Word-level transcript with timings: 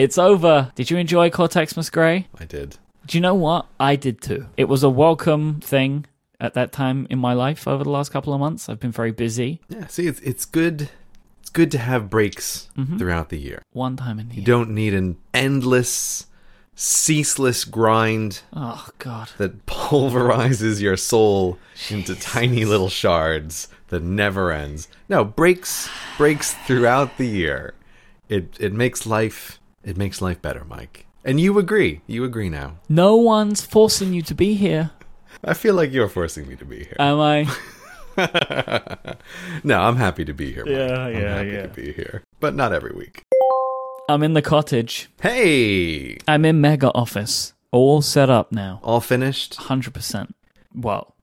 It's 0.00 0.16
over. 0.16 0.72
Did 0.74 0.90
you 0.90 0.96
enjoy 0.96 1.28
Cortexmas 1.28 1.92
Grey? 1.92 2.26
I 2.38 2.46
did. 2.46 2.78
Do 3.06 3.18
you 3.18 3.20
know 3.20 3.34
what? 3.34 3.66
I 3.78 3.96
did 3.96 4.22
too. 4.22 4.46
It 4.56 4.64
was 4.64 4.82
a 4.82 4.88
welcome 4.88 5.60
thing 5.60 6.06
at 6.40 6.54
that 6.54 6.72
time 6.72 7.06
in 7.10 7.18
my 7.18 7.34
life 7.34 7.68
over 7.68 7.84
the 7.84 7.90
last 7.90 8.10
couple 8.10 8.32
of 8.32 8.40
months. 8.40 8.70
I've 8.70 8.80
been 8.80 8.92
very 8.92 9.12
busy. 9.12 9.60
Yeah, 9.68 9.88
see, 9.88 10.06
it's 10.06 10.20
it's 10.20 10.46
good. 10.46 10.88
It's 11.40 11.50
good 11.50 11.70
to 11.72 11.78
have 11.78 12.08
breaks 12.08 12.68
Mm-hmm. 12.78 12.96
throughout 12.96 13.28
the 13.28 13.38
year. 13.38 13.62
One 13.72 13.96
time 13.98 14.18
in 14.18 14.28
the 14.30 14.36
You 14.36 14.40
year. 14.40 14.46
don't 14.46 14.70
need 14.70 14.94
an 14.94 15.18
endless, 15.34 16.26
ceaseless 16.74 17.66
grind 17.66 18.40
Oh 18.54 18.88
God. 18.98 19.28
that 19.36 19.66
pulverizes 19.66 20.80
your 20.80 20.96
soul 20.96 21.58
into 21.90 22.14
tiny 22.14 22.64
little 22.64 22.88
shards 22.88 23.68
that 23.88 24.02
never 24.02 24.50
ends. 24.50 24.88
No, 25.10 25.24
breaks 25.24 25.90
breaks 26.16 26.54
throughout 26.66 27.18
the 27.18 27.26
year. 27.26 27.74
It 28.30 28.56
it 28.58 28.72
makes 28.72 29.04
life 29.04 29.59
it 29.84 29.96
makes 29.96 30.20
life 30.20 30.40
better, 30.42 30.60
Myke. 30.60 31.04
And 31.24 31.40
you 31.40 31.58
agree. 31.58 32.00
You 32.06 32.24
agree 32.24 32.48
now. 32.48 32.78
No 32.88 33.16
one's 33.16 33.64
forcing 33.64 34.12
you 34.14 34.22
to 34.22 34.34
be 34.34 34.54
here. 34.54 34.90
I 35.44 35.54
feel 35.54 35.74
like 35.74 35.92
you're 35.92 36.08
forcing 36.08 36.48
me 36.48 36.56
to 36.56 36.64
be 36.64 36.78
here. 36.84 36.96
Am 36.98 37.20
I? 37.20 37.44
no, 39.64 39.80
I'm 39.80 39.96
happy 39.96 40.24
to 40.24 40.32
be 40.34 40.52
here. 40.52 40.64
Myke. 40.64 40.88
Yeah, 40.88 40.98
I'm 40.98 41.14
yeah, 41.14 41.34
happy 41.36 41.48
yeah. 41.50 41.62
to 41.62 41.68
be 41.68 41.92
here, 41.92 42.22
but 42.40 42.54
not 42.54 42.72
every 42.72 42.92
week. 42.92 43.24
I'm 44.08 44.22
in 44.22 44.34
the 44.34 44.42
cottage. 44.42 45.08
Hey, 45.20 46.18
I'm 46.26 46.44
in 46.44 46.60
mega 46.60 46.92
office. 46.94 47.52
All 47.70 48.02
set 48.02 48.28
up 48.28 48.50
now. 48.50 48.80
all 48.82 49.00
finished. 49.00 49.56
100%. 49.56 50.32
Well, 50.74 51.14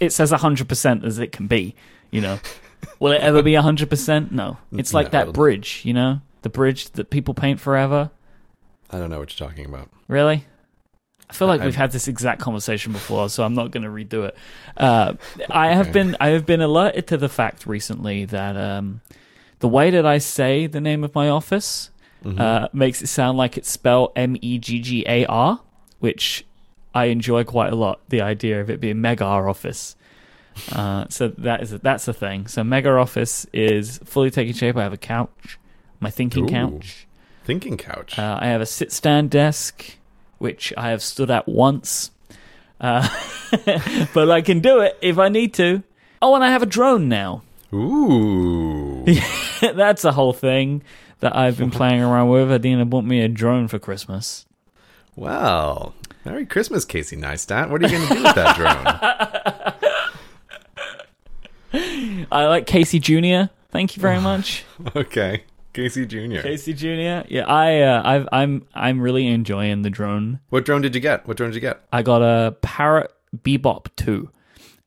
it 0.00 0.12
says 0.12 0.30
100% 0.30 1.04
as 1.04 1.18
it 1.18 1.32
can 1.32 1.46
be, 1.46 1.74
you 2.10 2.20
know. 2.20 2.38
Will 3.00 3.12
it 3.12 3.22
ever 3.22 3.42
be 3.42 3.52
100%? 3.52 4.30
No. 4.30 4.58
It's 4.72 4.92
like 4.92 5.06
No, 5.06 5.24
that 5.24 5.32
bridge, 5.32 5.80
you 5.84 5.94
know? 5.94 6.20
The 6.44 6.48
bridge 6.50 6.90
that 6.92 7.10
people 7.10 7.34
paint 7.34 7.58
forever. 7.58 8.10
I 8.90 8.98
don't 8.98 9.10
know 9.10 9.18
what 9.18 9.36
you're 9.38 9.48
talking 9.48 9.64
about. 9.66 9.88
Really? 10.08 10.44
I 11.28 11.32
feel 11.32 11.48
like 11.48 11.62
I- 11.62 11.64
we've 11.64 11.74
had 11.74 11.90
this 11.90 12.06
exact 12.06 12.40
conversation 12.40 12.92
before, 12.92 13.28
so 13.30 13.42
I'm 13.44 13.54
not 13.54 13.70
going 13.70 13.82
to 13.82 13.88
redo 13.88 14.28
it. 14.28 14.36
Uh, 14.76 15.14
I 15.50 15.68
have 15.74 15.92
been 15.92 16.16
I 16.20 16.28
have 16.28 16.44
been 16.46 16.60
alerted 16.60 17.06
to 17.08 17.16
the 17.16 17.28
fact 17.30 17.66
recently 17.66 18.24
that 18.26 18.56
um, 18.56 19.00
the 19.60 19.68
way 19.68 19.90
that 19.90 20.04
I 20.06 20.18
say 20.18 20.66
the 20.66 20.80
name 20.80 21.02
of 21.02 21.14
my 21.14 21.28
office 21.28 21.90
Mm-hmm. 22.24 22.40
uh, 22.40 22.68
makes 22.72 23.02
it 23.02 23.08
sound 23.08 23.36
like 23.36 23.58
it's 23.58 23.70
spelled 23.70 24.12
M 24.16 24.36
E 24.40 24.56
G 24.58 24.80
G 24.80 25.04
A 25.06 25.26
R, 25.26 25.60
which 25.98 26.46
I 26.94 27.06
enjoy 27.06 27.44
quite 27.44 27.70
a 27.70 27.76
lot. 27.76 28.00
The 28.08 28.22
idea 28.22 28.62
of 28.62 28.70
it 28.70 28.80
being 28.80 29.00
Mega 29.02 29.24
office. 29.26 29.94
Uh, 30.72 31.04
so 31.10 31.28
that 31.28 31.62
is 31.62 31.70
that's 31.80 32.08
a 32.08 32.14
thing. 32.14 32.46
So 32.46 32.64
Mega 32.64 32.92
office 32.96 33.46
is 33.52 33.98
fully 34.04 34.30
taking 34.30 34.54
shape. 34.54 34.74
I 34.76 34.84
have 34.84 34.94
a 34.94 34.96
couch, 34.96 35.58
my 36.04 36.10
thinking 36.10 36.44
Ooh. 36.44 36.48
couch. 36.48 37.06
Thinking 37.44 37.76
couch. 37.76 38.18
Uh, 38.18 38.38
I 38.40 38.46
have 38.46 38.60
a 38.60 38.66
sit 38.66 38.92
stand 38.92 39.30
desk, 39.30 39.96
which 40.38 40.72
I 40.76 40.90
have 40.90 41.02
stood 41.02 41.30
at 41.30 41.48
once. 41.48 42.10
Uh, 42.80 43.08
but 44.14 44.30
I 44.30 44.42
can 44.42 44.60
do 44.60 44.80
it 44.80 44.96
if 45.00 45.18
I 45.18 45.28
need 45.28 45.54
to. 45.54 45.82
Oh, 46.22 46.34
and 46.34 46.44
I 46.44 46.50
have 46.50 46.62
a 46.62 46.66
drone 46.66 47.08
now. 47.08 47.42
Ooh. 47.72 49.04
That's 49.60 50.04
a 50.04 50.12
whole 50.12 50.32
thing 50.34 50.82
that 51.20 51.34
I've 51.34 51.56
been 51.58 51.70
playing 51.78 52.02
around 52.02 52.28
with. 52.28 52.52
Adina 52.52 52.84
bought 52.84 53.04
me 53.04 53.20
a 53.20 53.28
drone 53.28 53.66
for 53.66 53.78
Christmas. 53.78 54.44
Well, 55.16 55.94
Merry 56.24 56.44
Christmas, 56.44 56.84
Casey 56.84 57.16
Neistat. 57.16 57.70
What 57.70 57.82
are 57.82 57.88
you 57.88 57.96
going 57.96 58.08
to 58.08 58.14
do 58.14 58.22
with 58.22 58.34
that 58.34 58.56
drone? 61.72 62.26
I 62.30 62.46
like 62.46 62.66
Casey 62.66 62.98
Jr. 62.98 63.50
Thank 63.70 63.96
you 63.96 64.02
very 64.02 64.20
much, 64.20 64.64
okay, 64.94 65.42
Casey 65.74 66.06
Jr. 66.06 66.40
Casey 66.40 66.72
Jr. 66.72 67.26
Yeah, 67.28 67.44
I, 67.46 67.80
uh, 67.82 68.02
I've, 68.04 68.28
I'm, 68.32 68.66
I'm 68.74 69.00
really 69.00 69.26
enjoying 69.26 69.82
the 69.82 69.90
drone. 69.90 70.40
What 70.48 70.64
drone 70.64 70.80
did 70.80 70.94
you 70.94 71.00
get? 71.00 71.26
What 71.28 71.36
drone 71.36 71.50
did 71.50 71.56
you 71.56 71.60
get? 71.60 71.82
I 71.92 72.02
got 72.02 72.22
a 72.22 72.52
Parrot 72.62 73.12
Bebop 73.36 73.88
2. 73.96 74.30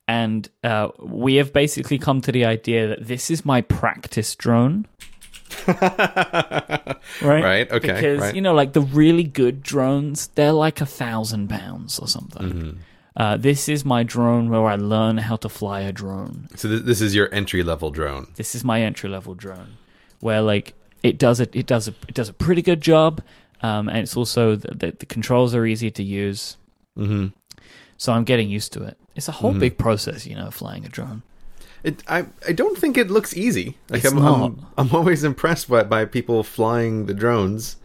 And 0.07 0.49
uh, 0.63 0.87
we 0.99 1.35
have 1.35 1.51
basically 1.51 1.97
come 1.97 2.21
to 2.21 2.31
the 2.31 2.45
idea 2.45 2.87
that 2.87 3.05
this 3.05 3.29
is 3.29 3.43
my 3.45 3.59
practice 3.61 4.33
drone. 4.35 4.87
right? 5.67 6.95
Right, 7.21 7.71
okay, 7.71 7.93
Because, 7.93 8.19
right. 8.21 8.35
you 8.35 8.41
know, 8.41 8.53
like 8.53 8.73
the 8.73 8.81
really 8.81 9.23
good 9.23 9.61
drones, 9.61 10.27
they're 10.27 10.53
like 10.53 10.79
a 10.79 10.85
thousand 10.85 11.49
pounds 11.49 11.99
or 11.99 12.07
something. 12.07 12.47
Mm-hmm. 12.47 12.77
Uh, 13.17 13.35
this 13.35 13.67
is 13.67 13.83
my 13.83 14.03
drone 14.03 14.49
where 14.49 14.65
I 14.65 14.75
learn 14.75 15.17
how 15.17 15.35
to 15.37 15.49
fly 15.49 15.81
a 15.81 15.91
drone. 15.91 16.47
So 16.55 16.69
th- 16.69 16.83
this 16.83 17.01
is 17.01 17.15
your 17.15 17.33
entry 17.33 17.63
level 17.63 17.89
drone. 17.91 18.27
This 18.35 18.53
is 18.53 18.63
my 18.63 18.81
entry 18.83 19.09
level 19.09 19.33
drone, 19.33 19.77
where 20.19 20.41
like 20.41 20.75
it 21.03 21.17
does 21.17 21.39
it, 21.39 21.55
it 21.55 21.65
does 21.65 21.87
a 21.87 21.93
it 22.07 22.13
does 22.13 22.29
a 22.29 22.33
pretty 22.33 22.61
good 22.61 22.81
job, 22.81 23.21
um, 23.61 23.87
and 23.89 23.99
it's 23.99 24.15
also 24.15 24.55
the, 24.55 24.73
the, 24.75 24.91
the 24.99 25.05
controls 25.05 25.55
are 25.55 25.65
easy 25.65 25.91
to 25.91 26.03
use. 26.03 26.57
Mm-hmm. 26.97 27.27
So 27.97 28.13
I'm 28.13 28.23
getting 28.23 28.49
used 28.49 28.73
to 28.73 28.83
it. 28.83 28.97
It's 29.15 29.27
a 29.27 29.31
whole 29.31 29.53
big 29.53 29.77
process, 29.79 30.27
you 30.27 30.35
know, 30.35 30.51
flying 30.51 30.85
a 30.85 30.89
drone. 30.89 31.23
It, 31.83 32.03
I, 32.07 32.25
I 32.47 32.51
don't 32.51 32.77
think 32.77 32.97
it 32.97 33.09
looks 33.09 33.35
easy. 33.35 33.77
Like 33.89 34.05
I'm. 34.05 34.17
I'm, 34.19 34.65
I'm 34.77 34.93
always 34.93 35.23
impressed 35.23 35.69
by, 35.69 35.83
by 35.83 36.05
people 36.05 36.43
flying 36.43 37.07
the 37.07 37.13
drones. 37.13 37.77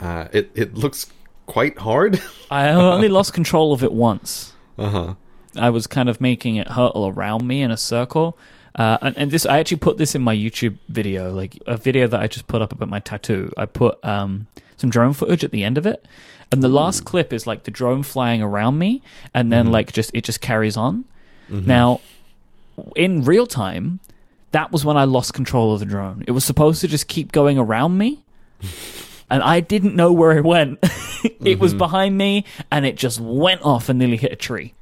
Uh, 0.00 0.28
it, 0.32 0.50
it 0.54 0.74
looks 0.74 1.06
quite 1.46 1.78
hard. 1.78 2.20
I 2.50 2.68
only 2.68 3.08
lost 3.08 3.32
control 3.32 3.72
of 3.72 3.82
it 3.82 3.92
once. 3.92 4.52
uh 4.78 4.90
huh. 4.90 5.14
I 5.56 5.70
was 5.70 5.86
kind 5.86 6.10
of 6.10 6.20
making 6.20 6.56
it 6.56 6.68
hurtle 6.68 7.06
around 7.06 7.46
me 7.46 7.62
in 7.62 7.70
a 7.70 7.78
circle. 7.78 8.36
Uh, 8.76 8.98
and, 9.00 9.16
and 9.16 9.30
this, 9.30 9.46
I 9.46 9.58
actually 9.58 9.78
put 9.78 9.96
this 9.96 10.14
in 10.14 10.22
my 10.22 10.36
YouTube 10.36 10.76
video, 10.88 11.32
like 11.32 11.58
a 11.66 11.78
video 11.78 12.06
that 12.06 12.20
I 12.20 12.26
just 12.26 12.46
put 12.46 12.60
up 12.60 12.72
about 12.72 12.90
my 12.90 13.00
tattoo. 13.00 13.50
I 13.56 13.64
put 13.64 14.04
um, 14.04 14.46
some 14.76 14.90
drone 14.90 15.14
footage 15.14 15.42
at 15.42 15.50
the 15.50 15.64
end 15.64 15.78
of 15.78 15.86
it, 15.86 16.06
and 16.52 16.62
the 16.62 16.68
last 16.68 17.04
clip 17.06 17.32
is 17.32 17.46
like 17.46 17.64
the 17.64 17.70
drone 17.70 18.02
flying 18.02 18.42
around 18.42 18.78
me, 18.78 19.02
and 19.32 19.50
then 19.50 19.72
like 19.72 19.92
just 19.92 20.10
it 20.12 20.24
just 20.24 20.42
carries 20.42 20.76
on. 20.76 21.06
Now, 21.66 22.00
in 22.94 23.24
real 23.24 23.46
time, 23.46 24.00
that 24.52 24.72
was 24.72 24.84
when 24.84 24.96
I 24.98 25.04
lost 25.04 25.32
control 25.32 25.72
of 25.72 25.80
the 25.80 25.86
drone. 25.86 26.24
It 26.26 26.32
was 26.32 26.44
supposed 26.44 26.82
to 26.82 26.88
just 26.88 27.08
keep 27.08 27.32
going 27.32 27.58
around 27.58 27.96
me, 27.96 28.24
and 29.30 29.42
I 29.42 29.60
didn't 29.60 29.96
know 29.96 30.12
where 30.12 30.36
it 30.36 30.44
went. 30.44 30.80
it 31.40 31.58
was 31.58 31.72
behind 31.72 32.18
me, 32.18 32.44
and 32.70 32.84
it 32.84 32.96
just 32.96 33.20
went 33.20 33.62
off 33.62 33.88
and 33.88 33.98
nearly 33.98 34.18
hit 34.18 34.32
a 34.32 34.36
tree. 34.36 34.74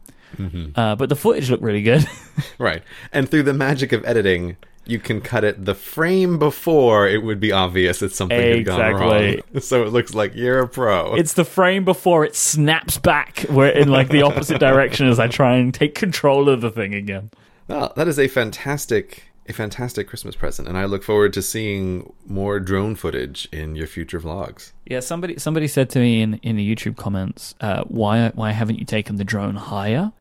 Uh, 0.74 0.96
but 0.96 1.08
the 1.08 1.16
footage 1.16 1.50
looked 1.50 1.62
really 1.62 1.82
good. 1.82 2.06
Right. 2.58 2.82
And 3.12 3.28
through 3.28 3.44
the 3.44 3.54
magic 3.54 3.92
of 3.92 4.04
editing, 4.04 4.56
you 4.86 4.98
can 4.98 5.20
cut 5.20 5.44
it 5.44 5.64
the 5.64 5.74
frame 5.74 6.38
before 6.38 7.06
it 7.08 7.22
would 7.22 7.38
be 7.40 7.52
obvious 7.52 8.00
that 8.00 8.12
something 8.12 8.36
had 8.36 8.64
gone 8.64 8.80
Exactly. 8.80 9.36
wrong. 9.36 9.40
So 9.62 9.84
it 9.84 9.90
looks 9.92 10.14
like 10.14 10.34
you're 10.34 10.60
a 10.60 10.68
pro. 10.68 11.14
it's 11.14 11.34
the 11.34 11.44
frame 11.44 11.84
before 11.84 12.24
it 12.24 12.34
snaps 12.34 12.98
back, 12.98 13.40
where 13.48 13.70
in 13.70 13.88
like 13.88 14.08
the 14.08 14.22
opposite 14.22 14.58
direction 14.58 15.08
as 15.08 15.18
I 15.20 15.28
try 15.28 15.56
and 15.56 15.72
take 15.72 15.94
control 15.94 16.48
of 16.48 16.60
the 16.60 16.70
thing 16.72 16.92
again. 16.94 17.30
Well, 17.68 17.92
that 17.96 18.08
is 18.08 18.18
a 18.18 18.26
fantastic, 18.28 19.24
a 19.48 19.52
fantastic 19.52 20.08
Christmas 20.08 20.34
present, 20.36 20.66
and 20.68 20.76
I 20.76 20.84
look 20.86 21.02
forward 21.04 21.32
to 21.34 21.42
seeing 21.42 22.12
more 22.26 22.58
drone 22.60 22.94
footage 22.96 23.48
in 23.52 23.74
your 23.76 23.86
future 23.86 24.20
vlogs. 24.20 24.72
Yeah, 24.86 25.00
somebody 25.00 25.38
somebody 25.38 25.68
said 25.68 25.88
to 25.90 25.98
me 26.00 26.20
in, 26.20 26.34
in 26.42 26.56
the 26.56 26.74
YouTube 26.74 26.96
comments, 26.96 27.54
uh, 27.60 27.84
why 27.84 28.30
why 28.34 28.50
haven't 28.50 28.78
you 28.80 28.84
taken 28.84 29.16
the 29.16 29.24
drone 29.24 29.54
higher? 29.54 30.12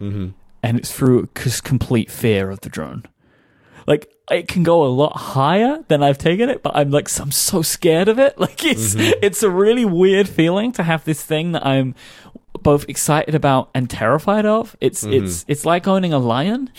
Mm-hmm. 0.00 0.28
And 0.62 0.78
it's 0.78 0.92
through 0.92 1.28
just 1.36 1.64
complete 1.64 2.10
fear 2.10 2.50
of 2.50 2.60
the 2.60 2.68
drone. 2.68 3.04
Like 3.86 4.12
it 4.30 4.48
can 4.48 4.62
go 4.64 4.84
a 4.84 4.88
lot 4.88 5.16
higher 5.16 5.82
than 5.88 6.02
I've 6.02 6.18
taken 6.18 6.50
it, 6.50 6.62
but 6.62 6.76
I'm 6.76 6.90
like 6.90 7.08
I'm 7.18 7.30
so 7.30 7.62
scared 7.62 8.08
of 8.08 8.18
it. 8.18 8.38
Like 8.38 8.64
it's 8.64 8.94
it's 8.96 9.42
a 9.42 9.50
really 9.50 9.84
weird 9.84 10.28
feeling 10.28 10.72
to 10.72 10.82
have 10.82 11.04
this 11.04 11.24
thing 11.24 11.52
that 11.52 11.66
I'm 11.66 11.94
both 12.62 12.88
excited 12.88 13.34
about 13.34 13.70
and 13.74 13.88
terrified 13.88 14.44
of. 14.46 14.76
It's 14.80 15.04
it's 15.04 15.44
it's 15.48 15.64
like 15.64 15.88
owning 15.88 16.12
a 16.12 16.18
lion. 16.18 16.70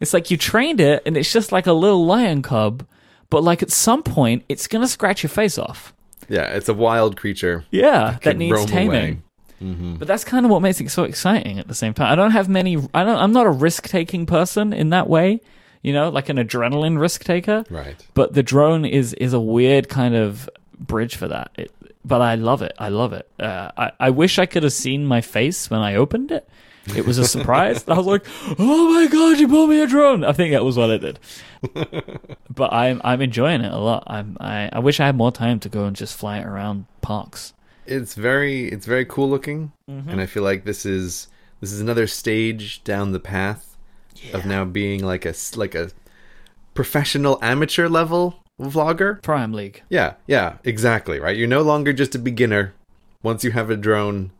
It's 0.00 0.14
like 0.14 0.30
you 0.30 0.36
trained 0.36 0.80
it 0.80 1.02
and 1.04 1.16
it's 1.16 1.32
just 1.32 1.52
like 1.52 1.66
a 1.66 1.72
little 1.72 2.06
lion 2.06 2.42
cub, 2.42 2.86
but 3.28 3.42
like 3.42 3.62
at 3.62 3.70
some 3.70 4.02
point 4.02 4.44
it's 4.48 4.66
gonna 4.66 4.88
scratch 4.88 5.22
your 5.22 5.30
face 5.30 5.58
off. 5.58 5.92
Yeah, 6.28 6.54
it's 6.54 6.68
a 6.68 6.74
wild 6.74 7.16
creature. 7.16 7.64
Yeah, 7.70 8.18
that 8.22 8.36
needs 8.36 8.64
taming. 8.66 8.88
away. 8.88 9.18
But 9.60 10.06
that's 10.06 10.24
kind 10.24 10.44
of 10.44 10.50
what 10.50 10.60
makes 10.60 10.80
it 10.80 10.90
so 10.90 11.04
exciting 11.04 11.58
at 11.58 11.68
the 11.68 11.74
same 11.74 11.94
time. 11.94 12.12
I 12.12 12.14
don't 12.14 12.32
have 12.32 12.48
many. 12.48 12.76
I 12.92 13.04
don't. 13.04 13.16
I'm 13.18 13.32
not 13.32 13.46
a 13.46 13.50
risk 13.50 13.88
taking 13.88 14.26
person 14.26 14.72
in 14.72 14.90
that 14.90 15.08
way. 15.08 15.40
You 15.82 15.92
know, 15.92 16.08
like 16.08 16.28
an 16.28 16.36
adrenaline 16.36 16.98
risk 16.98 17.24
taker. 17.24 17.64
Right. 17.70 17.96
But 18.14 18.34
the 18.34 18.42
drone 18.42 18.84
is 18.84 19.14
is 19.14 19.32
a 19.32 19.40
weird 19.40 19.88
kind 19.88 20.14
of 20.14 20.50
bridge 20.78 21.16
for 21.16 21.28
that. 21.28 21.52
It, 21.56 21.70
but 22.04 22.20
I 22.20 22.34
love 22.34 22.62
it. 22.62 22.72
I 22.78 22.88
love 22.88 23.12
it. 23.12 23.28
Uh, 23.38 23.70
I 23.76 23.92
I 23.98 24.10
wish 24.10 24.38
I 24.38 24.46
could 24.46 24.62
have 24.62 24.72
seen 24.72 25.06
my 25.06 25.20
face 25.20 25.70
when 25.70 25.80
I 25.80 25.94
opened 25.94 26.32
it. 26.32 26.48
It 26.94 27.06
was 27.06 27.18
a 27.18 27.26
surprise. 27.36 27.84
I 27.88 27.94
was 27.94 28.06
like, 28.06 28.26
"Oh 28.58 28.94
my 28.94 29.06
god, 29.06 29.40
you 29.40 29.48
bought 29.48 29.68
me 29.68 29.80
a 29.80 29.86
drone!" 29.86 30.24
I 30.24 30.32
think 30.32 30.52
that 30.52 30.64
was 30.64 30.76
what 30.76 30.90
it 30.90 30.98
did. 30.98 31.18
but 32.54 32.72
I'm 32.72 33.00
I'm 33.02 33.22
enjoying 33.22 33.62
it 33.62 33.72
a 33.72 33.78
lot. 33.78 34.04
I'm 34.06 34.36
I, 34.38 34.68
I 34.72 34.78
wish 34.80 35.00
I 35.00 35.06
had 35.06 35.16
more 35.16 35.32
time 35.32 35.60
to 35.60 35.68
go 35.68 35.84
and 35.84 35.96
just 35.96 36.16
fly 36.16 36.38
it 36.38 36.46
around 36.46 36.86
parks. 37.00 37.54
It's 37.86 38.14
very, 38.14 38.68
it's 38.68 38.86
very 38.86 39.04
cool 39.04 39.28
looking, 39.28 39.72
Mm-hmm. 39.90 40.08
and 40.10 40.20
I 40.20 40.26
feel 40.26 40.42
like 40.42 40.64
this 40.64 40.84
is 40.84 41.28
this 41.60 41.72
is 41.72 41.80
another 41.80 42.06
stage 42.06 42.82
down 42.84 43.12
the 43.12 43.20
path 43.20 43.76
of 44.32 44.44
now 44.46 44.64
being 44.64 45.04
like 45.04 45.24
a 45.24 45.34
like 45.56 45.74
a 45.74 45.90
professional 46.74 47.38
amateur 47.42 47.88
level 47.88 48.42
vlogger. 48.60 49.22
Prime 49.22 49.52
League. 49.52 49.82
Yeah, 49.88 50.14
yeah, 50.26 50.58
exactly, 50.64 51.20
right? 51.20 51.36
You're 51.36 51.48
no 51.48 51.62
longer 51.62 51.92
just 51.92 52.14
a 52.14 52.18
beginner. 52.18 52.74
Once 53.22 53.44
you 53.44 53.50
have 53.52 53.70
a 53.70 53.76
drone 53.76 54.30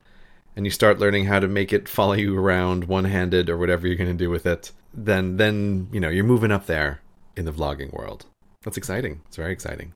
and 0.55 0.65
you 0.65 0.71
start 0.71 0.99
learning 0.99 1.27
how 1.27 1.41
to 1.41 1.49
make 1.49 1.73
it 1.73 1.89
follow 1.89 2.13
you 2.15 2.39
around 2.39 2.85
one-handed 2.85 3.49
or 3.51 3.57
whatever 3.59 3.87
you're 3.87 3.97
going 3.97 4.11
to 4.11 4.25
do 4.25 4.31
with 4.31 4.47
it, 4.47 4.73
then 4.95 5.37
then, 5.37 5.89
you 5.93 6.01
know, 6.01 6.09
you're 6.09 6.25
moving 6.25 6.53
up 6.53 6.67
there 6.67 7.01
in 7.37 7.45
the 7.45 7.53
vlogging 7.53 7.93
world. 7.93 8.27
That's 8.63 8.77
exciting. 8.77 9.21
It's 9.27 9.37
very 9.37 9.53
exciting. 9.53 9.95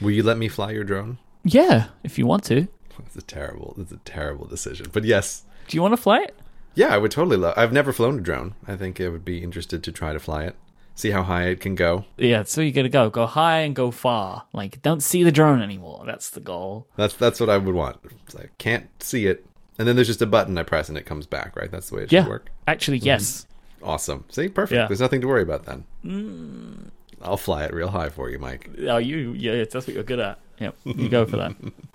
Will 0.00 0.12
you 0.12 0.22
let 0.22 0.38
me 0.38 0.48
fly 0.48 0.70
your 0.72 0.84
drone? 0.84 1.18
Yeah, 1.44 1.86
if 2.04 2.18
you 2.18 2.26
want 2.26 2.44
to. 2.44 2.68
That's 3.04 3.16
a 3.16 3.22
terrible 3.22 3.74
It's 3.78 3.92
a 3.92 3.96
terrible 3.98 4.46
decision. 4.46 4.86
But 4.92 5.04
yes. 5.04 5.44
Do 5.68 5.76
you 5.76 5.82
want 5.82 5.92
to 5.92 5.96
fly 6.02 6.20
it? 6.22 6.34
Yeah, 6.74 6.94
I 6.94 6.98
would 6.98 7.10
totally 7.10 7.36
love 7.36 7.54
I've 7.56 7.72
never 7.72 7.92
flown 7.92 8.18
a 8.18 8.20
drone. 8.22 8.54
I 8.66 8.76
think 8.76 9.00
I 9.00 9.08
would 9.08 9.24
be 9.24 9.42
interested 9.42 9.82
to 9.84 9.92
try 9.92 10.12
to 10.12 10.20
fly 10.20 10.44
it. 10.44 10.56
See 10.94 11.10
how 11.10 11.22
high 11.22 11.44
it 11.44 11.60
can 11.60 11.74
go. 11.76 12.04
Yeah, 12.16 12.42
so 12.42 12.60
you 12.60 12.72
gotta 12.72 12.88
go. 12.88 13.08
Go 13.10 13.26
high 13.26 13.60
and 13.60 13.74
go 13.74 13.90
far. 13.92 14.44
Like, 14.52 14.82
don't 14.82 15.00
see 15.02 15.22
the 15.22 15.30
drone 15.30 15.62
anymore. 15.62 16.02
That's 16.06 16.30
the 16.30 16.40
goal. 16.40 16.88
That's 16.96 17.14
that's 17.14 17.38
what 17.40 17.48
I 17.50 17.56
would 17.58 17.74
want. 17.74 17.98
It's 18.24 18.34
like, 18.34 18.56
can't 18.58 18.88
see 19.02 19.26
it. 19.26 19.44
And 19.78 19.86
then 19.86 19.94
there's 19.94 20.08
just 20.08 20.22
a 20.22 20.26
button 20.26 20.58
I 20.58 20.64
press 20.64 20.88
and 20.88 20.98
it 20.98 21.06
comes 21.06 21.26
back, 21.26 21.54
right? 21.54 21.70
That's 21.70 21.90
the 21.90 21.96
way 21.96 22.02
it 22.02 22.12
Yeah. 22.12 22.22
should 22.22 22.30
work. 22.30 22.50
Actually, 22.66 22.98
yes. 22.98 23.46
Mm-hmm. 23.80 23.88
Awesome. 23.90 24.24
See, 24.28 24.48
perfect. 24.48 24.76
Yeah. 24.76 24.86
There's 24.88 25.00
nothing 25.00 25.20
to 25.20 25.28
worry 25.28 25.42
about 25.42 25.66
then. 25.66 25.84
Mm. 26.04 26.90
I'll 27.22 27.36
fly 27.36 27.64
it 27.64 27.72
real 27.72 27.88
high 27.90 28.08
for 28.08 28.28
you, 28.28 28.38
Myke. 28.40 28.88
Oh, 28.88 28.96
you, 28.98 29.34
yeah, 29.34 29.56
that's 29.56 29.86
what 29.86 29.88
you're 29.94 30.02
good 30.02 30.18
at. 30.20 30.38
Yep, 30.58 30.76
you 30.84 31.08
go 31.08 31.24
for 31.26 31.36
that. 31.36 31.54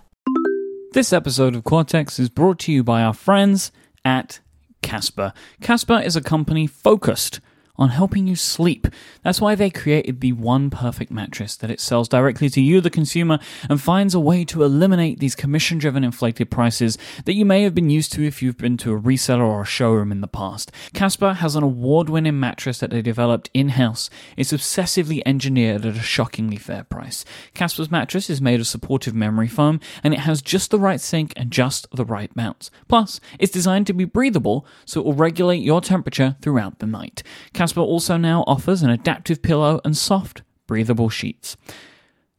this 0.94 1.12
episode 1.12 1.56
of 1.56 1.64
Cortex 1.64 2.20
is 2.20 2.30
brought 2.30 2.60
to 2.60 2.72
you 2.72 2.84
by 2.84 3.02
our 3.02 3.14
friends 3.14 3.72
at 4.06 4.40
Casper. 4.84 5.34
Casper 5.60 6.00
is 6.00 6.16
a 6.16 6.22
company 6.22 6.68
focused 6.68 7.40
on 7.76 7.90
helping 7.90 8.28
you 8.28 8.36
sleep. 8.36 8.88
That's 9.24 9.42
why 9.42 9.56
they 9.56 9.72
created 9.72 10.22
the 10.22 10.34
one 10.34 10.70
perfect 10.70 11.10
mattress 11.10 11.56
that 11.56 11.72
it 11.72 11.80
sells 11.80 12.08
directly 12.08 12.48
to 12.50 12.62
you, 12.62 12.82
the 12.82 12.92
consumer, 12.92 13.40
and 13.68 13.82
finds 13.82 14.14
a 14.14 14.20
way 14.20 14.46
to 14.46 14.64
eliminate 14.64 15.20
these 15.20 15.36
commission 15.36 15.80
driven 15.80 16.04
inflated 16.04 16.52
prices 16.52 17.00
that 17.26 17.34
you 17.34 17.46
may 17.46 17.64
have 17.64 17.74
been 17.74 17.90
used 17.90 18.14
to 18.14 18.24
if 18.24 18.44
you've 18.44 18.58
been 18.58 18.78
to 18.78 18.94
a 18.94 19.00
reseller 19.00 19.42
or 19.42 19.64
a 19.64 19.66
showroom 19.66 20.12
in 20.12 20.22
the 20.22 20.28
past. 20.28 20.72
Casper 20.94 21.34
has 21.34 21.56
an 21.56 21.64
award 21.64 22.10
winning 22.10 22.40
mattress 22.40 22.78
that 22.78 22.92
they 22.92 23.02
developed 23.02 23.50
in 23.56 23.70
house. 23.70 24.08
It's 24.38 24.54
obsessively 24.54 25.24
engineered 25.26 25.84
at 25.84 25.96
a 25.96 26.00
shockingly 26.00 26.58
fair 26.58 26.84
price. 26.84 27.26
Casper's 27.56 27.90
mattress 27.90 28.30
is 28.30 28.40
made 28.40 28.60
of 28.60 28.68
supportive 28.68 29.16
memory 29.16 29.48
foam 29.48 29.80
and 30.04 30.14
it 30.14 30.20
has 30.20 30.44
just 30.44 30.70
the 30.70 30.80
right 30.80 31.02
sink 31.02 31.34
and 31.36 31.50
just 31.50 31.88
the 31.92 32.06
right 32.06 32.34
mounts. 32.36 32.70
Plus, 32.88 33.20
it's 33.40 33.52
designed 33.52 33.88
to 33.88 33.94
be 33.94 34.06
breathable 34.06 34.68
so 34.86 35.00
it 35.00 35.06
will 35.06 35.14
regulate 35.14 35.64
your 35.64 35.82
temperature 35.82 36.36
throughout 36.40 36.78
the 36.78 36.86
night. 36.86 37.24
Casper 37.52 37.63
also 37.78 38.18
now 38.18 38.44
offers 38.48 38.84
an 38.84 38.90
adaptive 38.90 39.42
pillow 39.42 39.80
and 39.84 39.96
soft, 39.96 40.42
breathable 40.68 41.10
sheets. 41.10 41.58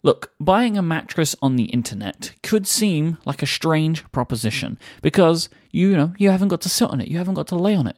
Look, 0.03 0.33
buying 0.39 0.77
a 0.77 0.83
mattress 0.83 1.35
on 1.41 1.57
the 1.57 1.65
internet 1.65 2.35
could 2.43 2.67
seem 2.67 3.17
like 3.25 3.43
a 3.43 3.47
strange 3.47 4.05
proposition 4.13 4.79
because 5.01 5.49
you 5.71 5.97
know 5.97 6.13
you 6.19 6.29
haven't 6.31 6.49
got 6.49 6.61
to 6.61 6.69
sit 6.69 6.91
on 6.91 7.01
it, 7.01 7.09
you 7.09 7.17
haven't 7.17 7.35
got 7.35 7.49
to 7.49 7.57
lay 7.57 7.75
on 7.75 7.87
it. 7.87 7.97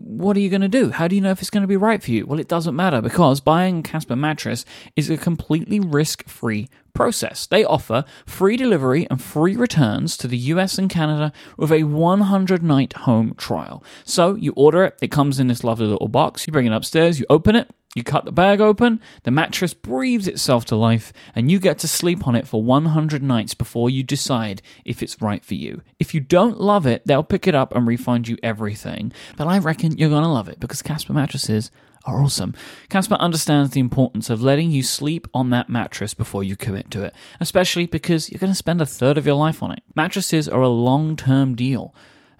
What 0.00 0.36
are 0.36 0.40
you 0.40 0.50
going 0.50 0.62
to 0.62 0.68
do? 0.68 0.90
How 0.90 1.08
do 1.08 1.14
you 1.16 1.22
know 1.22 1.30
if 1.30 1.40
it's 1.40 1.50
going 1.50 1.62
to 1.62 1.68
be 1.68 1.76
right 1.76 2.02
for 2.02 2.10
you? 2.10 2.26
Well, 2.26 2.40
it 2.40 2.48
doesn't 2.48 2.76
matter 2.76 3.00
because 3.00 3.40
buying 3.40 3.82
Casper 3.82 4.16
mattress 4.16 4.64
is 4.96 5.10
a 5.10 5.16
completely 5.16 5.80
risk-free 5.80 6.68
process. 6.94 7.46
They 7.46 7.64
offer 7.64 8.04
free 8.24 8.56
delivery 8.56 9.06
and 9.10 9.20
free 9.20 9.56
returns 9.56 10.16
to 10.18 10.28
the 10.28 10.36
US 10.36 10.78
and 10.78 10.88
Canada 10.88 11.32
with 11.56 11.72
a 11.72 11.82
100-night 11.82 12.92
home 12.92 13.34
trial. 13.36 13.82
So 14.04 14.36
you 14.36 14.52
order 14.56 14.84
it, 14.84 14.98
it 15.02 15.10
comes 15.10 15.40
in 15.40 15.48
this 15.48 15.64
lovely 15.64 15.86
little 15.86 16.08
box. 16.08 16.46
You 16.46 16.52
bring 16.52 16.66
it 16.66 16.72
upstairs, 16.72 17.18
you 17.18 17.26
open 17.28 17.56
it, 17.56 17.68
you 17.94 18.02
cut 18.02 18.24
the 18.24 18.32
bag 18.32 18.60
open, 18.60 19.00
the 19.22 19.30
mattress 19.30 19.72
breathes 19.72 20.28
itself 20.28 20.64
to 20.66 20.76
life, 20.76 21.12
and 21.34 21.50
you 21.50 21.58
get 21.58 21.78
to 21.78 21.88
sleep 21.88 22.26
on 22.26 22.34
it 22.34 22.46
for 22.46 22.62
100 22.62 23.22
nights 23.22 23.54
before 23.54 23.88
you 23.88 24.02
decide 24.02 24.62
if 24.84 25.02
it's 25.02 25.22
right 25.22 25.44
for 25.44 25.54
you. 25.54 25.82
If 25.98 26.14
you 26.14 26.20
don't 26.20 26.60
love 26.60 26.86
it, 26.86 27.06
they'll 27.06 27.22
pick 27.22 27.46
it 27.46 27.54
up 27.54 27.74
and 27.74 27.86
refund 27.86 28.28
you 28.28 28.36
everything. 28.42 29.12
But 29.36 29.46
I 29.46 29.58
reckon 29.58 29.96
you're 29.96 30.08
going 30.08 30.24
to 30.24 30.28
love 30.28 30.48
it 30.48 30.60
because 30.60 30.82
Casper 30.82 31.12
mattresses 31.12 31.70
are 32.04 32.22
awesome. 32.22 32.54
Casper 32.90 33.14
understands 33.14 33.70
the 33.70 33.80
importance 33.80 34.28
of 34.28 34.42
letting 34.42 34.70
you 34.70 34.82
sleep 34.82 35.26
on 35.32 35.50
that 35.50 35.68
mattress 35.68 36.14
before 36.14 36.44
you 36.44 36.56
commit 36.56 36.90
to 36.90 37.02
it, 37.02 37.14
especially 37.40 37.86
because 37.86 38.30
you're 38.30 38.38
going 38.38 38.52
to 38.52 38.56
spend 38.56 38.80
a 38.80 38.86
third 38.86 39.16
of 39.16 39.26
your 39.26 39.36
life 39.36 39.62
on 39.62 39.72
it. 39.72 39.82
Mattresses 39.94 40.48
are 40.48 40.62
a 40.62 40.68
long 40.68 41.16
term 41.16 41.54
deal. 41.54 41.94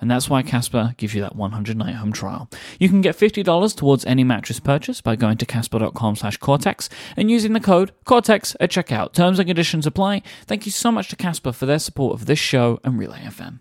And 0.05 0.11
that's 0.11 0.29
why 0.29 0.43
Casper 0.43 0.93
gives 0.99 1.15
you 1.15 1.23
that 1.23 1.35
100 1.35 1.79
night 1.79 1.95
home 1.95 2.12
trial. 2.12 2.51
You 2.79 2.91
can 2.91 3.01
get 3.01 3.17
$50 3.17 3.75
towards 3.75 4.05
any 4.05 4.23
mattress 4.23 4.61
purchase 4.61 5.01
by 5.01 5.17
going 5.17 5.39
to 5.39 5.47
casper.com 5.47 6.17
slash 6.17 6.37
Cortex 6.37 6.91
and 7.17 7.31
using 7.31 7.55
the 7.55 7.59
code 7.61 7.91
Cortex 8.05 8.55
at 8.61 8.71
checkout. 8.71 9.15
Terms 9.15 9.39
and 9.39 9.49
conditions 9.49 9.87
apply. 9.87 10.21
Thank 10.45 10.67
you 10.67 10.73
so 10.73 10.93
much 10.93 11.09
to 11.09 11.17
Casper 11.17 11.53
for 11.53 11.65
their 11.65 11.79
support 11.79 12.12
of 12.21 12.27
this 12.27 12.39
show 12.39 12.81
and 12.85 12.99
Relay 12.99 13.21
FM. 13.21 13.61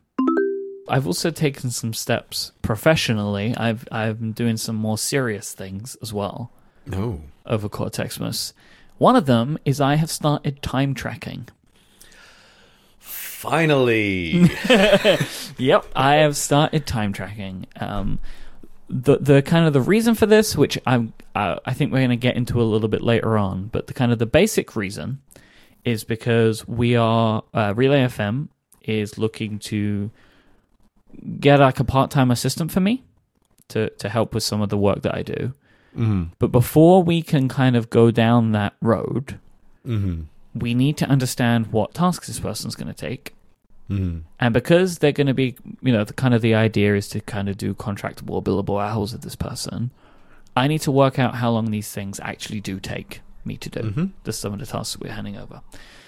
I've 0.89 1.07
also 1.07 1.29
taken 1.31 1.71
some 1.71 1.93
steps 1.93 2.51
professionally. 2.61 3.55
I've 3.55 3.87
I've 3.89 4.19
been 4.19 4.33
doing 4.33 4.57
some 4.57 4.75
more 4.75 4.97
serious 4.97 5.53
things 5.53 5.95
as 6.01 6.11
well 6.11 6.51
No. 6.85 7.21
over 7.45 7.69
Cortexmas. 7.69 8.51
One 8.97 9.15
of 9.15 9.27
them 9.27 9.57
is 9.63 9.79
I 9.79 9.95
have 9.95 10.11
started 10.11 10.61
time 10.61 10.93
tracking. 10.93 11.47
Finally. 13.43 14.49
Yep, 15.57 15.85
I 15.95 16.15
have 16.15 16.37
started 16.37 16.87
time 16.87 17.11
tracking. 17.11 17.67
Um, 17.79 18.19
the 18.89 19.17
the 19.17 19.41
kind 19.41 19.67
of 19.67 19.73
the 19.73 19.81
reason 19.81 20.15
for 20.15 20.25
this, 20.25 20.55
which 20.55 20.79
I'm 20.85 21.13
uh, 21.35 21.57
I 21.65 21.73
think 21.73 21.91
we're 21.91 21.99
going 21.99 22.09
to 22.09 22.15
get 22.15 22.37
into 22.37 22.61
a 22.61 22.63
little 22.63 22.87
bit 22.87 23.01
later 23.01 23.37
on, 23.37 23.67
but 23.67 23.87
the 23.87 23.93
kind 23.93 24.11
of 24.13 24.17
the 24.19 24.25
basic 24.25 24.75
reason 24.77 25.21
is 25.83 26.05
because 26.05 26.65
we 26.67 26.95
are 26.95 27.43
uh, 27.53 27.73
Relay 27.75 28.05
FM 28.05 28.47
is 28.81 29.17
looking 29.17 29.59
to 29.59 30.09
get 31.39 31.59
like 31.59 31.79
a 31.81 31.83
part 31.83 32.11
time 32.11 32.31
assistant 32.31 32.71
for 32.71 32.79
me 32.79 33.03
to 33.67 33.89
to 33.89 34.07
help 34.09 34.33
with 34.33 34.43
some 34.43 34.61
of 34.61 34.69
the 34.69 34.77
work 34.77 35.01
that 35.01 35.13
I 35.13 35.21
do. 35.21 35.53
mm-hmm. 35.95 36.23
But 36.39 36.51
before 36.53 37.03
we 37.03 37.21
can 37.21 37.49
kind 37.49 37.75
of 37.75 37.89
go 37.89 38.09
down 38.09 38.53
that 38.53 38.73
road, 38.81 39.37
Mm-hmm. 39.85 40.21
We 40.55 40.73
need 40.73 40.97
to 40.97 41.05
understand 41.05 41.67
what 41.67 41.93
tasks 41.93 42.27
this 42.27 42.39
person's 42.39 42.75
going 42.75 42.93
to 42.93 42.93
take. 42.93 43.33
Mm-hmm. 43.89 44.19
And 44.39 44.53
because 44.53 44.99
they're 44.99 45.11
going 45.11 45.27
to 45.27 45.33
be, 45.33 45.55
you 45.81 45.91
know, 45.91 46.03
the 46.03 46.13
kind 46.13 46.33
of 46.33 46.41
the 46.41 46.55
idea 46.55 46.95
is 46.95 47.07
to 47.09 47.21
kind 47.21 47.49
of 47.49 47.57
do 47.57 47.73
contractable 47.73 48.31
or 48.31 48.43
billable 48.43 48.81
hours 48.81 49.13
with 49.13 49.21
this 49.21 49.35
person, 49.35 49.91
I 50.55 50.67
need 50.67 50.81
to 50.81 50.91
work 50.91 51.19
out 51.19 51.35
how 51.35 51.51
long 51.51 51.71
these 51.71 51.91
things 51.91 52.19
actually 52.21 52.61
do 52.61 52.79
take 52.79 53.21
me 53.43 53.57
to 53.57 53.69
do. 53.69 53.79
Mhm. 53.81 54.11
Just 54.23 54.39
some 54.39 54.53
of 54.53 54.59
the 54.59 54.65
tasks 54.65 54.93
that 54.93 55.01
we're 55.01 55.13
handing 55.13 55.37
over. 55.37 55.61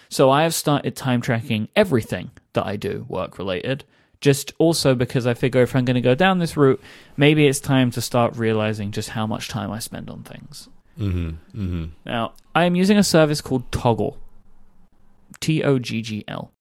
So 0.10 0.30
I 0.30 0.44
have 0.44 0.54
started 0.54 0.96
time 0.96 1.22
tracking 1.22 1.68
everything 1.76 2.32
that 2.54 2.66
I 2.66 2.76
do 2.76 3.06
work 3.10 3.38
related. 3.38 3.84
Just 4.22 4.54
also 4.58 4.96
because 4.96 5.28
I 5.28 5.34
figure 5.34 5.62
if 5.62 5.76
I'm 5.76 5.86
going 5.86 5.96
to 5.96 6.02
go 6.02 6.16
down 6.16 6.40
this 6.40 6.56
route, 6.56 6.82
maybe 7.18 7.48
it's 7.48 7.60
time 7.60 7.92
to 7.92 8.02
start 8.02 8.38
realizing 8.38 8.92
just 8.92 9.10
how 9.10 9.28
much 9.28 9.50
time 9.50 9.72
I 9.72 9.80
spend 9.80 10.10
on 10.10 10.24
things. 10.24 10.70
Mm-hmm. 11.00 11.30
Mm-hmm. 11.62 11.86
Now, 12.06 12.34
I 12.54 12.64
am 12.64 12.76
using 12.76 12.98
a 12.98 13.04
service 13.04 13.42
called 13.42 13.70
Toggl. 13.72 14.16
T 15.40 15.64
O 15.64 15.80
G 15.80 16.02
G 16.02 16.24
L. 16.28 16.52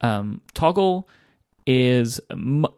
Um, 0.00 0.40
Toggl 0.54 1.04
is, 1.66 2.20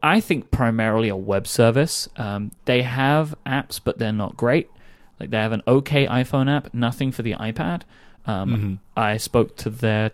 I 0.02 0.20
think, 0.20 0.50
primarily 0.50 1.08
a 1.08 1.16
web 1.16 1.46
service. 1.46 2.08
Um, 2.16 2.52
they 2.66 2.82
have 2.82 3.34
apps, 3.44 3.80
but 3.82 3.98
they're 3.98 4.12
not 4.12 4.36
great. 4.36 4.70
Like 5.18 5.30
they 5.30 5.38
have 5.38 5.52
an 5.52 5.62
okay 5.66 6.06
iPhone 6.06 6.48
app, 6.54 6.72
nothing 6.72 7.10
for 7.10 7.22
the 7.22 7.34
iPad. 7.34 7.82
Um, 8.26 8.80
Mhm. 8.96 9.00
I 9.02 9.16
spoke 9.16 9.56
to 9.58 9.70
their 9.70 10.12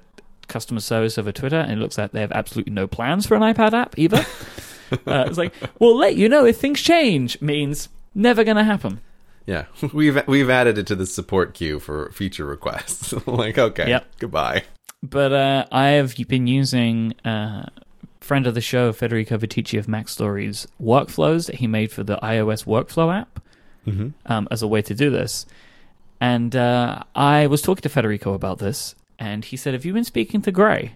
customer 0.49 0.81
service 0.81 1.19
over 1.19 1.33
Twitter, 1.33 1.57
and 1.59 1.73
it 1.73 1.79
looks 1.79 1.99
like 1.99 2.13
they 2.13 2.21
have 2.21 2.33
absolutely 2.33 2.73
no 2.73 2.87
plans 2.87 3.27
for 3.27 3.35
an 3.35 3.43
iPad 3.43 3.73
app 3.73 3.99
either. 3.99 4.19
uh, 5.07 5.25
it's 5.27 5.39
like, 5.39 5.53
we'll 5.79 5.97
let 5.97 6.17
you 6.17 6.29
know 6.29 6.45
if 6.47 6.57
things 6.59 6.81
change. 6.81 7.41
Means 7.43 7.89
never 8.15 8.45
going 8.45 8.57
to 8.59 8.65
happen. 8.65 9.01
Yeah, 9.47 9.65
we've 9.93 10.27
we've 10.29 10.49
added 10.51 10.79
it 10.79 10.87
to 10.87 10.95
the 10.95 11.07
support 11.07 11.53
queue 11.53 11.79
for 11.81 12.11
feature 12.13 12.47
requests. 12.47 13.13
like, 13.27 13.59
okay, 13.59 13.89
Yep. 13.89 14.07
goodbye. 14.19 14.63
But 15.03 15.33
uh, 15.33 15.67
I 15.73 15.89
have 15.89 16.15
been 16.29 16.47
using 16.47 17.15
uh, 17.25 17.67
friend 18.21 18.47
of 18.47 18.55
the 18.55 18.61
show 18.61 18.93
Federico 18.93 19.37
Viticci 19.37 19.79
of 19.79 19.87
MacStories 19.87 20.67
workflows 20.81 21.47
that 21.47 21.57
he 21.57 21.67
made 21.67 21.91
for 21.91 22.05
the 22.05 22.17
iOS 22.23 22.65
workflow 22.65 23.15
app 23.15 23.41
Mm-hmm. 23.85 24.11
um, 24.33 24.47
as 24.53 24.63
a 24.63 24.69
way 24.69 24.81
to 24.81 24.95
do 24.95 25.11
this. 25.11 25.45
And 26.21 26.55
uh, 26.55 27.03
I 27.17 27.49
was 27.49 27.63
talking 27.63 27.83
to 27.83 27.89
Federico 27.89 28.33
about 28.33 28.59
this, 28.61 28.95
and 29.19 29.45
he 29.45 29.57
said, 29.57 29.75
"Have 29.75 29.85
you 29.85 29.93
been 29.93 30.05
speaking 30.05 30.41
to 30.43 30.53
Grey?" 30.53 30.93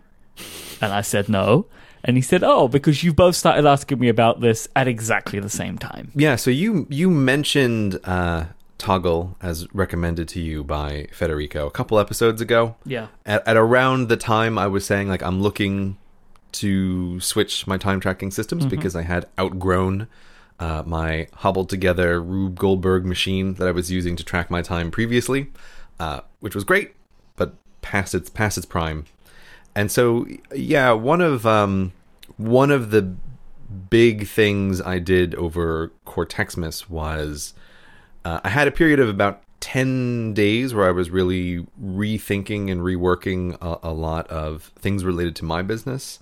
And 0.80 0.92
I 0.92 1.00
said, 1.00 1.28
"No." 1.28 1.66
And 2.04 2.16
he 2.16 2.22
said, 2.22 2.44
"Oh, 2.44 2.68
because 2.68 3.02
you 3.02 3.12
both 3.12 3.34
started 3.34 3.66
asking 3.66 3.98
me 3.98 4.08
about 4.08 4.40
this 4.40 4.68
at 4.76 4.86
exactly 4.86 5.40
the 5.40 5.48
same 5.50 5.78
time." 5.78 6.12
Yeah, 6.14 6.36
so 6.36 6.48
you 6.52 6.86
you 6.88 7.10
mentioned 7.10 7.98
uh, 8.04 8.44
Toggl 8.78 9.34
as 9.40 9.72
recommended 9.74 10.28
to 10.28 10.40
you 10.40 10.62
by 10.62 11.08
Federico 11.12 11.66
a 11.66 11.70
couple 11.70 11.98
episodes 11.98 12.40
ago. 12.40 12.76
Yeah. 12.84 13.08
At, 13.24 13.46
at 13.46 13.56
around 13.56 14.08
the 14.08 14.16
time 14.16 14.58
I 14.58 14.66
was 14.66 14.84
saying 14.84 15.08
like 15.08 15.22
I'm 15.22 15.40
looking 15.40 15.96
to 16.52 17.20
switch 17.20 17.66
my 17.66 17.76
time 17.76 18.00
tracking 18.00 18.30
systems 18.30 18.64
because 18.66 18.96
I 18.96 19.02
had 19.02 19.26
outgrown 19.38 20.08
uh, 20.58 20.82
my 20.86 21.28
hobbled 21.34 21.68
together 21.68 22.20
Rube 22.20 22.58
Goldberg 22.58 23.04
machine 23.04 23.54
that 23.54 23.68
I 23.68 23.72
was 23.72 23.90
using 23.90 24.16
to 24.16 24.24
track 24.24 24.50
my 24.50 24.62
time 24.62 24.90
previously, 24.90 25.48
uh, 26.00 26.20
which 26.40 26.54
was 26.54 26.64
great, 26.64 26.94
but 27.36 27.54
past 27.82 28.14
its 28.14 28.30
past 28.30 28.56
its 28.56 28.66
prime. 28.66 29.04
And 29.74 29.92
so 29.92 30.26
yeah, 30.54 30.92
one 30.92 31.20
of 31.20 31.46
um 31.46 31.92
one 32.36 32.70
of 32.70 32.90
the 32.90 33.14
big 33.90 34.26
things 34.26 34.80
I 34.80 34.98
did 34.98 35.34
over 35.34 35.92
Cortexmas 36.06 36.88
was 36.88 37.52
uh, 38.26 38.40
I 38.42 38.48
had 38.48 38.66
a 38.66 38.72
period 38.72 38.98
of 38.98 39.08
about 39.08 39.42
10 39.60 40.34
days 40.34 40.74
where 40.74 40.88
I 40.88 40.90
was 40.90 41.10
really 41.10 41.64
rethinking 41.80 42.72
and 42.72 42.80
reworking 42.80 43.56
a, 43.60 43.88
a 43.88 43.92
lot 43.92 44.26
of 44.26 44.72
things 44.76 45.04
related 45.04 45.36
to 45.36 45.44
my 45.44 45.62
business. 45.62 46.18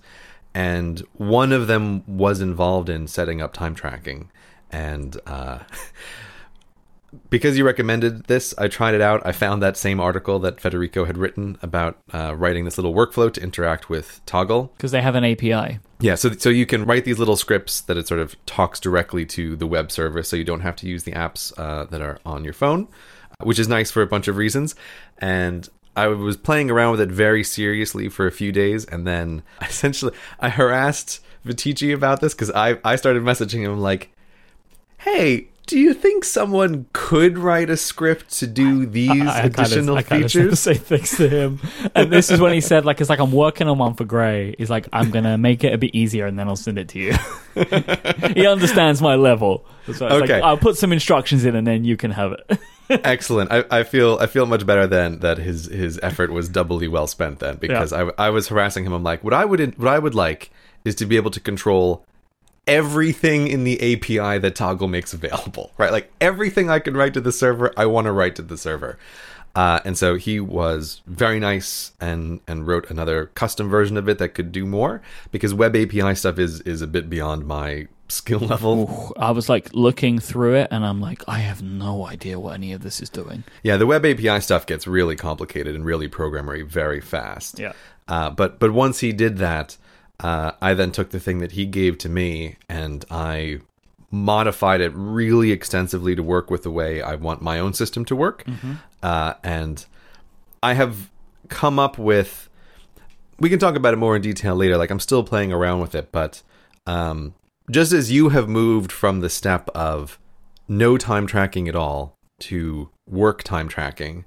And 0.53 0.99
one 1.13 1.51
of 1.51 1.65
them 1.65 2.03
was 2.05 2.41
involved 2.41 2.89
in 2.89 3.07
setting 3.07 3.41
up 3.41 3.53
time 3.53 3.73
tracking. 3.73 4.29
And 4.71 5.19
uh, 5.25 5.59
because 7.29 7.57
you 7.57 7.65
recommended 7.65 8.25
this, 8.25 8.53
I 8.57 8.67
tried 8.67 8.93
it 8.93 9.01
out. 9.01 9.25
I 9.25 9.31
found 9.31 9.61
that 9.61 9.77
same 9.77 9.99
article 9.99 10.39
that 10.39 10.59
Federico 10.59 11.05
had 11.05 11.17
written 11.17 11.57
about 11.61 11.97
uh, 12.13 12.35
writing 12.35 12.65
this 12.65 12.77
little 12.77 12.93
workflow 12.93 13.31
to 13.33 13.41
interact 13.41 13.89
with 13.89 14.21
Toggl. 14.25 14.69
Because 14.77 14.91
they 14.91 15.01
have 15.01 15.15
an 15.15 15.23
API. 15.23 15.79
Yeah, 15.99 16.15
so 16.15 16.31
so 16.31 16.49
you 16.49 16.65
can 16.65 16.85
write 16.85 17.05
these 17.05 17.19
little 17.19 17.37
scripts 17.37 17.81
that 17.81 17.97
it 17.97 18.07
sort 18.07 18.19
of 18.19 18.35
talks 18.45 18.79
directly 18.79 19.25
to 19.27 19.55
the 19.55 19.67
web 19.67 19.91
server, 19.91 20.23
so 20.23 20.35
you 20.35 20.43
don't 20.43 20.61
have 20.61 20.75
to 20.77 20.87
use 20.87 21.03
the 21.03 21.13
apps 21.13 21.57
uh, 21.57 21.85
that 21.85 22.01
are 22.01 22.19
on 22.25 22.43
your 22.43 22.53
phone, 22.53 22.87
which 23.41 23.59
is 23.59 23.67
nice 23.67 23.91
for 23.91 24.01
a 24.01 24.07
bunch 24.07 24.27
of 24.27 24.35
reasons. 24.35 24.75
And 25.17 25.69
I 25.95 26.07
was 26.07 26.35
playing 26.35 26.69
around 26.69 26.91
with 26.91 27.01
it 27.01 27.09
very 27.09 27.43
seriously 27.43 28.09
for 28.09 28.27
a 28.27 28.31
few 28.31 28.51
days, 28.51 28.85
and 28.85 29.07
then 29.07 29.43
essentially 29.61 30.13
I 30.39 30.49
harassed 30.49 31.21
Viticci 31.45 31.93
about 31.93 32.21
this 32.21 32.33
because 32.33 32.51
I 32.51 32.77
I 32.83 32.97
started 32.97 33.23
messaging 33.23 33.61
him 33.61 33.79
like, 33.79 34.11
"Hey, 34.97 35.47
do 35.67 35.79
you 35.79 35.93
think 35.93 36.23
someone 36.23 36.85
could 36.93 37.37
write 37.37 37.69
a 37.69 37.77
script 37.77 38.31
to 38.39 38.47
do 38.47 38.85
these 38.85 39.09
I- 39.11 39.41
I 39.41 39.43
additional 39.43 39.95
kinda, 39.95 39.99
I 39.99 40.03
kinda 40.03 40.29
said 40.29 40.41
the 40.43 40.55
features?" 40.55 40.59
same 40.59 40.75
things 40.75 41.17
to 41.17 41.27
him, 41.29 41.59
and 41.95 42.11
this 42.11 42.29
is 42.29 42.39
when 42.39 42.53
he 42.53 42.61
said, 42.61 42.85
like, 42.85 43.01
it's 43.01 43.09
like 43.09 43.19
I'm 43.19 43.31
working 43.31 43.67
on 43.67 43.77
one 43.77 43.93
for 43.95 44.05
Grey. 44.05 44.55
He's 44.57 44.69
like, 44.69 44.87
I'm 44.93 45.11
gonna 45.11 45.37
make 45.37 45.63
it 45.63 45.73
a 45.73 45.77
bit 45.77 45.93
easier, 45.95 46.25
and 46.27 46.37
then 46.37 46.47
I'll 46.47 46.55
send 46.55 46.77
it 46.77 46.87
to 46.89 46.99
you. 46.99 47.13
he 48.33 48.45
understands 48.47 49.01
my 49.01 49.15
level. 49.15 49.65
So 49.85 49.91
it's 49.91 50.01
like, 50.01 50.23
Okay. 50.23 50.41
I'll 50.41 50.57
put 50.57 50.77
some 50.77 50.91
instructions 50.91 51.45
in, 51.45 51.55
and 51.55 51.65
then 51.65 51.83
you 51.83 51.97
can 51.97 52.11
have 52.11 52.33
it. 52.33 52.59
Excellent. 52.89 53.51
I, 53.51 53.63
I 53.71 53.83
feel 53.83 54.17
I 54.21 54.27
feel 54.27 54.45
much 54.45 54.65
better 54.65 54.85
then 54.85 55.19
that 55.19 55.39
his 55.39 55.65
his 55.65 55.99
effort 56.03 56.31
was 56.31 56.47
doubly 56.49 56.87
well 56.87 57.07
spent 57.07 57.39
then 57.39 57.55
because 57.57 57.91
I, 57.91 58.11
I 58.17 58.29
was 58.29 58.47
harassing 58.49 58.85
him. 58.85 58.93
I'm 58.93 59.01
like, 59.03 59.23
what 59.23 59.33
I 59.33 59.43
would 59.45 59.77
what 59.79 59.87
I 59.87 59.97
would 59.97 60.13
like 60.13 60.51
is 60.83 60.93
to 60.95 61.05
be 61.07 61.15
able 61.15 61.31
to 61.31 61.39
control 61.39 62.05
everything 62.67 63.47
in 63.47 63.63
the 63.63 63.75
API 63.93 64.39
that 64.39 64.55
Toggl 64.55 64.89
makes 64.89 65.13
available, 65.13 65.71
right? 65.77 65.91
Like 65.91 66.11
everything 66.19 66.69
I 66.69 66.79
can 66.79 66.95
write 66.95 67.13
to 67.13 67.21
the 67.21 67.31
server, 67.31 67.73
I 67.77 67.85
want 67.85 68.05
to 68.05 68.11
write 68.11 68.35
to 68.37 68.41
the 68.41 68.57
server. 68.57 68.97
Uh, 69.55 69.79
and 69.85 69.97
so 69.97 70.15
he 70.15 70.39
was 70.39 71.01
very 71.07 71.39
nice 71.39 71.93
and 72.01 72.41
and 72.45 72.67
wrote 72.67 72.89
another 72.89 73.27
custom 73.35 73.69
version 73.69 73.95
of 73.95 74.09
it 74.09 74.17
that 74.17 74.29
could 74.29 74.51
do 74.51 74.65
more 74.65 75.01
because 75.31 75.53
web 75.53 75.75
API 75.75 76.13
stuff 76.15 76.37
is 76.37 76.59
is 76.61 76.81
a 76.81 76.87
bit 76.87 77.09
beyond 77.09 77.45
my 77.45 77.87
skill 78.09 78.39
level. 78.41 79.13
I 79.17 79.31
was 79.31 79.47
like 79.47 79.73
looking 79.73 80.19
through 80.19 80.55
it, 80.55 80.67
and 80.71 80.85
I'm 80.85 80.99
like, 80.99 81.23
I 81.27 81.39
have 81.39 81.61
no 81.61 82.05
idea 82.05 82.37
what 82.37 82.55
any 82.55 82.73
of 82.73 82.81
this 82.81 83.01
is 83.01 83.09
doing. 83.09 83.45
Yeah, 83.63 83.77
the 83.77 83.87
web 83.87 84.05
API 84.05 84.41
stuff 84.41 84.65
gets 84.65 84.87
really 84.87 85.15
complicated 85.15 85.73
and 85.73 85.85
really 85.85 86.09
programmery 86.09 86.65
very 86.65 86.99
fast. 86.99 87.57
Yeah. 87.57 87.71
Uh, 88.09 88.29
but 88.31 88.59
but 88.59 88.71
once 88.71 88.99
he 88.99 89.13
did 89.13 89.37
that, 89.37 89.77
uh, 90.19 90.51
I 90.61 90.73
then 90.73 90.91
took 90.91 91.09
the 91.11 91.19
thing 91.19 91.39
that 91.39 91.53
he 91.53 91.65
gave 91.65 91.97
to 91.99 92.09
me 92.09 92.55
and 92.69 93.03
I 93.11 93.59
modified 94.11 94.81
it 94.81 94.91
really 94.95 95.51
extensively 95.51 96.15
to 96.15 96.23
work 96.23 96.49
with 96.49 96.63
the 96.63 96.71
way 96.71 97.01
I 97.01 97.15
want 97.15 97.41
my 97.41 97.59
own 97.59 97.73
system 97.73 98.05
to 98.05 98.15
work. 98.15 98.45
Uh, 99.03 99.33
and 99.43 99.85
I 100.63 100.73
have 100.73 101.09
come 101.49 101.79
up 101.79 101.97
with. 101.97 102.49
We 103.39 103.49
can 103.49 103.59
talk 103.59 103.75
about 103.75 103.93
it 103.93 103.97
more 103.97 104.15
in 104.15 104.21
detail 104.21 104.55
later. 104.55 104.77
Like 104.77 104.89
I'm 104.89 105.01
still 105.01 105.23
playing 105.23 105.51
around 105.51 105.81
with 105.81 105.93
it, 105.93 106.11
but 106.13 106.41
um, 106.87 107.33
just 107.69 107.91
as 107.91 108.09
you 108.11 108.29
have 108.29 108.47
moved 108.47 108.91
from 108.93 109.19
the 109.19 109.29
step 109.29 109.69
of 109.75 110.17
no 110.69 110.97
time 110.97 111.27
tracking 111.27 111.67
at 111.67 111.75
all 111.75 112.17
to 112.39 112.89
work 113.05 113.43
time 113.43 113.67
tracking, 113.67 114.23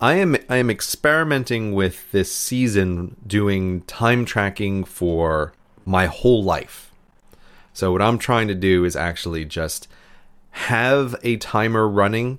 I 0.00 0.14
am 0.14 0.36
I 0.48 0.56
am 0.56 0.70
experimenting 0.70 1.74
with 1.74 2.10
this 2.10 2.32
season 2.32 3.16
doing 3.26 3.82
time 3.82 4.24
tracking 4.24 4.84
for 4.84 5.52
my 5.84 6.06
whole 6.06 6.42
life. 6.42 6.90
So 7.72 7.92
what 7.92 8.02
I'm 8.02 8.18
trying 8.18 8.48
to 8.48 8.54
do 8.54 8.84
is 8.84 8.96
actually 8.96 9.44
just 9.44 9.88
have 10.50 11.14
a 11.22 11.36
timer 11.36 11.88
running 11.88 12.38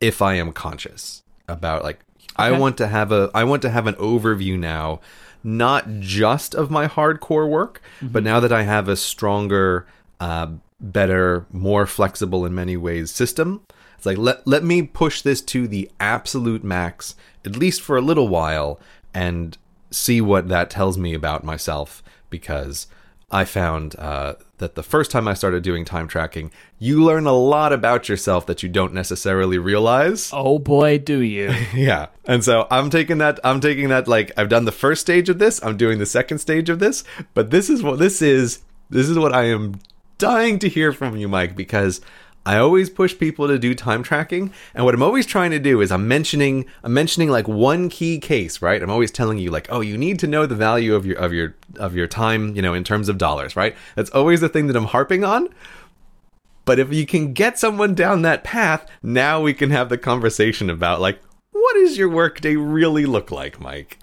if 0.00 0.20
I 0.20 0.34
am 0.34 0.52
conscious 0.52 1.22
about 1.48 1.82
like 1.82 2.00
I 2.36 2.52
want 2.52 2.76
to 2.78 2.86
have 2.88 3.10
a 3.10 3.30
I 3.34 3.44
want 3.44 3.62
to 3.62 3.70
have 3.70 3.86
an 3.86 3.94
overview 3.94 4.58
now 4.58 5.00
not 5.44 6.00
just 6.00 6.54
of 6.54 6.70
my 6.70 6.86
hardcore 6.86 7.48
work, 7.48 7.82
but 8.00 8.22
now 8.22 8.38
that 8.40 8.52
I 8.52 8.62
have 8.62 8.88
a 8.88 8.96
stronger 8.96 9.86
uh, 10.20 10.48
better, 10.80 11.46
more 11.50 11.86
flexible 11.86 12.46
in 12.46 12.54
many 12.54 12.76
ways 12.76 13.10
system, 13.10 13.64
it's 14.02 14.06
like 14.06 14.18
let 14.18 14.44
let 14.44 14.64
me 14.64 14.82
push 14.82 15.22
this 15.22 15.40
to 15.40 15.68
the 15.68 15.88
absolute 16.00 16.64
max 16.64 17.14
at 17.44 17.54
least 17.54 17.80
for 17.80 17.96
a 17.96 18.00
little 18.00 18.26
while 18.26 18.80
and 19.14 19.56
see 19.92 20.20
what 20.20 20.48
that 20.48 20.70
tells 20.70 20.98
me 20.98 21.14
about 21.14 21.44
myself 21.44 22.02
because 22.28 22.88
I 23.30 23.44
found 23.44 23.94
uh, 24.00 24.34
that 24.58 24.74
the 24.74 24.82
first 24.82 25.12
time 25.12 25.28
I 25.28 25.34
started 25.34 25.62
doing 25.62 25.84
time 25.84 26.08
tracking, 26.08 26.50
you 26.80 27.02
learn 27.02 27.26
a 27.26 27.32
lot 27.32 27.72
about 27.72 28.08
yourself 28.08 28.44
that 28.46 28.62
you 28.62 28.68
don't 28.68 28.92
necessarily 28.92 29.56
realize. 29.56 30.30
Oh 30.32 30.58
boy, 30.58 30.98
do 30.98 31.20
you! 31.20 31.54
Yeah. 31.72 32.08
And 32.24 32.42
so 32.42 32.66
I'm 32.72 32.90
taking 32.90 33.18
that 33.18 33.38
I'm 33.44 33.60
taking 33.60 33.88
that 33.90 34.08
like 34.08 34.32
I've 34.36 34.48
done 34.48 34.64
the 34.64 34.72
first 34.72 35.00
stage 35.00 35.28
of 35.28 35.38
this, 35.38 35.62
I'm 35.62 35.76
doing 35.76 36.00
the 36.00 36.06
second 36.06 36.38
stage 36.38 36.68
of 36.68 36.80
this, 36.80 37.04
but 37.34 37.52
this 37.52 37.70
is 37.70 37.84
what 37.84 38.00
this 38.00 38.20
is 38.20 38.62
this 38.90 39.08
is 39.08 39.16
what 39.16 39.32
I 39.32 39.44
am 39.44 39.76
dying 40.18 40.58
to 40.58 40.68
hear 40.68 40.92
from 40.92 41.16
you, 41.16 41.28
Myke, 41.28 41.54
because 41.54 42.00
I 42.44 42.58
always 42.58 42.90
push 42.90 43.16
people 43.16 43.46
to 43.46 43.58
do 43.58 43.74
time 43.74 44.02
tracking, 44.02 44.52
and 44.74 44.84
what 44.84 44.94
I'm 44.94 45.02
always 45.02 45.26
trying 45.26 45.52
to 45.52 45.58
do 45.58 45.80
is 45.80 45.92
I'm 45.92 46.08
mentioning 46.08 46.66
I'm 46.82 46.92
mentioning 46.92 47.28
like 47.28 47.46
one 47.46 47.88
key 47.88 48.18
case, 48.18 48.60
right? 48.60 48.82
I'm 48.82 48.90
always 48.90 49.10
telling 49.10 49.38
you 49.38 49.50
like, 49.50 49.68
"Oh, 49.70 49.80
you 49.80 49.96
need 49.96 50.18
to 50.20 50.26
know 50.26 50.46
the 50.46 50.56
value 50.56 50.94
of 50.94 51.06
your 51.06 51.18
of 51.18 51.32
your 51.32 51.54
of 51.76 51.94
your 51.94 52.06
time, 52.06 52.56
you 52.56 52.62
know, 52.62 52.74
in 52.74 52.82
terms 52.84 53.08
of 53.08 53.18
dollars," 53.18 53.54
right? 53.54 53.76
That's 53.94 54.10
always 54.10 54.40
the 54.40 54.48
thing 54.48 54.66
that 54.66 54.76
I'm 54.76 54.86
harping 54.86 55.24
on. 55.24 55.48
But 56.64 56.78
if 56.78 56.92
you 56.92 57.06
can 57.06 57.32
get 57.32 57.58
someone 57.58 57.94
down 57.94 58.22
that 58.22 58.44
path, 58.44 58.88
now 59.02 59.40
we 59.40 59.54
can 59.54 59.70
have 59.70 59.88
the 59.88 59.98
conversation 59.98 60.68
about 60.68 61.00
like 61.00 61.20
what 61.52 61.74
does 61.74 61.96
your 61.96 62.08
workday 62.08 62.56
really 62.56 63.06
look 63.06 63.30
like, 63.30 63.60
Myke? 63.60 63.96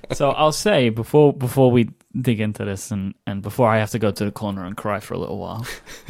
so 0.12 0.30
I'll 0.30 0.52
say 0.52 0.88
before 0.88 1.32
before 1.32 1.70
we 1.70 1.90
dig 2.18 2.40
into 2.40 2.64
this 2.64 2.90
and 2.90 3.14
and 3.26 3.40
before 3.40 3.68
I 3.68 3.78
have 3.78 3.90
to 3.90 3.98
go 3.98 4.10
to 4.10 4.24
the 4.24 4.32
corner 4.32 4.64
and 4.64 4.76
cry 4.76 5.00
for 5.00 5.14
a 5.14 5.18
little 5.18 5.38
while, 5.38 5.66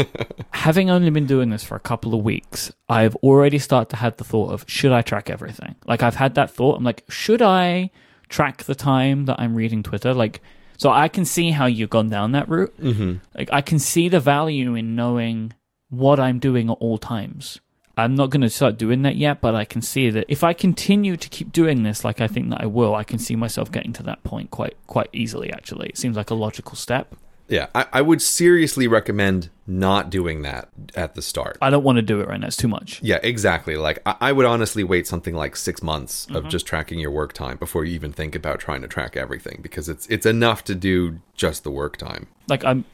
having 0.52 0.90
only 0.90 1.11
been 1.11 1.26
doing 1.26 1.50
this 1.50 1.64
for 1.64 1.76
a 1.76 1.80
couple 1.80 2.14
of 2.14 2.25
weeks, 2.25 2.73
I've 2.88 3.16
already 3.16 3.59
started 3.59 3.90
to 3.90 3.97
have 3.97 4.16
the 4.16 4.25
thought 4.25 4.52
of 4.52 4.64
should 4.66 4.92
I 4.92 5.02
track 5.02 5.30
everything? 5.30 5.75
Like 5.87 6.02
I've 6.02 6.16
had 6.16 6.35
that 6.35 6.50
thought. 6.50 6.76
I'm 6.76 6.85
like, 6.85 7.04
should 7.09 7.42
I 7.42 7.90
track 8.28 8.64
the 8.64 8.75
time 8.75 9.26
that 9.26 9.38
I'm 9.38 9.54
reading 9.54 9.83
Twitter? 9.83 10.14
Like, 10.14 10.40
so 10.78 10.90
I 10.90 11.09
can 11.09 11.25
see 11.25 11.50
how 11.50 11.66
you've 11.66 11.90
gone 11.90 12.09
down 12.09 12.33
that 12.33 12.49
route. 12.49 12.75
Mm-hmm. 12.80 13.16
Like 13.37 13.50
I 13.52 13.61
can 13.61 13.78
see 13.78 14.09
the 14.09 14.21
value 14.21 14.75
in 14.75 14.97
knowing 14.97 15.52
what 15.90 16.19
I'm 16.19 16.38
doing 16.38 16.71
at 16.71 16.78
all 16.80 16.97
times. 16.97 17.61
I'm 18.00 18.14
not 18.14 18.30
going 18.30 18.40
to 18.40 18.50
start 18.50 18.78
doing 18.78 19.02
that 19.02 19.16
yet, 19.16 19.40
but 19.40 19.54
I 19.54 19.64
can 19.64 19.83
see 19.83 20.11
that 20.11 20.25
if 20.28 20.42
I 20.42 20.52
continue 20.52 21.16
to 21.16 21.28
keep 21.28 21.52
doing 21.52 21.83
this, 21.83 22.04
like 22.04 22.21
I 22.21 22.26
think 22.26 22.50
that 22.50 22.62
I 22.62 22.66
will, 22.66 22.95
I 22.95 23.04
can 23.04 23.19
see 23.19 23.37
myself 23.37 23.71
getting 23.71 23.92
to 23.95 24.02
that 24.04 24.23
point 24.25 24.50
quite 24.50 24.76
quite 24.87 25.11
easily. 25.12 25.52
Actually, 25.52 25.90
it 25.90 25.99
seems 25.99 26.16
like 26.16 26.30
a 26.30 26.35
logical 26.35 26.76
step. 26.76 27.14
yeah, 27.49 27.66
I, 27.75 27.87
I 27.92 28.00
would 28.02 28.23
seriously 28.23 28.87
recommend 28.87 29.50
not 29.66 30.09
doing 30.09 30.42
that 30.42 30.69
at 30.95 31.14
the 31.14 31.23
start. 31.23 31.59
I 31.61 31.69
don't 31.69 31.85
want 31.85 31.97
to 31.97 32.02
do 32.02 32.21
it 32.21 32.28
right 32.28 32.40
now; 32.40 32.47
it's 32.47 32.57
too 32.57 32.69
much. 32.69 33.02
Yeah, 33.02 33.19
exactly. 33.23 33.76
Like 33.76 34.00
I, 34.07 34.16
I 34.21 34.33
would 34.33 34.47
honestly 34.47 34.85
wait 34.85 35.07
something 35.07 35.35
like 35.35 35.54
six 35.57 35.83
months 35.83 36.26
of 36.26 36.33
mm-hmm. 36.33 36.49
just 36.49 36.66
tracking 36.66 36.99
your 36.99 37.11
work 37.11 37.33
time 37.33 37.59
before 37.59 37.85
you 37.85 37.95
even 37.95 38.12
think 38.12 38.35
about 38.35 38.61
trying 38.61 38.83
to 38.83 38.88
track 38.88 39.16
everything 39.16 39.61
because 39.62 39.88
it's 39.88 40.07
it's 40.07 40.26
enough 40.26 40.64
to 40.64 40.75
do 40.75 41.21
just 41.35 41.64
the 41.64 41.71
work 41.71 41.97
time. 41.97 42.28
Like 42.49 42.64
I'm 42.64 42.85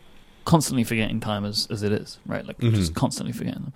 constantly 0.45 0.85
forgetting 0.85 1.21
time 1.21 1.45
as 1.45 1.69
as 1.71 1.83
it 1.83 1.93
is, 1.93 2.19
right? 2.27 2.45
Like 2.47 2.59
mm-hmm. 2.59 2.75
just 2.75 2.95
constantly 2.95 3.33
forgetting 3.33 3.63
them. 3.63 3.73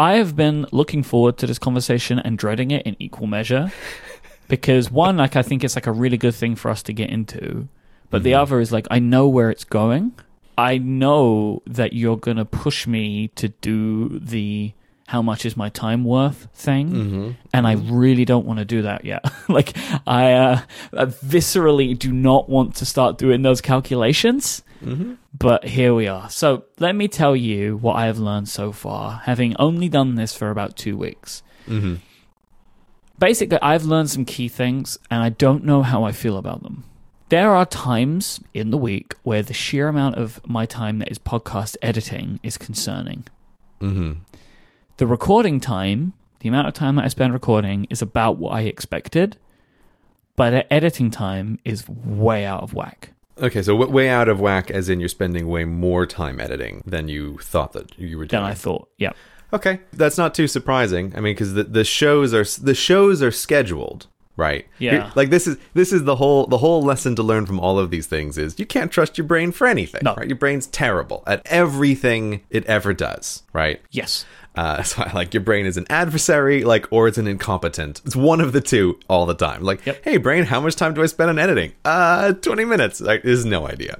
I 0.00 0.14
have 0.14 0.34
been 0.34 0.64
looking 0.72 1.02
forward 1.02 1.36
to 1.38 1.46
this 1.46 1.58
conversation 1.58 2.18
and 2.18 2.38
dreading 2.38 2.70
it 2.70 2.86
in 2.86 2.96
equal 2.98 3.26
measure 3.26 3.70
because 4.48 4.90
one, 4.90 5.18
like 5.18 5.36
I 5.36 5.42
think 5.42 5.62
it's 5.62 5.74
like 5.74 5.86
a 5.86 5.92
really 5.92 6.16
good 6.16 6.34
thing 6.34 6.56
for 6.56 6.70
us 6.70 6.82
to 6.84 6.94
get 6.94 7.10
into, 7.10 7.68
but 8.08 8.22
the 8.22 8.32
mm-hmm. 8.32 8.40
other 8.40 8.60
is 8.60 8.72
like 8.72 8.86
I 8.90 8.98
know 8.98 9.28
where 9.28 9.50
it's 9.50 9.64
going. 9.64 10.14
I 10.56 10.78
know 10.78 11.60
that 11.66 11.92
you're 11.92 12.16
gonna 12.16 12.46
push 12.46 12.86
me 12.86 13.28
to 13.34 13.48
do 13.48 14.18
the 14.18 14.72
how 15.08 15.20
much 15.20 15.44
is 15.44 15.54
my 15.54 15.68
time 15.68 16.04
worth 16.04 16.48
thing, 16.54 16.90
mm-hmm. 16.90 17.30
and 17.52 17.66
I 17.66 17.74
mm-hmm. 17.74 17.94
really 17.94 18.24
don't 18.24 18.46
want 18.46 18.58
to 18.58 18.64
do 18.64 18.80
that 18.80 19.04
yet. 19.04 19.30
like 19.50 19.76
I, 20.06 20.32
uh, 20.32 20.60
I 20.94 21.04
viscerally 21.04 21.98
do 21.98 22.10
not 22.10 22.48
want 22.48 22.74
to 22.76 22.86
start 22.86 23.18
doing 23.18 23.42
those 23.42 23.60
calculations. 23.60 24.62
But 25.36 25.64
here 25.64 25.94
we 25.94 26.08
are. 26.08 26.30
So 26.30 26.64
let 26.78 26.94
me 26.94 27.08
tell 27.08 27.36
you 27.36 27.76
what 27.76 27.96
I 27.96 28.06
have 28.06 28.18
learned 28.18 28.48
so 28.48 28.72
far, 28.72 29.20
having 29.24 29.54
only 29.58 29.88
done 29.88 30.14
this 30.14 30.34
for 30.34 30.50
about 30.50 30.76
two 30.76 30.96
weeks. 30.96 31.42
Mm-hmm. 31.66 31.96
basically, 33.18 33.58
I've 33.60 33.84
learned 33.84 34.10
some 34.10 34.24
key 34.24 34.48
things, 34.48 34.98
and 35.10 35.22
I 35.22 35.28
don't 35.28 35.64
know 35.64 35.82
how 35.82 36.04
I 36.04 36.12
feel 36.12 36.36
about 36.36 36.62
them. 36.62 36.84
There 37.28 37.54
are 37.54 37.66
times 37.66 38.40
in 38.54 38.70
the 38.70 38.78
week 38.78 39.14
where 39.22 39.42
the 39.42 39.54
sheer 39.54 39.86
amount 39.86 40.16
of 40.16 40.40
my 40.48 40.66
time 40.66 40.98
that 40.98 41.10
is 41.12 41.18
podcast 41.18 41.76
editing 41.80 42.40
is 42.42 42.58
concerning. 42.58 43.24
Mm-hmm. 43.80 44.20
The 44.96 45.06
recording 45.06 45.60
time, 45.60 46.14
the 46.40 46.48
amount 46.48 46.66
of 46.66 46.74
time 46.74 46.96
that 46.96 47.04
I 47.04 47.08
spend 47.08 47.32
recording, 47.32 47.86
is 47.88 48.02
about 48.02 48.38
what 48.38 48.52
I 48.52 48.62
expected, 48.62 49.36
but 50.34 50.50
the 50.50 50.72
editing 50.72 51.10
time 51.10 51.58
is 51.64 51.88
way 51.88 52.44
out 52.44 52.62
of 52.62 52.74
whack. 52.74 53.12
Okay, 53.40 53.62
so 53.62 53.76
w- 53.76 53.90
way 53.92 54.08
out 54.08 54.28
of 54.28 54.40
whack, 54.40 54.70
as 54.70 54.88
in 54.88 55.00
you're 55.00 55.08
spending 55.08 55.48
way 55.48 55.64
more 55.64 56.06
time 56.06 56.40
editing 56.40 56.82
than 56.86 57.08
you 57.08 57.38
thought 57.38 57.72
that 57.72 57.98
you 57.98 58.18
were 58.18 58.24
doing. 58.26 58.42
Than 58.42 58.50
I 58.50 58.54
thought. 58.54 58.88
Yeah. 58.98 59.12
Okay, 59.52 59.80
that's 59.92 60.16
not 60.18 60.34
too 60.34 60.46
surprising. 60.46 61.12
I 61.16 61.20
mean, 61.20 61.34
because 61.34 61.54
the, 61.54 61.64
the 61.64 61.84
shows 61.84 62.32
are 62.34 62.44
the 62.62 62.74
shows 62.74 63.20
are 63.22 63.32
scheduled, 63.32 64.06
right? 64.36 64.66
Yeah. 64.78 64.92
You're- 64.92 65.10
like 65.16 65.30
this 65.30 65.46
is 65.48 65.56
this 65.74 65.92
is 65.92 66.04
the 66.04 66.16
whole 66.16 66.46
the 66.46 66.58
whole 66.58 66.82
lesson 66.82 67.16
to 67.16 67.22
learn 67.22 67.46
from 67.46 67.58
all 67.58 67.78
of 67.78 67.90
these 67.90 68.06
things 68.06 68.38
is 68.38 68.58
you 68.60 68.66
can't 68.66 68.92
trust 68.92 69.18
your 69.18 69.26
brain 69.26 69.50
for 69.50 69.66
anything. 69.66 70.02
No. 70.04 70.14
Right? 70.14 70.28
Your 70.28 70.36
brain's 70.38 70.66
terrible 70.68 71.24
at 71.26 71.42
everything 71.46 72.42
it 72.50 72.64
ever 72.66 72.92
does. 72.94 73.42
Right. 73.52 73.80
Yes. 73.90 74.24
Uh, 74.60 74.82
so 74.90 75.02
I 75.02 75.12
like 75.12 75.32
your 75.32 75.42
brain 75.42 75.64
is 75.66 75.76
an 75.76 75.86
adversary, 75.88 76.64
like, 76.64 76.86
or 76.92 77.08
it's 77.08 77.18
an 77.18 77.26
incompetent. 77.26 78.02
It's 78.04 78.16
one 78.16 78.40
of 78.40 78.52
the 78.52 78.60
two 78.60 78.98
all 79.08 79.24
the 79.26 79.34
time. 79.34 79.62
Like, 79.62 79.84
Yep. 79.86 80.00
hey, 80.04 80.16
brain, 80.18 80.44
how 80.44 80.60
much 80.60 80.76
time 80.76 80.92
do 80.94 81.02
I 81.02 81.06
spend 81.06 81.30
on 81.30 81.38
editing? 81.38 81.72
Uh, 81.84 82.32
twenty 82.34 82.64
minutes. 82.64 83.00
Like, 83.00 83.22
there's 83.22 83.44
no 83.46 83.66
idea. 83.66 83.98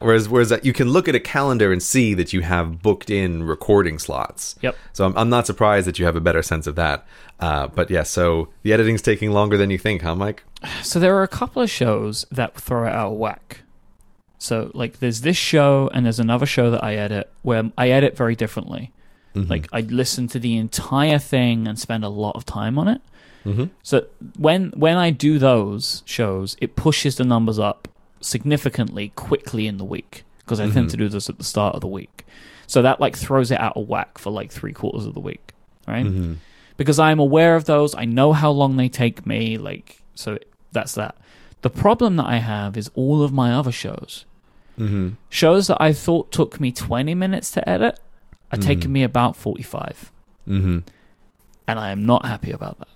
Whereas, 0.00 0.28
whereas 0.28 0.50
that 0.50 0.64
you 0.66 0.72
can 0.74 0.90
look 0.90 1.08
at 1.08 1.14
a 1.14 1.20
calendar 1.20 1.72
and 1.72 1.82
see 1.82 2.12
that 2.14 2.32
you 2.34 2.42
have 2.42 2.82
booked 2.82 3.08
in 3.08 3.44
recording 3.44 3.98
slots. 3.98 4.56
Yep. 4.60 4.76
So 4.92 5.06
I'm, 5.06 5.16
I'm 5.16 5.30
not 5.30 5.46
surprised 5.46 5.86
that 5.86 5.98
you 5.98 6.04
have 6.04 6.16
a 6.16 6.20
better 6.20 6.42
sense 6.42 6.66
of 6.66 6.74
that. 6.76 7.06
Uh, 7.40 7.68
but 7.68 7.88
yeah, 7.90 8.02
so 8.02 8.48
the 8.62 8.72
editing's 8.74 9.00
taking 9.00 9.30
longer 9.32 9.56
than 9.56 9.70
you 9.70 9.78
think, 9.78 10.02
huh, 10.02 10.14
Myke? 10.14 10.40
So 10.82 10.98
there 11.00 11.16
are 11.16 11.22
a 11.22 11.28
couple 11.28 11.62
of 11.62 11.70
shows 11.70 12.26
that 12.30 12.54
throw 12.54 12.86
it 12.86 12.92
out 12.92 13.12
of 13.12 13.18
whack. 13.18 13.60
So 14.38 14.70
like 14.74 14.98
there's 14.98 15.22
this 15.22 15.36
show 15.38 15.88
and 15.94 16.04
there's 16.04 16.20
another 16.20 16.46
show 16.46 16.70
that 16.72 16.84
I 16.84 16.96
edit 16.96 17.32
where 17.42 17.70
I 17.78 17.88
edit 17.90 18.14
very 18.16 18.36
differently. 18.36 18.90
Like 19.34 19.66
I 19.72 19.80
listen 19.80 20.28
to 20.28 20.38
the 20.38 20.56
entire 20.56 21.18
thing 21.18 21.66
and 21.66 21.78
spend 21.78 22.04
a 22.04 22.08
lot 22.08 22.36
of 22.36 22.44
time 22.46 22.78
on 22.78 22.86
it. 22.88 23.00
Mhm. 23.44 23.70
So 23.82 24.06
when 24.38 24.70
when 24.76 24.96
I 24.96 25.10
do 25.10 25.38
those 25.38 26.02
shows, 26.06 26.56
it 26.60 26.76
pushes 26.76 27.16
the 27.16 27.24
numbers 27.24 27.58
up 27.58 27.88
significantly 28.20 29.12
quickly 29.16 29.66
in 29.66 29.76
the 29.76 29.84
week 29.84 30.24
because 30.38 30.60
I 30.60 30.70
tend 30.70 30.90
to 30.90 30.96
do 30.96 31.08
this 31.08 31.28
at 31.28 31.38
the 31.38 31.44
start 31.44 31.74
of 31.74 31.80
the 31.80 31.86
week. 31.88 32.26
So 32.66 32.80
that 32.82 33.00
like 33.00 33.16
throws 33.16 33.50
it 33.50 33.60
out 33.60 33.76
of 33.76 33.88
whack 33.88 34.18
for 34.18 34.30
like 34.30 34.50
three 34.52 34.72
quarters 34.72 35.04
of 35.06 35.14
the 35.14 35.20
week, 35.20 35.52
right? 35.86 36.06
Mm-hmm. 36.06 36.34
because 36.76 36.98
I'm 36.98 37.18
aware 37.20 37.54
of 37.56 37.64
those. 37.66 37.94
I 37.94 38.04
know 38.04 38.32
how 38.32 38.50
long 38.50 38.76
they 38.76 38.88
take 38.88 39.26
me. 39.26 39.58
Like, 39.58 40.02
so 40.14 40.38
that's 40.72 40.94
that. 40.94 41.16
The 41.62 41.70
problem 41.70 42.16
that 42.16 42.26
I 42.26 42.38
have 42.38 42.76
is 42.76 42.90
all 42.94 43.22
of 43.22 43.32
my 43.32 43.52
other 43.54 43.72
shows. 43.72 44.24
Mm-hmm. 44.78 45.10
Shows 45.28 45.68
that 45.68 45.80
I 45.80 45.92
thought 45.92 46.32
took 46.32 46.58
me 46.60 46.72
20 46.72 47.14
minutes 47.14 47.50
to 47.52 47.68
edit 47.68 48.00
are 48.58 48.62
taking 48.62 48.92
me 48.92 49.02
about 49.02 49.36
45. 49.36 50.10
Mm-hmm. 50.48 50.78
And 51.66 51.78
I 51.78 51.90
am 51.90 52.04
not 52.04 52.24
happy 52.26 52.50
about 52.50 52.78
that. 52.78 52.88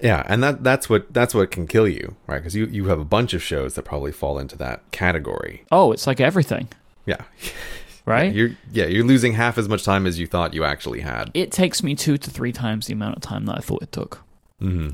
Yeah, 0.00 0.22
and 0.26 0.42
that 0.44 0.62
that's 0.62 0.88
what 0.88 1.12
that's 1.12 1.34
what 1.34 1.50
can 1.50 1.66
kill 1.66 1.88
you, 1.88 2.14
right? 2.28 2.38
Because 2.38 2.54
you 2.54 2.66
you 2.66 2.86
have 2.86 3.00
a 3.00 3.04
bunch 3.04 3.34
of 3.34 3.42
shows 3.42 3.74
that 3.74 3.82
probably 3.82 4.12
fall 4.12 4.38
into 4.38 4.56
that 4.58 4.88
category. 4.92 5.64
Oh, 5.72 5.90
it's 5.90 6.06
like 6.06 6.20
everything, 6.20 6.68
Yeah, 7.04 7.22
right? 8.06 8.32
you're 8.32 8.50
yeah 8.72 8.86
you're 8.86 9.04
losing 9.04 9.32
half 9.32 9.58
as 9.58 9.68
much 9.68 9.84
time 9.84 10.06
as 10.06 10.20
you 10.20 10.26
thought 10.28 10.54
you 10.54 10.62
actually 10.62 11.00
had. 11.00 11.32
it 11.34 11.50
takes 11.50 11.82
me 11.82 11.96
two 11.96 12.16
to 12.16 12.30
three 12.30 12.52
times 12.52 12.86
the 12.86 12.92
amount 12.92 13.16
of 13.16 13.22
time 13.22 13.46
that 13.46 13.56
I 13.58 13.60
thought 13.60 13.82
it 13.82 13.90
took. 13.90 14.22
Mm-hmm. 14.62 14.90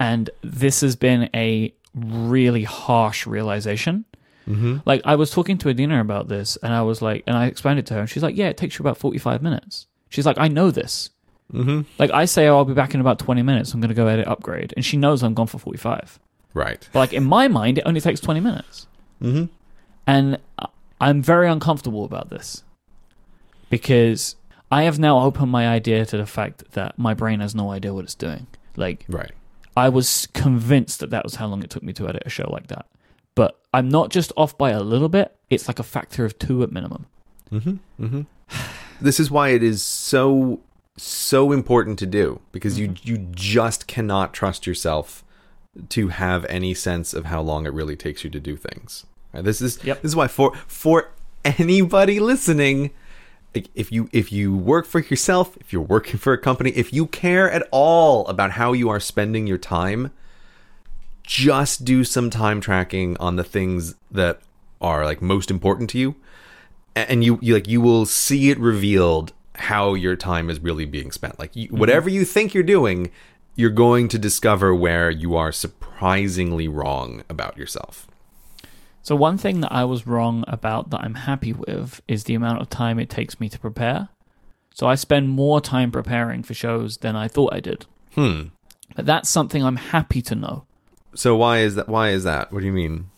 And 0.00 0.30
this 0.42 0.80
has 0.80 0.96
been 0.96 1.28
a 1.34 1.74
really 1.94 2.64
harsh 2.64 3.26
realization. 3.26 4.06
Mm-hmm. 4.48 4.76
Like 4.86 5.02
I 5.04 5.16
was 5.16 5.30
talking 5.30 5.58
to 5.58 5.68
Adina 5.70 6.00
about 6.00 6.28
this, 6.28 6.56
and 6.62 6.72
I 6.72 6.82
was 6.82 7.02
like, 7.02 7.24
and 7.26 7.36
I 7.36 7.46
explained 7.46 7.78
it 7.80 7.86
to 7.86 7.94
her, 7.94 8.00
and 8.00 8.08
she's 8.10 8.22
like, 8.22 8.36
"Yeah, 8.36 8.48
it 8.48 8.56
takes 8.56 8.78
you 8.78 8.82
about 8.82 8.96
forty-five 8.98 9.42
minutes." 9.42 9.86
She's 10.08 10.24
like, 10.26 10.38
"I 10.38 10.48
know 10.48 10.70
this." 10.70 11.10
Mm-hmm. 11.52 11.82
Like 11.98 12.10
I 12.10 12.24
say, 12.24 12.48
oh, 12.48 12.56
I'll 12.56 12.64
be 12.64 12.74
back 12.74 12.94
in 12.94 13.00
about 13.00 13.18
twenty 13.18 13.42
minutes. 13.42 13.72
I'm 13.74 13.80
going 13.80 13.88
to 13.88 13.94
go 13.94 14.06
edit 14.06 14.26
upgrade, 14.26 14.72
and 14.76 14.84
she 14.84 14.96
knows 14.96 15.22
I'm 15.22 15.34
gone 15.34 15.46
for 15.48 15.58
forty-five. 15.58 16.18
Right. 16.54 16.88
But 16.92 16.98
like 17.00 17.12
in 17.12 17.24
my 17.24 17.48
mind, 17.48 17.78
it 17.78 17.82
only 17.86 18.00
takes 18.00 18.20
twenty 18.20 18.40
minutes, 18.40 18.86
Mm-hmm. 19.22 19.44
and 20.06 20.38
I'm 21.00 21.22
very 21.22 21.48
uncomfortable 21.48 22.04
about 22.04 22.30
this 22.30 22.62
because 23.70 24.36
I 24.70 24.82
have 24.84 24.98
now 24.98 25.20
opened 25.20 25.50
my 25.50 25.68
idea 25.68 26.04
to 26.06 26.16
the 26.16 26.26
fact 26.26 26.72
that 26.72 26.98
my 26.98 27.14
brain 27.14 27.40
has 27.40 27.54
no 27.54 27.70
idea 27.70 27.92
what 27.94 28.04
it's 28.04 28.14
doing. 28.14 28.46
Like 28.76 29.04
Right. 29.08 29.32
I 29.76 29.88
was 29.88 30.28
convinced 30.32 31.00
that 31.00 31.10
that 31.10 31.24
was 31.24 31.36
how 31.36 31.46
long 31.46 31.62
it 31.62 31.70
took 31.70 31.82
me 31.82 31.92
to 31.94 32.08
edit 32.08 32.22
a 32.26 32.30
show 32.30 32.48
like 32.50 32.68
that. 32.68 32.86
But 33.36 33.60
I'm 33.72 33.88
not 33.88 34.10
just 34.10 34.32
off 34.36 34.58
by 34.58 34.70
a 34.70 34.80
little 34.80 35.08
bit, 35.08 35.36
it's 35.48 35.68
like 35.68 35.78
a 35.78 35.84
factor 35.84 36.24
of 36.24 36.36
two 36.40 36.64
at 36.64 36.72
minimum. 36.72 37.06
Mm-hmm. 37.52 38.04
Mm-hmm. 38.04 38.22
this 39.00 39.20
is 39.20 39.30
why 39.30 39.50
it 39.50 39.62
is 39.62 39.82
so 39.82 40.58
so 40.98 41.52
important 41.52 41.98
to 41.98 42.06
do 42.06 42.40
because 42.52 42.78
you 42.78 42.94
you 43.02 43.18
just 43.30 43.86
cannot 43.86 44.32
trust 44.32 44.66
yourself 44.66 45.22
to 45.90 46.08
have 46.08 46.46
any 46.46 46.72
sense 46.72 47.12
of 47.12 47.26
how 47.26 47.42
long 47.42 47.66
it 47.66 47.72
really 47.74 47.96
takes 47.96 48.24
you 48.24 48.30
to 48.30 48.40
do 48.40 48.56
things. 48.56 49.04
Right? 49.32 49.44
This 49.44 49.60
is 49.60 49.78
Yep. 49.84 50.02
this 50.02 50.10
is 50.10 50.16
why 50.16 50.26
for 50.26 50.56
for 50.66 51.10
anybody 51.44 52.18
listening, 52.18 52.90
if 53.74 53.92
you 53.92 54.08
if 54.12 54.32
you 54.32 54.56
work 54.56 54.86
for 54.86 55.00
yourself, 55.00 55.56
if 55.58 55.72
you're 55.72 55.82
working 55.82 56.18
for 56.18 56.32
a 56.32 56.38
company, 56.38 56.70
if 56.70 56.92
you 56.92 57.06
care 57.06 57.50
at 57.50 57.68
all 57.70 58.26
about 58.26 58.52
how 58.52 58.72
you 58.72 58.88
are 58.88 59.00
spending 59.00 59.46
your 59.46 59.58
time, 59.58 60.10
just 61.26 61.84
do 61.84 62.04
some 62.04 62.30
time 62.30 62.60
tracking 62.60 63.16
on 63.18 63.36
the 63.36 63.44
things 63.44 63.94
that 64.10 64.40
are 64.80 65.04
like 65.04 65.20
most 65.20 65.50
important 65.50 65.90
to 65.90 65.98
you 65.98 66.14
and 66.94 67.22
you, 67.24 67.38
you 67.42 67.52
like 67.54 67.68
you 67.68 67.80
will 67.80 68.06
see 68.06 68.50
it 68.50 68.58
revealed 68.58 69.32
how 69.56 69.94
your 69.94 70.16
time 70.16 70.48
is 70.48 70.60
really 70.60 70.84
being 70.84 71.10
spent 71.10 71.38
like 71.38 71.54
you, 71.54 71.68
whatever 71.68 72.08
you 72.08 72.24
think 72.24 72.54
you're 72.54 72.62
doing 72.62 73.10
you're 73.56 73.70
going 73.70 74.06
to 74.06 74.18
discover 74.18 74.74
where 74.74 75.10
you 75.10 75.34
are 75.34 75.50
surprisingly 75.50 76.68
wrong 76.68 77.24
about 77.28 77.56
yourself 77.56 78.06
So 79.02 79.16
one 79.16 79.38
thing 79.38 79.60
that 79.60 79.72
I 79.72 79.84
was 79.84 80.06
wrong 80.06 80.44
about 80.46 80.90
that 80.90 81.00
I'm 81.00 81.14
happy 81.14 81.52
with 81.52 82.00
is 82.08 82.24
the 82.24 82.34
amount 82.34 82.60
of 82.60 82.68
time 82.68 82.98
it 82.98 83.08
takes 83.08 83.38
me 83.38 83.48
to 83.48 83.58
prepare. 83.58 84.08
So 84.74 84.86
I 84.86 84.96
spend 84.96 85.28
more 85.30 85.60
time 85.60 85.90
preparing 85.90 86.42
for 86.42 86.54
shows 86.54 86.98
than 86.98 87.16
I 87.16 87.28
thought 87.28 87.54
I 87.54 87.60
did. 87.60 87.86
hmm 88.14 88.48
But 88.94 89.06
that's 89.06 89.28
something 89.30 89.62
I'm 89.64 89.76
happy 89.76 90.20
to 90.22 90.34
know. 90.34 90.65
So 91.16 91.36
why 91.36 91.58
is 91.58 91.74
that 91.74 91.88
why 91.88 92.10
is 92.10 92.22
that 92.24 92.52
what 92.52 92.60
do 92.60 92.66
you 92.66 92.72
mean 92.72 93.10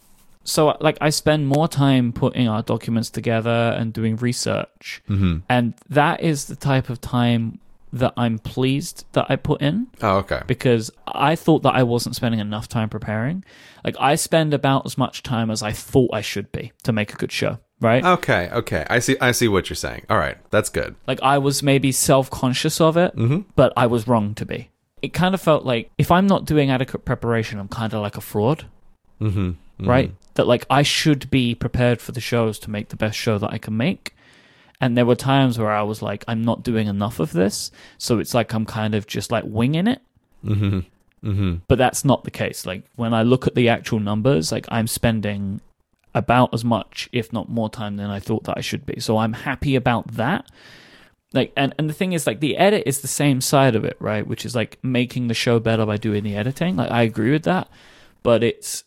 So 0.44 0.76
like 0.80 0.96
I 1.00 1.10
spend 1.10 1.46
more 1.46 1.68
time 1.68 2.12
putting 2.12 2.48
our 2.48 2.62
documents 2.62 3.10
together 3.10 3.60
and 3.78 3.92
doing 3.92 4.16
research. 4.16 5.02
mm-hmm. 5.08 5.38
And 5.48 5.74
that 5.90 6.22
is 6.22 6.46
the 6.46 6.56
type 6.56 6.88
of 6.88 7.00
time 7.02 7.58
that 7.92 8.12
I'm 8.16 8.38
pleased 8.38 9.04
that 9.12 9.26
I 9.28 9.36
put 9.36 9.60
in. 9.60 9.88
oh 10.02 10.16
okay 10.22 10.42
because 10.46 10.90
I 11.06 11.36
thought 11.36 11.62
that 11.64 11.74
I 11.74 11.82
wasn't 11.82 12.14
spending 12.16 12.40
enough 12.40 12.66
time 12.68 12.88
preparing. 12.88 13.44
Like 13.84 13.96
I 14.00 14.16
spend 14.16 14.54
about 14.54 14.86
as 14.86 14.96
much 14.96 15.22
time 15.22 15.50
as 15.50 15.62
I 15.62 15.72
thought 15.72 16.10
I 16.12 16.22
should 16.22 16.50
be 16.52 16.72
to 16.84 16.92
make 16.92 17.12
a 17.12 17.16
good 17.16 17.32
show, 17.32 17.58
right? 17.80 18.04
okay 18.04 18.48
okay 18.60 18.84
i 18.90 18.98
see 19.00 19.16
i 19.20 19.30
see 19.32 19.48
what 19.48 19.68
you're 19.68 19.76
saying 19.88 20.02
all 20.10 20.18
right 20.18 20.36
that's 20.50 20.68
good 20.80 20.94
Like 21.06 21.20
I 21.22 21.36
was 21.38 21.62
maybe 21.62 21.90
self-conscious 21.92 22.80
of 22.80 22.96
it, 22.96 23.12
but 23.56 23.72
I 23.76 23.86
was 23.86 24.06
wrong 24.08 24.34
to 24.40 24.44
be. 24.46 24.70
It 25.02 25.12
kind 25.12 25.34
of 25.34 25.40
felt 25.40 25.64
like 25.64 25.90
if 25.98 26.10
I'm 26.10 26.26
not 26.26 26.44
doing 26.44 26.70
adequate 26.70 27.04
preparation, 27.04 27.58
I'm 27.58 27.68
kind 27.68 27.92
of 27.94 28.02
like 28.02 28.16
a 28.16 28.20
fraud, 28.20 28.66
mm-hmm. 29.20 29.52
right? 29.86 30.12
That 30.34 30.46
like 30.46 30.64
I 30.70 30.82
should 30.82 31.30
be 31.30 31.54
prepared 31.54 32.00
for 32.00 32.12
the 32.12 32.20
shows 32.20 32.58
to 32.60 32.70
make 32.70 32.88
the 32.88 32.96
best 32.96 33.18
show 33.18 33.38
that 33.38 33.52
I 33.52 33.58
can 33.58 33.76
make. 33.76 34.14
And 34.80 34.96
there 34.96 35.06
were 35.06 35.16
times 35.16 35.58
where 35.58 35.70
I 35.70 35.82
was 35.82 36.02
like, 36.02 36.24
I'm 36.28 36.42
not 36.42 36.62
doing 36.62 36.86
enough 36.86 37.18
of 37.18 37.32
this, 37.32 37.72
so 37.98 38.20
it's 38.20 38.34
like 38.34 38.54
I'm 38.54 38.64
kind 38.64 38.94
of 38.94 39.06
just 39.06 39.32
like 39.32 39.44
winging 39.46 39.88
it. 39.88 40.00
Mm-hmm. 40.44 40.80
Mm-hmm. 41.24 41.56
but 41.66 41.78
that's 41.78 42.04
not 42.04 42.22
the 42.22 42.30
case 42.30 42.64
like 42.64 42.84
when 42.94 43.12
i 43.12 43.24
look 43.24 43.48
at 43.48 43.56
the 43.56 43.68
actual 43.68 43.98
numbers 43.98 44.52
like 44.52 44.66
i'm 44.68 44.86
spending 44.86 45.60
about 46.14 46.54
as 46.54 46.64
much 46.64 47.08
if 47.10 47.32
not 47.32 47.48
more 47.48 47.68
time 47.68 47.96
than 47.96 48.08
i 48.08 48.20
thought 48.20 48.44
that 48.44 48.56
i 48.56 48.60
should 48.60 48.86
be 48.86 49.00
so 49.00 49.18
i'm 49.18 49.32
happy 49.32 49.74
about 49.74 50.06
that 50.12 50.48
like 51.32 51.52
and, 51.56 51.74
and 51.78 51.88
the 51.88 51.94
thing 51.94 52.12
is 52.12 52.26
like 52.26 52.40
the 52.40 52.56
edit 52.56 52.82
is 52.86 53.00
the 53.00 53.08
same 53.08 53.40
side 53.40 53.76
of 53.76 53.84
it 53.84 53.96
right 54.00 54.26
which 54.26 54.46
is 54.46 54.54
like 54.54 54.78
making 54.82 55.28
the 55.28 55.34
show 55.34 55.58
better 55.58 55.84
by 55.84 55.96
doing 55.96 56.24
the 56.24 56.34
editing 56.34 56.76
like 56.76 56.90
i 56.90 57.02
agree 57.02 57.30
with 57.30 57.42
that 57.44 57.68
but 58.22 58.42
it's 58.42 58.84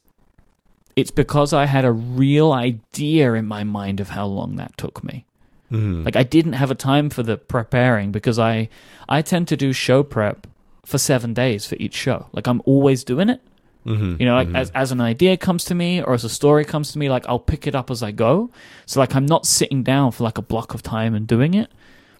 it's 0.95 1.11
because 1.11 1.53
i 1.53 1.65
had 1.65 1.85
a 1.85 1.91
real 1.91 2.51
idea 2.51 3.33
in 3.33 3.45
my 3.45 3.63
mind 3.63 3.99
of 3.99 4.09
how 4.09 4.25
long 4.25 4.55
that 4.55 4.75
took 4.77 5.03
me 5.03 5.25
Mm-hmm. 5.71 6.03
like 6.03 6.17
I 6.17 6.23
didn't 6.23 6.53
have 6.53 6.69
a 6.69 6.75
time 6.75 7.09
for 7.09 7.23
the 7.23 7.37
preparing 7.37 8.11
because 8.11 8.37
I 8.37 8.67
I 9.07 9.21
tend 9.21 9.47
to 9.47 9.55
do 9.55 9.71
show 9.71 10.03
prep 10.03 10.45
for 10.85 10.97
7 10.97 11.33
days 11.33 11.65
for 11.65 11.75
each 11.75 11.95
show. 11.95 12.27
Like 12.33 12.45
I'm 12.45 12.61
always 12.65 13.05
doing 13.05 13.29
it. 13.29 13.39
Mm-hmm. 13.85 14.17
You 14.19 14.25
know, 14.25 14.35
like 14.35 14.49
as 14.53 14.69
as 14.71 14.91
an 14.91 14.99
idea 14.99 15.37
comes 15.37 15.63
to 15.65 15.75
me 15.75 16.01
or 16.03 16.13
as 16.13 16.25
a 16.25 16.29
story 16.29 16.65
comes 16.65 16.91
to 16.91 16.99
me, 16.99 17.09
like 17.09 17.25
I'll 17.25 17.39
pick 17.39 17.67
it 17.67 17.73
up 17.73 17.89
as 17.89 18.03
I 18.03 18.11
go. 18.11 18.49
So 18.85 18.99
like 18.99 19.15
I'm 19.15 19.25
not 19.25 19.45
sitting 19.45 19.81
down 19.81 20.11
for 20.11 20.25
like 20.25 20.37
a 20.37 20.41
block 20.41 20.73
of 20.73 20.83
time 20.83 21.15
and 21.15 21.25
doing 21.25 21.53
it. 21.53 21.71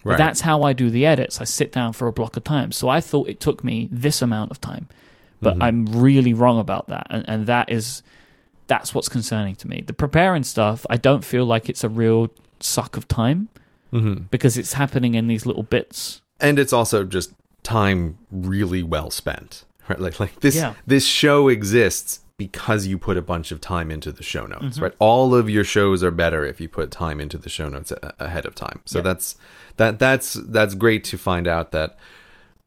Right. 0.04 0.18
That's 0.18 0.40
how 0.40 0.62
I 0.64 0.72
do 0.72 0.90
the 0.90 1.06
edits. 1.06 1.40
I 1.40 1.44
sit 1.44 1.70
down 1.72 1.92
for 1.92 2.08
a 2.08 2.12
block 2.12 2.36
of 2.36 2.44
time. 2.44 2.72
So 2.72 2.88
I 2.88 3.00
thought 3.00 3.28
it 3.28 3.38
took 3.40 3.62
me 3.62 3.88
this 3.92 4.20
amount 4.22 4.50
of 4.50 4.60
time, 4.60 4.88
but 5.40 5.54
Mm-hmm. 5.54 5.62
I'm 5.62 5.86
really 5.86 6.34
wrong 6.34 6.58
about 6.58 6.88
that, 6.88 7.06
and, 7.10 7.24
and 7.28 7.46
that 7.46 7.70
is 7.70 8.02
that's 8.68 8.94
what's 8.94 9.08
concerning 9.08 9.54
to 9.56 9.68
me. 9.68 9.82
The 9.86 9.92
preparing 9.92 10.44
stuff, 10.44 10.86
I 10.88 10.96
don't 10.96 11.24
feel 11.24 11.44
like 11.44 11.68
it's 11.68 11.84
a 11.84 11.88
real 11.88 12.30
suck 12.60 12.96
of 12.96 13.06
time 13.08 13.48
Mm-hmm. 13.92 14.22
because 14.30 14.56
it's 14.56 14.72
happening 14.72 15.14
in 15.14 15.26
these 15.28 15.44
little 15.44 15.64
bits. 15.64 16.22
and 16.40 16.58
it's 16.58 16.72
also 16.72 17.04
just 17.04 17.32
time 17.62 18.16
really 18.30 18.82
well 18.82 19.10
spent 19.10 19.64
right 19.88 20.00
like 20.00 20.18
like 20.18 20.40
this 20.40 20.56
Yeah. 20.56 20.72
this 20.86 21.04
show 21.06 21.48
exists 21.48 22.20
because 22.46 22.86
you 22.86 22.96
put 22.98 23.16
a 23.16 23.22
bunch 23.22 23.52
of 23.52 23.60
time 23.60 23.90
into 23.90 24.10
the 24.12 24.22
show 24.22 24.46
notes 24.46 24.62
Mm-hmm. 24.76 24.82
right 24.84 24.94
all 24.98 25.34
of 25.34 25.48
your 25.50 25.64
shows 25.64 26.02
are 26.02 26.10
better 26.10 26.44
if 26.44 26.60
you 26.60 26.68
put 26.68 26.90
time 26.90 27.20
into 27.20 27.38
the 27.38 27.48
show 27.48 27.68
notes 27.68 27.90
a- 27.92 28.14
ahead 28.18 28.46
of 28.46 28.54
time 28.54 28.80
so 28.84 28.98
Yeah. 28.98 29.02
that's 29.08 29.36
that 29.76 29.98
that's 29.98 30.34
that's 30.34 30.74
great 30.74 31.04
to 31.04 31.16
find 31.18 31.46
out 31.46 31.72
that 31.72 31.98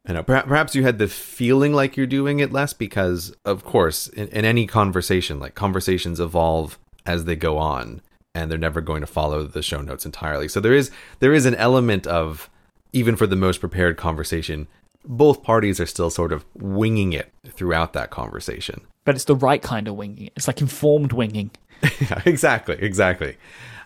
you 0.07 0.13
know 0.13 0.23
perhaps, 0.23 0.47
perhaps 0.47 0.75
you 0.75 0.83
had 0.83 0.97
the 0.99 1.07
feeling 1.07 1.73
like 1.73 1.97
you're 1.97 2.05
doing 2.19 2.39
it 2.39 2.51
less 2.51 2.73
because 2.73 3.35
of 3.45 3.63
course 3.63 4.07
in, 4.09 4.27
in 4.29 4.45
any 4.45 4.65
conversation 4.67 5.39
like 5.39 5.55
conversations 5.55 6.19
evolve 6.19 6.77
as 7.05 7.25
they 7.25 7.35
go 7.35 7.57
on 7.57 8.01
and 8.33 8.49
they're 8.51 8.57
never 8.67 8.81
going 8.81 9.01
to 9.01 9.07
follow 9.07 9.43
the 9.43 9.61
show 9.63 9.81
notes 9.81 10.05
entirely 10.05 10.47
so 10.47 10.59
there 10.59 10.73
is 10.73 10.91
there 11.19 11.33
is 11.33 11.45
an 11.45 11.55
element 11.55 12.05
of 12.07 12.49
even 12.93 13.15
for 13.15 13.27
the 13.27 13.35
most 13.35 13.59
prepared 13.59 13.97
conversation 13.97 14.67
both 15.07 15.43
parties 15.43 15.79
are 15.79 15.85
still 15.85 16.09
sort 16.09 16.31
of 16.33 16.43
winging 16.55 17.13
it 17.13 17.31
throughout 17.57 17.93
that 17.93 18.09
conversation 18.09 18.81
But 19.05 19.15
it's 19.15 19.25
the 19.25 19.35
right 19.35 19.61
kind 19.61 19.87
of 19.87 19.95
winging. 19.95 20.29
It's 20.35 20.47
like 20.47 20.59
informed 20.61 21.13
winging. 21.13 21.51
yeah, 22.01 22.21
exactly, 22.25 22.75
exactly. 22.79 23.37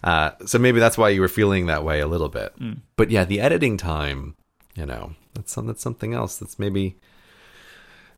Uh, 0.03 0.31
so 0.45 0.57
maybe 0.57 0.79
that's 0.79 0.97
why 0.97 1.09
you 1.09 1.19
were 1.21 1.27
feeling 1.27 1.65
that 1.67 1.83
way 1.83 1.99
a 1.99 2.07
little 2.07 2.29
bit. 2.29 2.53
But 2.95 3.11
yeah, 3.11 3.25
the 3.25 3.41
editing 3.41 3.75
time, 3.77 4.35
you 4.75 4.85
know, 4.85 5.13
that's 5.33 5.51
some, 5.51 5.67
that's 5.67 5.81
something 5.81 6.13
else. 6.13 6.37
That's 6.37 6.57
maybe 6.57 6.95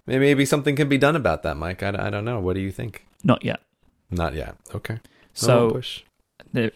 maybe 0.05 0.19
maybe 0.25 0.45
something 0.45 0.75
can 0.75 0.89
be 0.89 0.97
done 0.97 1.15
about 1.15 1.43
that, 1.43 1.55
Myke. 1.55 1.81
I, 1.83 2.07
I 2.07 2.09
don't 2.09 2.25
know. 2.25 2.39
What 2.39 2.53
do 2.55 2.61
you 2.61 2.71
think? 2.71 3.05
Not 3.23 3.43
yet. 3.43 3.61
Not 4.11 4.33
yet. 4.35 4.55
Okay. 4.75 4.95
No 4.95 4.99
So 5.33 5.71
push. 5.71 6.03
the, 6.53 6.71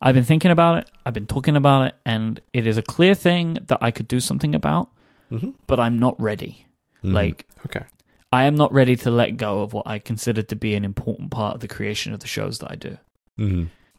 I've 0.00 0.14
been 0.14 0.24
thinking 0.24 0.50
about 0.50 0.78
it. 0.78 0.90
I've 1.04 1.14
been 1.14 1.26
talking 1.26 1.56
about 1.56 1.88
it, 1.88 1.94
and 2.06 2.40
it 2.52 2.66
is 2.66 2.78
a 2.78 2.82
clear 2.82 3.14
thing 3.14 3.58
that 3.66 3.78
I 3.82 3.90
could 3.90 4.08
do 4.08 4.20
something 4.20 4.54
about. 4.54 4.88
Mhm. 5.30 5.54
But 5.66 5.78
I'm 5.80 5.98
not 5.98 6.18
ready. 6.18 6.64
Mhm. 7.04 7.12
Like 7.12 7.46
okay. 7.66 7.84
I 8.32 8.44
am 8.44 8.56
not 8.56 8.72
ready 8.72 8.94
to 8.96 9.10
let 9.10 9.36
go 9.36 9.62
of 9.62 9.72
what 9.72 9.86
I 9.86 9.98
consider 9.98 10.42
to 10.42 10.56
be 10.56 10.74
an 10.74 10.84
important 10.84 11.30
part 11.30 11.54
of 11.54 11.60
the 11.60 11.68
creation 11.68 12.12
of 12.12 12.20
the 12.20 12.26
shows 12.26 12.58
that 12.58 12.70
I 12.70 12.76
do. 12.76 12.98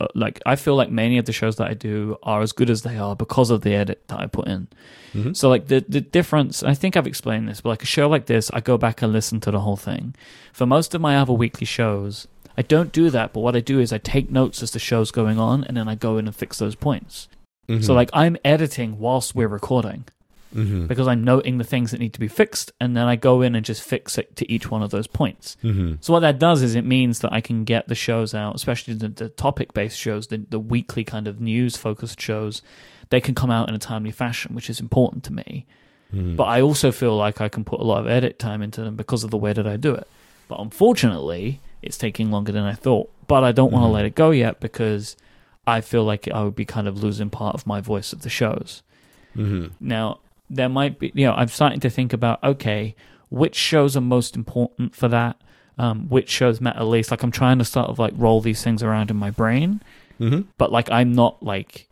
Uh, 0.01 0.07
Like 0.15 0.39
I 0.45 0.55
feel 0.55 0.75
like 0.75 0.89
many 0.91 1.17
of 1.17 1.25
the 1.25 1.33
shows 1.33 1.55
that 1.57 1.67
I 1.69 1.73
do 1.73 2.17
are 2.23 2.41
as 2.41 2.53
good 2.53 2.69
as 2.69 2.83
they 2.83 2.97
are 2.97 3.15
because 3.15 3.49
of 3.49 3.61
the 3.61 3.73
edit 3.75 4.03
that 4.07 4.19
I 4.19 4.27
put 4.27 4.47
in. 4.47 4.67
Mhm. 5.13 5.35
So 5.35 5.49
like 5.49 5.67
the 5.67 5.83
the 5.87 5.99
difference, 6.01 6.63
I 6.63 6.73
think 6.73 6.95
I've 6.95 7.07
explained 7.07 7.49
this, 7.49 7.59
but 7.61 7.69
like 7.69 7.83
a 7.83 7.93
show 7.97 8.07
like 8.07 8.27
this, 8.27 8.49
I 8.53 8.61
go 8.61 8.77
back 8.77 9.01
and 9.01 9.11
listen 9.11 9.39
to 9.41 9.51
the 9.51 9.59
whole 9.59 9.75
thing. 9.77 10.15
For 10.53 10.65
most 10.65 10.95
of 10.95 11.01
my 11.01 11.17
other 11.17 11.33
weekly 11.33 11.65
shows, 11.65 12.27
I 12.57 12.61
don't 12.61 12.91
do 12.93 13.09
that, 13.09 13.33
but 13.33 13.41
what 13.41 13.55
I 13.55 13.61
do 13.61 13.79
is 13.79 13.91
I 13.91 13.97
take 13.97 14.29
notes 14.31 14.63
as 14.63 14.71
the 14.71 14.79
show's 14.79 15.11
going 15.11 15.39
on, 15.39 15.63
and 15.65 15.75
then 15.75 15.87
I 15.89 15.95
go 15.95 16.17
in 16.17 16.27
and 16.27 16.35
fix 16.35 16.59
those 16.59 16.75
points. 16.75 17.27
Mm-hmm. 17.67 17.83
So 17.83 17.93
like 17.93 18.09
I'm 18.13 18.37
editing 18.45 18.99
whilst 18.99 19.35
we're 19.35 19.47
recording 19.59 20.05
hmm 20.53 20.88
because 20.88 21.07
I'm 21.07 21.23
noting 21.23 21.57
the 21.59 21.63
things 21.63 21.91
that 21.91 21.99
need 21.99 22.13
to 22.13 22.19
be 22.19 22.27
fixed, 22.27 22.71
and 22.79 22.95
then 22.97 23.05
I 23.07 23.15
go 23.15 23.41
in 23.41 23.55
and 23.55 23.63
just 23.65 23.83
fix 23.83 24.17
it 24.17 24.35
to 24.38 24.51
each 24.51 24.69
one 24.71 24.81
of 24.83 24.89
those 24.91 25.07
points. 25.07 25.57
hmm 25.62 25.93
So 26.01 26.13
what 26.13 26.21
that 26.21 26.39
does 26.39 26.62
is 26.62 26.75
it 26.75 26.85
means 26.85 27.19
that 27.19 27.31
I 27.33 27.41
can 27.41 27.63
get 27.65 27.88
the 27.88 27.95
shows 27.95 28.33
out, 28.33 28.55
especially 28.55 28.93
the, 28.95 29.09
the 29.09 29.29
topic-based 29.29 29.97
shows, 29.97 30.27
the, 30.27 30.38
the 30.49 30.59
weekly 30.59 31.03
kind 31.03 31.27
of 31.27 31.39
news-focused 31.39 32.19
shows. 32.19 32.62
They 33.12 33.21
can 33.21 33.35
come 33.35 33.51
out 33.51 33.69
in 33.69 33.75
a 33.75 33.79
timely 33.79 34.12
fashion, 34.12 34.55
which 34.55 34.69
is 34.69 34.79
important 34.79 35.23
to 35.25 35.33
me. 35.33 35.65
hmm 36.12 36.35
But 36.35 36.45
I 36.45 36.62
also 36.62 36.91
feel 36.91 37.15
like 37.15 37.41
I 37.41 37.49
can 37.49 37.63
put 37.63 37.79
a 37.79 37.83
lot 37.83 37.99
of 38.01 38.07
edit 38.07 38.39
time 38.39 38.62
into 38.62 38.81
them 38.81 38.95
because 38.95 39.23
of 39.23 39.31
the 39.31 39.38
way 39.38 39.53
that 39.53 39.67
I 39.67 39.77
do 39.77 39.93
it. 39.93 40.07
But 40.47 40.59
unfortunately, 40.59 41.59
it's 41.81 41.97
taking 41.97 42.31
longer 42.31 42.51
than 42.51 42.63
I 42.63 42.73
thought. 42.73 43.09
But 43.27 43.43
I 43.43 43.51
don't 43.51 43.71
want 43.71 43.83
to 43.83 43.89
Mhm. 43.89 43.93
let 43.93 44.05
it 44.05 44.15
go 44.15 44.31
yet 44.31 44.59
because 44.59 45.15
I 45.67 45.81
feel 45.81 46.03
like 46.03 46.27
I 46.27 46.43
would 46.43 46.55
be 46.55 46.65
kind 46.65 46.88
of 46.88 47.03
losing 47.03 47.29
part 47.29 47.53
of 47.53 47.67
my 47.67 47.79
voice 47.81 48.12
of 48.13 48.23
the 48.23 48.29
shows. 48.29 48.81
hmm 49.35 49.67
Now, 49.79 50.17
there 50.49 50.69
might 50.69 50.99
be, 50.99 51.12
you 51.13 51.25
know, 51.25 51.33
I'm 51.33 51.47
starting 51.47 51.79
to 51.81 51.89
think 51.89 52.13
about, 52.13 52.43
okay, 52.43 52.95
which 53.29 53.55
shows 53.55 53.95
are 53.95 54.01
most 54.01 54.35
important 54.35 54.95
for 54.95 55.07
that? 55.07 55.39
Um, 55.77 56.09
which 56.09 56.29
shows 56.29 56.59
matter 56.59 56.83
least? 56.83 57.12
Like, 57.12 57.23
I'm 57.23 57.31
trying 57.31 57.59
to 57.59 57.65
sort 57.65 57.88
of 57.88 57.99
like 57.99 58.13
roll 58.15 58.41
these 58.41 58.63
things 58.63 58.83
around 58.83 59.09
in 59.12 59.17
my 59.17 59.31
brain, 59.31 59.81
hmm 60.17 60.41
but 60.57 60.71
like, 60.71 60.91
I'm 60.91 61.13
not 61.13 61.41
like 61.41 61.88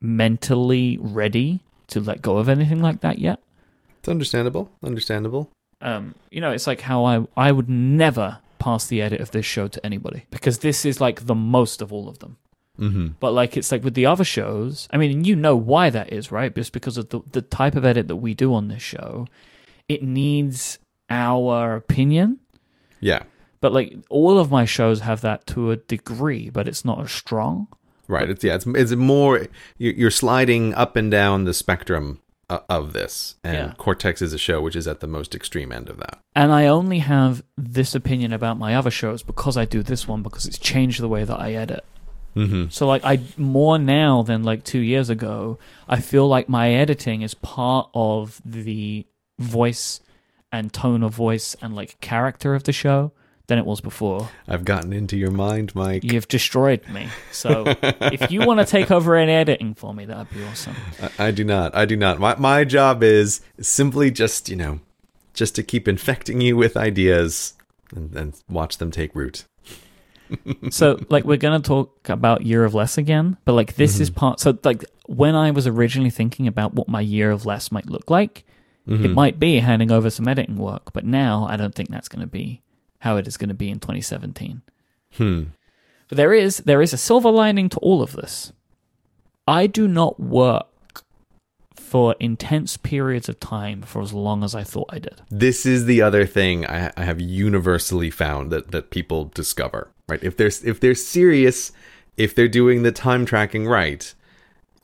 mentally 0.00 0.98
ready 1.00 1.60
to 1.88 2.00
let 2.00 2.22
go 2.22 2.38
of 2.38 2.48
anything 2.48 2.80
like 2.80 3.00
that 3.00 3.18
yet. 3.18 3.40
It's 3.98 4.08
understandable. 4.08 4.70
Understandable. 4.82 5.50
Um, 5.82 6.14
you 6.30 6.40
know, 6.40 6.50
it's 6.52 6.66
like 6.66 6.82
how 6.82 7.04
I 7.04 7.26
I 7.36 7.52
would 7.52 7.68
never 7.68 8.38
pass 8.58 8.86
the 8.86 9.02
edit 9.02 9.20
of 9.20 9.30
this 9.30 9.46
show 9.46 9.68
to 9.68 9.84
anybody 9.84 10.26
because 10.30 10.58
this 10.58 10.84
is 10.84 11.00
like 11.00 11.26
the 11.26 11.34
most 11.34 11.82
of 11.82 11.92
all 11.92 12.08
of 12.08 12.18
them. 12.20 12.36
Hmm 12.80 13.08
But 13.20 13.32
like 13.32 13.56
it's 13.56 13.70
like 13.70 13.84
with 13.84 13.94
the 13.94 14.06
other 14.06 14.24
shows, 14.24 14.88
I 14.90 14.96
mean, 14.96 15.24
you 15.24 15.36
know 15.36 15.54
why 15.54 15.90
that 15.90 16.12
is, 16.12 16.32
right? 16.32 16.54
Just 16.54 16.72
because 16.72 16.96
of 16.96 17.10
the 17.10 17.20
the 17.30 17.42
type 17.42 17.76
of 17.76 17.84
edit 17.84 18.08
that 18.08 18.16
we 18.16 18.34
do 18.34 18.52
on 18.54 18.68
this 18.68 18.82
show, 18.82 19.26
it 19.88 20.02
needs 20.02 20.78
our 21.10 21.76
opinion. 21.76 22.38
Yeah. 23.00 23.22
But 23.60 23.72
like 23.72 23.94
all 24.08 24.38
of 24.38 24.50
my 24.50 24.64
shows 24.64 25.00
have 25.00 25.20
that 25.20 25.46
to 25.48 25.70
a 25.70 25.76
degree, 25.76 26.48
but 26.50 26.66
it's 26.66 26.84
not 26.84 27.00
as 27.00 27.12
strong. 27.12 27.68
Right. 28.08 28.28
It's 28.30 28.42
yeah. 28.42 28.54
It's 28.56 28.66
it's 28.66 28.92
more 28.92 29.46
you- 29.78 29.94
you're 29.96 30.10
sliding 30.10 30.74
up 30.74 30.96
and 30.96 31.10
down 31.10 31.44
the 31.44 31.54
spectrum 31.54 32.20
of 32.68 32.92
this, 32.94 33.36
and 33.44 33.54
Yeah. 33.54 33.74
Cortex 33.78 34.20
is 34.22 34.32
a 34.32 34.38
show 34.38 34.60
which 34.60 34.74
is 34.74 34.88
at 34.88 34.98
the 34.98 35.06
most 35.06 35.36
extreme 35.36 35.70
end 35.70 35.88
of 35.88 35.98
that. 35.98 36.18
And 36.34 36.50
I 36.50 36.66
only 36.66 36.98
have 36.98 37.44
this 37.56 37.94
opinion 37.94 38.32
about 38.32 38.58
my 38.58 38.74
other 38.74 38.90
shows 38.90 39.22
because 39.22 39.56
I 39.56 39.64
do 39.66 39.84
this 39.84 40.08
one 40.08 40.22
because 40.22 40.46
it's 40.46 40.58
changed 40.58 41.00
the 41.00 41.08
way 41.08 41.22
that 41.22 41.38
I 41.38 41.52
edit. 41.52 41.84
Mm-hmm. 42.36 42.68
So 42.70 42.86
like 42.86 43.04
I 43.04 43.20
more 43.36 43.78
now 43.78 44.22
than 44.22 44.42
like 44.42 44.64
2 44.64 44.78
years 44.78 45.10
ago, 45.10 45.58
I 45.88 46.00
feel 46.00 46.28
like 46.28 46.48
my 46.48 46.70
editing 46.70 47.22
is 47.22 47.34
part 47.34 47.90
of 47.94 48.40
the 48.44 49.06
voice 49.38 50.00
and 50.52 50.72
tone 50.72 51.02
of 51.02 51.14
voice 51.14 51.56
and 51.60 51.74
like 51.74 52.00
character 52.00 52.54
of 52.54 52.64
the 52.64 52.72
show 52.72 53.12
than 53.50 53.58
it 53.58 53.66
was 53.66 53.80
before. 53.80 54.30
I've 54.48 54.64
gotten 54.64 54.92
into 54.92 55.16
your 55.16 55.32
mind, 55.32 55.74
Myke. 55.74 56.10
You've 56.10 56.28
destroyed 56.28 56.88
me. 56.88 57.08
So 57.32 57.64
if 57.82 58.30
you 58.30 58.46
want 58.46 58.60
to 58.60 58.66
take 58.66 58.90
over 58.90 59.16
in 59.16 59.28
editing 59.28 59.74
for 59.74 59.92
me, 59.92 60.04
that'd 60.06 60.32
be 60.32 60.42
awesome. 60.44 60.76
I, 61.18 61.26
I 61.26 61.30
do 61.32 61.44
not. 61.44 61.74
I 61.74 61.84
do 61.84 61.96
not. 61.96 62.18
My 62.18 62.36
my 62.36 62.64
job 62.64 63.02
is 63.02 63.40
simply 63.60 64.10
just 64.10 64.48
you 64.48 64.56
know, 64.56 64.80
just 65.34 65.54
to 65.56 65.62
keep 65.62 65.88
infecting 65.88 66.40
you 66.40 66.56
with 66.56 66.76
ideas 66.76 67.54
and, 67.94 68.14
and 68.14 68.34
watch 68.48 68.78
them 68.78 68.90
take 68.90 69.14
root. 69.14 69.44
So 70.70 70.98
like 71.08 71.24
we're 71.24 71.36
gonna 71.36 71.60
talk 71.60 72.08
about 72.08 72.42
Year 72.42 72.64
of 72.64 72.74
Less 72.74 72.98
again, 72.98 73.36
but 73.44 73.52
like 73.54 73.74
this 73.76 73.98
is 74.00 74.10
part. 74.10 74.40
So 74.40 74.56
like 74.62 74.84
when 75.06 75.34
I 75.34 75.50
was 75.50 75.66
originally 75.66 76.10
thinking 76.10 76.46
about 76.46 76.74
what 76.74 76.88
my 76.88 77.00
Year 77.00 77.30
of 77.30 77.46
Less 77.46 77.72
might 77.72 77.86
look 77.86 78.10
like, 78.10 78.44
it 79.04 79.10
might 79.10 79.38
be 79.38 79.58
handing 79.58 79.90
over 79.90 80.10
some 80.10 80.26
editing 80.28 80.56
work. 80.56 80.92
But 80.92 81.04
now 81.04 81.46
I 81.48 81.56
don't 81.56 81.74
think 81.74 81.90
that's 81.90 82.08
going 82.08 82.22
to 82.22 82.26
be 82.26 82.62
how 83.00 83.16
it 83.16 83.26
is 83.26 83.36
going 83.36 83.48
to 83.48 83.54
be 83.54 83.70
in 83.70 83.78
2017. 83.78 84.62
Hmm. 85.16 85.42
But 86.08 86.16
there 86.16 86.32
is 86.32 86.58
there 86.58 86.82
is 86.82 86.92
a 86.92 86.98
silver 86.98 87.30
lining 87.30 87.68
to 87.70 87.78
all 87.78 88.02
of 88.02 88.12
this. 88.12 88.52
I 89.46 89.66
do 89.66 89.88
not 89.88 90.20
work 90.20 90.66
for 91.90 92.14
intense 92.20 92.76
periods 92.76 93.28
of 93.28 93.40
time 93.40 93.82
for 93.82 94.00
as 94.00 94.12
long 94.12 94.44
as 94.44 94.54
I 94.54 94.62
thought 94.62 94.90
I 94.90 95.00
did. 95.00 95.22
This 95.28 95.66
is 95.66 95.86
the 95.86 96.00
other 96.00 96.24
thing 96.24 96.64
I, 96.64 96.92
I 96.96 97.02
have 97.02 97.20
universally 97.20 98.10
found 98.10 98.52
that, 98.52 98.70
that 98.70 98.90
people 98.90 99.24
discover. 99.34 99.90
Right? 100.08 100.22
If 100.22 100.36
they're 100.36 100.52
if 100.64 100.78
they're 100.78 100.94
serious, 100.94 101.72
if 102.16 102.32
they're 102.32 102.46
doing 102.46 102.84
the 102.84 102.92
time 102.92 103.26
tracking 103.26 103.66
right, 103.66 104.14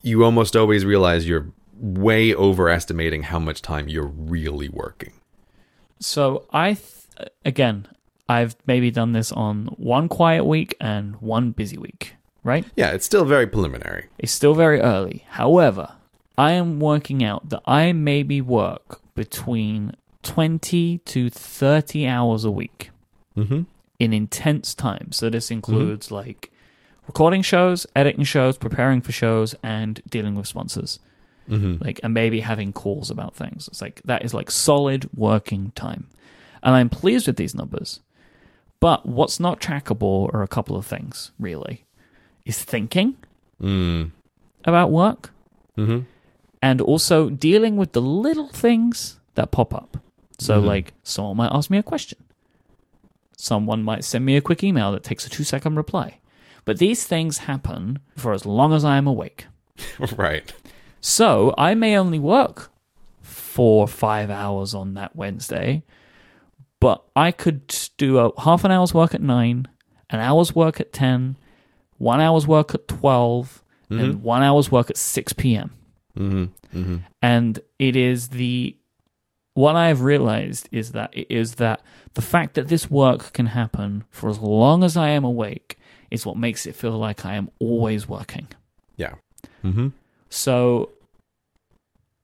you 0.03 0.25
almost 0.25 0.57
always 0.57 0.85
realize 0.85 1.29
you're 1.29 1.47
way 1.79 2.35
overestimating 2.35 3.23
how 3.23 3.39
much 3.39 3.63
time 3.63 3.89
you're 3.89 4.07
really 4.07 4.69
working. 4.69 5.13
So 6.01 6.49
I 6.53 6.75
th- 6.75 7.31
again, 7.45 7.87
I've 8.29 8.57
maybe 8.67 8.91
done 8.91 9.13
this 9.13 9.31
on 9.31 9.67
one 9.77 10.09
quiet 10.09 10.45
week 10.45 10.75
and 10.81 11.15
one 11.21 11.53
busy 11.53 11.79
week, 11.79 12.17
right? 12.43 12.65
Yeah, 12.75 12.91
it's 12.91 13.07
still 13.07 13.25
very 13.25 13.47
preliminary. 13.47 14.09
It's 14.19 14.33
still 14.33 14.55
very 14.55 14.81
early. 14.81 15.25
However, 15.29 15.93
I 16.39 16.53
am 16.53 16.81
working 16.81 17.25
out 17.25 17.49
that 17.49 17.63
I 17.67 17.93
maybe 17.93 18.41
work 18.41 19.01
between 19.15 19.95
20 20.23 20.99
to 20.99 21.31
30 21.31 22.07
hours 22.07 22.45
a 22.45 22.51
week 22.51 22.91
Mm-hmm. 23.37 23.63
in 23.99 24.13
intense 24.15 24.75
time. 24.75 25.13
So 25.13 25.29
this 25.29 25.51
includes 25.51 26.11
like 26.11 26.51
recording 27.07 27.43
shows, 27.43 27.87
editing 27.95 28.25
shows, 28.25 28.57
preparing 28.57 29.03
for 29.03 29.13
shows, 29.13 29.55
and 29.63 30.01
dealing 30.09 30.35
with 30.35 30.47
sponsors. 30.47 30.99
Mm-hmm. 31.49 31.85
Like, 31.85 32.01
and 32.03 32.15
maybe 32.15 32.41
having 32.41 32.73
calls 32.73 33.11
about 33.11 33.35
things. 33.37 33.69
It's 33.69 33.83
like 33.83 34.01
that 34.07 34.25
is 34.25 34.33
like 34.33 34.51
solid 34.51 35.09
working 35.15 35.71
time. 35.75 36.09
And 36.63 36.75
I'm 36.75 36.89
pleased 36.89 37.27
with 37.27 37.37
these 37.37 37.55
numbers. 37.55 38.01
But 38.81 39.05
what's 39.07 39.39
not 39.39 39.61
trackable 39.61 40.33
are 40.35 40.43
a 40.43 40.49
couple 40.49 40.77
of 40.77 40.87
things, 40.87 41.31
really. 41.39 41.85
Is 42.47 42.63
thinking 42.65 43.17
Mm. 43.63 44.13
about 44.65 44.91
work. 44.91 45.31
Mm-hmm. 45.79 46.01
And 46.63 46.81
also 46.81 47.29
dealing 47.31 47.77
with 47.77 47.93
the 47.93 48.01
little 48.03 48.49
things 48.49 49.21
that 49.35 49.51
pop 49.51 49.75
up. 49.75 49.99
So, 50.39 50.61
Mhm. 50.61 50.67
like, 50.67 50.95
someone 51.03 51.37
might 51.39 51.53
ask 51.53 51.71
me 51.71 51.79
a 51.79 51.83
question. 51.83 52.19
Someone 53.37 53.83
might 53.83 54.05
send 54.05 54.25
me 54.25 54.37
a 54.37 54.41
quick 54.41 54.65
email 54.65 54.93
that 54.93 55.03
takes 55.05 55.27
a 55.27 55.31
two 55.31 55.45
second 55.45 55.77
reply. 55.77 56.19
But 56.65 56.79
these 56.79 57.05
things 57.07 57.39
happen 57.39 57.99
for 58.17 58.33
as 58.33 58.45
long 58.45 58.73
as 58.73 58.85
I 58.85 58.97
am 58.97 59.07
awake. 59.07 59.47
right. 60.17 60.53
So, 61.01 61.55
I 61.57 61.75
may 61.75 61.97
only 61.97 62.19
work 62.19 62.71
four 63.23 63.85
or 63.85 63.89
five 63.89 64.31
hours 64.31 64.75
on 64.75 64.95
that 64.95 65.15
Wednesday, 65.15 65.83
but 66.81 67.03
I 67.15 67.31
could 67.31 67.75
do 67.97 68.19
a 68.19 68.41
half 68.41 68.65
an 68.65 68.71
hour's 68.73 68.93
work 68.93 69.15
at 69.15 69.23
nine, 69.23 69.69
an 70.11 70.21
hour's 70.21 70.55
work 70.55 70.81
at 70.81 70.93
10, 70.93 71.37
one 71.99 72.21
hour's 72.21 72.47
work 72.47 72.75
at 72.75 72.89
12, 72.89 73.63
and 73.89 74.23
one 74.23 74.43
hour's 74.43 74.71
work 74.73 74.91
at 74.91 74.97
6 74.97 75.33
p.m. 75.35 75.71
Mm-hmm. 76.17 76.79
Mm-hmm. 76.79 76.97
and 77.23 77.61
it 77.79 77.95
is 77.97 78.29
the 78.29 78.77
what 79.55 79.77
I've 79.77 80.03
realized 80.03 80.69
is 80.73 80.93
that 80.93 81.11
it 81.17 81.27
is 81.31 81.55
that 81.55 81.81
the 82.15 82.23
fact 82.23 82.55
that 82.55 82.69
this 82.69 82.91
work 82.91 83.33
can 83.33 83.47
happen 83.47 84.05
for 84.11 84.29
as 84.29 84.39
long 84.39 84.85
as 84.85 84.97
I 84.97 85.09
am 85.11 85.25
awake 85.25 85.79
is 86.11 86.27
what 86.27 86.37
makes 86.37 86.67
it 86.67 86.75
feel 86.77 86.99
like 86.99 87.25
I 87.25 87.35
am 87.35 87.51
always 87.59 88.07
working. 88.09 88.49
Yeah. 88.97 89.15
Mm-hmm. 89.65 89.89
So 90.29 90.91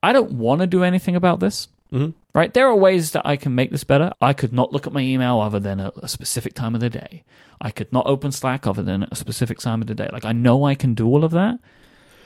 I 0.02 0.12
don't 0.12 0.32
want 0.32 0.60
to 0.60 0.66
do 0.66 0.84
anything 0.84 1.16
about 1.16 1.40
this. 1.40 1.68
Mhm. 1.92 2.14
Right? 2.34 2.52
There 2.52 2.66
are 2.66 2.74
ways 2.74 3.10
that 3.12 3.26
I 3.26 3.36
can 3.36 3.54
make 3.54 3.70
this 3.70 3.84
better. 3.84 4.12
I 4.20 4.32
could 4.32 4.52
not 4.52 4.72
look 4.72 4.86
at 4.86 4.92
my 4.92 5.00
email 5.02 5.40
other 5.40 5.60
than 5.60 5.80
at 5.80 5.92
a 6.02 6.08
specific 6.08 6.54
time 6.54 6.74
of 6.74 6.80
the 6.80 6.88
day. 6.90 7.24
I 7.60 7.70
could 7.70 7.92
not 7.92 8.06
open 8.06 8.32
Slack 8.32 8.66
other 8.66 8.82
than 8.82 9.04
a 9.10 9.14
specific 9.14 9.58
time 9.58 9.82
of 9.82 9.88
the 9.88 9.94
day. 9.94 10.08
Like 10.12 10.24
I 10.24 10.32
know 10.32 10.64
I 10.64 10.74
can 10.74 10.94
do 10.94 11.06
all 11.06 11.24
of 11.24 11.32
that, 11.32 11.58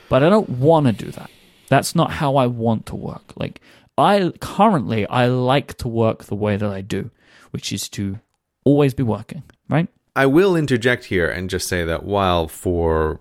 but 0.09 0.23
I 0.23 0.29
don't 0.29 0.49
want 0.49 0.87
to 0.87 0.93
do 0.93 1.11
that. 1.13 1.31
That's 1.69 1.95
not 1.95 2.13
how 2.13 2.37
I 2.37 2.47
want 2.47 2.87
to 2.87 2.97
work. 2.97 3.33
Like 3.37 3.61
I 3.99 4.33
currently 4.41 5.07
I 5.07 5.27
like 5.27 5.77
to 5.79 5.89
work 5.89 6.25
the 6.25 6.35
way 6.35 6.57
that 6.57 6.71
I 6.71 6.81
do, 6.81 7.11
which 7.51 7.73
is 7.73 7.89
to 7.91 8.21
always 8.65 8.95
be 8.95 9.03
working, 9.03 9.43
right? 9.69 9.89
I 10.15 10.27
will 10.27 10.57
interject 10.57 11.05
here 11.05 11.29
and 11.29 11.51
just 11.51 11.69
say 11.69 11.85
that 11.85 12.05
while 12.05 12.49
for 12.49 13.21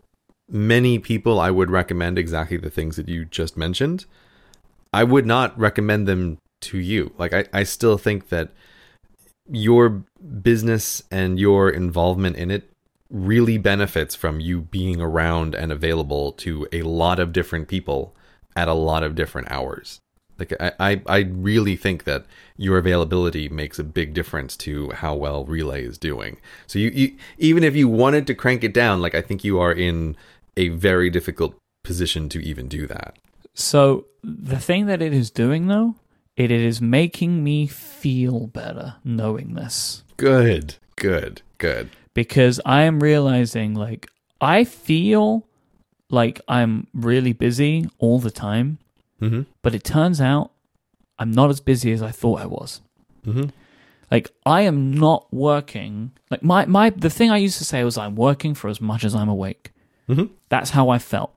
many 0.50 1.00
people 1.00 1.40
I 1.40 1.52
would 1.52 1.70
recommend 1.70 2.18
exactly 2.18 2.58
the 2.58 2.70
things 2.70 2.96
that 2.98 3.10
you 3.10 3.26
just 3.26 3.58
mentioned, 3.58 4.06
I 4.94 5.04
would 5.04 5.26
not 5.26 5.58
recommend 5.58 6.08
them 6.08 6.38
to 6.62 6.78
you. 6.78 7.14
Like 7.18 7.34
I, 7.34 7.46
I 7.52 7.64
still 7.64 7.98
think 7.98 8.30
that 8.30 8.52
your 9.50 10.04
business 10.42 11.04
and 11.12 11.40
your 11.40 11.70
involvement 11.70 12.36
in 12.38 12.50
it 12.50 12.72
really 13.10 13.58
benefits 13.58 14.16
from 14.16 14.40
you 14.40 14.62
being 14.62 15.00
around 15.00 15.54
and 15.54 15.72
available 15.72 16.32
to 16.32 16.68
a 16.72 16.82
lot 16.82 17.20
of 17.20 17.32
different 17.32 17.68
people 17.68 18.16
at 18.56 18.68
a 18.68 18.74
lot 18.74 19.04
of 19.04 19.16
different 19.16 19.52
hours. 19.52 20.00
Like 20.38 20.54
I, 20.60 20.72
I, 20.80 21.02
I 21.08 21.20
really 21.20 21.76
think 21.76 22.04
that 22.04 22.26
your 22.58 22.78
availability 22.78 23.48
makes 23.48 23.80
a 23.80 23.84
big 23.84 24.14
difference 24.14 24.58
to 24.58 24.92
how 24.92 25.16
well 25.16 25.46
Relay 25.46 25.86
is 25.86 25.98
doing. 25.98 26.38
So 26.68 26.78
you, 26.80 26.90
you 26.90 27.16
even 27.38 27.64
if 27.64 27.76
you 27.76 27.88
wanted 27.88 28.28
to 28.28 28.36
crank 28.36 28.64
it 28.64 28.74
down, 28.74 29.02
like 29.02 29.16
I 29.16 29.22
think 29.22 29.44
you 29.44 29.60
are 29.60 29.72
in 29.72 30.18
a 30.58 30.70
very 30.70 31.10
difficult 31.10 31.56
position 31.84 32.28
to 32.30 32.40
even 32.44 32.68
do 32.68 32.86
that. 32.88 33.18
So 33.54 34.08
the 34.24 34.60
thing 34.60 34.88
that 34.88 35.02
it 35.02 35.14
is 35.14 35.32
doing 35.32 35.68
though, 35.68 35.96
it 36.36 36.52
is 36.52 36.82
making 36.82 37.42
me 37.42 37.68
feel 37.68 38.48
better 38.48 38.96
knowing 39.06 39.54
this. 39.54 40.04
Good, 40.18 40.76
good, 40.98 41.42
good. 41.60 41.90
because 42.16 42.60
I 42.66 42.82
am 42.84 43.00
realizing 43.02 43.76
like 43.76 44.10
I 44.42 44.64
feel 44.64 45.45
like 46.10 46.40
I'm 46.48 46.88
really 46.94 47.34
busy 47.34 47.90
all 48.00 48.20
the 48.20 48.32
time, 48.32 48.78
Mm-hmm. 49.22 49.44
but 49.62 49.74
it 49.74 49.84
turns 49.84 50.20
out 50.20 50.52
I'm 51.18 51.32
not 51.32 51.50
as 51.50 51.62
busy 51.62 51.92
as 51.94 52.02
I 52.02 52.12
thought 52.12 52.42
I 52.42 52.46
was. 52.46 52.82
Mm-hmm. 53.26 53.46
Like 54.12 54.30
I 54.46 54.62
am 54.62 54.92
not 54.94 55.34
working. 55.34 56.12
Like 56.30 56.44
my 56.44 56.66
my 56.66 56.90
the 56.90 57.10
thing 57.10 57.32
I 57.32 57.38
used 57.38 57.58
to 57.60 57.64
say 57.66 57.84
was 57.84 57.98
I'm 57.98 58.16
working 58.16 58.54
for 58.54 58.68
as 58.70 58.80
much 58.82 59.04
as 59.06 59.16
I'm 59.16 59.30
awake. 59.30 59.72
Mhm. 60.10 60.30
That's 60.50 60.72
how 60.72 60.90
I 60.90 61.00
felt. 61.00 61.32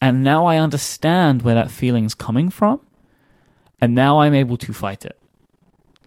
And 0.00 0.22
now 0.22 0.44
I 0.46 0.58
understand 0.58 1.42
where 1.42 1.54
that 1.54 1.70
feeling's 1.70 2.14
coming 2.14 2.50
from. 2.50 2.80
And 3.80 3.94
now 3.94 4.20
I'm 4.20 4.34
able 4.34 4.56
to 4.58 4.72
fight 4.72 5.04
it. 5.04 5.18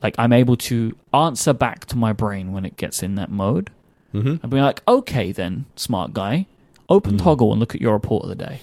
Like 0.03 0.15
I'm 0.19 0.33
able 0.33 0.57
to 0.57 0.95
answer 1.13 1.53
back 1.53 1.85
to 1.87 1.95
my 1.97 2.13
brain 2.13 2.51
when 2.51 2.65
it 2.65 2.77
gets 2.77 3.01
in 3.01 3.15
that 3.15 3.31
mode. 3.31 3.71
Mm-hmm. 4.13 4.35
and 4.41 4.49
be 4.49 4.61
like, 4.61 4.81
okay, 4.87 5.31
then, 5.33 5.65
smart 5.75 6.13
guy, 6.13 6.47
open 6.89 7.13
mm-hmm. 7.15 7.23
toggle 7.23 7.51
and 7.51 7.59
look 7.59 7.75
at 7.75 7.81
your 7.81 7.93
report 7.93 8.23
of 8.23 8.29
the 8.29 8.35
day. 8.35 8.61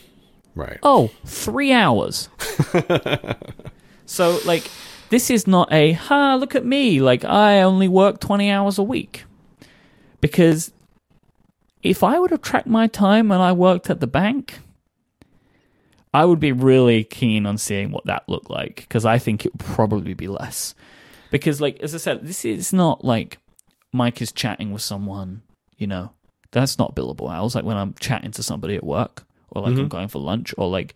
Right. 0.55 0.79
Oh, 0.83 1.11
three 1.25 1.73
hours. 1.73 2.29
so, 4.07 4.39
like, 4.45 4.71
this 5.11 5.31
is 5.31 5.47
not 5.47 5.73
a, 5.73 5.93
ha, 5.93 6.37
look 6.37 6.55
at 6.55 6.65
me, 6.65 7.01
like, 7.01 7.25
I 7.25 7.63
only 7.63 7.89
work 7.89 8.21
20 8.21 8.51
hours 8.51 8.79
a 8.79 8.83
week. 8.83 9.25
Because 10.21 10.73
if 11.83 12.03
I 12.03 12.19
would 12.19 12.31
have 12.31 12.43
tracked 12.43 12.67
my 12.67 12.87
time 12.87 13.29
when 13.29 13.41
I 13.41 13.53
worked 13.53 13.91
at 13.91 14.01
the 14.01 14.07
bank, 14.07 14.61
I 16.15 16.25
would 16.25 16.41
be 16.41 16.53
really 16.53 17.03
keen 17.03 17.45
on 17.45 17.59
seeing 17.59 17.91
what 17.91 18.07
that 18.07 18.29
looked 18.29 18.49
like 18.49 18.77
because 18.77 19.05
I 19.05 19.19
think 19.19 19.45
it 19.45 19.53
would 19.53 19.67
probably 19.67 20.15
be 20.15 20.29
less. 20.29 20.75
Because, 21.31 21.61
like, 21.61 21.81
as 21.81 21.95
I 21.95 21.99
said, 21.99 22.25
this 22.25 22.45
is 22.45 22.73
not 22.73 23.05
like 23.05 23.39
Myke 23.93 24.23
is 24.23 24.31
chatting 24.31 24.73
with 24.73 24.83
someone, 24.83 25.43
you 25.77 25.89
know, 25.89 26.13
that's 26.55 26.79
not 26.79 26.95
billable 26.95 27.31
hours. 27.31 27.55
Like 27.55 27.65
when 27.65 27.77
I'm 27.77 27.95
chatting 28.01 28.31
to 28.31 28.43
somebody 28.43 28.77
at 28.77 28.85
work 28.85 29.25
or 29.51 29.63
like 29.63 29.73
I'm 29.73 29.77
mm-hmm. 29.77 29.89
going 29.89 30.09
for 30.09 30.21
lunch 30.21 30.55
or 30.57 30.71
like 30.71 30.95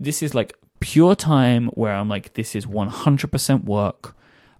this 0.00 0.22
is 0.22 0.34
like 0.34 0.54
pure 0.80 1.14
time 1.14 1.68
where 1.68 1.94
I'm 1.94 2.08
like, 2.08 2.34
this 2.34 2.56
is 2.56 2.66
100% 2.66 3.64
work. 3.64 4.16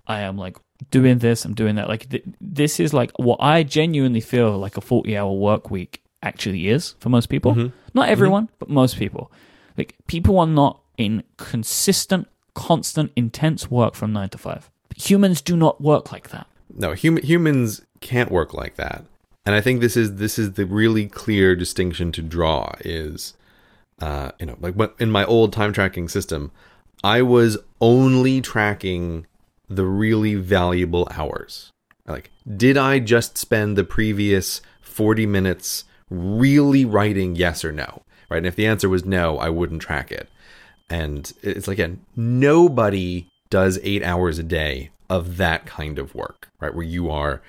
I 0.07 0.21
am 0.21 0.37
like 0.37 0.59
doing 0.91 1.19
this, 1.19 1.45
I'm 1.45 1.55
doing 1.55 1.77
that. 1.77 1.89
Like 1.89 2.11
th- 2.11 2.25
this 2.41 2.79
is 2.79 2.93
like 2.93 3.11
what 3.17 3.39
I 3.41 3.63
genuinely 3.63 4.21
feel 4.21 4.57
like 4.59 4.77
a 4.77 4.81
40 4.81 5.17
hour 5.17 5.33
work 5.33 5.71
week 5.71 6.03
actually 6.23 6.69
is 6.69 6.95
for 7.01 7.09
most 7.09 7.29
people. 7.29 7.53
Mm-hmm. 7.53 7.75
Not 7.95 8.05
mm-hmm. 8.05 8.13
everyone, 8.13 8.49
but 8.59 8.69
most 8.69 8.99
people. 8.99 9.33
Like 9.79 9.95
people 10.07 10.39
are 10.39 10.47
not 10.47 10.81
in 10.99 11.25
consistent, 11.39 12.29
constant, 12.55 13.11
intense 13.17 13.71
work 13.71 13.95
from 13.95 14.13
nine 14.13 14.29
to 14.31 14.39
five. 14.39 14.71
Humans 14.97 15.41
do 15.41 15.57
not 15.57 15.81
work 15.81 16.13
like 16.13 16.31
that. 16.31 16.47
no 16.75 16.95
hum- 16.95 17.23
humans 17.23 17.83
can't 18.01 18.31
work 18.31 18.53
like 18.53 18.77
that 18.77 19.05
and 19.47 19.55
i 19.55 19.61
think 19.61 19.81
this 19.81 19.97
is 19.97 20.17
this 20.17 20.39
is 20.39 20.53
the 20.53 20.67
really 20.67 21.07
clear 21.07 21.57
distinction 21.57 22.13
to 22.13 22.21
draw 22.21 22.73
is 22.81 23.35
uh 24.01 24.33
you 24.39 24.47
know 24.47 24.57
like 24.61 24.75
in 24.99 25.11
my 25.11 25.25
old 25.25 25.53
time 25.53 25.73
tracking 25.73 26.09
system 26.09 26.51
i 27.03 27.23
was 27.23 27.57
only 27.81 28.41
tracking 28.41 29.27
the 29.69 29.85
really 29.85 30.35
valuable 30.35 31.09
hours. 31.11 31.73
Like 32.07 32.31
did 32.57 32.77
i 32.77 32.99
just 32.99 33.37
spend 33.37 33.77
the 33.77 33.85
previous 33.85 34.61
40 34.81 35.27
minutes 35.27 35.85
really 36.09 36.85
writing 36.85 37.35
yes 37.35 37.65
or 37.65 37.73
no 37.73 38.03
right? 38.29 38.39
And 38.39 38.47
if 38.47 38.57
the 38.57 38.67
answer 38.67 38.89
was 38.89 39.05
no 39.05 39.39
i 39.39 39.49
wouldn't 39.49 39.83
track 39.83 40.13
it. 40.13 40.29
And 40.89 41.33
it's 41.43 41.67
like 41.67 41.79
again 41.79 42.05
nobody 42.15 43.27
does 43.51 43.79
eight 43.83 44.03
hours 44.03 44.39
a 44.39 44.45
day 44.45 44.91
of 45.11 45.37
that 45.37 45.67
kind 45.67 45.99
of 45.99 46.15
work 46.15 46.49
right? 46.61 46.75
Where 46.75 46.85
you 46.85 47.11
are 47.11 47.43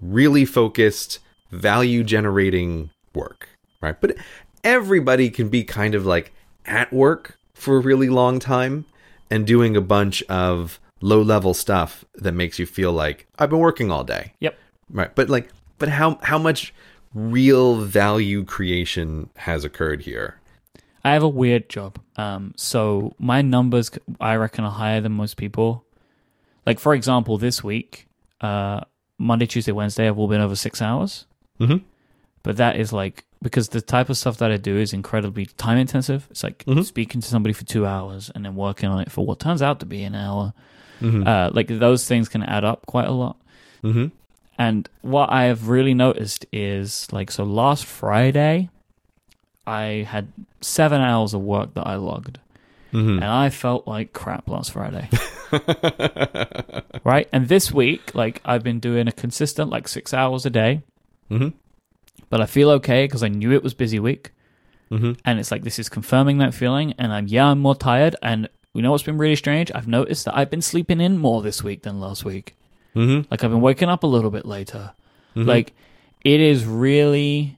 really 0.00 0.44
focused 0.44 1.18
value 1.54 2.02
generating 2.04 2.90
work 3.14 3.48
right 3.80 4.00
but 4.00 4.16
everybody 4.62 5.30
can 5.30 5.48
be 5.48 5.62
kind 5.64 5.94
of 5.94 6.04
like 6.06 6.32
at 6.66 6.92
work 6.92 7.38
for 7.54 7.76
a 7.76 7.80
really 7.80 8.08
long 8.08 8.38
time 8.38 8.84
and 9.30 9.46
doing 9.46 9.76
a 9.76 9.80
bunch 9.80 10.22
of 10.24 10.80
low 11.00 11.20
level 11.22 11.54
stuff 11.54 12.04
that 12.14 12.32
makes 12.32 12.58
you 12.58 12.66
feel 12.66 12.92
like 12.92 13.26
i've 13.38 13.50
been 13.50 13.58
working 13.58 13.90
all 13.90 14.04
day 14.04 14.32
Yep. 14.40 14.58
right 14.90 15.14
but 15.14 15.28
like 15.28 15.48
but 15.78 15.88
how 15.88 16.18
how 16.22 16.38
much 16.38 16.72
real 17.14 17.76
value 17.76 18.44
creation 18.44 19.30
has 19.36 19.64
occurred 19.64 20.02
here 20.02 20.40
I 21.06 21.12
have 21.12 21.22
a 21.22 21.28
weird 21.28 21.68
job. 21.68 21.98
Um, 22.16 22.54
so 22.56 23.14
my 23.18 23.42
numbers, 23.42 23.90
I 24.22 24.36
reckon, 24.36 24.64
are 24.64 24.70
higher 24.70 25.02
than 25.02 25.12
most 25.12 25.36
people. 25.36 25.84
Like 26.64 26.78
for 26.78 26.94
example, 26.94 27.36
this 27.36 27.62
week, 27.62 28.06
uh, 28.40 28.80
Monday, 29.18 29.44
Tuesday, 29.44 29.72
Wednesday, 29.72 30.08
I've 30.08 30.18
all 30.18 30.28
been 30.28 30.40
over 30.40 30.56
six 30.56 30.80
hours. 30.80 31.26
Mhm. 31.60 31.82
But 32.42 32.56
that 32.56 32.76
is 32.76 32.92
like 32.92 33.24
because 33.42 33.68
the 33.68 33.80
type 33.80 34.08
of 34.08 34.16
stuff 34.16 34.38
that 34.38 34.50
I 34.50 34.56
do 34.56 34.76
is 34.78 34.92
incredibly 34.92 35.46
time 35.46 35.76
intensive. 35.78 36.26
It's 36.30 36.42
like 36.42 36.64
speaking 36.82 37.20
to 37.20 37.28
somebody 37.28 37.52
for 37.52 37.64
two 37.64 37.86
hours 37.86 38.30
and 38.34 38.44
then 38.44 38.56
working 38.56 38.88
on 38.88 39.00
it 39.00 39.12
for 39.12 39.26
what 39.26 39.38
turns 39.38 39.60
out 39.62 39.80
to 39.80 39.86
be 39.86 40.02
an 40.02 40.14
hour. 40.14 40.52
Uh, 41.02 41.50
like 41.52 41.68
those 41.68 42.08
things 42.08 42.28
can 42.30 42.42
add 42.42 42.64
up 42.64 42.86
quite 42.86 43.06
a 43.06 43.12
lot. 43.12 43.36
mm-hmm. 43.82 44.06
And 44.58 44.88
what 45.02 45.30
I 45.30 45.44
have 45.44 45.68
really 45.68 45.92
noticed 45.92 46.46
is 46.52 47.08
like, 47.12 47.30
so 47.30 47.44
last 47.44 47.84
Friday, 47.84 48.70
I 49.66 50.06
had 50.08 50.32
seven 50.60 51.00
hours 51.00 51.34
of 51.34 51.42
work 51.42 51.74
that 51.74 51.86
I 51.86 51.96
logged. 51.96 52.38
Mm-hmm. 52.92 53.16
And 53.16 53.24
I 53.24 53.50
felt 53.50 53.88
like 53.88 54.12
crap 54.12 54.48
last 54.48 54.70
Friday. 54.72 55.10
right? 57.04 57.28
And 57.32 57.48
this 57.48 57.72
week, 57.72 58.14
like, 58.14 58.40
I've 58.44 58.62
been 58.62 58.78
doing 58.78 59.08
a 59.08 59.12
consistent, 59.12 59.68
like, 59.68 59.88
six 59.88 60.14
hours 60.14 60.46
a 60.46 60.50
day. 60.50 60.82
Mhm. 61.30 61.52
But 62.30 62.40
I 62.40 62.46
feel 62.46 62.70
okay 62.70 63.04
because 63.04 63.22
I 63.22 63.28
knew 63.28 63.52
it 63.52 63.62
was 63.62 63.74
busy 63.74 63.98
week. 63.98 64.30
Mhm. 64.90 65.16
and 65.24 65.40
it's 65.40 65.50
like 65.50 65.64
this 65.64 65.78
is 65.78 65.88
confirming 65.88 66.38
that 66.38 66.54
feeling. 66.54 66.92
And 66.98 67.12
I'm 67.12 67.26
yeah, 67.26 67.46
I'm 67.46 67.58
more 67.58 67.74
tired. 67.74 68.14
And 68.22 68.48
you 68.74 68.82
know 68.82 68.90
what's 68.92 69.02
been 69.02 69.18
really 69.18 69.34
strange? 69.34 69.72
I've 69.74 69.88
noticed 69.88 70.26
that 70.26 70.36
I've 70.36 70.50
been 70.50 70.62
sleeping 70.62 71.00
in 71.00 71.18
more 71.18 71.42
this 71.42 71.64
week 71.64 71.82
than 71.82 71.98
last 72.00 72.24
week. 72.24 72.54
Mm-hmm. 72.94 73.26
Like 73.30 73.42
I've 73.42 73.50
been 73.50 73.60
waking 73.62 73.88
up 73.88 74.02
a 74.04 74.06
little 74.06 74.30
bit 74.30 74.44
later. 74.46 74.92
Like 75.34 75.72
it 76.22 76.38
is 76.40 76.64
really 76.64 77.56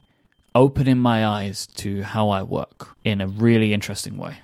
opening 0.54 0.98
my 0.98 1.26
eyes 1.26 1.66
to 1.76 2.02
how 2.02 2.30
I 2.30 2.42
work 2.42 2.96
in 3.04 3.20
a 3.20 3.26
really 3.26 3.74
interesting 3.74 4.16
way. 4.16 4.36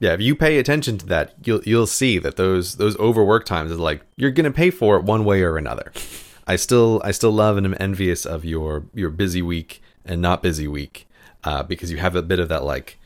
Yeah, 0.00 0.12
if 0.12 0.20
you 0.20 0.34
pay 0.34 0.58
attention 0.58 0.98
to 0.98 1.06
that, 1.06 1.34
you'll 1.44 1.62
you'll 1.64 1.86
see 1.86 2.18
that 2.18 2.36
those 2.36 2.74
those 2.76 2.98
overwork 2.98 3.46
times 3.46 3.70
is 3.70 3.78
like 3.78 4.02
you're 4.16 4.32
gonna 4.32 4.50
pay 4.50 4.70
for 4.70 4.96
it 4.96 5.04
one 5.04 5.24
way 5.24 5.40
or 5.42 5.56
another. 5.56 5.92
I 6.46 6.56
still 6.56 7.00
I 7.04 7.10
still 7.10 7.32
love 7.32 7.56
and 7.56 7.66
am 7.66 7.76
envious 7.80 8.26
of 8.26 8.44
your 8.44 8.84
your 8.94 9.10
busy 9.10 9.42
week 9.42 9.82
and 10.04 10.20
not 10.20 10.42
busy 10.42 10.68
week 10.68 11.08
uh, 11.44 11.62
because 11.62 11.90
you 11.90 11.98
have 11.98 12.16
a 12.16 12.22
bit 12.22 12.38
of 12.38 12.48
that 12.48 12.64
like 12.64 12.98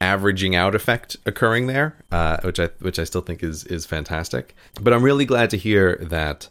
averaging 0.00 0.54
out 0.54 0.74
effect 0.74 1.16
occurring 1.26 1.66
there, 1.66 1.96
uh, 2.12 2.38
which 2.42 2.60
I 2.60 2.68
which 2.78 2.98
I 2.98 3.04
still 3.04 3.20
think 3.20 3.42
is 3.42 3.64
is 3.64 3.86
fantastic. 3.86 4.54
But 4.80 4.92
I'm 4.92 5.02
really 5.02 5.24
glad 5.24 5.50
to 5.50 5.56
hear 5.56 5.96
that 5.96 6.48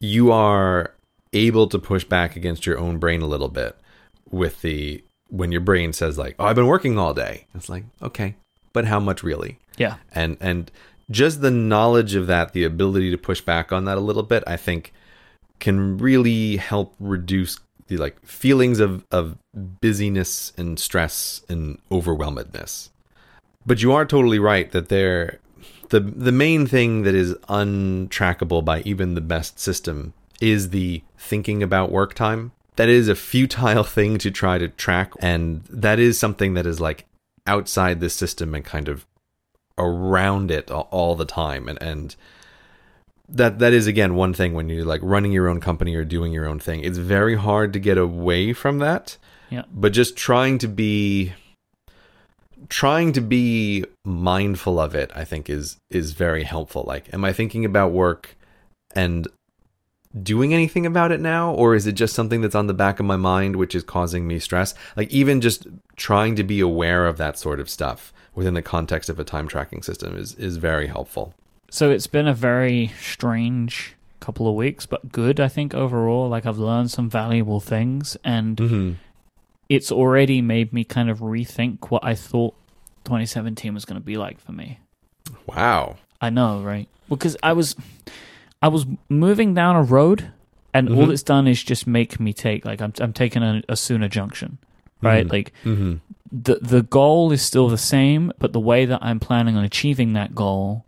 you 0.00 0.32
are 0.32 0.94
able 1.32 1.66
to 1.68 1.78
push 1.78 2.04
back 2.04 2.36
against 2.36 2.66
your 2.66 2.78
own 2.78 2.98
brain 2.98 3.22
a 3.22 3.26
little 3.26 3.48
bit 3.48 3.76
with 4.30 4.62
the 4.62 5.02
when 5.28 5.50
your 5.50 5.60
brain 5.60 5.92
says 5.92 6.18
like, 6.18 6.36
"Oh, 6.38 6.44
I've 6.44 6.56
been 6.56 6.66
working 6.66 6.98
all 6.98 7.14
day." 7.14 7.46
It's 7.54 7.68
like, 7.68 7.84
okay, 8.00 8.36
but 8.72 8.84
how 8.84 9.00
much 9.00 9.22
really? 9.22 9.58
Yeah. 9.76 9.96
And 10.14 10.36
and 10.40 10.70
just 11.10 11.40
the 11.40 11.50
knowledge 11.50 12.14
of 12.14 12.26
that, 12.28 12.52
the 12.52 12.64
ability 12.64 13.10
to 13.10 13.18
push 13.18 13.40
back 13.40 13.72
on 13.72 13.84
that 13.84 13.98
a 13.98 14.00
little 14.00 14.22
bit, 14.22 14.44
I 14.46 14.56
think 14.56 14.92
can 15.62 15.96
really 15.96 16.56
help 16.56 16.92
reduce 16.98 17.60
the 17.86 17.96
like 17.96 18.20
feelings 18.26 18.80
of 18.80 19.06
of 19.12 19.38
busyness 19.54 20.52
and 20.58 20.78
stress 20.78 21.42
and 21.48 21.78
overwhelmedness. 21.90 22.90
But 23.64 23.80
you 23.80 23.92
are 23.92 24.04
totally 24.04 24.40
right 24.40 24.70
that 24.72 24.88
there 24.88 25.38
the 25.90 26.00
the 26.00 26.32
main 26.32 26.66
thing 26.66 27.02
that 27.02 27.14
is 27.14 27.34
untrackable 27.48 28.64
by 28.64 28.80
even 28.80 29.14
the 29.14 29.20
best 29.20 29.60
system 29.60 30.14
is 30.40 30.70
the 30.70 31.02
thinking 31.16 31.62
about 31.62 31.92
work 31.92 32.12
time. 32.12 32.50
That 32.74 32.88
is 32.88 33.06
a 33.06 33.14
futile 33.14 33.84
thing 33.96 34.18
to 34.18 34.32
try 34.32 34.58
to 34.58 34.66
track 34.66 35.12
and 35.20 35.62
that 35.70 36.00
is 36.00 36.18
something 36.18 36.54
that 36.54 36.66
is 36.66 36.80
like 36.80 37.06
outside 37.46 38.00
the 38.00 38.10
system 38.10 38.52
and 38.52 38.64
kind 38.64 38.88
of 38.88 39.06
around 39.78 40.50
it 40.50 40.72
all, 40.72 40.88
all 40.90 41.14
the 41.14 41.24
time 41.24 41.68
and 41.68 41.80
and 41.80 42.16
that 43.28 43.58
that 43.58 43.72
is 43.72 43.86
again 43.86 44.14
one 44.14 44.34
thing 44.34 44.54
when 44.54 44.68
you're 44.68 44.84
like 44.84 45.00
running 45.02 45.32
your 45.32 45.48
own 45.48 45.60
company 45.60 45.94
or 45.94 46.04
doing 46.04 46.32
your 46.32 46.46
own 46.46 46.58
thing. 46.58 46.80
It's 46.80 46.98
very 46.98 47.36
hard 47.36 47.72
to 47.72 47.78
get 47.78 47.98
away 47.98 48.52
from 48.52 48.78
that. 48.78 49.16
Yeah. 49.50 49.64
but 49.70 49.92
just 49.92 50.16
trying 50.16 50.56
to 50.58 50.68
be 50.68 51.34
trying 52.70 53.12
to 53.12 53.20
be 53.20 53.84
mindful 54.02 54.80
of 54.80 54.94
it 54.94 55.10
i 55.14 55.24
think 55.24 55.50
is 55.50 55.76
is 55.90 56.12
very 56.12 56.44
helpful. 56.44 56.84
Like 56.86 57.12
am 57.12 57.24
i 57.24 57.32
thinking 57.34 57.64
about 57.64 57.92
work 57.92 58.36
and 58.94 59.28
doing 60.22 60.52
anything 60.52 60.84
about 60.84 61.10
it 61.10 61.20
now? 61.20 61.52
Or 61.54 61.74
is 61.74 61.86
it 61.86 61.92
just 61.92 62.14
something 62.14 62.42
that's 62.42 62.54
on 62.54 62.66
the 62.66 62.74
back 62.74 63.00
of 63.00 63.06
my 63.06 63.16
mind 63.16 63.56
which 63.56 63.74
is 63.74 63.82
causing 63.82 64.26
me 64.26 64.38
stress? 64.38 64.74
Like 64.96 65.10
even 65.10 65.40
just 65.40 65.66
trying 65.96 66.36
to 66.36 66.44
be 66.44 66.60
aware 66.60 67.06
of 67.06 67.16
that 67.16 67.38
sort 67.38 67.60
of 67.60 67.70
stuff 67.70 68.12
within 68.34 68.54
the 68.54 68.62
context 68.62 69.08
of 69.08 69.18
a 69.18 69.24
time 69.24 69.48
tracking 69.48 69.82
system 69.82 70.16
is 70.16 70.34
is 70.34 70.56
very 70.56 70.86
helpful 70.86 71.34
So 71.72 71.90
it's 71.90 72.06
been 72.06 72.28
a 72.28 72.34
very 72.34 72.92
strange 73.00 73.96
couple 74.20 74.46
of 74.46 74.54
weeks, 74.54 74.84
but 74.84 75.10
good, 75.10 75.40
I 75.40 75.48
think, 75.48 75.74
overall. 75.74 76.28
Like, 76.28 76.44
I've 76.44 76.58
learned 76.58 76.90
some 76.90 77.08
valuable 77.08 77.60
things, 77.60 78.14
and 78.22 78.58
mm-hmm. 78.58 78.92
it's 79.70 79.90
already 79.90 80.42
made 80.42 80.74
me 80.74 80.84
kind 80.84 81.08
of 81.08 81.20
rethink 81.20 81.90
what 81.90 82.04
I 82.04 82.14
thought 82.14 82.54
2017 83.04 83.72
was 83.72 83.86
going 83.86 83.98
to 83.98 84.04
be 84.04 84.18
like 84.18 84.38
for 84.38 84.52
me. 84.52 84.80
wow 85.46 85.96
I 86.20 86.28
know, 86.28 86.60
right? 86.60 86.88
Because 87.08 87.38
I 87.42 87.54
was, 87.54 87.74
I 88.60 88.68
was 88.68 88.84
moving 89.08 89.54
down 89.54 89.74
a 89.74 89.82
road, 89.82 90.30
and 90.74 90.90
all 90.90 91.06
Mhm. 91.06 91.12
it's 91.14 91.22
done 91.22 91.48
is 91.48 91.62
just 91.62 91.86
make 91.86 92.20
me 92.20 92.34
take 92.34 92.66
like 92.66 92.82
I'm 92.82 92.92
I'm 93.00 93.14
taking 93.14 93.42
a, 93.42 93.62
a 93.70 93.76
sooner 93.76 94.08
junction, 94.08 94.58
right? 95.00 95.26
Mhm. 95.26 95.32
Like 95.32 95.52
mm-hmm. 95.64 95.94
the 96.30 96.56
the 96.60 96.82
goal 96.82 97.32
is 97.32 97.40
still 97.40 97.70
the 97.70 97.78
same, 97.78 98.30
but 98.38 98.52
the 98.52 98.60
way 98.60 98.84
that 98.84 98.98
I'm 99.02 99.20
planning 99.20 99.56
on 99.56 99.64
achieving 99.64 100.12
that 100.12 100.34
goal 100.34 100.84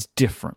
is 0.00 0.08
different. 0.16 0.56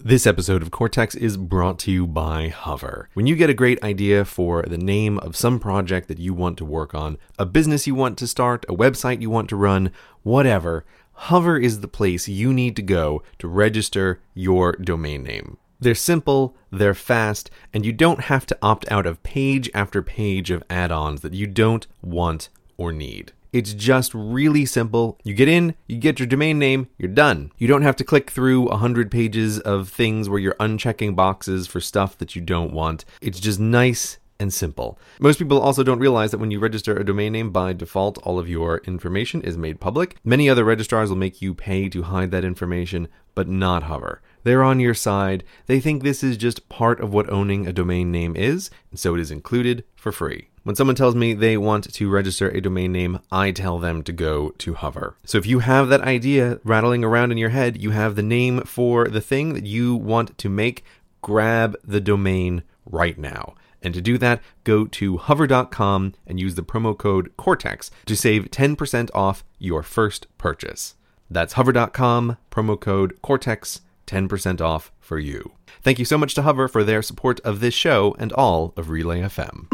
This 0.00 0.26
episode 0.26 0.60
of 0.60 0.72
Cortex 0.72 1.14
is 1.14 1.36
brought 1.36 1.78
to 1.80 1.92
you 1.92 2.06
by 2.06 2.48
Hover. 2.48 3.08
When 3.14 3.28
you 3.28 3.36
get 3.36 3.48
a 3.48 3.54
great 3.54 3.82
idea 3.82 4.24
for 4.24 4.62
the 4.62 4.76
name 4.76 5.18
of 5.20 5.36
some 5.36 5.60
project 5.60 6.08
that 6.08 6.18
you 6.18 6.34
want 6.34 6.58
to 6.58 6.64
work 6.64 6.94
on, 6.94 7.16
a 7.38 7.46
business 7.46 7.86
you 7.86 7.94
want 7.94 8.18
to 8.18 8.26
start, 8.26 8.66
a 8.68 8.74
website 8.74 9.22
you 9.22 9.30
want 9.30 9.48
to 9.50 9.56
run, 9.56 9.92
whatever, 10.24 10.84
Hover 11.12 11.56
is 11.56 11.80
the 11.80 11.88
place 11.88 12.26
you 12.26 12.52
need 12.52 12.74
to 12.74 12.82
go 12.82 13.22
to 13.38 13.46
register 13.46 14.20
your 14.34 14.72
domain 14.72 15.22
name. 15.22 15.56
They're 15.78 15.94
simple, 15.94 16.56
they're 16.72 16.92
fast, 16.92 17.50
and 17.72 17.86
you 17.86 17.92
don't 17.92 18.22
have 18.22 18.46
to 18.46 18.58
opt 18.60 18.90
out 18.90 19.06
of 19.06 19.22
page 19.22 19.70
after 19.72 20.02
page 20.02 20.50
of 20.50 20.64
add 20.68 20.90
ons 20.90 21.20
that 21.20 21.34
you 21.34 21.46
don't 21.46 21.86
want 22.02 22.48
or 22.76 22.90
need. 22.90 23.32
It's 23.54 23.72
just 23.72 24.12
really 24.14 24.66
simple. 24.66 25.16
You 25.22 25.32
get 25.32 25.46
in, 25.46 25.76
you 25.86 25.98
get 25.98 26.18
your 26.18 26.26
domain 26.26 26.58
name, 26.58 26.88
you're 26.98 27.08
done. 27.08 27.52
You 27.56 27.68
don't 27.68 27.82
have 27.82 27.94
to 27.96 28.04
click 28.04 28.32
through 28.32 28.66
a 28.66 28.78
hundred 28.78 29.12
pages 29.12 29.60
of 29.60 29.88
things 29.88 30.28
where 30.28 30.40
you're 30.40 30.56
unchecking 30.58 31.14
boxes 31.14 31.68
for 31.68 31.80
stuff 31.80 32.18
that 32.18 32.34
you 32.34 32.42
don't 32.42 32.72
want. 32.72 33.04
It's 33.20 33.38
just 33.38 33.60
nice 33.60 34.18
and 34.40 34.52
simple. 34.52 34.98
Most 35.20 35.38
people 35.38 35.60
also 35.60 35.84
don't 35.84 36.00
realize 36.00 36.32
that 36.32 36.38
when 36.38 36.50
you 36.50 36.58
register 36.58 36.96
a 36.96 37.04
domain 37.04 37.30
name 37.30 37.52
by 37.52 37.72
default, 37.74 38.18
all 38.24 38.40
of 38.40 38.48
your 38.48 38.78
information 38.78 39.40
is 39.42 39.56
made 39.56 39.78
public. 39.78 40.16
Many 40.24 40.50
other 40.50 40.64
registrars 40.64 41.08
will 41.08 41.16
make 41.16 41.40
you 41.40 41.54
pay 41.54 41.88
to 41.90 42.02
hide 42.02 42.32
that 42.32 42.44
information, 42.44 43.06
but 43.36 43.46
not 43.46 43.84
Hover. 43.84 44.20
They're 44.42 44.64
on 44.64 44.80
your 44.80 44.94
side. 44.94 45.44
They 45.66 45.78
think 45.78 46.02
this 46.02 46.24
is 46.24 46.36
just 46.36 46.68
part 46.68 46.98
of 46.98 47.14
what 47.14 47.30
owning 47.30 47.68
a 47.68 47.72
domain 47.72 48.10
name 48.10 48.34
is, 48.34 48.68
and 48.90 48.98
so 48.98 49.14
it 49.14 49.20
is 49.20 49.30
included 49.30 49.84
for 49.94 50.10
free. 50.10 50.48
When 50.64 50.74
someone 50.74 50.96
tells 50.96 51.14
me 51.14 51.34
they 51.34 51.58
want 51.58 51.92
to 51.92 52.10
register 52.10 52.48
a 52.48 52.60
domain 52.62 52.90
name, 52.90 53.20
I 53.30 53.50
tell 53.50 53.78
them 53.78 54.02
to 54.04 54.12
go 54.12 54.48
to 54.56 54.72
Hover. 54.72 55.14
So 55.22 55.36
if 55.36 55.44
you 55.44 55.58
have 55.58 55.90
that 55.90 56.00
idea 56.00 56.58
rattling 56.64 57.04
around 57.04 57.32
in 57.32 57.38
your 57.38 57.50
head, 57.50 57.82
you 57.82 57.90
have 57.90 58.16
the 58.16 58.22
name 58.22 58.62
for 58.62 59.08
the 59.08 59.20
thing 59.20 59.52
that 59.52 59.66
you 59.66 59.94
want 59.94 60.38
to 60.38 60.48
make, 60.48 60.82
grab 61.20 61.76
the 61.84 62.00
domain 62.00 62.62
right 62.86 63.18
now. 63.18 63.54
And 63.82 63.92
to 63.92 64.00
do 64.00 64.16
that, 64.16 64.40
go 64.64 64.86
to 64.86 65.18
hover.com 65.18 66.14
and 66.26 66.40
use 66.40 66.54
the 66.54 66.62
promo 66.62 66.96
code 66.96 67.36
Cortex 67.36 67.90
to 68.06 68.16
save 68.16 68.50
10% 68.50 69.10
off 69.14 69.44
your 69.58 69.82
first 69.82 70.26
purchase. 70.38 70.94
That's 71.30 71.52
hover.com, 71.52 72.38
promo 72.50 72.80
code 72.80 73.20
Cortex, 73.20 73.82
10% 74.06 74.62
off 74.62 74.90
for 74.98 75.18
you. 75.18 75.52
Thank 75.82 75.98
you 75.98 76.06
so 76.06 76.16
much 76.16 76.32
to 76.36 76.42
Hover 76.42 76.68
for 76.68 76.82
their 76.82 77.02
support 77.02 77.40
of 77.40 77.60
this 77.60 77.74
show 77.74 78.16
and 78.18 78.32
all 78.32 78.72
of 78.78 78.88
Relay 78.88 79.20
FM. 79.20 79.66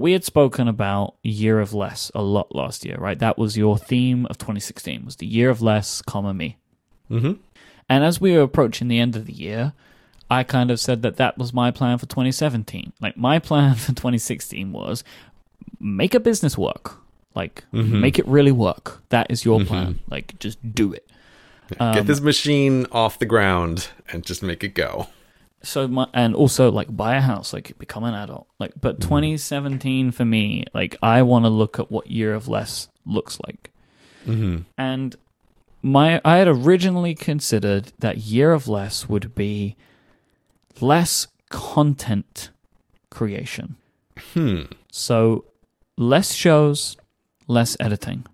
We 0.00 0.12
had 0.12 0.24
spoken 0.24 0.66
about 0.68 1.14
year 1.22 1.60
of 1.60 1.72
less 1.74 2.10
a 2.14 2.22
lot 2.22 2.54
last 2.54 2.84
year, 2.84 2.96
right? 2.98 3.18
That 3.18 3.38
was 3.38 3.56
your 3.56 3.76
theme 3.78 4.26
of 4.26 4.38
2016 4.38 5.04
was 5.04 5.16
the 5.16 5.26
year 5.26 5.50
of 5.50 5.60
less, 5.62 6.02
comma 6.02 6.32
me. 6.34 6.56
Mm-hmm. 7.10 7.32
And 7.88 8.04
as 8.04 8.20
we 8.20 8.32
were 8.36 8.42
approaching 8.42 8.88
the 8.88 8.98
end 8.98 9.16
of 9.16 9.26
the 9.26 9.32
year, 9.32 9.72
I 10.30 10.44
kind 10.44 10.70
of 10.70 10.78
said 10.80 11.02
that 11.02 11.16
that 11.16 11.36
was 11.38 11.52
my 11.52 11.70
plan 11.70 11.98
for 11.98 12.06
2017. 12.06 12.92
Like 13.00 13.16
my 13.16 13.38
plan 13.38 13.74
for 13.76 13.88
2016 13.88 14.72
was 14.72 15.04
make 15.80 16.14
a 16.14 16.20
business 16.20 16.56
work. 16.56 16.96
Like 17.34 17.64
Mhm. 17.72 18.00
make 18.00 18.18
it 18.18 18.26
really 18.26 18.52
work. 18.52 19.02
That 19.10 19.26
is 19.30 19.44
your 19.44 19.60
Mhm. 19.60 19.66
plan. 19.66 19.98
Like 20.08 20.38
just 20.38 20.58
do 20.74 20.92
it. 20.92 21.06
Um, 21.78 21.94
Get 21.94 22.06
this 22.06 22.20
machine 22.20 22.86
off 22.90 23.18
the 23.18 23.26
ground 23.26 23.88
and 24.12 24.24
just 24.24 24.42
make 24.42 24.64
it 24.64 24.74
go. 24.74 25.08
So 25.62 25.86
my 25.88 26.06
and 26.14 26.34
also 26.34 26.70
like 26.70 26.94
buy 26.96 27.16
a 27.16 27.20
house 27.20 27.52
like 27.52 27.76
become 27.78 28.02
an 28.04 28.14
adult 28.14 28.46
like 28.58 28.72
but 28.80 29.00
2017 29.00 30.10
for 30.10 30.24
me 30.24 30.64
like 30.72 30.96
i 31.02 31.20
want 31.22 31.44
to 31.44 31.48
look 31.50 31.78
at 31.78 31.90
what 31.90 32.06
year 32.10 32.32
of 32.34 32.48
less 32.48 32.88
looks 33.06 33.38
like 33.46 33.70
Mm-hmm. 34.26 34.58
and 34.78 35.16
my 35.82 36.20
i 36.24 36.36
had 36.36 36.48
originally 36.48 37.14
considered 37.14 37.92
that 37.98 38.18
year 38.18 38.52
of 38.52 38.68
less 38.68 39.08
would 39.08 39.34
be 39.34 39.76
less 40.80 41.26
content 41.48 42.50
creation 43.10 43.76
Hmm. 44.34 44.62
so 44.92 45.44
less 45.96 46.34
shows 46.34 46.96
less 47.48 47.76
editing 47.80 48.24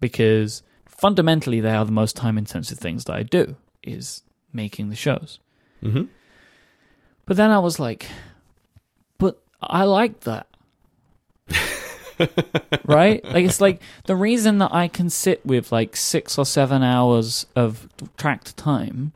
because 0.00 0.62
fundamentally 0.86 1.60
they 1.60 1.70
are 1.70 1.84
the 1.84 1.92
most 1.92 2.16
time 2.16 2.38
intensive 2.38 2.78
things 2.78 3.04
that 3.04 3.14
i 3.16 3.22
do 3.22 3.56
is 3.82 4.22
making 4.52 4.88
the 4.90 4.96
shows 4.96 5.38
Mm-hmm. 5.82 6.04
But 7.26 7.36
then 7.36 7.50
I 7.50 7.58
was 7.58 7.78
like, 7.78 8.06
but 9.18 9.38
I 9.60 9.84
like 9.84 10.20
that. 10.20 10.46
right? 12.84 13.22
Like 13.24 13.44
it's 13.44 13.60
like 13.60 13.82
the 14.06 14.16
reason 14.16 14.58
that 14.58 14.72
I 14.72 14.88
can 14.88 15.10
sit 15.10 15.44
with 15.44 15.70
like 15.72 15.96
6 15.96 16.38
or 16.38 16.46
7 16.46 16.82
hours 16.82 17.46
of 17.54 17.88
tracked 18.16 18.56
time 18.56 19.12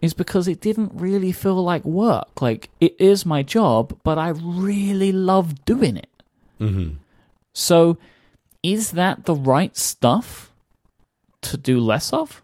is 0.00 0.14
because 0.14 0.48
it 0.48 0.60
didn't 0.60 0.90
really 0.94 1.30
feel 1.30 1.62
like 1.62 1.84
work. 1.84 2.42
Like 2.42 2.70
it 2.80 2.96
is 2.98 3.24
my 3.24 3.42
job, 3.42 3.98
but 4.02 4.18
I 4.18 4.30
really 4.30 5.12
love 5.12 5.64
doing 5.64 5.96
it. 5.96 6.10
Mm-hmm. 6.60 6.96
So 7.52 7.98
is 8.62 8.92
that 8.92 9.24
the 9.24 9.34
right 9.34 9.76
stuff 9.76 10.52
to 11.42 11.56
do 11.56 11.78
less 11.78 12.12
of? 12.12 12.41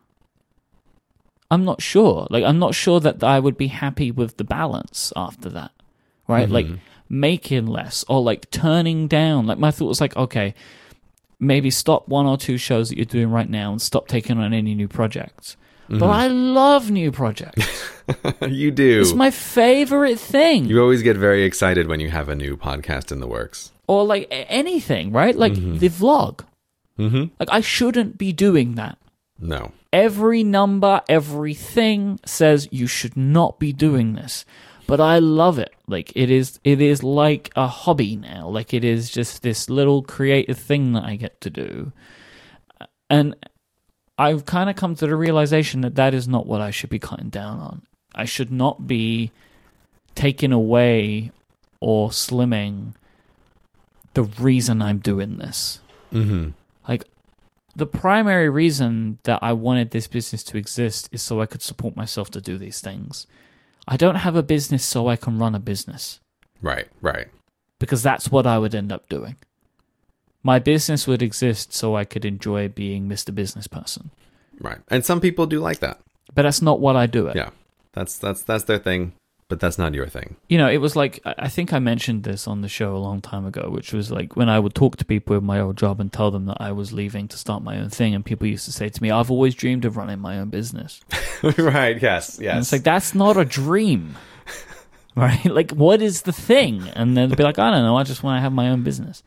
I'm 1.51 1.65
not 1.65 1.83
sure. 1.83 2.27
Like, 2.31 2.45
I'm 2.45 2.59
not 2.59 2.75
sure 2.75 3.01
that 3.01 3.23
I 3.25 3.41
would 3.41 3.57
be 3.57 3.69
happy 3.69 4.11
with 4.11 4.37
the 4.37 4.45
balance 4.45 5.13
after 5.17 5.49
that, 5.51 5.73
right? 6.27 6.45
Mm-hmm. 6.45 6.55
Like, 6.55 6.67
making 7.09 7.67
less 7.67 8.05
or 8.09 8.21
like 8.23 8.51
turning 8.51 9.09
down. 9.09 9.47
Like, 9.47 9.59
my 9.59 9.71
thought 9.71 9.89
was 9.89 10.01
like, 10.01 10.17
okay, 10.17 10.55
maybe 11.41 11.71
stop 11.71 12.09
one 12.09 12.27
or 12.27 12.37
two 12.37 12.59
shows 12.59 12.89
that 12.89 12.97
you're 12.97 13.05
doing 13.05 13.31
right 13.31 13.49
now 13.49 13.73
and 13.73 13.81
stop 13.81 14.09
taking 14.09 14.39
on 14.39 14.53
any 14.53 14.75
new 14.75 14.89
projects. 14.89 15.57
But 15.89 16.01
mm-hmm. 16.01 16.05
I 16.05 16.27
love 16.29 16.91
new 16.91 17.11
projects. 17.11 17.67
you 18.47 18.71
do. 18.71 19.01
it's 19.01 19.15
my 19.15 19.31
favorite 19.31 20.21
thing. 20.21 20.67
you 20.67 20.81
always 20.83 21.03
get 21.03 21.17
very 21.17 21.45
excited 21.45 21.89
when 21.89 21.99
you 21.99 22.11
have 22.11 22.29
a 22.29 22.35
new 22.35 22.59
podcast 22.59 23.11
in 23.11 23.21
the 23.21 23.27
works. 23.27 23.73
or 23.87 24.05
like 24.05 24.27
anything, 24.31 25.13
right? 25.13 25.35
Like 25.35 25.55
mm-hmm. 25.55 25.79
the 25.79 25.89
vlog. 25.89 26.41
Mm-hmm. 26.99 27.33
Like 27.41 27.49
I 27.51 27.61
shouldn't 27.61 28.19
be 28.19 28.35
doing 28.35 28.75
that. 28.75 28.99
No. 29.41 29.73
Every 29.93 30.45
number, 30.45 31.03
everything 31.09 32.21
says 32.27 32.69
you 32.71 32.87
should 32.87 33.17
not 33.17 33.59
be 33.59 33.73
doing 33.73 34.15
this. 34.15 34.45
But 34.87 35.01
I 35.01 35.19
love 35.19 35.59
it. 35.59 35.75
Like 35.87 36.13
it 36.15 36.31
is 36.31 36.59
it 36.65 36.81
is 36.81 37.03
like 37.03 37.51
a 37.55 37.67
hobby 37.67 38.17
now. 38.17 38.49
Like 38.49 38.73
it 38.73 38.85
is 38.85 39.11
just 39.11 39.43
this 39.43 39.69
little 39.69 40.03
creative 40.03 40.59
thing 40.59 40.93
that 40.95 41.05
I 41.05 41.17
get 41.17 41.41
to 41.43 41.51
do. 41.51 41.93
And 43.11 43.37
I've 44.19 44.47
kind 44.47 44.71
of 44.71 44.77
come 44.77 44.95
to 44.97 45.07
the 45.07 45.15
realization 45.15 45.83
that 45.83 45.95
that 45.97 46.15
is 46.15 46.27
not 46.27 46.47
what 46.47 46.61
I 46.61 46.71
should 46.71 46.91
be 46.91 46.99
cutting 46.99 47.29
down 47.29 47.61
on. 47.61 47.83
I 48.15 48.25
should 48.25 48.51
not 48.51 48.87
be 48.87 49.31
taking 50.15 50.53
away 50.53 51.33
or 51.81 52.09
slimming 52.09 52.95
the 54.15 54.25
reason 54.25 54.83
I'm 54.83 54.99
doing 54.99 55.37
this. 55.37 55.81
Mm-hmm. 56.13 56.51
Like 56.89 57.05
the 57.79 57.87
primary 57.87 58.49
reason 58.49 59.19
that 59.23 59.39
I 59.43 59.53
wanted 59.53 59.91
this 59.91 60.09
business 60.09 60.43
to 60.45 60.57
exist 60.59 61.09
is 61.13 61.23
so 61.23 61.41
I 61.41 61.47
could 61.47 61.63
support 61.63 61.97
myself 61.97 62.31
to 62.33 62.41
do 62.41 62.59
these 62.59 62.81
things. 62.81 63.27
I 63.87 63.97
don't 63.97 64.17
have 64.17 64.37
a 64.37 64.43
business 64.43 64.85
so 64.85 65.09
I 65.09 65.17
can 65.17 65.39
run 65.39 65.55
a 65.55 65.61
business 65.61 66.21
Right, 66.61 66.89
right. 67.01 67.29
because 67.79 68.03
that's 68.03 68.31
what 68.31 68.47
I 68.47 68.59
would 68.59 68.75
end 68.75 68.91
up 68.93 69.09
doing. 69.09 69.37
My 70.43 70.59
business 70.59 71.07
would 71.07 71.23
exist 71.23 71.73
so 71.73 71.97
I 71.97 72.05
could 72.05 72.25
enjoy 72.25 72.69
being 72.69 73.09
Mr. 73.09 73.35
Business 73.35 73.67
Person. 73.67 74.11
Right. 74.61 74.79
And 74.89 75.05
some 75.05 75.21
people 75.21 75.47
do 75.47 75.61
like 75.61 75.79
that. 75.81 76.01
But 76.35 76.43
that's 76.43 76.61
not 76.63 76.81
what 76.81 76.97
I 76.97 77.07
do 77.07 77.29
it. 77.29 77.37
Yeah. 77.37 77.51
That's 77.93 78.19
that's 78.19 78.43
that's 78.43 78.65
their 78.65 78.79
thing, 78.79 79.13
but 79.49 79.61
that's 79.61 79.79
not 79.79 79.95
your 79.95 80.07
thing. 80.07 80.37
You 80.49 80.59
know, 80.59 80.69
it 80.69 80.77
was 80.77 80.95
like 80.95 81.21
I 81.25 81.49
think 81.49 81.73
I 81.73 81.79
mentioned 81.79 82.25
this 82.25 82.47
on 82.47 82.61
the 82.61 82.69
show 82.69 82.95
a 82.95 82.99
long 82.99 83.23
time 83.23 83.47
ago, 83.47 83.71
which 83.71 83.93
was 83.93 84.11
like 84.11 84.37
when 84.37 84.49
I 84.49 84.59
would 84.59 84.75
talk 84.75 84.97
to 84.97 85.05
people 85.05 85.37
in 85.37 85.45
my 85.45 85.59
old 85.59 85.79
job 85.79 86.01
and 86.01 86.13
tell 86.13 86.31
them 86.31 86.47
that 86.47 86.59
I 86.61 86.73
was 86.73 86.93
leaving 86.93 87.29
to 87.29 87.39
start 87.39 87.63
my 87.63 87.79
own 87.79 87.89
thing, 87.89 88.15
and 88.15 88.25
people 88.25 88.47
used 88.47 88.67
to 88.67 88.73
say 88.73 88.91
to 88.91 89.03
me, 89.03 89.11
"I've 89.11 89.31
always 89.31 89.55
dreamed 89.55 89.87
of 89.87 89.97
running 89.97 90.19
my 90.19 90.39
own 90.39 90.51
business." 90.51 91.01
right, 91.59 92.01
yes, 92.01 92.39
yes. 92.41 92.53
And 92.53 92.59
it's 92.61 92.73
like 92.73 92.83
that's 92.83 93.15
not 93.15 93.39
a 93.39 93.45
dream, 93.45 94.17
right? 95.17 95.45
Like, 95.47 95.71
what 95.73 96.03
is 96.03 96.23
the 96.23 96.33
thing? 96.33 96.87
And 96.95 97.17
then 97.17 97.31
they'd 97.31 97.37
be 97.37 97.43
like, 97.43 97.59
I 97.59 97.71
don't 97.71 97.83
know. 97.83 97.97
I 97.97 98.03
just 98.03 98.23
want 98.23 98.37
to 98.37 98.43
have 98.43 98.53
my 98.53 98.69
own 98.69 98.83
business. 98.83 99.23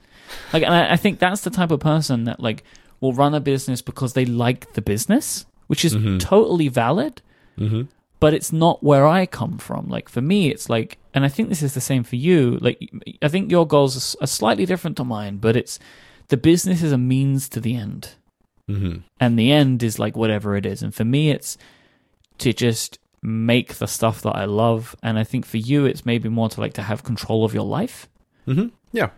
Like, 0.54 0.64
and 0.64 0.74
I, 0.74 0.94
I 0.94 0.96
think 0.98 1.18
that's 1.20 1.42
the 1.42 1.50
type 1.50 1.72
of 1.72 1.80
person 1.80 2.26
that 2.26 2.40
like 2.40 2.64
will 3.00 3.14
run 3.14 3.34
a 3.34 3.40
business 3.40 3.82
because 3.82 4.14
they 4.14 4.26
like 4.26 4.74
the 4.74 4.82
business, 4.82 5.46
which 5.66 5.84
is 5.84 5.94
totally 6.20 6.68
valid. 6.68 7.24
mm-hmm. 7.58 7.84
But 8.22 8.34
it's 8.34 8.54
not 8.54 8.82
where 8.82 9.06
I 9.06 9.26
come 9.26 9.58
from. 9.58 9.90
Like 9.90 10.08
for 10.08 10.22
me, 10.22 10.50
it's 10.50 10.70
like, 10.70 10.98
and 11.14 11.26
I 11.26 11.28
think 11.28 11.50
this 11.50 11.62
is 11.64 11.74
the 11.74 11.82
same 11.82 12.04
for 12.04 12.16
you. 12.16 12.58
Like, 12.62 12.80
I 13.22 13.28
think 13.28 13.52
your 13.52 13.68
goals 13.68 14.16
are 14.22 14.28
slightly 14.28 14.66
different 14.66 14.96
to 14.98 15.04
mine, 15.04 15.38
but 15.38 15.58
it's 15.58 15.78
the 16.30 16.38
business 16.38 16.82
is 16.82 16.94
a 16.94 16.98
means 16.98 17.50
to 17.50 17.60
the 17.60 17.76
end 17.76 18.16
Mm-hmm. 18.70 19.00
and 19.20 19.38
the 19.38 19.52
end 19.52 19.84
is 19.84 20.00
like 20.00 20.16
whatever 20.16 20.56
it 20.56 20.66
is. 20.66 20.82
And 20.82 20.96
for 20.96 21.04
me, 21.04 21.30
it's 21.32 21.58
to 22.38 22.54
just 22.54 23.00
make 23.22 23.76
the 23.76 23.88
stuff 23.88 24.22
that 24.22 24.36
I 24.36 24.46
love. 24.46 24.96
And 25.04 25.20
I 25.20 25.24
think 25.24 25.46
for 25.46 25.58
you, 25.58 25.86
it's 25.86 26.06
maybe 26.06 26.30
more 26.30 26.50
to 26.50 26.62
like 26.62 26.74
to 26.74 26.84
have 26.84 27.04
control 27.04 27.44
of 27.44 27.54
your 27.54 27.66
life. 27.66 28.08
Mm-hmm. 28.48 28.68
Yeah. 28.94 29.10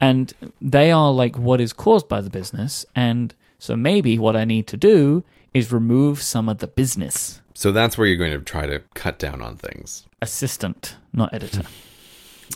And 0.00 0.32
they 0.60 0.90
are 0.90 1.12
like 1.12 1.38
what 1.38 1.60
is 1.60 1.72
caused 1.72 2.08
by 2.08 2.20
the 2.20 2.30
business. 2.30 2.84
And 2.94 3.34
so 3.58 3.76
maybe 3.76 4.18
what 4.18 4.36
I 4.36 4.44
need 4.44 4.66
to 4.66 4.76
do 4.76 5.24
is 5.54 5.72
remove 5.72 6.20
some 6.20 6.48
of 6.48 6.58
the 6.58 6.66
business. 6.66 7.40
So 7.54 7.72
that's 7.72 7.98
where 7.98 8.06
you're 8.06 8.16
going 8.16 8.38
to 8.38 8.44
try 8.44 8.66
to 8.66 8.80
cut 8.94 9.18
down 9.18 9.42
on 9.42 9.56
things. 9.56 10.06
Assistant, 10.20 10.96
not 11.12 11.32
editor. 11.34 11.62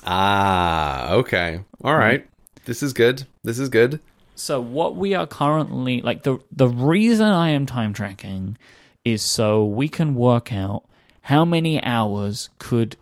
Ah, 0.04 1.12
okay. 1.12 1.60
All 1.82 1.96
right. 1.96 2.26
This 2.66 2.82
is 2.82 2.92
good. 2.92 3.26
This 3.42 3.58
is 3.58 3.68
good. 3.68 3.98
So 4.34 4.60
what 4.60 4.94
we 4.94 5.14
are 5.14 5.26
currently 5.26 6.02
like 6.02 6.22
the 6.22 6.38
the 6.52 6.68
reason 6.68 7.26
I 7.26 7.50
am 7.50 7.64
time 7.64 7.94
tracking 7.94 8.58
is 9.04 9.22
so 9.22 9.64
we 9.64 9.88
can 9.88 10.14
work 10.14 10.52
out 10.52 10.84
how 11.22 11.44
many 11.44 11.82
hours 11.82 12.50
could 12.58 12.96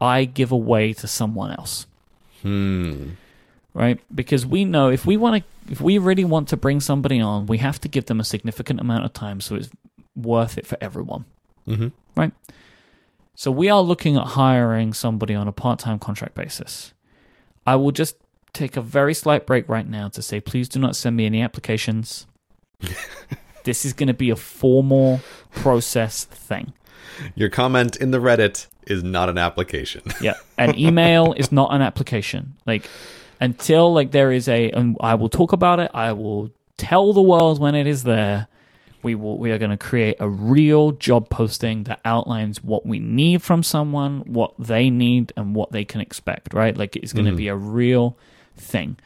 I 0.00 0.24
give 0.24 0.52
away 0.52 0.92
to 0.94 1.08
someone 1.08 1.50
else. 1.50 1.86
Hmm. 2.42 3.10
Right? 3.74 4.00
Because 4.14 4.46
we 4.46 4.64
know 4.64 4.88
if 4.88 5.04
we 5.04 5.16
want 5.16 5.42
to 5.42 5.72
if 5.72 5.80
we 5.80 5.98
really 5.98 6.24
want 6.24 6.48
to 6.48 6.56
bring 6.56 6.80
somebody 6.80 7.20
on, 7.20 7.46
we 7.46 7.58
have 7.58 7.80
to 7.80 7.88
give 7.88 8.06
them 8.06 8.20
a 8.20 8.24
significant 8.24 8.80
amount 8.80 9.04
of 9.04 9.12
time 9.12 9.40
so 9.40 9.56
it's 9.56 9.70
worth 10.22 10.58
it 10.58 10.66
for 10.66 10.76
everyone. 10.80 11.24
Mm-hmm. 11.66 11.88
Right? 12.16 12.32
So 13.34 13.50
we 13.50 13.68
are 13.68 13.80
looking 13.80 14.16
at 14.16 14.26
hiring 14.28 14.92
somebody 14.92 15.34
on 15.34 15.48
a 15.48 15.52
part-time 15.52 15.98
contract 15.98 16.34
basis. 16.34 16.92
I 17.66 17.76
will 17.76 17.92
just 17.92 18.16
take 18.52 18.76
a 18.76 18.82
very 18.82 19.14
slight 19.14 19.46
break 19.46 19.68
right 19.68 19.88
now 19.88 20.08
to 20.08 20.22
say 20.22 20.40
please 20.40 20.68
do 20.68 20.78
not 20.78 20.96
send 20.96 21.16
me 21.16 21.26
any 21.26 21.40
applications. 21.40 22.26
this 23.64 23.84
is 23.84 23.92
going 23.92 24.08
to 24.08 24.14
be 24.14 24.30
a 24.30 24.36
formal 24.36 25.20
process 25.52 26.24
thing. 26.24 26.72
Your 27.34 27.48
comment 27.48 27.96
in 27.96 28.10
the 28.10 28.18
Reddit 28.18 28.66
is 28.86 29.02
not 29.02 29.28
an 29.28 29.38
application. 29.38 30.02
Yeah, 30.20 30.34
an 30.58 30.78
email 30.78 31.32
is 31.34 31.50
not 31.52 31.72
an 31.72 31.82
application. 31.82 32.56
Like 32.66 32.88
until 33.40 33.92
like 33.92 34.10
there 34.10 34.32
is 34.32 34.48
a, 34.48 34.70
and 34.70 34.96
I 35.00 35.14
will 35.14 35.28
talk 35.28 35.52
about 35.52 35.80
it. 35.80 35.90
I 35.94 36.12
will 36.12 36.50
tell 36.76 37.12
the 37.12 37.22
world 37.22 37.58
when 37.58 37.74
it 37.74 37.86
is 37.86 38.02
there. 38.04 38.48
We 39.02 39.14
will. 39.14 39.38
We 39.38 39.50
are 39.50 39.58
going 39.58 39.70
to 39.70 39.76
create 39.76 40.16
a 40.20 40.28
real 40.28 40.92
job 40.92 41.28
posting 41.30 41.84
that 41.84 42.00
outlines 42.04 42.62
what 42.62 42.84
we 42.84 42.98
need 42.98 43.42
from 43.42 43.62
someone, 43.62 44.20
what 44.20 44.54
they 44.58 44.90
need, 44.90 45.32
and 45.36 45.54
what 45.54 45.72
they 45.72 45.84
can 45.84 46.00
expect. 46.00 46.54
Right? 46.54 46.76
Like 46.76 46.96
it's 46.96 47.12
going 47.12 47.26
to 47.26 47.34
be 47.34 47.48
a 47.48 47.56
real 47.56 48.16
thing. 48.56 48.96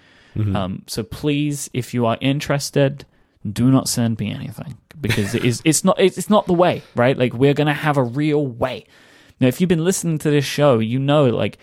Um, 0.56 0.82
so 0.86 1.02
please, 1.02 1.70
if 1.72 1.94
you 1.94 2.06
are 2.06 2.18
interested, 2.20 3.04
do 3.50 3.70
not 3.70 3.88
send 3.88 4.18
me 4.18 4.32
anything 4.32 4.76
because 5.00 5.34
it 5.34 5.44
is. 5.44 5.62
It's 5.64 5.84
not. 5.84 5.98
It's 6.00 6.28
not 6.28 6.46
the 6.46 6.54
way. 6.54 6.82
Right? 6.96 7.16
Like 7.16 7.32
we're 7.34 7.54
going 7.54 7.68
to 7.68 7.72
have 7.72 7.96
a 7.96 8.02
real 8.02 8.46
way. 8.46 8.86
Now, 9.40 9.48
if 9.48 9.60
you've 9.60 9.68
been 9.68 9.84
listening 9.84 10.18
to 10.18 10.30
this 10.30 10.44
show, 10.44 10.78
you 10.78 10.98
know, 10.98 11.26
like, 11.26 11.58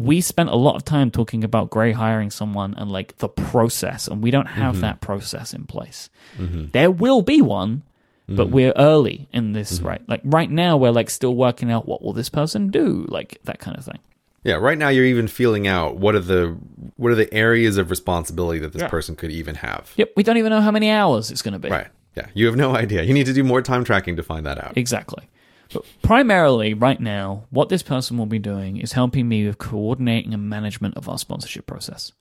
we 0.00 0.20
spent 0.20 0.48
a 0.48 0.56
lot 0.56 0.76
of 0.76 0.84
time 0.84 1.10
talking 1.10 1.44
about 1.44 1.70
Grey 1.70 1.92
hiring 1.92 2.30
someone 2.30 2.74
and, 2.76 2.90
like, 2.90 3.18
the 3.18 3.28
process, 3.28 4.08
and 4.08 4.22
we 4.22 4.30
don't 4.30 4.46
have 4.46 4.74
mm-hmm. 4.74 4.82
that 4.82 5.00
process 5.00 5.54
in 5.54 5.66
place. 5.66 6.10
Mm-hmm. 6.38 6.66
There 6.72 6.90
will 6.90 7.22
be 7.22 7.40
one, 7.40 7.82
but 8.28 8.46
mm-hmm. 8.46 8.54
we're 8.54 8.72
early 8.76 9.28
in 9.32 9.52
this, 9.52 9.80
right? 9.80 10.02
Like, 10.08 10.20
right 10.24 10.50
now, 10.50 10.76
we're, 10.76 10.92
like, 10.92 11.10
still 11.10 11.34
working 11.34 11.70
out 11.70 11.86
what 11.86 12.02
will 12.02 12.12
this 12.12 12.28
person 12.28 12.68
do, 12.70 13.06
like, 13.08 13.40
that 13.44 13.58
kind 13.58 13.76
of 13.76 13.84
thing. 13.84 13.98
Yeah, 14.42 14.54
right 14.54 14.78
now 14.78 14.88
you're 14.88 15.04
even 15.04 15.28
feeling 15.28 15.66
out 15.66 15.96
what 15.96 16.14
are 16.14 16.20
the 16.20 16.56
what 16.96 17.12
are 17.12 17.14
the 17.14 17.32
areas 17.32 17.76
of 17.76 17.90
responsibility 17.90 18.58
that 18.60 18.72
this 18.72 18.80
Yeah. 18.80 18.88
person 18.88 19.14
could 19.14 19.30
even 19.30 19.56
have. 19.56 19.92
Yep, 19.96 20.12
we 20.16 20.22
don't 20.22 20.38
even 20.38 20.48
know 20.48 20.62
how 20.62 20.70
many 20.70 20.88
hours 20.90 21.30
it's 21.30 21.42
going 21.42 21.52
to 21.52 21.58
be. 21.58 21.68
Right. 21.68 21.88
Yeah, 22.16 22.26
you 22.32 22.46
have 22.46 22.56
no 22.56 22.74
idea. 22.74 23.02
You 23.02 23.12
need 23.12 23.26
to 23.26 23.34
do 23.34 23.44
more 23.44 23.60
time 23.60 23.84
tracking 23.84 24.16
to 24.16 24.22
find 24.22 24.46
that 24.46 24.56
out. 24.56 24.72
Exactly. 24.76 25.28
But 25.72 25.84
primarily, 26.02 26.74
right 26.74 27.00
now, 27.00 27.44
what 27.50 27.68
this 27.68 27.82
person 27.82 28.18
will 28.18 28.26
be 28.26 28.38
doing 28.38 28.76
is 28.76 28.92
helping 28.92 29.28
me 29.28 29.46
with 29.46 29.58
coordinating 29.58 30.34
and 30.34 30.48
management 30.48 30.96
of 30.96 31.08
our 31.08 31.18
sponsorship 31.18 31.66
process. 31.66 32.12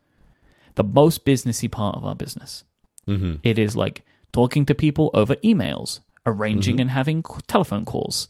The 0.76 0.84
most 0.84 1.26
businessy 1.26 1.70
part 1.70 1.96
of 1.96 2.06
our 2.06 2.16
business. 2.16 2.64
Mm-hmm. 3.08 3.36
It 3.44 3.58
is 3.58 3.76
like 3.76 4.04
talking 4.32 4.66
to 4.68 4.76
people 4.76 5.10
over 5.14 5.36
emails, 5.38 6.00
arranging 6.26 6.80
and 6.80 6.92
having 6.92 7.24
telephone 7.48 7.86
calls, 7.86 8.28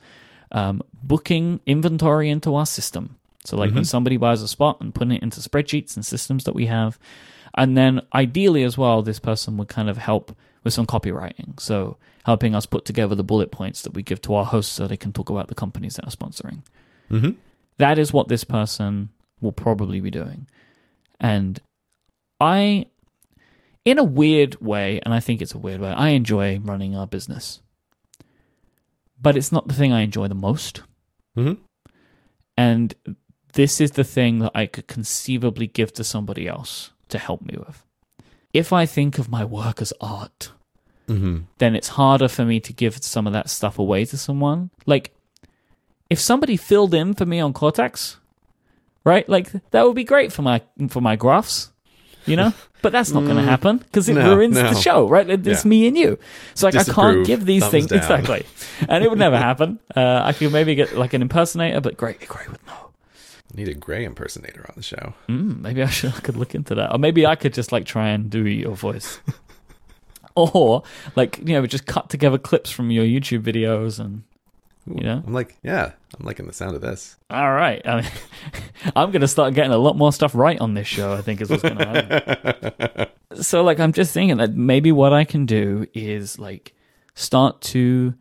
um, 0.51 0.81
booking 1.03 1.59
inventory 1.65 2.29
into 2.29 2.55
our 2.55 2.65
system. 2.65 3.17
So, 3.45 3.57
like 3.57 3.73
when 3.73 3.85
somebody 3.85 4.17
buys 4.17 4.41
a 4.41 4.47
spot 4.47 4.81
and 4.81 4.93
putting 4.93 5.13
it 5.13 5.23
into 5.23 5.39
spreadsheets 5.39 5.95
and 5.95 6.05
systems 6.05 6.43
that 6.43 6.55
we 6.55 6.67
have. 6.67 6.99
And 7.55 7.75
then, 7.75 8.01
ideally, 8.13 8.63
as 8.63 8.77
well, 8.77 9.01
this 9.01 9.19
person 9.19 9.57
would 9.57 9.69
kind 9.69 9.89
of 9.89 9.97
help 9.97 10.35
with 10.63 10.73
some 10.73 10.85
copywriting. 10.85 11.59
So, 11.59 11.97
helping 12.29 12.53
us 12.53 12.67
put 12.67 12.85
together 12.85 13.15
the 13.15 13.23
bullet 13.31 13.51
points 13.51 13.81
that 13.81 13.95
we 13.95 14.03
give 14.03 14.21
to 14.21 14.35
our 14.35 14.45
hosts 14.45 14.71
so 14.71 14.85
they 14.85 15.03
can 15.03 15.11
talk 15.11 15.29
about 15.31 15.47
the 15.47 15.55
companies 15.63 15.95
that 15.95 16.05
are 16.07 16.17
sponsoring. 16.19 16.61
Mm-hmm. 17.09 17.31
That 17.77 17.97
is 17.97 18.13
what 18.13 18.27
this 18.27 18.43
person 18.43 19.09
will 19.41 19.51
probably 19.51 19.99
be 19.99 20.11
doing. 20.11 20.47
And 21.19 21.59
I, 22.39 22.85
in 23.83 23.97
a 23.97 24.03
weird 24.03 24.61
way, 24.61 25.01
and 25.03 25.11
I 25.11 25.19
think 25.19 25.41
it's 25.41 25.55
a 25.55 25.57
weird 25.57 25.81
way, 25.81 25.89
I 25.89 26.09
enjoy 26.09 26.59
running 26.59 26.95
our 26.95 27.07
business. 27.07 27.61
But 29.19 29.35
it's 29.35 29.51
not 29.51 29.67
the 29.67 29.73
thing 29.73 29.91
I 29.91 30.01
enjoy 30.01 30.27
the 30.27 30.35
most. 30.49 30.83
Mm-hmm. 31.35 31.61
And 32.55 32.93
this 33.53 33.81
is 33.81 33.91
the 33.91 34.03
thing 34.03 34.39
that 34.39 34.51
I 34.53 34.67
could 34.67 34.87
conceivably 34.87 35.65
give 35.65 35.93
to 35.93 36.03
somebody 36.03 36.47
else 36.47 36.91
to 37.07 37.17
help 37.17 37.41
me 37.41 37.55
with. 37.57 37.83
if 38.53 38.73
I 38.73 38.85
think 38.85 39.19
of 39.19 39.29
my 39.29 39.45
work 39.45 39.81
as 39.81 39.93
art, 40.01 40.51
Mm-hmm. 41.09 41.37
then 41.57 41.75
it's 41.75 41.89
harder 41.89 42.27
for 42.27 42.45
me 42.45 42.59
to 42.61 42.71
give 42.73 43.03
some 43.03 43.25
of 43.27 43.33
that 43.33 43.49
stuff 43.49 43.79
away 43.79 44.05
to 44.05 44.17
someone. 44.17 44.69
Like, 44.85 45.11
if 46.09 46.19
somebody 46.19 46.55
filled 46.57 46.93
in 46.93 47.13
for 47.15 47.25
me 47.25 47.39
on 47.39 47.51
Cortex, 47.53 48.17
right? 49.03 49.27
Like 49.27 49.51
that 49.71 49.85
would 49.85 49.95
be 49.95 50.03
great 50.03 50.31
for 50.31 50.41
my 50.43 50.61
for 50.89 51.01
my 51.01 51.15
graphs, 51.15 51.71
you 52.25 52.35
know. 52.35 52.53
But 52.81 52.93
that's 52.93 53.11
not 53.11 53.25
going 53.25 53.35
to 53.35 53.43
happen 53.43 53.79
because 53.79 54.07
it 54.07 54.15
Mm. 54.15 54.23
No, 54.23 54.35
ruins 54.37 54.55
no. 54.55 54.69
the 54.73 54.79
show, 54.79 55.05
right? 55.09 55.29
It's 55.29 55.65
Yeah. 55.65 55.69
me 55.69 55.85
and 55.89 55.97
you, 55.97 56.17
so 56.55 56.65
like 56.67 56.75
I 56.77 56.85
can't 56.85 57.27
give 57.27 57.45
these 57.45 57.61
thumbs 57.61 57.71
things 57.71 57.87
down. 57.87 57.99
exactly, 57.99 58.45
and 58.87 59.03
it 59.03 59.09
would 59.09 59.19
never 59.19 59.37
happen. 59.37 59.79
Uh, 59.97 60.21
I 60.23 60.31
could 60.31 60.53
maybe 60.53 60.75
get 60.75 60.95
like 60.95 61.13
an 61.13 61.21
impersonator, 61.21 61.81
but 61.81 61.97
great, 61.97 62.25
great 62.27 62.47
with 62.49 62.65
no. 62.65 62.91
Need 63.53 63.67
a 63.67 63.73
Grey 63.73 64.05
impersonator 64.05 64.63
on 64.69 64.75
the 64.77 64.83
show. 64.83 65.13
Mm, 65.27 65.59
maybe 65.59 65.83
I 65.83 65.87
should 65.89 66.13
I 66.15 66.19
could 66.21 66.37
look 66.37 66.55
into 66.55 66.73
that, 66.75 66.93
or 66.93 66.97
maybe 66.99 67.25
I 67.27 67.35
could 67.35 67.53
just 67.53 67.73
like 67.73 67.83
try 67.85 68.09
and 68.15 68.29
do 68.29 68.47
your 68.47 68.75
voice, 68.77 69.19
or 70.53 70.83
like 71.15 71.37
you 71.39 71.53
know 71.53 71.65
just 71.65 71.85
cut 71.85 72.09
together 72.09 72.37
clips 72.37 72.71
from 72.71 72.91
your 72.91 73.05
YouTube 73.05 73.41
videos 73.41 73.99
and 73.99 74.23
you 74.87 75.03
know. 75.03 75.23
I'm 75.25 75.33
like, 75.33 75.55
yeah, 75.63 75.91
I'm 76.17 76.25
liking 76.25 76.47
the 76.47 76.53
sound 76.53 76.75
of 76.75 76.81
this. 76.81 77.17
All 77.29 77.51
right, 77.51 77.85
I 77.85 78.01
mean, 78.01 78.11
I'm 78.95 79.11
gonna 79.11 79.27
start 79.27 79.53
getting 79.53 79.71
a 79.71 79.77
lot 79.77 79.95
more 79.95 80.11
stuff 80.11 80.33
right 80.33 80.59
on 80.59 80.73
this 80.73 80.87
show. 80.87 81.13
I 81.13 81.21
think 81.21 81.41
is 81.41 81.49
what's 81.49 81.63
gonna 81.63 81.85
happen. 81.85 83.07
so 83.41 83.63
like 83.63 83.79
I'm 83.79 83.93
just 83.93 84.13
thinking 84.13 84.37
that 84.37 84.53
maybe 84.53 84.91
what 84.91 85.13
I 85.13 85.23
can 85.23 85.45
do 85.45 85.85
is 85.93 86.39
like 86.39 86.73
start 87.13 87.61
to 87.61 88.15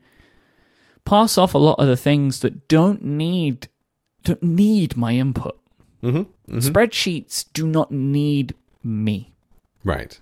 pass 1.04 1.38
off 1.38 1.54
a 1.54 1.58
lot 1.58 1.78
of 1.78 1.86
the 1.86 1.96
things 1.96 2.40
that 2.40 2.68
don't 2.68 3.02
need 3.02 3.68
don't 4.24 4.42
need 4.42 4.96
my 4.96 5.12
input. 5.12 5.58
Mm-hmm. 6.02 6.58
Spreadsheets 6.58 7.46
do 7.52 7.66
not 7.66 7.90
need 7.90 8.54
me. 8.84 9.32
Right. 9.84 10.20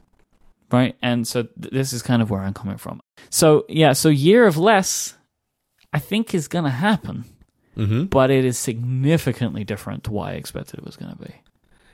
Right? 0.71 0.97
And 1.03 1.27
so 1.27 1.45
th- 1.45 1.73
this 1.73 1.93
is 1.93 2.03
kind 2.03 2.23
of 2.23 2.31
where 2.31 2.41
I'm 2.41 2.55
coming 2.55 2.77
from. 2.79 3.01
So 3.31 3.65
yeah, 3.69 3.93
so 3.93 4.09
year 4.09 4.47
of 4.47 4.57
less, 4.57 5.17
I 5.93 5.99
think 5.99 6.35
is 6.35 6.49
going 6.49 6.65
to 6.65 6.71
happen, 6.71 7.25
Mm-hmm. 7.77 8.05
but 8.05 8.31
it 8.31 8.47
is 8.47 8.57
significantly 8.59 9.63
different 9.63 10.05
to 10.05 10.11
what 10.11 10.31
I 10.31 10.33
expected 10.37 10.79
it 10.79 10.85
was 10.87 10.97
going 10.97 11.13
to 11.15 11.23
be. 11.23 11.35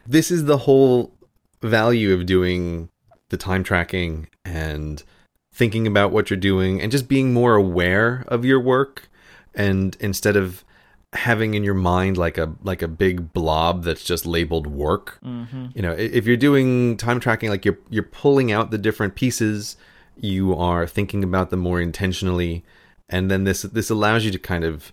This 0.07 0.31
is 0.31 0.45
the 0.45 0.59
whole 0.59 1.13
value 1.61 2.15
of 2.15 2.25
doing 2.25 2.89
the 3.31 3.37
time 3.37 3.65
tracking 3.65 4.29
and 4.45 5.03
thinking 5.53 5.87
about 5.89 6.13
what 6.13 6.31
you're 6.31 6.37
doing 6.37 6.81
and 6.81 6.93
just 6.93 7.09
being 7.09 7.33
more 7.33 7.57
aware 7.57 8.25
of 8.29 8.45
your 8.45 8.61
work 8.61 9.09
and 9.55 9.97
instead 9.99 10.37
of 10.37 10.65
having 11.13 11.55
in 11.55 11.63
your 11.63 11.75
mind 11.75 12.17
like 12.17 12.39
a 12.39 12.55
like 12.63 12.81
a 12.81 12.89
big 12.89 13.33
blob 13.33 13.85
that's 13.85 14.03
just 14.03 14.25
labeled 14.25 14.67
work. 14.67 15.19
Mm-hmm. 15.25 15.67
you 15.75 15.83
know 15.83 15.93
if 15.93 16.27
you're 16.27 16.37
doing 16.37 16.97
time 16.97 17.21
tracking 17.21 17.51
like 17.51 17.65
you're 17.65 17.79
you're 17.91 18.03
pulling 18.03 18.51
out 18.51 18.71
the 18.71 18.79
different 18.79 19.15
pieces 19.15 19.77
you 20.17 20.55
are 20.55 20.87
thinking 20.87 21.25
about 21.25 21.51
them 21.51 21.61
more 21.61 21.81
intentionally. 21.81 22.65
And 23.09 23.31
then 23.31 23.45
this 23.45 23.63
this 23.63 23.91
allows 23.91 24.25
you 24.25 24.31
to 24.31 24.39
kind 24.39 24.65
of 24.65 24.93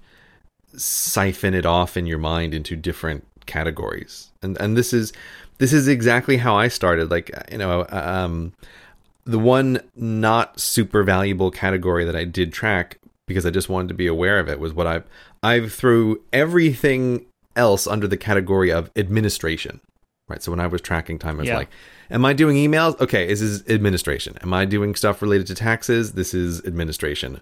siphon 0.75 1.53
it 1.53 1.65
off 1.65 1.97
in 1.97 2.05
your 2.05 2.17
mind 2.19 2.53
into 2.53 2.75
different 2.75 3.25
categories. 3.45 4.31
And 4.41 4.57
and 4.59 4.77
this 4.77 4.93
is 4.93 5.13
this 5.57 5.73
is 5.73 5.87
exactly 5.87 6.37
how 6.37 6.55
I 6.55 6.67
started. 6.67 7.11
Like 7.11 7.31
you 7.51 7.57
know 7.57 7.85
um 7.89 8.53
the 9.25 9.39
one 9.39 9.81
not 9.95 10.59
super 10.59 11.03
valuable 11.03 11.51
category 11.51 12.03
that 12.05 12.15
I 12.15 12.23
did 12.23 12.51
track 12.51 12.99
because 13.27 13.45
I 13.45 13.51
just 13.51 13.69
wanted 13.69 13.89
to 13.89 13.93
be 13.93 14.07
aware 14.07 14.39
of 14.39 14.49
it 14.49 14.59
was 14.59 14.73
what 14.73 14.87
I 14.87 15.03
I 15.43 15.67
threw 15.67 16.21
everything 16.33 17.25
else 17.55 17.87
under 17.87 18.07
the 18.07 18.17
category 18.17 18.71
of 18.71 18.89
administration 18.95 19.79
right? 20.27 20.43
So 20.43 20.51
when 20.51 20.59
I 20.59 20.67
was 20.67 20.79
tracking 20.81 21.17
time 21.17 21.37
I 21.37 21.39
was 21.39 21.47
Yeah. 21.47 21.57
like 21.57 21.69
am 22.11 22.23
I 22.23 22.33
doing 22.33 22.55
emails? 22.55 22.99
Okay 23.01 23.25
this 23.27 23.41
is 23.41 23.63
administration. 23.67 24.37
Am 24.41 24.53
I 24.53 24.65
doing 24.65 24.93
stuff 24.95 25.21
related 25.21 25.47
to 25.47 25.55
taxes? 25.55 26.13
This 26.13 26.33
is 26.33 26.63
administration. 26.65 27.41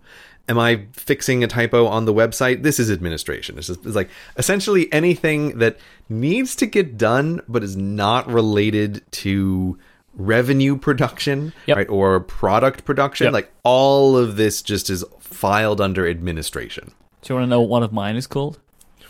Am 0.50 0.58
I 0.58 0.84
fixing 0.94 1.44
a 1.44 1.48
typo 1.48 1.86
on 1.88 2.06
the 2.06 2.14
website? 2.14 2.64
This 2.64 2.80
is 2.80 2.90
administration. 2.90 3.58
It's 3.58 3.68
just 3.68 3.86
it's 3.86 3.96
like 3.96 4.10
essentially 4.38 4.92
anything 4.94 5.58
that 5.60 5.78
needs 6.08 6.56
to 6.56 6.66
get 6.66 6.98
done 6.98 7.42
but 7.50 7.62
is 7.64 7.76
not 7.76 8.26
related 8.32 9.04
to 9.24 9.78
revenue 10.16 10.78
production 10.78 11.52
Yep. 11.68 11.78
right 11.78 11.90
or 11.90 12.22
product 12.22 12.86
production 12.86 13.26
Yep. 13.26 13.34
like 13.34 13.52
all 13.64 14.16
of 14.18 14.38
this 14.38 14.62
just 14.62 14.90
is 14.90 15.04
filed 15.20 15.82
under 15.82 16.08
administration 16.08 16.92
Do 17.28 17.34
you 17.34 17.40
want 17.40 17.48
to 17.48 17.50
know 17.50 17.60
what 17.60 17.70
one 17.70 17.84
of 17.84 17.92
mine 17.92 18.16
is 18.16 18.26
called? 18.26 18.60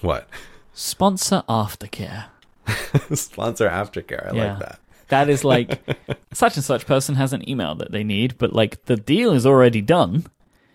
what 0.02 0.28
Sponsor 0.74 1.44
aftercare. 1.48 2.26
sponsor 3.16 3.70
aftercare 3.70 4.32
i 4.32 4.36
Yeah. 4.36 4.50
like 4.52 4.60
that 4.60 4.80
That 5.10 5.30
is 5.30 5.44
like 5.44 5.80
such 6.34 6.56
and 6.58 6.64
such 6.66 6.86
person 6.88 7.14
has 7.16 7.32
an 7.32 7.48
email 7.48 7.76
that 7.76 7.92
they 7.92 8.04
need, 8.04 8.38
but 8.40 8.54
like 8.54 8.84
the 8.86 8.98
deal 8.98 9.32
is 9.34 9.46
already 9.46 9.82
done. 9.82 10.26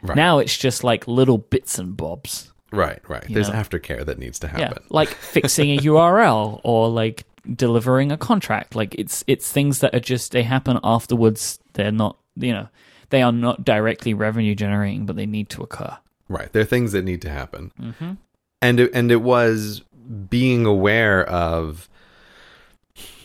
Right. 0.02 0.16
Now 0.16 0.38
it's 0.38 0.56
just 0.56 0.82
like 0.84 1.06
little 1.08 1.38
bits 1.38 1.78
and 1.78 1.96
bobs. 1.96 2.52
right 2.70 3.00
right 3.08 3.24
there's 3.28 3.48
know. 3.50 3.54
aftercare 3.56 4.04
that 4.06 4.18
needs 4.18 4.38
to 4.38 4.48
happen. 4.48 4.78
Yeah, 4.82 4.88
like 4.90 5.08
fixing 5.36 5.70
a 5.72 5.78
URL 5.78 6.60
or 6.64 6.88
like 6.88 7.24
delivering 7.56 8.10
a 8.12 8.16
contract. 8.16 8.74
Like 8.76 8.94
it's 8.94 9.22
it's 9.26 9.50
things 9.52 9.80
that 9.80 9.94
are 9.94 10.00
just 10.00 10.30
they 10.32 10.44
happen 10.44 10.78
afterwards. 10.84 11.58
They're 11.74 11.92
not 11.92 12.16
you 12.36 12.52
know 12.52 12.68
they 13.10 13.20
are 13.22 13.32
not 13.32 13.64
directly 13.64 14.14
revenue 14.14 14.54
generating, 14.54 15.04
but 15.06 15.16
they 15.16 15.26
need 15.26 15.48
to 15.50 15.62
occur. 15.62 15.98
Right. 16.32 16.52
There 16.52 16.62
are 16.62 16.66
things 16.66 16.92
that 16.92 17.04
need 17.04 17.22
to 17.22 17.30
happen. 17.30 17.72
Mm-hmm. 17.80 18.12
And 18.60 18.80
it, 18.80 18.90
and 18.94 19.10
it 19.10 19.22
was 19.22 19.82
being 20.28 20.66
aware 20.66 21.28
of 21.28 21.88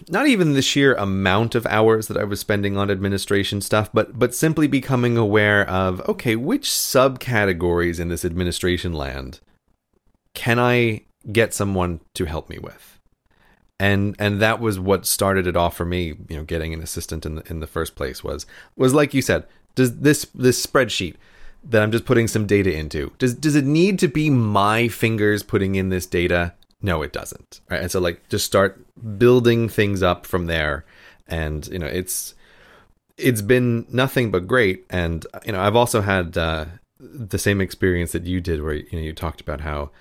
not 0.10 0.28
even 0.28 0.54
the 0.54 0.62
sheer 0.62 0.94
amount 0.96 1.56
of 1.56 1.66
hours 1.66 2.08
that 2.08 2.18
I 2.18 2.24
was 2.24 2.40
spending 2.40 2.78
on 2.78 2.90
administration 2.90 3.62
stuff, 3.62 3.90
but 3.94 4.18
but 4.18 4.34
simply 4.34 4.68
becoming 4.68 5.18
aware 5.18 5.68
of 5.70 6.02
okay, 6.08 6.36
which 6.36 6.70
subcategories 6.70 8.00
in 8.00 8.08
this 8.08 8.24
administration 8.24 8.94
land 8.94 9.40
can 10.34 10.60
I 10.60 11.02
get 11.32 11.54
someone 11.54 12.00
to 12.14 12.26
help 12.26 12.50
me 12.50 12.60
with? 12.60 13.00
And 13.80 14.16
and 14.18 14.40
that 14.40 14.60
was 14.60 14.80
what 14.80 15.06
started 15.06 15.46
it 15.46 15.58
off 15.58 15.76
for 15.76 15.86
me, 15.86 16.16
you 16.30 16.38
know, 16.38 16.44
getting 16.44 16.74
an 16.74 16.82
assistant 16.82 17.26
in 17.26 17.36
the 17.36 17.44
in 17.50 17.60
the 17.60 17.68
first 17.68 17.96
place 17.96 18.24
was 18.24 18.46
was 18.76 18.94
like 18.94 19.14
you 19.14 19.22
said, 19.22 19.46
does 19.76 20.00
this 20.00 20.26
this 20.34 20.66
spreadsheet 20.66 21.16
that 21.70 21.82
I'm 21.82 21.92
just 21.92 22.06
putting 22.06 22.28
some 22.28 22.46
data 22.46 22.74
into. 22.74 23.12
Does 23.18 23.34
does 23.34 23.56
it 23.56 23.66
need 23.66 24.00
to 24.00 24.08
be 24.08 24.30
my 24.30 24.88
fingers 24.88 25.44
putting 25.44 25.76
in 25.76 25.90
this 25.90 26.06
data? 26.06 26.54
No, 26.82 27.02
it 27.02 27.12
doesn't. 27.12 27.62
Right? 27.70 27.82
And 27.82 27.92
so 27.92 28.00
like 28.00 28.28
just 28.30 28.46
start 28.46 28.80
building 29.18 29.70
things 29.70 30.02
up 30.02 30.26
from 30.26 30.46
there 30.46 30.86
and 31.28 31.68
you 31.68 31.80
know, 31.80 31.88
it's 31.88 32.34
it's 33.18 33.42
been 33.42 33.86
nothing 33.90 34.32
but 34.32 34.48
great 34.48 34.86
and 34.90 35.26
you 35.46 35.52
know, 35.52 35.62
I've 35.62 35.76
also 35.76 36.02
had 36.02 36.38
uh 36.38 36.66
the 37.00 37.38
same 37.38 37.62
experience 37.62 38.12
that 38.14 38.26
you 38.26 38.42
did 38.42 38.64
where 38.64 38.74
you 38.74 38.88
know 38.94 39.00
you 39.00 39.14
talked 39.14 39.42
about 39.42 39.62
how 39.62 39.92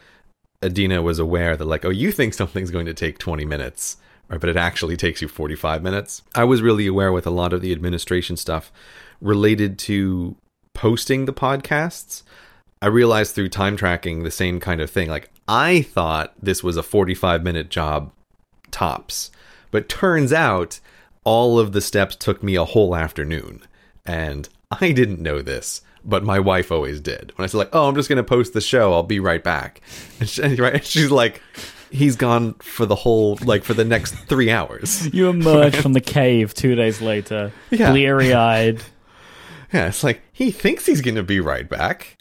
Adina 0.63 1.03
was 1.03 1.19
aware 1.19 1.57
that 1.57 1.65
like, 1.65 1.85
oh, 1.85 1.91
you 1.91 2.13
think 2.13 2.33
something's 2.33 2.71
going 2.71 2.87
to 2.87 2.95
take 2.95 3.19
20 3.19 3.45
minutes, 3.45 3.99
right? 4.29 4.41
But 4.41 4.49
it 4.49 4.57
actually 4.57 4.97
takes 4.97 5.21
you 5.21 5.29
45 5.29 5.83
minutes. 5.83 6.23
I 6.35 6.45
was 6.45 6.63
really 6.63 6.87
aware 6.87 7.13
with 7.13 7.27
a 7.27 7.31
lot 7.31 7.53
of 7.53 7.61
the 7.61 7.73
administration 7.73 8.37
stuff 8.37 8.73
related 9.21 9.79
to 9.81 10.37
posting 10.77 11.25
the 11.25 11.33
podcasts. 11.33 12.23
I 12.83 12.87
realized 12.89 13.35
through 13.35 13.49
time 13.49 13.77
tracking 13.77 14.23
the 14.23 14.31
same 14.31 14.61
kind 14.61 14.81
of 14.83 14.91
thing. 14.91 15.09
Like 15.09 15.31
I 15.49 15.81
thought 15.83 16.35
this 16.41 16.63
was 16.63 16.77
a 16.77 16.83
45 16.83 17.43
minute 17.43 17.71
job 17.71 18.13
tops, 18.71 19.31
but 19.71 19.89
turns 19.89 20.33
out 20.33 20.79
all 21.25 21.59
of 21.59 21.73
the 21.73 21.81
steps 21.81 22.15
took 22.15 22.43
me 22.43 22.55
a 22.55 22.65
whole 22.65 22.95
afternoon. 22.95 23.63
And 24.05 24.49
I 24.71 24.93
didn't 24.93 25.21
know 25.21 25.41
this, 25.43 25.81
but 26.05 26.23
my 26.23 26.39
wife 26.39 26.71
always 26.71 27.01
did. 27.01 27.33
When 27.37 27.45
I 27.45 27.47
said 27.49 27.59
like, 27.59 27.71
"Oh, 27.75 27.89
I'm 27.89 27.95
just 27.97 28.09
going 28.09 28.19
to 28.19 28.23
post 28.23 28.53
the 28.53 28.61
show. 28.61 28.93
I'll 28.93 29.03
be 29.03 29.19
right 29.21 29.43
back." 29.43 29.81
And 30.21 30.29
she, 30.29 30.43
right, 30.57 30.75
and 30.75 30.85
she's 30.85 31.11
like, 31.11 31.43
"He's 31.91 32.15
gone 32.17 32.55
for 32.55 32.87
the 32.87 32.95
whole 32.95 33.39
like 33.45 33.65
for 33.65 33.75
the 33.75 33.85
next 33.85 34.13
3 34.29 34.51
hours." 34.51 35.13
You 35.13 35.29
emerge 35.31 35.75
from 35.83 35.95
the 35.95 36.01
cave 36.01 36.53
two 36.55 36.75
days 36.77 37.01
later, 37.01 37.51
Yeah. 37.71 37.91
bleary 37.91 38.33
eyed. 38.35 38.83
Yeah, 39.73 39.89
it's 39.89 40.05
like 40.05 40.23
he 40.33 40.51
thinks 40.51 40.87
he's 40.87 41.01
going 41.01 41.17
to 41.17 41.23
be 41.23 41.41
right 41.41 41.69
back, 41.69 42.17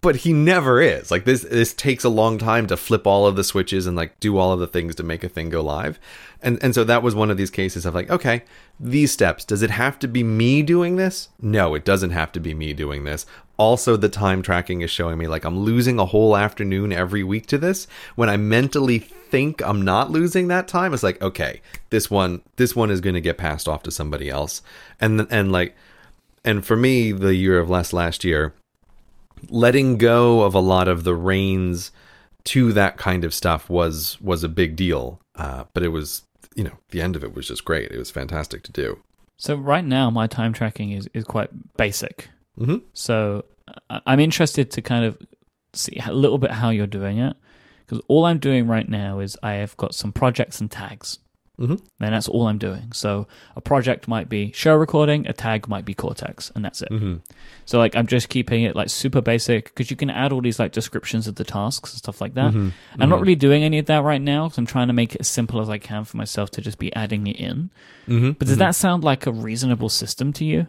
but 0.00 0.16
he 0.16 0.32
never 0.32 0.80
is. 0.80 1.10
Like 1.10 1.24
this 1.24 1.42
this 1.42 1.74
takes 1.74 2.04
a 2.04 2.08
long 2.08 2.38
time 2.38 2.66
to 2.68 2.76
flip 2.76 3.06
all 3.06 3.26
of 3.26 3.36
the 3.36 3.44
switches 3.44 3.86
and 3.86 3.96
like 3.96 4.18
do 4.20 4.38
all 4.38 4.52
of 4.52 4.60
the 4.60 4.66
things 4.66 4.94
to 4.96 5.02
make 5.02 5.24
a 5.24 5.28
thing 5.28 5.50
go 5.50 5.62
live. 5.62 5.98
And 6.40 6.62
and 6.62 6.74
so 6.74 6.84
that 6.84 7.02
was 7.02 7.14
one 7.14 7.30
of 7.30 7.36
these 7.36 7.50
cases 7.50 7.84
of 7.84 7.94
like, 7.94 8.10
okay, 8.10 8.44
these 8.78 9.12
steps, 9.12 9.44
does 9.44 9.62
it 9.62 9.70
have 9.70 9.98
to 10.00 10.08
be 10.08 10.22
me 10.22 10.62
doing 10.62 10.96
this? 10.96 11.28
No, 11.40 11.74
it 11.74 11.84
doesn't 11.84 12.10
have 12.10 12.32
to 12.32 12.40
be 12.40 12.54
me 12.54 12.72
doing 12.72 13.04
this. 13.04 13.26
Also, 13.56 13.96
the 13.96 14.08
time 14.08 14.40
tracking 14.40 14.82
is 14.82 14.90
showing 14.90 15.18
me 15.18 15.26
like 15.26 15.44
I'm 15.44 15.58
losing 15.58 15.98
a 15.98 16.06
whole 16.06 16.36
afternoon 16.36 16.92
every 16.92 17.24
week 17.24 17.46
to 17.48 17.58
this. 17.58 17.88
When 18.14 18.28
I 18.28 18.36
mentally 18.36 19.00
think 19.00 19.60
I'm 19.62 19.82
not 19.82 20.10
losing 20.10 20.46
that 20.48 20.68
time, 20.68 20.94
it's 20.94 21.02
like, 21.02 21.20
okay, 21.20 21.60
this 21.90 22.08
one 22.08 22.42
this 22.56 22.76
one 22.76 22.90
is 22.90 23.00
going 23.00 23.14
to 23.14 23.20
get 23.20 23.36
passed 23.36 23.66
off 23.66 23.82
to 23.82 23.90
somebody 23.90 24.30
else. 24.30 24.62
And 25.00 25.26
and 25.28 25.50
like 25.50 25.74
and 26.48 26.64
for 26.64 26.76
me, 26.76 27.12
the 27.12 27.34
year 27.34 27.58
of 27.58 27.68
less 27.68 27.92
last 27.92 28.24
year, 28.24 28.54
letting 29.50 29.98
go 29.98 30.42
of 30.44 30.54
a 30.54 30.60
lot 30.60 30.88
of 30.88 31.04
the 31.04 31.14
reins 31.14 31.92
to 32.44 32.72
that 32.72 32.96
kind 32.96 33.22
of 33.22 33.34
stuff 33.34 33.68
was 33.68 34.18
was 34.22 34.42
a 34.42 34.48
big 34.48 34.74
deal. 34.74 35.20
Uh, 35.34 35.64
but 35.74 35.82
it 35.82 35.88
was, 35.88 36.22
you 36.54 36.64
know, 36.64 36.78
the 36.88 37.02
end 37.02 37.16
of 37.16 37.22
it 37.22 37.34
was 37.34 37.48
just 37.48 37.66
great. 37.66 37.92
It 37.92 37.98
was 37.98 38.10
fantastic 38.10 38.62
to 38.62 38.72
do. 38.72 38.98
So 39.36 39.56
right 39.56 39.84
now, 39.84 40.08
my 40.08 40.26
time 40.26 40.54
tracking 40.54 40.92
is, 40.92 41.06
is 41.12 41.24
quite 41.24 41.50
basic. 41.76 42.30
Mm-hmm. 42.58 42.78
So 42.94 43.44
I'm 44.06 44.18
interested 44.18 44.70
to 44.70 44.80
kind 44.80 45.04
of 45.04 45.18
see 45.74 46.00
a 46.02 46.14
little 46.14 46.38
bit 46.38 46.50
how 46.50 46.70
you're 46.70 46.86
doing 46.86 47.18
it. 47.18 47.36
Because 47.84 48.02
all 48.08 48.24
I'm 48.24 48.38
doing 48.38 48.66
right 48.66 48.88
now 48.88 49.18
is 49.18 49.36
I 49.42 49.52
have 49.54 49.76
got 49.76 49.94
some 49.94 50.12
projects 50.12 50.62
and 50.62 50.70
tags. 50.70 51.18
Mhm. 51.58 51.80
And 52.00 52.14
that's 52.14 52.28
all 52.28 52.46
I'm 52.46 52.58
doing. 52.58 52.92
So 52.92 53.26
a 53.56 53.60
project 53.60 54.06
might 54.06 54.28
be 54.28 54.52
show 54.52 54.76
recording, 54.76 55.26
a 55.26 55.32
tag 55.32 55.66
might 55.68 55.84
be 55.84 55.92
Cortex, 55.92 56.52
and 56.54 56.64
that's 56.64 56.82
it. 56.82 56.88
Mhm. 56.90 57.20
So 57.64 57.78
like 57.78 57.96
I'm 57.96 58.06
just 58.06 58.28
keeping 58.28 58.62
it 58.62 58.76
like 58.76 58.88
super 58.90 59.20
basic 59.20 59.64
because 59.66 59.90
you 59.90 59.96
can 59.96 60.08
add 60.08 60.32
all 60.32 60.40
these 60.40 60.58
like 60.60 60.70
descriptions 60.72 61.26
of 61.26 61.34
the 61.34 61.42
tasks 61.44 61.92
and 61.92 61.98
stuff 61.98 62.20
like 62.20 62.34
that. 62.34 62.52
Mhm. 62.52 62.72
I'm 63.00 63.08
not 63.08 63.20
really 63.20 63.34
doing 63.34 63.64
any 63.64 63.78
of 63.78 63.86
that 63.86 64.04
right 64.04 64.22
now 64.22 64.44
because 64.44 64.58
I'm 64.58 64.66
trying 64.66 64.86
to 64.86 64.92
make 64.92 65.14
it 65.16 65.20
as 65.22 65.28
simple 65.28 65.60
as 65.60 65.68
I 65.68 65.78
can 65.78 66.04
for 66.04 66.16
myself 66.16 66.50
to 66.52 66.60
just 66.60 66.78
be 66.78 66.94
adding 66.94 67.26
it 67.26 67.36
in. 67.36 67.70
Mhm. 68.06 68.38
But 68.38 68.46
does 68.46 68.56
Mhm. 68.56 68.60
that 68.60 68.74
sound 68.76 69.02
like 69.02 69.26
a 69.26 69.32
reasonable 69.32 69.88
system 69.88 70.32
to 70.34 70.44
you? 70.44 70.68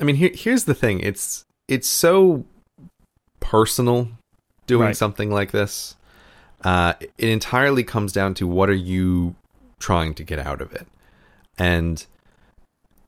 I 0.00 0.04
mean, 0.04 0.16
here, 0.16 0.30
here's 0.34 0.64
the 0.64 0.74
thing. 0.74 0.98
It's 1.00 1.44
it's 1.68 1.88
so 1.88 2.44
personal 3.40 4.08
doing 4.66 4.86
Right. 4.86 4.96
something 4.96 5.30
like 5.30 5.52
this. 5.52 5.96
Uh, 6.64 6.94
it 7.18 7.28
entirely 7.28 7.82
comes 7.84 8.12
down 8.12 8.34
to 8.34 8.46
what 8.46 8.68
are 8.68 8.74
you 8.74 9.34
trying 9.78 10.14
to 10.14 10.24
get 10.24 10.38
out 10.38 10.60
of 10.60 10.72
it, 10.72 10.86
and 11.58 12.06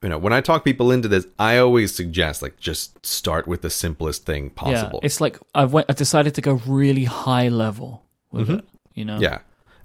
you 0.02 0.10
know, 0.10 0.18
when 0.18 0.34
I 0.34 0.42
talk 0.42 0.64
people 0.64 0.90
into 0.92 1.08
this, 1.08 1.26
I 1.38 1.56
always 1.56 1.94
suggest 1.94 2.42
like 2.42 2.58
just 2.58 3.04
start 3.06 3.46
with 3.46 3.62
the 3.62 3.70
simplest 3.70 4.26
thing 4.26 4.50
possible. 4.50 4.98
Yeah, 5.02 5.06
it's 5.06 5.20
like 5.20 5.38
I 5.54 5.64
went. 5.64 5.86
I 5.88 5.94
decided 5.94 6.34
to 6.34 6.40
go 6.42 6.60
really 6.66 7.04
high 7.04 7.48
level 7.48 8.02
with 8.30 8.48
Mhm. 8.48 8.58
it. 8.58 8.64
You 8.94 9.04
know. 9.06 9.18
Yeah. 9.18 9.38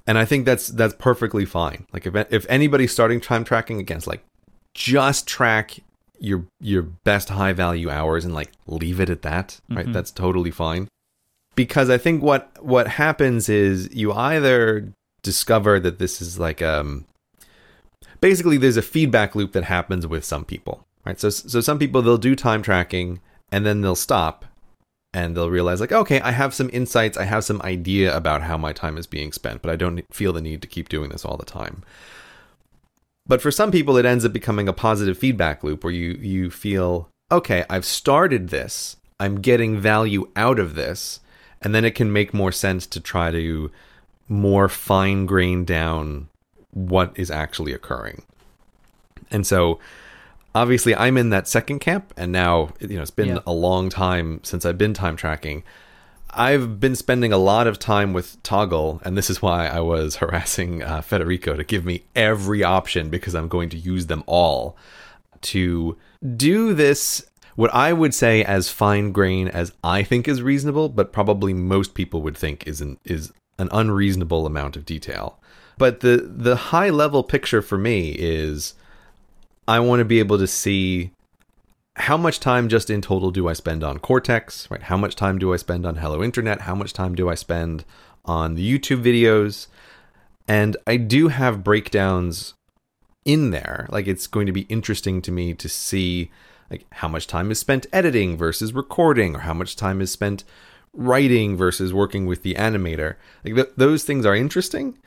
And 0.06 0.18
I 0.18 0.26
think 0.26 0.46
that's 0.46 0.68
that's 0.68 0.96
perfectly 0.96 1.46
fine. 1.46 1.86
Like 1.94 2.06
if 2.06 2.16
if 2.32 2.46
anybody's 2.50 2.92
starting 2.92 3.22
time 3.22 3.44
tracking 3.46 3.80
against 3.80 4.08
like 4.08 4.24
just 4.74 5.26
track 5.28 5.80
your 6.20 6.46
your 6.60 6.82
best 6.82 7.30
high 7.30 7.54
value 7.54 7.90
hours 7.90 8.26
and 8.26 8.34
like 8.34 8.52
leave 8.68 9.00
it 9.00 9.10
at 9.10 9.22
that, 9.22 9.62
right? 9.70 9.86
Mhm. 9.86 9.94
That's 9.94 10.12
totally 10.12 10.52
fine. 10.52 10.90
Because 11.56 11.90
I 11.90 11.98
think 11.98 12.24
what 12.24 12.52
what 12.64 12.88
happens 12.88 13.50
is 13.50 13.90
you 13.94 14.14
either 14.14 14.94
discover 15.24 15.80
that 15.80 16.00
this 16.00 16.22
is 16.22 16.40
like 16.40 16.62
um 16.62 17.06
basically 18.22 18.58
there's 18.58 18.78
a 18.78 18.82
feedback 18.82 19.36
loop 19.36 19.52
that 19.54 19.66
happens 19.66 20.08
with 20.08 20.24
some 20.24 20.46
people, 20.46 20.86
right? 21.06 21.20
So 21.20 21.30
so 21.30 21.62
some 21.62 21.80
people 21.80 22.02
they'll 22.02 22.18
do 22.18 22.36
time 22.36 22.62
tracking 22.62 23.20
and 23.52 23.66
then 23.66 23.82
they'll 23.82 23.96
stop 23.96 24.46
and 25.14 25.36
they'll 25.36 25.50
realize 25.50 25.82
like 25.82 25.92
okay 25.92 26.22
i 26.22 26.32
have 26.32 26.54
some 26.54 26.70
insights 26.72 27.18
i 27.18 27.24
have 27.24 27.44
some 27.44 27.62
idea 27.64 28.16
about 28.16 28.44
how 28.44 28.58
my 28.58 28.72
time 28.72 28.98
is 28.98 29.08
being 29.08 29.32
spent 29.32 29.62
but 29.62 29.72
i 29.72 29.76
don't 29.76 30.04
feel 30.14 30.32
the 30.32 30.42
need 30.42 30.62
to 30.62 30.68
keep 30.68 30.90
doing 30.90 31.10
this 31.10 31.26
all 31.26 31.38
the 31.38 31.46
time. 31.46 31.84
But 33.26 33.44
for 33.44 33.52
some 33.52 33.72
people 33.72 33.96
it 33.98 34.06
ends 34.06 34.26
up 34.26 34.34
becoming 34.34 34.68
a 34.68 34.74
positive 34.74 35.18
feedback 35.18 35.64
loop 35.64 35.84
where 35.84 35.94
you 35.94 36.12
you 36.14 36.50
feel 36.50 37.10
okay 37.32 37.66
i've 37.70 37.86
started 37.86 38.50
this. 38.50 38.98
I'm 39.20 39.42
getting 39.42 39.80
value 39.80 40.30
out 40.36 40.60
of 40.60 40.76
this 40.76 41.20
and 41.62 41.74
then 41.76 41.84
it 41.86 41.96
can 41.96 42.12
make 42.12 42.34
more 42.34 42.52
sense 42.52 42.86
to 42.88 43.00
try 43.00 43.32
to 43.32 43.70
more 44.28 44.70
fine 44.70 45.26
grain 45.26 45.66
down 45.66 46.28
what 46.72 47.12
is 47.16 47.32
actually 47.32 47.74
occurring 47.74 48.22
and 49.32 49.46
so 49.46 49.80
obviously 50.56 50.96
I'm 50.96 51.18
in 51.18 51.30
that 51.32 51.48
second 51.48 51.80
camp 51.80 52.14
and 52.18 52.32
now 52.32 52.70
you 52.80 52.96
know 52.96 53.02
it's 53.02 53.12
been 53.12 53.28
Yeah. 53.30 53.40
a 53.46 53.54
long 53.54 53.90
time 53.90 54.40
since 54.44 54.66
I've 54.66 54.78
been 54.78 54.94
time 54.94 55.16
tracking. 55.16 55.64
I've 56.32 56.80
been 56.80 56.96
spending 56.96 57.34
a 57.34 57.38
lot 57.40 57.66
of 57.66 57.80
time 57.80 58.14
with 58.14 58.42
Toggl 58.44 59.02
and 59.04 59.18
this 59.18 59.30
is 59.32 59.42
why 59.42 59.68
I 59.68 59.80
was 59.80 60.16
harassing 60.22 60.84
uh, 60.84 61.02
Federico 61.02 61.56
to 61.56 61.64
give 61.64 61.86
me 61.86 62.04
every 62.16 62.64
option 62.64 63.10
because 63.10 63.34
I'm 63.36 63.48
going 63.48 63.70
to 63.70 63.78
use 63.78 64.06
them 64.08 64.24
all 64.28 64.76
to 65.42 65.98
do 66.36 66.74
this 66.74 67.26
what 67.60 67.76
I 67.76 67.92
would 67.92 68.14
say 68.14 68.42
as 68.42 68.70
fine 68.70 69.12
grain 69.12 69.50
as 69.50 69.74
I 69.84 70.02
think 70.02 70.30
is 70.30 70.42
reasonable 70.42 70.88
but 70.88 71.12
probably 71.12 71.54
most 71.54 71.94
people 71.94 72.22
would 72.22 72.38
think 72.38 72.66
is 72.66 72.80
an 72.80 72.98
is 73.04 73.34
an 73.58 73.68
unreasonable 73.74 74.46
amount 74.46 74.78
of 74.78 74.86
detail. 74.86 75.38
But 75.78 76.00
the 76.00 76.26
the 76.26 76.56
high 76.56 76.90
level 76.90 77.22
picture 77.22 77.62
for 77.62 77.78
me 77.78 78.12
is 78.18 78.76
I 79.68 79.82
want 79.82 80.00
to 80.00 80.06
be 80.06 80.20
able 80.20 80.38
to 80.38 80.48
see 80.48 81.12
how 81.98 82.16
much 82.16 82.40
time 82.40 82.70
just 82.70 82.90
in 82.90 83.02
total 83.02 83.30
do 83.30 83.50
I 83.50 83.54
spend 83.54 83.84
on 83.84 83.98
Cortex, 83.98 84.72
right? 84.72 84.84
How 84.84 84.96
much 84.96 85.18
time 85.18 85.38
do 85.38 85.52
I 85.54 85.58
spend 85.58 85.86
on 85.86 85.98
Hello 85.98 86.24
Internet? 86.24 86.62
How 86.62 86.76
much 86.76 86.94
time 86.94 87.14
do 87.14 87.28
I 87.28 87.36
spend 87.36 87.84
on 88.24 88.56
the 88.56 88.64
YouTube 88.64 89.04
videos? 89.04 89.68
And 90.48 90.78
I 90.88 90.96
do 90.96 91.28
have 91.28 91.66
breakdowns 91.66 92.54
in 93.26 93.52
there. 93.52 93.86
Like 93.92 94.08
it's 94.08 94.28
going 94.28 94.46
to 94.46 94.54
be 94.54 94.62
interesting 94.70 95.22
to 95.24 95.32
me 95.34 95.54
to 95.56 95.68
see 95.68 96.32
like 96.70 96.86
how 96.94 97.08
much 97.08 97.28
time 97.28 97.52
is 97.52 97.60
spent 97.60 97.88
editing 97.92 98.38
versus 98.38 98.74
recording 98.74 99.36
or 99.36 99.40
how 99.40 99.54
much 99.54 99.76
time 99.76 100.02
is 100.02 100.12
spent 100.12 100.44
writing 100.94 101.56
versus 101.56 101.94
working 101.94 102.26
with 102.26 102.44
the 102.44 102.56
animator. 102.56 103.16
Like 103.44 103.56
th- 103.56 103.70
those 103.78 104.04
things 104.04 104.26
are 104.26 104.36
interesting 104.36 104.98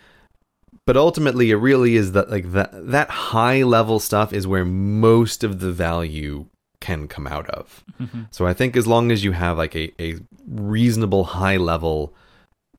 but 0.85 0.97
ultimately 0.97 1.51
it 1.51 1.57
really 1.57 1.97
is 1.97 2.13
that 2.13 2.31
like 2.31 2.53
that 2.53 2.71
that 2.73 3.11
high 3.11 3.63
level 3.63 4.01
stuff 4.01 4.33
is 4.33 4.47
where 4.47 4.65
most 4.65 5.45
of 5.45 5.61
the 5.61 5.73
value 5.73 6.47
can 6.81 7.07
come 7.07 7.27
out 7.27 7.49
of. 7.51 7.85
Mm-hmm. 8.01 8.23
So 8.31 8.47
i 8.47 8.53
think 8.53 8.77
as 8.77 8.87
long 8.87 9.13
as 9.13 9.25
you 9.25 9.33
have 9.33 9.59
like 9.59 9.77
a, 9.77 9.93
a 10.03 10.19
reasonable 10.47 11.25
high 11.25 11.57
level 11.57 12.15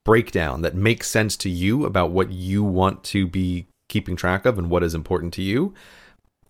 breakdown 0.04 0.62
that 0.64 0.76
makes 0.76 1.10
sense 1.10 1.38
to 1.38 1.50
you 1.50 1.86
about 1.86 2.12
what 2.12 2.32
you 2.32 2.64
want 2.64 3.04
to 3.06 3.26
be 3.26 3.68
keeping 3.88 4.16
track 4.16 4.46
of 4.46 4.58
and 4.58 4.70
what 4.70 4.84
is 4.84 4.94
important 4.94 5.34
to 5.34 5.42
you 5.42 5.74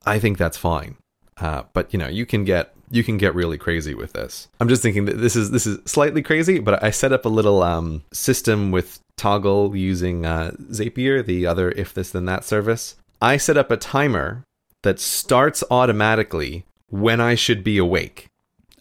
i 0.06 0.18
think 0.18 0.40
that's 0.40 0.58
fine 0.58 0.96
uh, 1.38 1.64
but 1.74 1.92
you 1.94 2.00
know 2.00 2.08
you 2.08 2.26
can 2.26 2.44
get 2.44 2.74
you 2.92 3.04
can 3.04 3.18
get 3.18 3.34
really 3.34 3.58
crazy 3.58 3.94
with 3.96 4.14
this 4.14 4.48
i'm 4.60 4.68
just 4.70 4.82
thinking 4.84 5.06
that 5.06 5.18
this 5.18 5.36
is 5.36 5.50
this 5.52 5.66
is 5.66 5.80
slightly 5.86 6.22
crazy 6.22 6.60
but 6.60 6.84
i 6.84 6.90
set 6.92 7.12
up 7.12 7.26
a 7.26 7.30
little 7.30 7.64
um, 7.64 8.04
system 8.14 8.72
with 8.72 9.00
Toggl 9.18 9.78
using 9.78 10.26
uh, 10.26 10.52
zapier 10.72 11.26
the 11.26 11.46
other 11.46 11.72
if 11.72 11.94
this 11.94 12.12
then 12.12 12.26
that 12.26 12.44
service 12.44 12.96
i 13.22 13.38
set 13.38 13.58
up 13.58 13.72
a 13.72 13.78
timer 13.78 14.44
that 14.84 15.00
starts 15.00 15.64
automatically 15.72 16.66
when 16.90 17.20
i 17.22 17.36
should 17.36 17.64
be 17.64 17.78
awake 17.78 18.28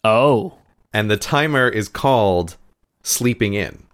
Oh. 0.05 0.59
and 0.93 1.11
the 1.11 1.17
timer 1.17 1.69
is 1.69 1.89
called 1.89 2.57
sleeping 3.03 3.55
in 3.55 3.85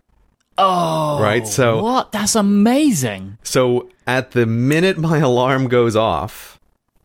Oh. 0.61 1.21
Right, 1.23 1.47
so- 1.47 1.81
what? 1.81 2.11
That's 2.11 2.35
amazing. 2.35 3.39
So 3.45 3.89
at 4.09 4.33
the 4.33 4.45
minute 4.45 4.99
my 4.99 5.19
alarm 5.31 5.69
goes 5.69 5.95
off, 5.95 6.58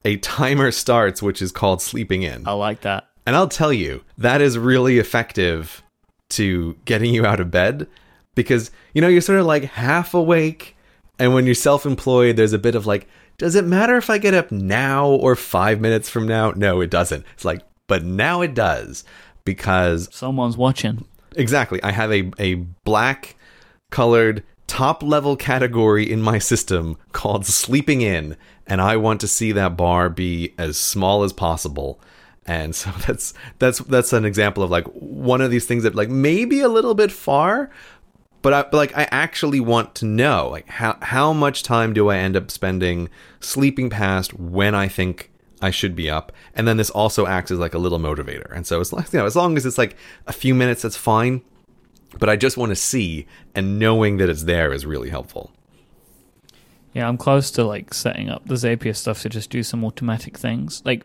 a 0.06 0.18
timer 0.18 0.72
starts 0.72 1.22
which 1.22 1.42
is 1.42 1.52
called 1.52 1.82
sleeping 1.82 2.24
in. 2.24 2.48
I 2.48 2.54
like 2.54 2.82
that. 2.82 3.08
And 3.26 3.36
I'll 3.36 3.48
tell 3.48 3.72
you, 3.72 4.04
that 4.18 4.42
is 4.42 4.58
really 4.58 5.00
effective 5.00 5.82
to 6.30 6.76
getting 6.86 7.14
you 7.14 7.26
out 7.26 7.40
of 7.40 7.52
bed 7.52 7.88
because 8.36 8.72
you 8.94 9.02
know 9.02 9.08
you're 9.08 9.22
sort 9.22 9.40
of 9.40 9.46
like 9.46 9.64
half 9.64 10.14
awake 10.14 10.76
and 11.20 11.34
when 11.34 11.46
you're 11.46 11.54
self-employed 11.54 12.36
there's 12.36 12.54
a 12.54 12.58
bit 12.58 12.74
of 12.74 12.88
like 12.88 13.08
does 13.38 13.54
it 13.54 13.66
matter 13.66 13.98
if 13.98 14.10
I 14.10 14.18
get 14.18 14.34
up 14.34 14.52
now 14.52 15.08
or 15.08 15.36
5 15.36 15.80
minutes 15.82 16.10
from 16.10 16.28
now? 16.28 16.52
No, 16.52 16.82
it 16.82 16.90
doesn't. 16.90 17.26
It's 17.34 17.46
like 17.46 17.62
but 17.88 18.04
now 18.04 18.42
it 18.42 18.54
does 18.54 19.04
because 19.46 20.10
Someone's 20.12 20.58
watching. 20.58 21.06
Exactly. 21.36 21.82
I 21.84 21.92
have 21.92 22.12
a, 22.12 22.32
a 22.40 22.56
black 22.56 23.36
colored 23.90 24.44
top 24.68 25.04
level 25.04 25.36
category 25.36 26.10
in 26.10 26.22
my 26.22 26.40
system 26.40 26.98
called 27.12 27.46
sleeping 27.46 28.02
in, 28.02 28.36
and 28.68 28.82
I 28.82 28.98
want 28.98 29.22
to 29.22 29.28
see 29.28 29.52
that 29.54 29.78
bar 29.78 30.10
be 30.10 30.54
as 30.58 30.78
small 30.78 31.24
as 31.24 31.34
possible. 31.34 32.00
And 32.46 32.76
so 32.76 32.92
that's 33.08 33.34
that's 33.60 33.80
that's 33.80 34.14
an 34.14 34.26
example 34.26 34.64
of 34.64 34.72
like 34.72 34.86
one 34.88 35.42
of 35.42 35.52
these 35.52 35.66
things 35.66 35.84
that 35.84 35.96
like 35.96 36.10
maybe 36.10 36.60
a 36.60 36.70
little 36.70 36.96
bit 36.96 37.12
far, 37.12 37.70
but 38.42 38.54
I 38.54 38.62
but 38.64 38.74
like 38.74 38.98
I 38.98 39.08
actually 39.12 39.60
want 39.60 39.96
to 39.96 40.06
know 40.06 40.50
like 40.50 40.68
how 40.68 40.98
how 41.02 41.34
much 41.34 41.64
time 41.64 41.94
do 41.94 42.10
I 42.10 42.18
end 42.18 42.36
up 42.36 42.52
spending 42.52 43.10
sleeping 43.40 43.90
past 43.90 44.34
when 44.34 44.76
I 44.76 44.88
think 44.88 45.32
I 45.62 45.72
should 45.72 45.96
be 45.96 46.10
up, 46.10 46.34
and 46.54 46.68
then 46.68 46.78
this 46.78 46.90
also 46.90 47.26
acts 47.26 47.52
as 47.52 47.60
like 47.60 47.74
a 47.74 47.78
little 47.78 48.00
motivator. 48.00 48.54
And 48.54 48.68
so 48.68 48.82
it's 48.82 48.92
like 48.92 49.12
you 49.14 49.20
know 49.20 49.26
as 49.26 49.36
long 49.36 49.58
as 49.58 49.66
it's 49.66 49.78
like 49.78 49.96
a 50.28 50.34
few 50.34 50.54
minutes, 50.54 50.82
that's 50.82 50.98
fine. 50.98 51.42
But 52.20 52.30
I 52.30 52.36
just 52.36 52.58
want 52.58 52.70
to 52.70 52.76
see, 52.76 53.26
and 53.56 53.80
knowing 53.80 54.18
that 54.18 54.30
it's 54.30 54.44
there 54.44 54.72
is 54.72 54.86
really 54.86 55.10
helpful. 55.10 55.52
Yeah, 56.94 57.08
I'm 57.08 57.18
close 57.18 57.50
to 57.52 57.64
like 57.64 57.94
setting 57.94 58.30
up 58.30 58.46
the 58.46 58.56
Zapier 58.56 58.96
stuff 58.96 59.22
to 59.24 59.30
just 59.30 59.50
do 59.50 59.64
some 59.64 59.84
automatic 59.84 60.38
things. 60.38 60.82
Like, 60.86 61.04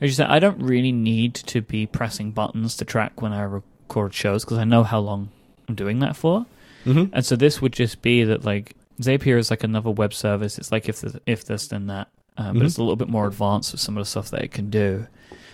as 0.00 0.10
you 0.10 0.14
said, 0.14 0.28
I 0.28 0.38
don't 0.38 0.60
really 0.62 0.92
need 0.92 1.34
to 1.34 1.60
be 1.60 1.86
pressing 1.86 2.30
buttons 2.32 2.76
to 2.78 2.84
track 2.84 3.20
when 3.20 3.32
I 3.32 3.42
record 3.42 4.14
shows 4.14 4.44
because 4.44 4.58
I 4.58 4.64
know 4.64 4.82
how 4.82 4.98
long 5.00 5.28
I'm 5.68 5.74
doing 5.74 5.98
that 6.00 6.16
for. 6.16 6.46
Mm-hmm. 6.86 7.12
And 7.14 7.24
so 7.26 7.36
this 7.36 7.60
would 7.60 7.72
just 7.72 8.00
be 8.02 8.24
that 8.24 8.44
like 8.44 8.74
Zapier 9.00 9.36
is 9.38 9.50
like 9.50 9.62
another 9.64 9.90
web 9.90 10.14
service. 10.14 10.58
It's 10.58 10.72
like 10.72 10.88
if 10.88 11.00
this, 11.02 11.16
if 11.26 11.44
this 11.44 11.68
then 11.68 11.86
that, 11.88 12.08
um, 12.38 12.54
Mhm. 12.54 12.58
but 12.60 12.66
it's 12.66 12.76
a 12.78 12.80
little 12.80 12.96
bit 12.96 13.08
more 13.08 13.26
advanced 13.26 13.72
with 13.72 13.80
some 13.80 13.96
of 13.98 14.02
the 14.02 14.08
stuff 14.10 14.30
that 14.30 14.42
it 14.42 14.52
can 14.52 14.70
do, 14.70 15.06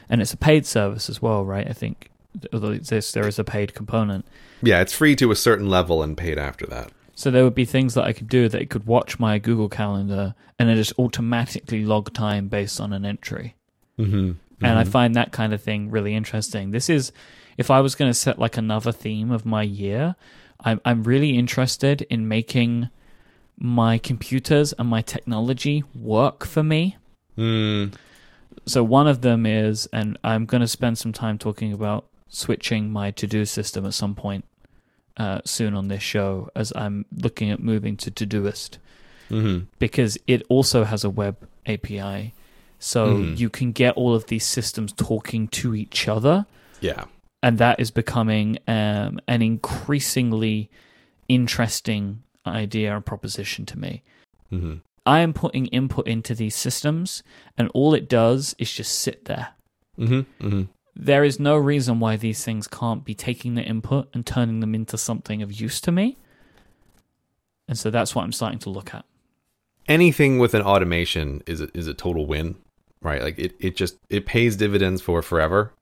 and 0.09 0.21
it's 0.23 0.33
a 0.33 0.37
paid 0.37 0.65
service 0.67 1.09
as 1.11 1.21
well, 1.23 1.45
right? 1.45 1.67
I 1.69 1.73
think 1.73 2.11
although 2.53 2.75
this 2.77 3.13
there 3.13 3.27
is 3.27 3.39
a 3.39 3.45
paid 3.45 3.75
component. 3.75 4.27
Yeah, 4.63 4.81
it's 4.81 4.93
free 4.93 5.17
to 5.17 5.31
a 5.33 5.37
certain 5.37 5.69
level 5.69 6.03
and 6.03 6.17
paid 6.17 6.39
after 6.39 6.67
that. 6.67 6.93
So 7.23 7.31
there 7.31 7.45
would 7.45 7.55
be 7.55 7.65
things 7.65 7.95
that 7.95 8.03
I 8.03 8.13
could 8.13 8.29
do 8.29 8.49
that 8.49 8.61
it 8.61 8.69
could 8.69 8.85
watch 8.85 9.21
my 9.21 9.39
Google 9.39 9.69
Calendar 9.69 10.35
and 10.59 10.69
it 10.69 10.75
just 10.75 10.93
automatically 10.99 11.85
log 11.85 12.13
time 12.13 12.49
based 12.49 12.81
on 12.81 12.93
an 12.93 13.05
entry. 13.05 13.55
Mm-hmm. 13.97 14.33
And 14.61 14.77
I 14.77 14.83
find 14.83 15.15
that 15.15 15.31
kind 15.31 15.55
of 15.55 15.63
thing 15.63 15.89
really 15.89 16.17
interesting. 16.17 16.73
This 16.73 16.91
is, 16.91 17.13
if 17.57 17.71
I 17.71 17.81
was 17.81 17.95
going 17.95 18.11
to 18.11 18.15
set 18.15 18.41
like 18.41 18.57
another 18.57 18.91
theme 18.91 19.31
of 19.31 19.47
my 19.47 19.63
year, 19.63 20.17
I'm 20.65 20.81
I'm 20.85 21.05
really 21.05 21.39
interested 21.39 22.03
in 22.11 22.27
making 22.27 22.89
my 23.57 23.99
computers 23.99 24.73
and 24.73 24.89
my 24.89 25.01
technology 25.01 25.85
work 25.95 26.45
for 26.45 26.65
me. 26.65 26.97
Mm, 27.39 27.95
So 28.67 28.83
one 28.83 29.07
of 29.07 29.21
them 29.21 29.47
is, 29.47 29.87
and 29.93 30.19
I'm 30.25 30.45
going 30.45 30.63
to 30.63 30.67
spend 30.67 30.99
some 30.99 31.13
time 31.13 31.39
talking 31.39 31.73
about 31.73 32.09
switching 32.27 32.91
my 32.91 33.13
to-do 33.13 33.45
system 33.45 33.87
at 33.87 33.95
some 33.95 34.17
point 34.17 34.45
uh, 35.17 35.41
soon 35.45 35.75
on 35.75 35.89
this 35.89 36.03
show, 36.03 36.49
as 36.55 36.73
I'm 36.75 37.05
looking 37.15 37.51
at 37.51 37.61
moving 37.61 37.97
to 37.99 38.11
Todoist 38.11 38.79
mm-hmm. 39.31 39.65
because 39.79 40.19
it 40.27 40.43
also 40.49 40.85
has 40.85 41.05
a 41.05 41.11
web 41.11 41.37
API. 41.67 42.35
So 42.79 43.17
Mhm. 43.19 43.39
you 43.39 43.49
can 43.51 43.73
get 43.73 43.95
all 43.95 44.15
of 44.15 44.27
these 44.27 44.45
systems 44.45 44.93
talking 44.93 45.47
to 45.49 45.75
each 45.75 46.09
other, 46.09 46.47
Yeah. 46.81 47.05
and 47.43 47.59
that 47.59 47.79
is 47.79 47.91
becoming 47.93 48.59
um, 48.67 49.21
an 49.29 49.41
increasingly 49.43 50.69
interesting 51.29 52.23
idea 52.47 52.95
and 52.95 53.05
proposition 53.07 53.65
to 53.67 53.79
me. 53.79 54.03
Mm-hmm. 54.53 54.75
I 55.07 55.21
am 55.21 55.33
putting 55.33 55.67
input 55.67 56.07
into 56.07 56.35
these 56.35 56.55
systems, 56.55 57.23
and 57.57 57.69
all 57.75 57.95
it 57.95 58.09
does 58.09 58.55
is 58.59 58.73
just 58.73 58.99
sit 58.99 59.25
there. 59.25 59.49
Mm-hmm. 59.99 60.47
Mm-hmm. 60.47 60.63
There 60.95 61.25
is 61.25 61.41
no 61.41 61.57
reason 61.57 62.01
why 62.01 62.17
these 62.17 62.45
things 62.45 62.69
can't 62.69 63.05
be 63.05 63.15
taking 63.15 63.55
the 63.55 63.63
input 63.63 64.09
and 64.13 64.27
turning 64.27 64.61
them 64.61 64.75
into 64.75 64.99
something 64.99 65.43
of 65.43 65.53
use 65.53 65.81
to 65.83 65.93
me. 65.93 66.19
And 67.67 67.79
so 67.79 67.91
that's 67.91 68.15
what 68.15 68.23
I'm 68.23 68.33
starting 68.33 68.59
to 68.61 68.71
look 68.71 68.95
at. 68.95 69.05
Anything 69.89 70.39
with 70.39 70.55
an 70.55 70.63
automation 70.63 71.43
is 71.47 71.61
a, 71.61 71.69
is 71.77 71.87
a 71.87 71.95
total 71.95 72.27
win, 72.27 72.57
right? 73.01 73.23
Like 73.23 73.39
it, 73.39 73.55
it 73.59 73.77
just 73.77 73.97
it 74.11 74.27
pays 74.27 74.57
dividends 74.57 75.01
for 75.01 75.23
forever. 75.23 75.73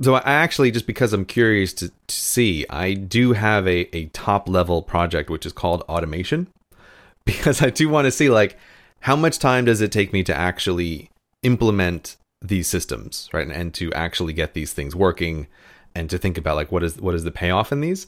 So 0.00 0.14
I 0.14 0.22
actually 0.32 0.70
just 0.70 0.86
because 0.86 1.12
I'm 1.12 1.24
curious 1.24 1.72
to, 1.74 1.88
to 1.88 2.14
see, 2.14 2.66
I 2.68 2.94
do 2.94 3.32
have 3.32 3.66
a, 3.66 3.94
a 3.96 4.06
top 4.06 4.48
level 4.48 4.82
project 4.82 5.30
which 5.30 5.46
is 5.46 5.52
called 5.52 5.82
automation 5.82 6.48
because 7.24 7.62
I 7.62 7.70
do 7.70 7.88
want 7.88 8.06
to 8.06 8.10
see 8.10 8.28
like 8.28 8.58
how 9.00 9.16
much 9.16 9.38
time 9.38 9.64
does 9.64 9.80
it 9.80 9.92
take 9.92 10.12
me 10.12 10.22
to 10.24 10.34
actually 10.34 11.10
implement 11.42 12.16
these 12.40 12.68
systems, 12.68 13.28
right? 13.32 13.46
And, 13.46 13.52
and 13.52 13.74
to 13.74 13.92
actually 13.94 14.32
get 14.32 14.54
these 14.54 14.72
things 14.72 14.94
working 14.94 15.46
and 15.94 16.08
to 16.10 16.18
think 16.18 16.38
about 16.38 16.56
like 16.56 16.70
what 16.70 16.82
is 16.82 17.00
what 17.00 17.14
is 17.14 17.24
the 17.24 17.30
payoff 17.30 17.72
in 17.72 17.80
these. 17.80 18.06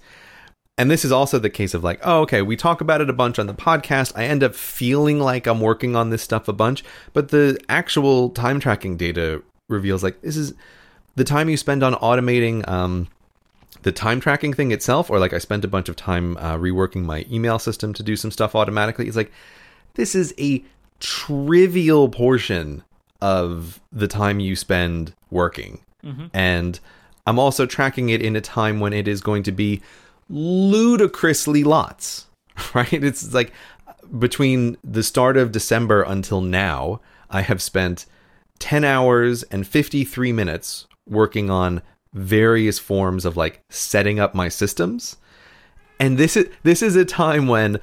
And 0.78 0.90
this 0.90 1.04
is 1.04 1.12
also 1.12 1.38
the 1.38 1.50
case 1.50 1.74
of 1.74 1.84
like, 1.84 2.00
oh, 2.02 2.20
okay, 2.22 2.40
we 2.40 2.56
talk 2.56 2.80
about 2.80 3.02
it 3.02 3.10
a 3.10 3.12
bunch 3.12 3.38
on 3.38 3.46
the 3.46 3.54
podcast. 3.54 4.12
I 4.16 4.24
end 4.24 4.42
up 4.42 4.54
feeling 4.54 5.18
like 5.20 5.46
I'm 5.46 5.60
working 5.60 5.94
on 5.94 6.08
this 6.08 6.22
stuff 6.22 6.48
a 6.48 6.54
bunch, 6.54 6.82
but 7.12 7.28
the 7.28 7.60
actual 7.68 8.30
time 8.30 8.60
tracking 8.60 8.96
data 8.96 9.42
reveals 9.68 10.02
like 10.02 10.22
this 10.22 10.36
is 10.36 10.54
the 11.16 11.24
time 11.24 11.50
you 11.50 11.58
spend 11.58 11.82
on 11.82 11.94
automating 11.94 12.66
um, 12.66 13.08
the 13.82 13.92
time 13.92 14.20
tracking 14.20 14.54
thing 14.54 14.72
itself, 14.72 15.10
or 15.10 15.18
like 15.18 15.34
I 15.34 15.38
spent 15.38 15.64
a 15.64 15.68
bunch 15.68 15.88
of 15.88 15.96
time 15.96 16.36
uh, 16.38 16.56
reworking 16.56 17.04
my 17.04 17.26
email 17.30 17.58
system 17.58 17.92
to 17.94 18.02
do 18.02 18.16
some 18.16 18.30
stuff 18.30 18.54
automatically. 18.54 19.06
It's 19.06 19.16
like 19.16 19.32
this 19.94 20.14
is 20.14 20.32
a 20.38 20.64
trivial 20.98 22.08
portion 22.08 22.84
of 23.20 23.80
the 23.92 24.08
time 24.08 24.40
you 24.40 24.56
spend 24.56 25.14
working. 25.30 25.80
Mm-hmm. 26.04 26.26
And 26.32 26.80
I'm 27.26 27.38
also 27.38 27.66
tracking 27.66 28.08
it 28.08 28.22
in 28.22 28.36
a 28.36 28.40
time 28.40 28.80
when 28.80 28.92
it 28.92 29.06
is 29.06 29.20
going 29.20 29.42
to 29.44 29.52
be 29.52 29.82
ludicrously 30.28 31.64
lots, 31.64 32.26
right? 32.74 32.92
It's 32.92 33.34
like 33.34 33.52
between 34.18 34.76
the 34.82 35.02
start 35.02 35.36
of 35.36 35.52
December 35.52 36.02
until 36.02 36.40
now, 36.40 37.00
I 37.28 37.42
have 37.42 37.62
spent 37.62 38.06
10 38.58 38.84
hours 38.84 39.42
and 39.44 39.66
53 39.66 40.32
minutes 40.32 40.86
working 41.08 41.50
on 41.50 41.82
various 42.12 42.78
forms 42.78 43.24
of 43.24 43.36
like 43.36 43.62
setting 43.70 44.18
up 44.18 44.34
my 44.34 44.48
systems. 44.48 45.16
And 45.98 46.18
this 46.18 46.36
is 46.36 46.48
this 46.62 46.82
is 46.82 46.96
a 46.96 47.04
time 47.04 47.46
when 47.46 47.78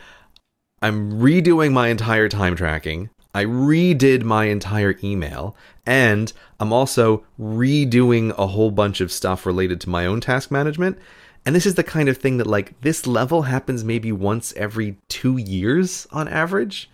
I'm 0.81 1.13
redoing 1.13 1.71
my 1.71 1.89
entire 1.89 2.29
time 2.29 2.55
tracking. 2.55 3.09
I 3.37 3.45
redid 3.45 4.23
my 4.23 4.45
entire 4.45 4.97
email, 5.03 5.55
and 5.85 6.33
I'm 6.59 6.73
also 6.73 7.23
redoing 7.39 8.35
a 8.35 8.47
whole 8.47 8.71
bunch 8.71 8.99
of 8.99 9.11
stuff 9.11 9.45
related 9.45 9.79
to 9.81 9.91
my 9.91 10.07
own 10.07 10.21
task 10.21 10.49
management. 10.49 10.97
And 11.45 11.55
this 11.55 11.67
is 11.67 11.75
the 11.75 11.83
kind 11.83 12.09
of 12.09 12.17
thing 12.17 12.37
that, 12.37 12.47
like, 12.47 12.81
this 12.81 13.05
level 13.05 13.43
happens 13.43 13.83
maybe 13.83 14.11
once 14.11 14.53
every 14.53 14.97
two 15.07 15.37
years 15.37 16.07
on 16.11 16.27
average. 16.27 16.89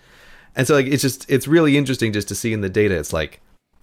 And 0.53 0.67
so, 0.67 0.73
like, 0.73 0.87
it's 0.87 1.01
just, 1.01 1.25
it's 1.31 1.47
really 1.47 1.77
interesting 1.77 2.11
just 2.11 2.27
to 2.27 2.35
see 2.35 2.51
in 2.51 2.59
the 2.59 2.67
data. 2.67 2.99
It's 2.99 3.13
like, 3.13 3.39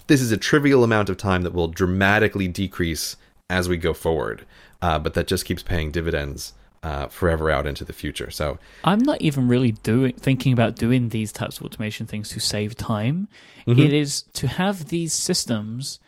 this 0.09 0.21
is 0.21 0.31
a 0.31 0.37
trivial 0.37 0.85
amount 0.85 1.09
of 1.09 1.17
time 1.17 1.41
that 1.45 1.55
will 1.55 1.69
dramatically 1.69 2.47
decrease 2.47 3.17
as 3.49 3.71
we 3.71 3.79
go 3.79 3.95
forward, 3.95 4.45
uh, 4.83 4.99
but 4.99 5.15
that 5.15 5.27
just 5.27 5.47
keeps 5.47 5.63
paying 5.63 5.91
dividends 5.91 6.53
uh, 6.83 7.07
forever 7.09 7.51
out 7.51 7.67
into 7.67 7.85
the 7.85 7.93
future. 7.93 8.31
So, 8.31 8.59
I'm 8.85 9.01
not 9.01 9.21
even 9.21 9.49
really 9.49 9.73
doing 9.73 10.13
thinking 10.15 10.53
about 10.53 10.77
doing 10.77 11.11
these 11.11 11.33
types 11.33 11.59
of 11.59 11.65
automation 11.67 12.07
things 12.07 12.29
to 12.31 12.41
save 12.41 12.75
time. 12.77 13.29
Mm-hmm. 13.67 13.81
It 13.81 13.93
is 13.93 14.23
to 14.35 14.47
have 14.49 14.89
these 14.89 15.13
systems 15.13 15.99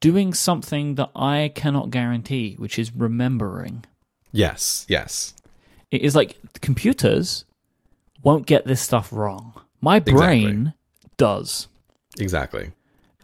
doing 0.00 0.34
something 0.34 0.96
that 0.96 1.10
I 1.14 1.52
cannot 1.54 1.90
guarantee, 1.90 2.54
which 2.58 2.78
is 2.78 2.92
remembering. 2.94 3.84
yes, 4.32 4.86
yes. 4.88 5.34
It 5.90 6.00
is 6.00 6.16
like 6.16 6.38
computers 6.62 7.44
won't 8.22 8.46
get 8.46 8.64
this 8.64 8.80
stuff 8.80 9.12
wrong. 9.12 9.52
My 9.82 10.00
brain 10.00 10.72
does. 11.18 11.68
Exactly. 12.18 12.72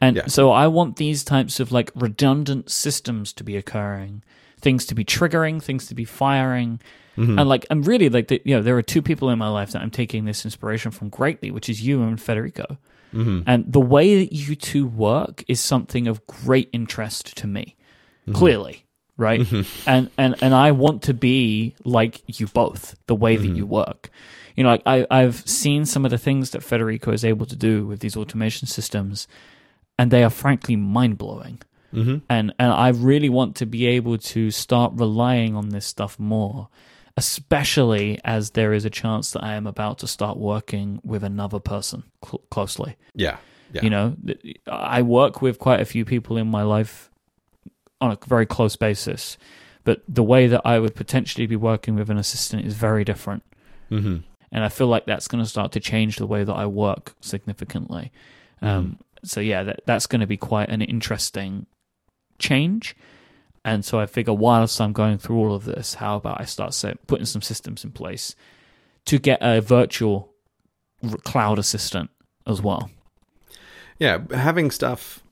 And 0.02 0.16
Yeah. 0.16 0.26
so 0.26 0.50
I 0.52 0.66
want 0.66 0.96
these 0.96 1.24
types 1.24 1.60
of 1.60 1.72
like 1.72 1.90
redundant 1.94 2.70
systems 2.70 3.32
to 3.34 3.42
be 3.44 3.56
occurring, 3.56 4.22
things 4.60 4.86
to 4.86 4.94
be 4.94 5.04
triggering, 5.04 5.62
things 5.62 5.86
to 5.86 5.94
be 5.94 6.04
firing. 6.04 6.80
Mm-hmm. 7.16 7.38
And 7.38 7.48
like 7.48 7.66
I'm 7.70 7.82
really 7.82 8.08
like 8.08 8.28
the, 8.28 8.40
you 8.44 8.54
know 8.54 8.62
there 8.62 8.76
are 8.76 8.82
two 8.82 9.02
people 9.02 9.30
in 9.30 9.38
my 9.38 9.48
life 9.48 9.72
that 9.72 9.82
I'm 9.82 9.90
taking 9.90 10.24
this 10.24 10.44
inspiration 10.44 10.90
from 10.92 11.08
greatly, 11.08 11.50
which 11.50 11.68
is 11.68 11.82
you 11.82 12.02
and 12.02 12.20
Federico. 12.20 12.78
Mm-hmm. 13.12 13.40
And 13.46 13.72
the 13.72 13.80
way 13.80 14.24
that 14.24 14.34
you 14.34 14.54
two 14.54 14.86
work 14.86 15.42
is 15.48 15.60
something 15.60 16.06
of 16.06 16.26
great 16.26 16.68
interest 16.72 17.36
to 17.38 17.46
me. 17.46 17.74
Mm-hmm. 18.22 18.32
Clearly, 18.34 18.84
right? 19.16 19.40
And 19.86 20.10
and 20.18 20.36
and 20.42 20.54
I 20.54 20.72
want 20.72 21.02
to 21.04 21.14
be 21.14 21.74
like 21.84 22.22
you 22.26 22.46
both, 22.46 22.94
the 23.06 23.14
way 23.14 23.36
Mm-hmm. 23.36 23.48
that 23.48 23.56
you 23.56 23.66
work. 23.66 24.10
You 24.54 24.64
know, 24.64 24.70
like 24.70 24.82
I 24.86 25.06
I've 25.10 25.48
seen 25.48 25.86
some 25.86 26.04
of 26.04 26.10
the 26.10 26.18
things 26.18 26.50
that 26.50 26.62
Federico 26.62 27.12
is 27.12 27.24
able 27.24 27.46
to 27.46 27.56
do 27.56 27.86
with 27.86 28.00
these 28.00 28.16
automation 28.16 28.68
systems, 28.68 29.26
and 29.98 30.10
they 30.10 30.22
are 30.22 30.30
frankly 30.30 30.76
mind 30.76 31.16
blowing. 31.16 31.60
Mm-hmm. 31.92 32.16
And 32.28 32.54
and 32.58 32.72
I 32.72 32.88
really 32.88 33.28
want 33.28 33.56
to 33.56 33.66
be 33.66 33.86
able 33.86 34.18
to 34.18 34.50
start 34.50 34.92
relying 34.94 35.56
on 35.56 35.70
this 35.70 35.86
stuff 35.86 36.18
more, 36.18 36.68
especially 37.16 38.20
as 38.24 38.50
there 38.50 38.72
is 38.72 38.84
a 38.84 38.90
chance 38.90 39.32
that 39.32 39.42
I 39.42 39.54
am 39.54 39.66
about 39.66 39.98
to 40.00 40.06
start 40.06 40.36
working 40.36 41.00
with 41.02 41.24
another 41.24 41.58
person 41.60 42.04
cl- 42.24 42.42
closely. 42.50 42.96
Yeah. 43.14 43.38
Yeah. 43.72 43.82
You 43.82 43.90
know, 43.90 44.16
I 44.66 45.02
work 45.02 45.42
with 45.42 45.58
quite 45.58 45.80
a 45.80 45.84
few 45.84 46.04
people 46.04 46.36
in 46.36 46.46
my 46.46 46.62
life 46.62 47.10
on 48.00 48.12
a 48.12 48.18
very 48.26 48.46
close 48.46 48.76
basis, 48.76 49.36
but 49.84 50.02
the 50.08 50.22
way 50.22 50.46
that 50.46 50.62
I 50.64 50.78
would 50.78 50.94
potentially 50.94 51.46
be 51.46 51.56
working 51.56 51.94
with 51.94 52.08
an 52.10 52.16
assistant 52.16 52.64
is 52.64 52.74
very 52.74 53.04
different. 53.04 53.42
mm-hmm. 53.90 54.18
And 54.50 54.64
I 54.64 54.70
feel 54.70 54.86
like 54.86 55.04
that's 55.04 55.28
going 55.28 55.44
to 55.44 55.48
start 55.48 55.72
to 55.72 55.80
change 55.80 56.16
the 56.16 56.26
way 56.26 56.44
that 56.44 56.54
I 56.54 56.64
work 56.64 57.14
significantly. 57.20 58.10
Um, 58.62 58.98
so 59.22 59.40
yeah, 59.40 59.62
that, 59.64 59.80
that's 59.84 60.06
going 60.06 60.20
to 60.20 60.26
be 60.26 60.38
quite 60.38 60.70
an 60.70 60.80
interesting 60.80 61.66
change. 62.38 62.96
And 63.64 63.84
so 63.84 64.00
I 64.00 64.06
figure 64.06 64.32
whilst 64.32 64.80
I'm 64.80 64.92
going 64.92 65.18
through 65.18 65.38
all 65.38 65.54
of 65.54 65.64
this, 65.64 65.94
how 65.94 66.16
about 66.16 66.40
I 66.40 66.44
start 66.44 66.74
set, 66.74 67.06
putting 67.06 67.26
some 67.26 67.42
systems 67.42 67.84
in 67.84 67.90
place 67.90 68.34
to 69.06 69.18
get 69.18 69.38
a 69.40 69.60
virtual 69.60 70.32
cloud 71.24 71.58
assistant 71.58 72.10
as 72.46 72.62
well. 72.62 72.90
Yeah, 73.98 74.18
having 74.32 74.70
stuff 74.70 75.22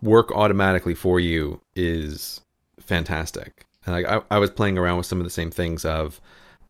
work 0.00 0.32
automatically 0.32 0.94
for 0.94 1.20
you 1.20 1.60
is 1.74 2.40
fantastic. 2.80 3.66
And 3.84 3.94
like 3.94 4.06
I, 4.06 4.22
I 4.30 4.38
was 4.38 4.50
playing 4.50 4.78
around 4.78 4.98
with 4.98 5.06
some 5.06 5.18
of 5.18 5.24
the 5.24 5.30
same 5.30 5.50
things 5.50 5.84
of, 5.84 6.20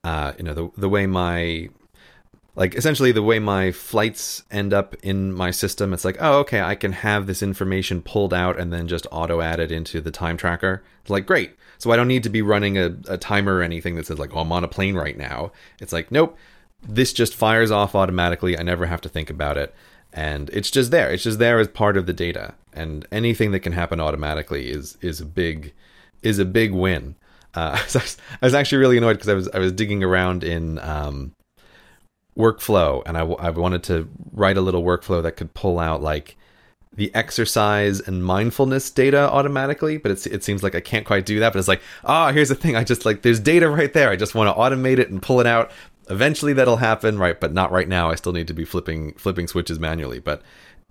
uh, 0.05 0.33
you 0.37 0.45
know, 0.45 0.55
the 0.55 0.71
the 0.77 0.89
way 0.89 1.07
my 1.07 1.69
like 2.59 2.75
essentially 2.75 3.13
the 3.13 3.23
way 3.23 3.39
my 3.39 3.71
flights 3.71 4.43
end 4.51 4.75
up 4.75 4.97
in 5.01 5.33
my 5.33 5.53
system. 5.53 5.93
It's 5.93 6.05
like, 6.05 6.17
oh, 6.19 6.41
okay, 6.41 6.61
I 6.61 6.75
can 6.75 6.91
have 6.91 7.29
this 7.29 7.41
information 7.41 8.03
pulled 8.03 8.35
out 8.35 8.59
and 8.59 8.73
then 8.73 8.89
just 8.89 9.07
auto 9.13 9.41
add 9.41 9.61
it 9.61 9.71
into 9.71 10.01
the 10.01 10.11
time 10.11 10.37
tracker. 10.37 10.83
It's 11.03 11.11
like 11.11 11.25
great. 11.25 11.55
So 11.79 11.93
I 11.93 11.97
don't 11.97 12.09
need 12.09 12.25
to 12.25 12.29
be 12.29 12.43
running 12.43 12.77
a, 12.77 12.97
a 13.09 13.17
timer 13.17 13.59
or 13.59 13.63
anything 13.63 13.95
that 13.95 14.07
says 14.07 14.19
like, 14.19 14.35
oh, 14.35 14.41
I'm 14.41 14.51
on 14.51 14.65
a 14.65 14.69
plane 14.69 14.97
right 14.97 15.17
now. 15.17 15.53
It's 15.81 15.93
like, 15.93 16.11
nope, 16.11 16.37
this 16.83 17.13
just 17.13 17.33
fires 17.33 17.71
off 17.71 17.95
automatically. 17.95 18.59
I 18.59 18.65
never 18.65 18.87
have 18.87 19.01
to 19.03 19.09
think 19.09 19.31
about 19.31 19.57
it. 19.57 19.73
And 20.13 20.51
it's 20.51 20.73
just 20.73 20.91
there. 20.91 21.13
It's 21.13 21.23
just 21.23 21.39
there 21.39 21.61
as 21.61 21.69
part 21.69 21.97
of 21.97 22.07
the 22.07 22.13
data. 22.13 22.55
And 22.73 23.07
anything 23.13 23.53
that 23.53 23.61
can 23.61 23.73
happen 23.73 24.01
automatically 24.01 24.69
is 24.69 24.99
is 25.01 25.21
a 25.21 25.27
big 25.27 25.75
is 26.23 26.41
a 26.41 26.45
big 26.45 26.73
win. 26.73 27.15
Uh, 27.55 27.77
so 27.87 28.01
I, 28.01 28.03
was, 28.03 28.17
I 28.43 28.47
was 28.47 28.55
actually 28.55 28.79
really 28.79 28.99
annoyed 28.99 29.15
because 29.15 29.29
I 29.29 29.35
was 29.35 29.49
I 29.51 29.59
was 29.61 29.71
digging 29.71 30.03
around 30.03 30.43
in 30.43 30.81
um, 30.81 31.35
workflow 32.39 33.03
and 33.05 33.19
I 33.19 33.23
wanted 33.23 33.83
to 33.85 34.09
write 34.33 34.57
a 34.57 34.61
little 34.61 34.83
workflow 34.83 35.23
that 35.23 35.33
could 35.33 35.53
pull 35.55 35.79
out 35.79 36.03
like 36.03 36.37
the 36.95 37.15
exercise 37.15 38.01
and 38.01 38.25
mindfulness 38.25 38.91
data 38.91 39.31
automatically 39.31 39.99
but 39.99 40.11
it 40.11 40.43
seems 40.43 40.63
like 40.65 40.75
i 40.75 40.81
can't 40.81 41.07
quite 41.07 41.25
do 41.25 41.39
that 41.39 41.53
but 41.53 41.59
it's 41.59 41.69
like 41.69 41.83
ah 42.05 42.29
oh, 42.29 42.33
here's 42.33 42.49
the 42.49 42.55
thing 42.57 42.75
i 42.75 42.83
just 42.83 43.05
like 43.05 43.23
there's 43.23 43.39
data 43.39 43.69
right 43.69 43.93
there 43.93 44.11
i 44.11 44.17
just 44.17 44.35
want 44.35 44.49
to 44.49 44.61
automate 44.61 44.99
it 44.99 45.11
and 45.11 45.23
pull 45.23 45.41
it 45.41 45.47
out. 45.47 45.71
Eventually 46.11 46.55
that'll 46.55 46.79
happen 46.79 47.19
right 47.19 47.39
but 47.39 47.53
not 47.53 47.71
right 47.71 47.89
now 47.89 48.11
i 48.11 48.15
still 48.15 48.33
need 48.33 48.49
to 48.49 48.55
be 48.55 48.65
flipping 48.65 49.13
flipping 49.15 49.47
switches 49.47 49.79
manually. 49.79 50.19
But 50.19 50.43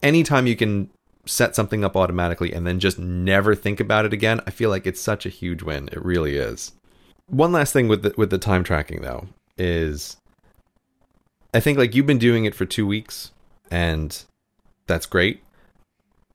anytime 0.03 0.45
you 0.45 0.55
can 0.55 0.89
set 1.25 1.55
something 1.55 1.83
up 1.83 1.97
automatically 1.97 2.53
and 2.53 2.67
then 2.67 2.79
just 2.79 2.99
never 2.99 3.55
think 3.55 3.79
about 3.79 4.05
it 4.05 4.13
again 4.13 4.39
i 4.47 4.51
feel 4.51 4.69
like 4.69 4.87
it's 4.87 5.01
such 5.01 5.25
a 5.25 5.29
huge 5.29 5.63
win 5.63 5.89
it 5.91 6.05
really 6.05 6.37
is. 6.37 6.71
One 7.25 7.51
last 7.51 7.73
thing 7.73 7.87
with 7.87 8.03
the, 8.03 8.13
with 8.15 8.29
the 8.29 8.37
time 8.37 8.63
tracking 8.63 9.01
though 9.01 9.27
is 9.57 10.17
I 11.57 11.59
think 11.59 11.79
like 11.79 11.95
you've 11.95 12.05
been 12.05 12.19
doing 12.19 12.45
it 12.45 12.53
for 12.53 12.67
2 12.67 12.85
weeks 12.85 13.31
and 13.71 14.23
that's 14.85 15.07
great. 15.07 15.41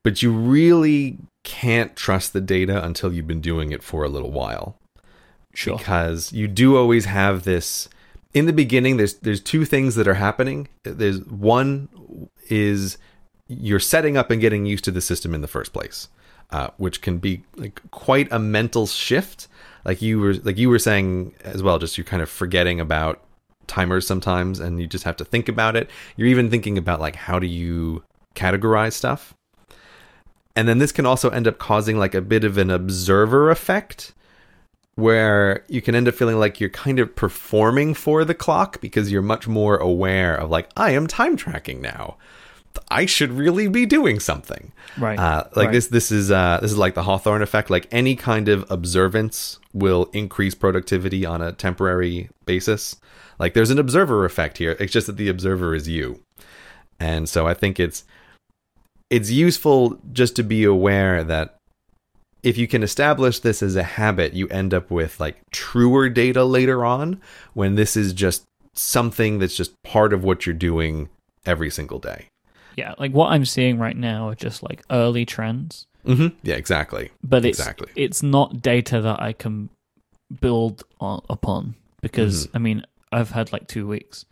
But 0.02 0.20
you 0.20 0.32
really 0.32 1.18
can't 1.44 1.94
trust 1.94 2.32
the 2.32 2.40
data 2.40 2.84
until 2.84 3.12
you've 3.12 3.28
been 3.28 3.40
doing 3.40 3.70
it 3.70 3.84
for 3.84 4.02
a 4.02 4.08
little 4.08 4.32
while. 4.32 4.76
Sure. 5.54 5.78
Because 5.78 6.32
you 6.32 6.48
do 6.48 6.76
always 6.76 7.04
have 7.04 7.44
this 7.44 7.88
in 8.34 8.46
the 8.46 8.52
beginning 8.52 8.96
there's 8.96 9.14
there's 9.18 9.40
two 9.40 9.64
things 9.64 9.94
that 9.94 10.08
are 10.08 10.14
happening. 10.14 10.66
There's 10.82 11.20
one 11.26 11.88
is 12.48 12.98
you're 13.46 13.78
setting 13.78 14.16
up 14.16 14.28
and 14.32 14.40
getting 14.40 14.66
used 14.66 14.82
to 14.86 14.90
the 14.90 15.00
system 15.00 15.36
in 15.36 15.40
the 15.40 15.46
first 15.46 15.72
place. 15.72 16.08
Uh, 16.50 16.68
which 16.78 17.00
can 17.00 17.18
be 17.18 17.44
like 17.54 17.80
quite 17.92 18.28
a 18.30 18.40
mental 18.40 18.86
shift 18.88 19.48
like 19.86 20.02
you 20.02 20.18
were 20.20 20.34
like 20.34 20.58
you 20.58 20.68
were 20.68 20.78
saying 20.78 21.32
as 21.44 21.62
well 21.62 21.78
just 21.78 21.96
you're 21.96 22.04
kind 22.04 22.22
of 22.22 22.28
forgetting 22.28 22.78
about 22.78 23.22
timers 23.66 24.06
sometimes 24.06 24.60
and 24.60 24.80
you 24.80 24.86
just 24.86 25.04
have 25.04 25.16
to 25.16 25.24
think 25.24 25.48
about 25.48 25.76
it 25.76 25.88
you're 26.16 26.28
even 26.28 26.50
thinking 26.50 26.76
about 26.76 27.00
like 27.00 27.16
how 27.16 27.38
do 27.38 27.46
you 27.46 28.02
categorize 28.34 28.92
stuff 28.92 29.34
and 30.54 30.68
then 30.68 30.78
this 30.78 30.92
can 30.92 31.06
also 31.06 31.30
end 31.30 31.46
up 31.46 31.58
causing 31.58 31.98
like 31.98 32.14
a 32.14 32.20
bit 32.20 32.44
of 32.44 32.58
an 32.58 32.70
observer 32.70 33.50
effect 33.50 34.12
where 34.94 35.64
you 35.68 35.80
can 35.80 35.94
end 35.94 36.06
up 36.06 36.14
feeling 36.14 36.38
like 36.38 36.60
you're 36.60 36.70
kind 36.70 36.98
of 36.98 37.14
performing 37.16 37.94
for 37.94 38.24
the 38.24 38.34
clock 38.34 38.80
because 38.80 39.10
you're 39.10 39.22
much 39.22 39.48
more 39.48 39.76
aware 39.76 40.36
of 40.36 40.50
like 40.50 40.68
I 40.76 40.90
am 40.90 41.06
time 41.06 41.36
tracking 41.36 41.80
now. 41.80 42.16
I 42.90 43.04
should 43.04 43.32
really 43.32 43.68
be 43.68 43.84
doing 43.84 44.18
something. 44.18 44.72
Right. 44.96 45.18
Uh, 45.18 45.44
like 45.54 45.66
right. 45.66 45.72
this 45.72 45.88
this 45.88 46.10
is 46.10 46.30
uh, 46.30 46.58
this 46.60 46.70
is 46.70 46.78
like 46.78 46.94
the 46.94 47.02
Hawthorne 47.02 47.42
effect. 47.42 47.70
Like 47.70 47.86
any 47.90 48.16
kind 48.16 48.48
of 48.48 48.70
observance 48.70 49.58
will 49.72 50.08
increase 50.12 50.54
productivity 50.54 51.24
on 51.26 51.42
a 51.42 51.52
temporary 51.52 52.30
basis. 52.46 52.96
Like 53.38 53.54
there's 53.54 53.70
an 53.70 53.78
observer 53.78 54.24
effect 54.24 54.58
here. 54.58 54.76
It's 54.78 54.92
just 54.92 55.06
that 55.06 55.16
the 55.16 55.28
observer 55.28 55.74
is 55.74 55.88
you. 55.88 56.20
And 57.00 57.28
so 57.28 57.46
I 57.46 57.54
think 57.54 57.80
it's 57.80 58.04
it's 59.10 59.30
useful 59.30 59.98
just 60.12 60.36
to 60.36 60.42
be 60.42 60.64
aware 60.64 61.22
that 61.24 61.56
if 62.42 62.56
you 62.58 62.66
can 62.66 62.82
establish 62.82 63.38
this 63.40 63.62
as 63.62 63.76
a 63.76 63.82
habit, 63.82 64.32
you 64.32 64.48
end 64.48 64.72
up 64.74 64.90
with 64.90 65.20
like 65.20 65.38
truer 65.50 66.08
data 66.08 66.44
later 66.44 66.84
on 66.84 67.20
when 67.54 67.74
this 67.76 67.96
is 67.96 68.12
just 68.12 68.44
something 68.74 69.38
that's 69.38 69.56
just 69.56 69.74
part 69.84 70.12
of 70.12 70.24
what 70.24 70.46
you're 70.46 70.54
doing 70.54 71.08
every 71.44 71.70
single 71.70 71.98
day. 71.98 72.26
Yeah, 72.76 72.94
like 72.98 73.12
what 73.12 73.32
I'm 73.32 73.44
seeing 73.44 73.78
right 73.78 73.96
now 73.96 74.28
are 74.28 74.34
just 74.34 74.62
like 74.62 74.82
early 74.90 75.26
trends. 75.26 75.84
Mm-hmm. 76.06 76.28
Yeah, 76.42 76.54
exactly. 76.54 77.10
But 77.22 77.44
it's 77.44 77.58
Exactly. 77.58 77.92
it's 77.94 78.22
not 78.22 78.62
data 78.62 79.00
that 79.02 79.20
I 79.20 79.34
can 79.34 79.68
build 80.40 80.82
on, 81.00 81.22
upon 81.28 81.74
because 82.00 82.46
Mm-hmm. 82.46 82.56
I 82.56 82.58
mean 82.60 82.84
I've 83.12 83.30
had 83.30 83.52
like 83.52 83.66
two 83.68 83.86
weeks, 83.86 84.24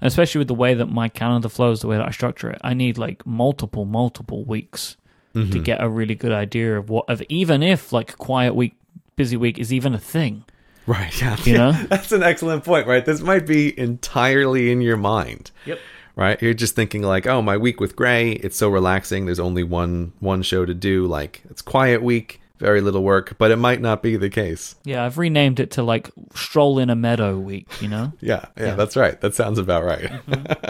and 0.00 0.06
especially 0.08 0.40
with 0.40 0.48
the 0.48 0.54
way 0.54 0.74
that 0.74 0.86
my 0.86 1.08
calendar 1.08 1.48
flows, 1.48 1.80
the 1.80 1.86
way 1.88 1.96
that 1.96 2.06
I 2.06 2.10
structure 2.10 2.50
it, 2.50 2.60
I 2.62 2.74
need 2.74 2.98
like 2.98 3.26
multiple 3.26 3.84
multiple 3.84 4.44
weeks 4.44 4.96
Mm-hmm. 5.34 5.50
to 5.50 5.58
get 5.58 5.82
a 5.82 5.88
really 5.90 6.14
good 6.14 6.32
idea 6.32 6.78
of 6.78 6.88
what 6.88 7.04
of 7.10 7.20
even 7.28 7.62
if 7.62 7.92
like 7.92 8.16
quiet 8.16 8.54
week, 8.54 8.74
busy 9.16 9.36
week 9.36 9.58
is 9.58 9.70
even 9.70 9.92
a 9.94 9.98
thing. 9.98 10.44
Right. 10.86 11.20
Yeah. 11.20 11.36
You 11.44 11.52
know? 11.58 11.72
That's 11.90 12.10
an 12.12 12.22
excellent 12.22 12.64
point, 12.64 12.86
right? 12.86 13.04
This 13.04 13.20
might 13.20 13.46
be 13.46 13.78
entirely 13.78 14.70
in 14.72 14.80
your 14.80 14.96
mind. 14.96 15.50
Yep. 15.66 15.78
Right? 16.14 16.40
You're 16.40 16.54
just 16.54 16.74
thinking 16.74 17.02
like, 17.02 17.26
"Oh, 17.26 17.42
my 17.42 17.58
week 17.58 17.80
with 17.80 17.94
Grey, 17.96 18.30
it's 18.32 18.56
so 18.56 18.70
relaxing. 18.70 19.26
There's 19.26 19.38
only 19.38 19.62
one 19.62 20.14
one 20.20 20.40
show 20.40 20.64
to 20.64 20.72
do. 20.72 21.06
Like, 21.06 21.42
it's 21.50 21.60
quiet 21.60 22.02
week, 22.02 22.40
very 22.58 22.80
little 22.80 23.02
work." 23.02 23.36
But 23.38 23.50
it 23.50 23.56
might 23.56 23.80
not 23.80 24.02
be 24.02 24.16
the 24.16 24.30
case. 24.30 24.74
Yeah, 24.84 25.04
I've 25.04 25.18
renamed 25.18 25.60
it 25.60 25.70
to 25.72 25.82
like 25.82 26.10
stroll 26.34 26.78
in 26.78 26.90
a 26.90 26.96
meadow 26.96 27.38
week. 27.38 27.68
You 27.80 27.88
know. 27.88 28.12
Yeah, 28.20 28.46
yeah, 28.56 28.66
Yeah. 28.66 28.74
that's 28.74 28.96
right. 28.96 29.20
That 29.20 29.34
sounds 29.34 29.58
about 29.58 29.84
right. 29.84 30.10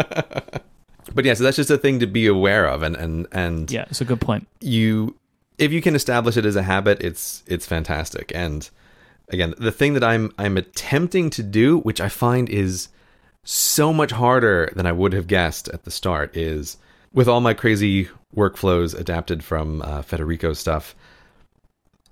but 1.15 1.25
yeah, 1.25 1.35
so 1.35 1.45
that's 1.45 1.57
just 1.57 1.71
a 1.71 1.79
thing 1.79 2.01
to 2.01 2.07
be 2.07 2.27
aware 2.27 2.67
of 2.67 2.83
and 2.83 2.97
and 2.97 3.27
and 3.33 3.71
Yeah, 3.71 3.87
it's 3.89 4.01
a 4.01 4.05
good 4.05 4.21
point. 4.21 4.47
you 4.61 5.17
if 5.59 5.73
you 5.73 5.81
can 5.81 5.95
establish 5.95 6.37
it 6.37 6.45
as 6.45 6.55
a 6.57 6.63
habit 6.63 7.01
it's 7.01 7.43
it's 7.47 7.65
fantastic 7.65 8.31
and 8.35 8.69
again 9.31 9.55
the 9.57 9.73
thing 9.73 9.95
that 9.95 10.05
i'm 10.05 10.31
i'm 10.39 10.59
attempting 10.59 11.31
to 11.31 11.43
do 11.43 11.79
which 11.79 11.99
i 11.99 12.11
find 12.11 12.51
is 12.51 12.89
so 13.43 13.91
much 13.91 14.11
harder 14.11 14.71
than 14.77 14.85
i 14.85 14.93
would 14.93 15.15
have 15.15 15.27
guessed 15.27 15.69
at 15.71 15.85
the 15.85 15.91
start 15.91 16.37
is 16.37 16.77
with 17.15 17.27
all 17.27 17.41
my 17.41 17.55
crazy 17.55 18.07
workflows 18.37 18.95
adapted 18.99 19.43
from 19.43 19.81
uh, 19.81 20.03
federico's 20.03 20.59
stuff 20.59 20.95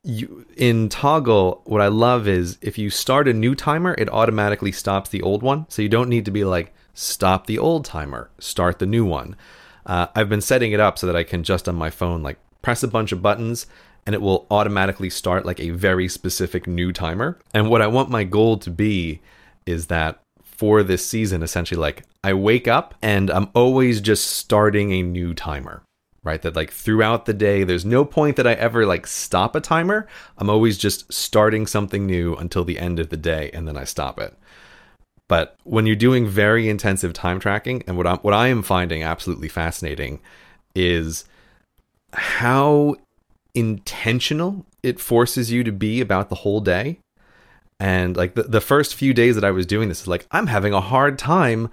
you 0.05 0.44
in 0.57 0.88
Toggl 0.90 1.62
what 1.64 1.80
i 1.80 1.88
love 1.88 2.28
is 2.28 2.59
if 2.61 2.76
you 2.76 2.90
start 2.90 3.26
a 3.26 3.32
new 3.32 3.55
timer 3.55 3.94
it 3.96 4.09
automatically 4.11 4.70
stops 4.70 5.09
the 5.11 5.22
old 5.22 5.42
one. 5.42 5.66
So 5.68 5.82
you 5.82 5.88
don't 5.88 6.11
need 6.11 6.26
to 6.26 6.30
be 6.30 6.44
like 6.44 6.74
stop 6.92 7.46
the 7.46 7.59
old 7.59 7.84
timer 7.84 8.30
start 8.38 8.78
the 8.78 8.86
new 8.86 9.05
one. 9.05 9.34
Uh, 9.86 10.07
i've 10.14 10.28
been 10.28 10.42
setting 10.42 10.72
it 10.72 10.80
up 10.80 10.98
so 10.98 11.07
that 11.07 11.16
i 11.16 11.24
can 11.24 11.42
just 11.42 11.68
on 11.68 11.74
my 11.74 11.90
phone 11.90 12.22
like 12.22 12.38
press 12.62 12.82
a 12.82 12.88
bunch 12.88 13.12
of 13.12 13.22
buttons 13.22 13.66
and 14.07 14.14
it 14.14 14.20
will 14.20 14.46
automatically 14.50 15.09
start 15.09 15.46
like 15.46 15.61
a 15.61 15.70
very 15.70 16.09
specific 16.09 16.66
new 16.66 16.92
timer. 16.92 17.38
And 17.55 17.70
what 17.70 17.80
i 17.80 17.86
want 17.86 18.11
my 18.11 18.24
goal 18.24 18.59
to 18.59 18.70
be 18.70 19.22
is 19.64 19.86
that 19.86 20.20
for 20.42 20.82
this 20.82 21.05
season 21.05 21.42
essentially 21.42 21.80
like 21.80 22.05
i 22.22 22.32
wake 22.32 22.68
up 22.68 22.94
and 23.02 23.30
i'm 23.30 23.48
always 23.55 24.00
just 24.00 24.30
starting 24.30 24.92
a 24.92 25.02
new 25.02 25.34
timer 25.34 25.82
right? 26.25 26.41
That 26.41 26.57
like 26.57 26.72
throughout 26.72 27.27
the 27.27 27.35
day 27.35 27.62
there's 27.62 27.85
no 27.85 28.05
point 28.05 28.37
that 28.37 28.47
i 28.47 28.55
ever 28.55 28.87
like 28.87 29.07
stop 29.07 29.55
a 29.55 29.61
timer. 29.61 30.09
I'm 30.39 30.51
always 30.51 30.79
just 30.79 31.12
starting 31.12 31.66
something 31.66 32.07
new 32.07 32.35
until 32.35 32.64
the 32.64 32.79
end 32.79 32.99
of 32.99 33.11
the 33.11 33.16
day 33.16 33.51
and 33.53 33.68
then 33.68 33.77
i 33.77 33.85
stop 33.85 34.18
it. 34.18 34.37
But 35.29 35.57
when 35.64 35.87
you're 35.87 35.97
doing 35.97 36.27
very 36.27 36.68
intensive 36.68 37.12
time 37.12 37.39
tracking 37.39 37.85
and 37.87 37.97
what 37.97 38.07
i 38.07 38.14
what 38.14 38.35
i 38.35 38.49
am 38.49 38.62
finding 38.62 39.03
absolutely 39.03 39.49
fascinating 39.49 40.20
is 40.75 41.25
how 42.14 42.97
intentional 43.55 44.66
it 44.83 44.99
forces 44.99 45.53
you 45.53 45.62
to 45.62 45.72
be 45.72 46.01
about 46.01 46.29
the 46.29 46.37
whole 46.37 46.61
day. 46.61 46.99
And 47.79 48.16
like 48.16 48.35
the, 48.35 48.45
the 48.45 48.61
first 48.61 48.95
few 48.95 49.12
days 49.12 49.35
that 49.35 49.45
i 49.45 49.51
was 49.51 49.66
doing 49.66 49.89
this 49.89 50.01
is 50.03 50.09
like 50.09 50.27
i'm 50.31 50.47
having 50.47 50.72
a 50.72 50.81
hard 50.81 51.18
time 51.18 51.68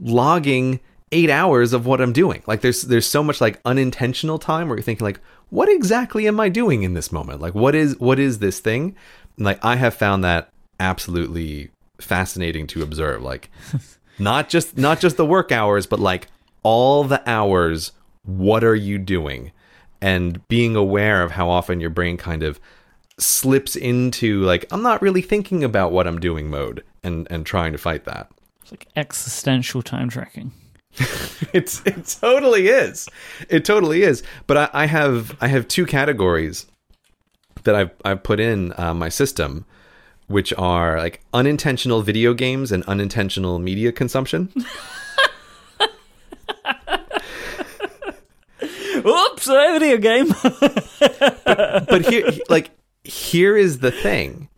logging 0.00 0.80
eight 1.12 1.30
hours 1.30 1.72
of 1.72 1.86
what 1.86 2.00
I'm 2.00 2.12
doing. 2.12 2.42
Like 2.46 2.60
there's 2.60 2.82
there's 2.82 3.06
so 3.06 3.22
much 3.22 3.40
like 3.40 3.60
unintentional 3.64 4.38
time 4.38 4.68
where 4.68 4.76
you're 4.76 4.82
thinking 4.82 5.04
like, 5.04 5.20
what 5.50 5.68
exactly 5.68 6.28
am 6.28 6.40
I 6.40 6.48
doing 6.48 6.82
in 6.82 6.94
this 6.94 7.10
moment? 7.10 7.40
Like 7.40 7.54
what 7.54 7.74
is 7.74 7.98
what 7.98 8.18
is 8.18 8.38
this 8.38 8.60
thing? 8.60 8.96
And 9.36 9.46
like 9.46 9.64
I 9.64 9.76
have 9.76 9.94
found 9.94 10.24
that 10.24 10.50
absolutely 10.78 11.70
fascinating 12.00 12.66
to 12.68 12.82
observe. 12.82 13.22
Like 13.22 13.50
not 14.18 14.48
just 14.48 14.78
not 14.78 15.00
just 15.00 15.16
the 15.16 15.26
work 15.26 15.50
hours, 15.50 15.86
but 15.86 16.00
like 16.00 16.28
all 16.62 17.04
the 17.04 17.28
hours, 17.28 17.92
what 18.24 18.62
are 18.62 18.76
you 18.76 18.98
doing? 18.98 19.52
And 20.00 20.46
being 20.48 20.76
aware 20.76 21.22
of 21.22 21.32
how 21.32 21.50
often 21.50 21.80
your 21.80 21.90
brain 21.90 22.16
kind 22.16 22.42
of 22.42 22.58
slips 23.18 23.76
into 23.76 24.40
like, 24.42 24.64
I'm 24.70 24.82
not 24.82 25.02
really 25.02 25.20
thinking 25.20 25.62
about 25.62 25.92
what 25.92 26.06
I'm 26.06 26.20
doing 26.20 26.48
mode 26.48 26.84
and 27.02 27.26
and 27.30 27.44
trying 27.44 27.72
to 27.72 27.78
fight 27.78 28.04
that. 28.04 28.30
It's 28.62 28.70
like 28.70 28.86
existential 28.94 29.82
time 29.82 30.08
tracking. 30.08 30.52
it's 31.52 31.82
it 31.86 32.06
totally 32.20 32.68
is. 32.68 33.08
It 33.48 33.64
totally 33.64 34.02
is. 34.02 34.22
But 34.46 34.56
i, 34.56 34.70
I 34.72 34.86
have 34.86 35.36
i 35.40 35.48
have 35.48 35.68
two 35.68 35.86
categories 35.86 36.66
that 37.64 37.74
i've 37.74 37.90
i've 38.04 38.22
put 38.22 38.40
in 38.40 38.72
uh, 38.78 38.94
my 38.94 39.08
system 39.08 39.66
which 40.30 40.52
are 40.56 40.96
like 40.98 41.20
unintentional 41.34 42.02
video 42.02 42.32
games 42.32 42.70
and 42.70 42.84
unintentional 42.84 43.58
media 43.58 43.90
consumption. 43.90 44.48
Oops, 49.04 49.48
a 49.48 49.78
video 49.78 49.96
game. 49.96 50.28
but 51.00 52.06
here 52.08 52.30
like 52.48 52.70
here 53.02 53.56
is 53.56 53.80
the 53.80 53.90
thing 53.90 54.48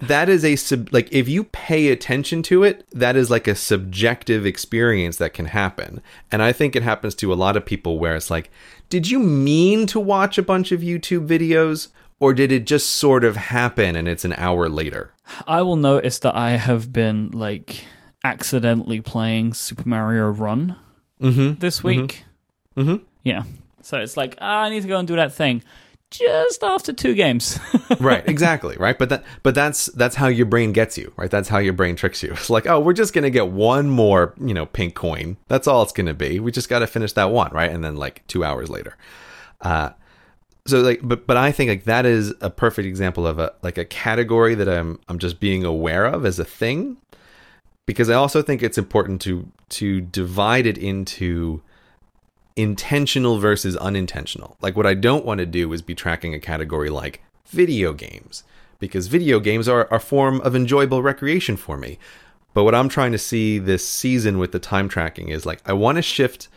that 0.00 0.28
is 0.28 0.44
a 0.44 0.56
sub 0.56 0.88
like 0.92 1.08
if 1.12 1.28
you 1.28 1.44
pay 1.44 1.88
attention 1.88 2.42
to 2.42 2.62
it 2.64 2.84
that 2.92 3.16
is 3.16 3.30
like 3.30 3.46
a 3.46 3.54
subjective 3.54 4.46
experience 4.46 5.16
that 5.18 5.32
can 5.34 5.46
happen 5.46 6.00
and 6.32 6.42
i 6.42 6.52
think 6.52 6.74
it 6.74 6.82
happens 6.82 7.14
to 7.14 7.32
a 7.32 7.34
lot 7.34 7.56
of 7.56 7.64
people 7.64 7.98
where 7.98 8.16
it's 8.16 8.30
like 8.30 8.50
did 8.88 9.10
you 9.10 9.18
mean 9.18 9.86
to 9.86 10.00
watch 10.00 10.38
a 10.38 10.42
bunch 10.42 10.72
of 10.72 10.80
youtube 10.80 11.26
videos 11.26 11.88
or 12.18 12.32
did 12.34 12.50
it 12.52 12.66
just 12.66 12.90
sort 12.92 13.24
of 13.24 13.36
happen 13.36 13.94
and 13.96 14.08
it's 14.08 14.24
an 14.24 14.32
hour 14.34 14.68
later 14.68 15.12
I 15.46 15.62
will 15.62 15.76
notice 15.76 16.18
that 16.20 16.34
I 16.34 16.50
have 16.56 16.92
been 16.92 17.30
like 17.30 17.84
accidentally 18.24 19.00
playing 19.00 19.54
Super 19.54 19.88
Mario 19.88 20.28
Run 20.28 20.74
Mm-hmm. 21.22 21.60
this 21.60 21.84
week. 21.84 22.24
Mm-hmm. 22.76 23.04
Yeah. 23.22 23.42
So 23.82 23.98
it's 23.98 24.16
like, 24.16 24.36
ah, 24.40 24.62
I 24.62 24.70
need 24.70 24.82
to 24.82 24.88
go 24.88 24.98
and 24.98 25.06
do 25.06 25.16
that 25.16 25.32
thing 25.34 25.62
just 26.10 26.62
after 26.62 26.92
two 26.92 27.14
games. 27.14 27.58
right 28.00 28.28
exactly 28.28 28.76
right? 28.78 28.98
But 28.98 29.08
that 29.08 29.24
but 29.42 29.54
that's 29.54 29.86
that's 29.86 30.16
how 30.16 30.28
your 30.28 30.46
brain 30.46 30.72
gets 30.72 30.98
you 30.98 31.12
right? 31.16 31.30
That's 31.30 31.48
how 31.48 31.58
your 31.58 31.72
brain 31.72 31.96
tricks 31.96 32.22
you. 32.22 32.32
It's 32.32 32.50
like 32.50 32.66
oh 32.66 32.80
we're 32.80 32.92
just 32.92 33.12
gonna 33.12 33.30
get 33.30 33.48
one 33.48 33.88
more 33.90 34.34
you 34.40 34.54
know 34.54 34.66
pink 34.66 34.94
coin. 34.94 35.36
That's 35.48 35.66
all 35.66 35.82
it's 35.82 35.92
gonna 35.92 36.14
be. 36.14 36.40
We 36.40 36.52
just 36.52 36.68
gotta 36.68 36.86
finish 36.86 37.12
that 37.12 37.30
one 37.30 37.52
right? 37.52 37.70
And 37.70 37.84
then 37.84 37.96
like 37.96 38.26
two 38.26 38.44
hours 38.44 38.68
later. 38.68 38.96
Uh 39.60 39.90
so 40.66 40.80
like 40.80 41.00
but 41.02 41.26
but 41.26 41.36
i 41.38 41.50
think 41.50 41.70
like 41.70 41.84
that 41.84 42.04
is 42.04 42.34
a 42.42 42.50
perfect 42.50 42.86
example 42.86 43.26
of 43.26 43.38
a 43.38 43.52
like 43.62 43.78
a 43.78 43.84
category 43.84 44.54
that 44.54 44.68
i'm 44.68 45.00
i'm 45.08 45.18
just 45.18 45.40
being 45.40 45.64
aware 45.64 46.04
of 46.04 46.26
as 46.26 46.38
a 46.38 46.44
thing. 46.44 46.96
Because 47.86 48.10
i 48.10 48.14
also 48.14 48.42
think 48.42 48.62
it's 48.62 48.78
important 48.78 49.20
to 49.22 49.50
to 49.70 50.00
divide 50.00 50.66
it 50.66 50.76
into 50.76 51.62
intentional 52.60 53.38
versus 53.38 53.76
unintentional. 53.76 54.56
Like 54.60 54.76
what 54.76 54.86
I 54.86 54.94
don't 54.94 55.24
want 55.24 55.38
to 55.38 55.46
do 55.46 55.72
is 55.72 55.82
be 55.82 55.94
tracking 55.94 56.34
a 56.34 56.40
category 56.40 56.90
like 56.90 57.22
video 57.46 57.92
games 57.92 58.44
because 58.78 59.06
video 59.06 59.40
games 59.40 59.68
are 59.68 59.86
a 59.92 60.00
form 60.00 60.40
of 60.42 60.54
enjoyable 60.54 61.02
recreation 61.02 61.56
for 61.56 61.76
me. 61.76 61.98
But 62.52 62.64
what 62.64 62.74
I'm 62.74 62.88
trying 62.88 63.12
to 63.12 63.18
see 63.18 63.58
this 63.58 63.86
season 63.86 64.38
with 64.38 64.52
the 64.52 64.58
time 64.58 64.88
tracking 64.88 65.28
is 65.28 65.46
like 65.46 65.60
I 65.66 65.72
want 65.72 65.96
to 65.96 66.02
shift 66.02 66.48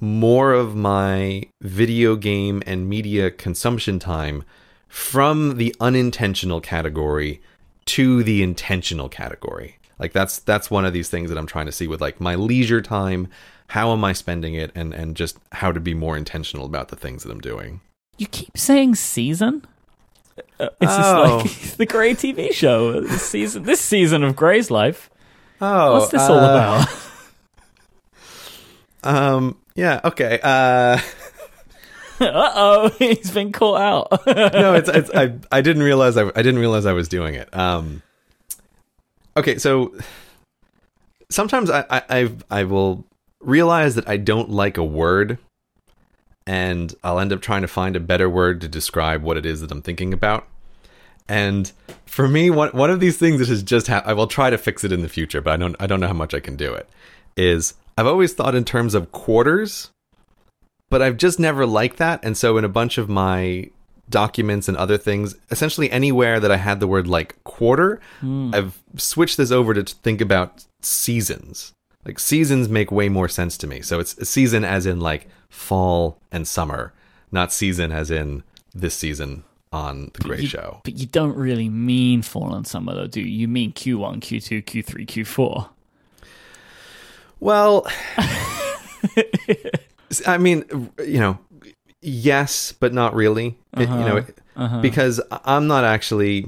more 0.00 0.52
of 0.52 0.76
my 0.76 1.42
video 1.60 2.16
game 2.16 2.62
and 2.66 2.88
media 2.88 3.30
consumption 3.30 3.98
time 3.98 4.44
from 4.88 5.56
the 5.56 5.74
unintentional 5.80 6.60
category 6.60 7.40
to 7.84 8.22
the 8.22 8.42
intentional 8.42 9.08
category. 9.08 9.78
Like 9.98 10.12
that's 10.12 10.38
that's 10.38 10.70
one 10.70 10.84
of 10.84 10.92
these 10.92 11.08
things 11.08 11.28
that 11.30 11.38
I'm 11.38 11.46
trying 11.46 11.66
to 11.66 11.72
see 11.72 11.86
with 11.86 12.00
like 12.00 12.20
my 12.20 12.34
leisure 12.34 12.80
time, 12.80 13.28
how 13.68 13.92
am 13.92 14.04
I 14.04 14.12
spending 14.12 14.54
it 14.54 14.70
and 14.74 14.92
and 14.94 15.16
just 15.16 15.38
how 15.52 15.72
to 15.72 15.80
be 15.80 15.94
more 15.94 16.16
intentional 16.16 16.66
about 16.66 16.88
the 16.88 16.96
things 16.96 17.22
that 17.22 17.30
I'm 17.32 17.40
doing. 17.40 17.80
you 18.18 18.26
keep 18.26 18.56
saying 18.58 18.94
season? 18.96 19.64
Uh, 20.60 20.68
It's 20.80 20.92
Oh. 20.92 21.42
just 21.44 21.60
like 21.70 21.76
the 21.78 21.86
Grey 21.86 22.14
TV 22.14 22.52
show. 22.52 23.00
This 23.00 23.22
season, 23.22 23.62
this 23.64 23.80
season 23.80 24.22
of 24.24 24.34
Grey's 24.36 24.70
life. 24.70 25.10
Oh, 25.60 25.98
What's 25.98 26.10
this 26.12 26.22
all 26.22 26.38
about? 26.38 26.88
Um 29.04 29.56
yeah, 29.74 30.00
okay. 30.04 30.40
Uh 30.42 30.98
uh 32.20 32.52
oh, 32.54 32.88
he's 32.98 33.30
been 33.30 33.52
caught 33.52 33.80
out. 33.80 34.26
no, 34.26 34.74
it's, 34.74 34.88
it's 34.88 35.10
I 35.14 35.34
I 35.52 35.60
didn't 35.60 35.82
realize 35.84 36.16
I, 36.16 36.24
I 36.28 36.42
didn't 36.42 36.58
realize 36.58 36.84
I 36.84 36.92
was 36.92 37.08
doing 37.08 37.34
it. 37.34 37.54
Um, 37.56 38.02
okay, 39.36 39.56
so 39.58 39.94
sometimes 41.30 41.70
I 41.70 41.84
I 41.88 42.02
I've, 42.08 42.44
I 42.50 42.64
will 42.64 43.04
realize 43.40 43.94
that 43.94 44.08
I 44.08 44.16
don't 44.16 44.50
like 44.50 44.76
a 44.76 44.84
word, 44.84 45.38
and 46.46 46.94
I'll 47.02 47.18
end 47.18 47.32
up 47.32 47.40
trying 47.40 47.62
to 47.62 47.68
find 47.68 47.96
a 47.96 48.00
better 48.00 48.28
word 48.28 48.60
to 48.62 48.68
describe 48.68 49.22
what 49.22 49.36
it 49.36 49.46
is 49.46 49.60
that 49.60 49.70
I'm 49.70 49.82
thinking 49.82 50.12
about. 50.12 50.46
And 51.28 51.70
for 52.06 52.26
me, 52.26 52.50
one 52.50 52.70
one 52.70 52.90
of 52.90 53.00
these 53.00 53.18
things 53.18 53.38
that 53.38 53.48
has 53.48 53.62
just 53.62 53.88
ha- 53.88 54.02
I 54.04 54.14
will 54.14 54.26
try 54.26 54.50
to 54.50 54.58
fix 54.58 54.82
it 54.84 54.92
in 54.92 55.02
the 55.02 55.08
future, 55.08 55.40
but 55.40 55.52
I 55.52 55.56
don't 55.56 55.76
I 55.78 55.86
don't 55.86 56.00
know 56.00 56.06
how 56.06 56.14
much 56.14 56.34
I 56.34 56.40
can 56.40 56.56
do 56.56 56.72
it. 56.72 56.88
Is 57.36 57.74
I've 57.96 58.06
always 58.06 58.32
thought 58.32 58.54
in 58.54 58.64
terms 58.64 58.94
of 58.94 59.12
quarters 59.12 59.90
but 60.90 61.02
I've 61.02 61.16
just 61.16 61.38
never 61.38 61.66
liked 61.66 61.98
that. 61.98 62.20
And 62.22 62.36
so 62.36 62.56
in 62.56 62.64
a 62.64 62.68
bunch 62.68 62.98
of 62.98 63.08
my 63.08 63.70
documents 64.08 64.68
and 64.68 64.76
other 64.76 64.96
things, 64.96 65.36
essentially 65.50 65.90
anywhere 65.90 66.40
that 66.40 66.50
I 66.50 66.56
had 66.56 66.80
the 66.80 66.86
word 66.86 67.06
like 67.06 67.42
quarter, 67.44 68.00
hmm. 68.20 68.54
I've 68.54 68.82
switched 68.96 69.36
this 69.36 69.50
over 69.50 69.74
to 69.74 69.82
think 69.82 70.20
about 70.20 70.64
seasons. 70.80 71.72
Like 72.08 72.18
seasons 72.18 72.68
make 72.70 72.90
way 72.90 73.08
more 73.10 73.28
sense 73.28 73.56
to 73.58 73.66
me. 73.66 73.82
So 73.82 74.00
it's 74.00 74.16
a 74.18 74.24
season 74.24 74.64
as 74.64 74.86
in 74.86 74.98
like 74.98 75.28
fall 75.50 76.18
and 76.32 76.48
summer, 76.48 76.92
not 77.30 77.52
season 77.52 77.92
as 77.92 78.10
in 78.10 78.42
this 78.74 78.94
season 78.94 79.44
on 79.72 80.10
the 80.14 80.20
Grey 80.20 80.40
you, 80.40 80.46
Show. 80.48 80.80
But 80.84 80.94
you 80.98 81.06
don't 81.06 81.36
really 81.36 81.68
mean 81.68 82.22
fall 82.22 82.54
and 82.54 82.66
summer, 82.66 82.94
though, 82.94 83.06
do 83.06 83.20
you? 83.20 83.26
You 83.26 83.46
mean 83.48 83.72
Q1, 83.74 84.20
Q2, 84.20 84.64
Q3, 84.64 85.06
Q4. 85.06 85.68
Well, 87.40 87.86
I 90.26 90.38
mean, 90.38 90.64
you 91.04 91.20
know, 91.20 91.38
yes, 92.00 92.72
but 92.72 92.92
not 92.92 93.14
really. 93.14 93.58
It- 93.76 93.80
you 93.82 93.86
know, 93.86 94.24
Uh-huh. 94.56 94.80
because 94.80 95.20
I'm 95.44 95.66
not 95.68 95.84
actually 95.84 96.46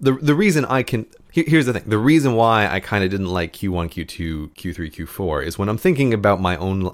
the 0.00 0.12
the 0.14 0.34
reason 0.34 0.64
I 0.64 0.82
can. 0.82 1.06
Here- 1.32 1.44
Here's 1.46 1.66
the 1.66 1.72
thing: 1.72 1.82
the 1.86 1.98
reason 1.98 2.34
why 2.34 2.68
I 2.68 2.78
kind 2.80 3.02
of 3.04 3.10
didn't 3.10 3.26
like 3.32 3.52
Q1, 3.52 3.88
Q2, 3.90 4.54
Q3, 4.54 4.92
Q4 4.94 5.44
is 5.46 5.58
when 5.58 5.68
I'm 5.68 5.78
thinking 5.78 6.14
about 6.14 6.40
my 6.40 6.56
own. 6.56 6.80
li- 6.80 6.90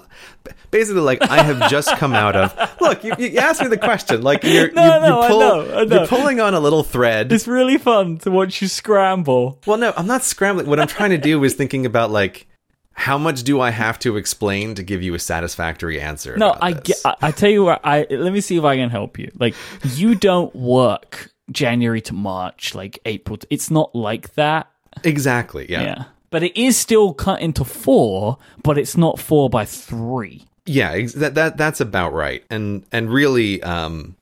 Basically, 0.71 1.01
like 1.01 1.21
I 1.29 1.43
have 1.43 1.69
just 1.69 1.95
come 1.97 2.13
out 2.13 2.35
of. 2.35 2.55
Look, 2.81 3.03
you, 3.03 3.13
you 3.19 3.37
asked 3.39 3.61
me 3.61 3.67
the 3.67 3.77
question. 3.77 4.21
Like 4.21 4.43
you're 4.43 4.71
No, 4.71 4.95
you, 4.95 5.01
no, 5.01 5.07
you 5.07 5.13
I 5.23 5.29
know, 5.29 5.61
I 5.81 5.83
know. 5.85 5.97
you're 5.99 6.07
pulling 6.07 6.39
on 6.39 6.53
a 6.53 6.59
little 6.59 6.83
thread. 6.83 7.31
It's 7.31 7.47
really 7.47 7.77
fun 7.77 8.17
to 8.19 8.31
watch 8.31 8.61
you 8.61 8.67
scramble. 8.67 9.59
Well, 9.65 9.77
no, 9.77 9.93
I'm 9.97 10.07
not 10.07 10.23
scrambling. 10.23 10.67
What 10.67 10.79
I'm 10.79 10.87
trying 10.87 11.09
to 11.11 11.17
do 11.17 11.43
is 11.43 11.53
thinking 11.53 11.85
about 11.85 12.11
like 12.11 12.47
how 12.93 13.17
much 13.17 13.43
do 13.43 13.61
I 13.61 13.69
have 13.69 13.97
to 13.99 14.17
explain 14.17 14.75
to 14.75 14.83
give 14.83 15.01
you 15.01 15.13
a 15.13 15.19
satisfactory 15.19 16.01
answer? 16.01 16.35
No, 16.37 16.55
I 16.61 16.73
get. 16.73 16.97
I, 17.05 17.15
I 17.21 17.31
tell 17.31 17.49
you 17.49 17.63
what. 17.63 17.79
I 17.83 18.05
let 18.09 18.33
me 18.33 18.41
see 18.41 18.57
if 18.57 18.63
I 18.63 18.75
can 18.75 18.89
help 18.89 19.17
you. 19.17 19.31
Like 19.39 19.55
you 19.95 20.15
don't 20.15 20.53
work 20.55 21.31
January 21.51 22.01
to 22.01 22.13
March, 22.13 22.75
like 22.75 22.99
April. 23.05 23.37
To, 23.37 23.47
it's 23.49 23.69
not 23.71 23.93
like 23.95 24.33
that. 24.35 24.69
exactly. 25.03 25.65
Yeah. 25.69 25.81
Yeah, 25.81 26.03
but 26.29 26.43
it 26.43 26.59
is 26.59 26.77
still 26.77 27.13
cut 27.13 27.41
into 27.41 27.63
four, 27.63 28.37
but 28.63 28.77
it's 28.77 28.97
not 28.97 29.19
four 29.19 29.49
by 29.49 29.65
three. 29.65 30.45
Yeah, 30.65 30.91
ex- 30.91 31.13
that 31.13 31.35
that 31.35 31.57
that's 31.57 31.81
about 31.81 32.13
right. 32.13 32.43
And 32.49 32.85
and 32.91 33.09
really, 33.09 33.61
um, 33.63 34.15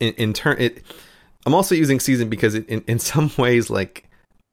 in 0.00 0.14
in 0.14 0.32
turn, 0.32 0.56
it. 0.58 0.82
I'm 1.46 1.54
also 1.54 1.74
using 1.74 2.00
season 2.00 2.28
because 2.28 2.54
it, 2.54 2.68
in 2.68 2.82
in 2.86 2.98
some 3.10 3.30
ways, 3.36 3.70
like 3.70 4.04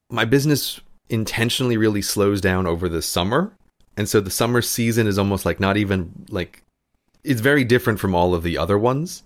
my 0.10 0.26
business 0.26 0.80
intentionally 1.10 1.78
really 1.78 2.02
slows 2.02 2.42
down 2.42 2.68
over 2.68 2.90
the 2.90 3.02
summer, 3.02 3.54
and 3.96 4.10
so 4.10 4.20
the 4.20 4.32
summer 4.32 4.62
season 4.62 5.08
is 5.08 5.18
almost 5.18 5.46
like 5.46 5.60
not 5.60 5.78
even 5.78 6.12
like 6.30 6.64
it's 7.24 7.42
very 7.42 7.64
different 7.64 8.00
from 8.00 8.14
all 8.14 8.36
of 8.36 8.44
the 8.44 8.58
other 8.58 8.78
ones. 8.78 9.24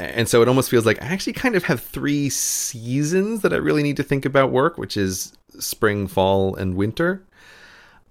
And 0.00 0.28
so 0.28 0.40
it 0.42 0.48
almost 0.48 0.70
feels 0.70 0.86
like 0.86 1.02
I 1.02 1.06
actually 1.06 1.34
kind 1.34 1.56
of 1.56 1.64
have 1.64 1.80
three 1.80 2.28
seasons 2.30 3.42
that 3.42 3.52
I 3.52 3.56
really 3.56 3.82
need 3.82 3.96
to 3.96 4.02
think 4.02 4.24
about 4.24 4.50
work, 4.50 4.78
which 4.78 4.96
is 4.96 5.36
spring, 5.58 6.06
fall, 6.06 6.54
and 6.54 6.74
winter. 6.74 7.22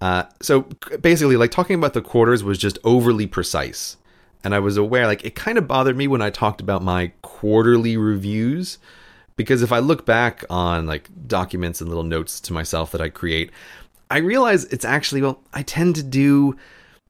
Uh, 0.02 0.24
so 0.42 0.62
basically, 1.02 1.36
like 1.36 1.52
talking 1.52 1.76
about 1.76 1.94
the 1.94 2.02
quarters 2.02 2.44
was 2.44 2.58
just 2.58 2.78
overly 2.84 3.28
precise. 3.28 3.98
And 4.44 4.56
I 4.56 4.60
was 4.60 4.78
aware, 4.78 5.06
like, 5.06 5.26
it 5.26 5.36
kind 5.36 5.58
of 5.58 5.68
bothered 5.68 5.98
me 5.98 6.08
when 6.08 6.22
I 6.22 6.30
talked 6.30 6.62
about 6.62 6.82
my 6.82 7.12
quarterly 7.22 7.98
reviews. 7.98 8.78
Because 9.36 9.62
if 9.62 9.72
I 9.72 9.80
look 9.80 10.06
back 10.06 10.44
on 10.50 10.86
like 10.86 11.10
documents 11.28 11.80
and 11.80 11.90
little 11.90 12.04
notes 12.04 12.42
to 12.42 12.54
myself 12.54 12.92
that 12.92 13.02
I 13.02 13.08
create, 13.10 13.52
I 14.12 14.18
realize 14.18 14.66
it's 14.66 14.86
actually, 14.86 15.22
well, 15.22 15.42
I 15.54 15.64
tend 15.64 15.96
to 15.96 16.04
do 16.04 16.58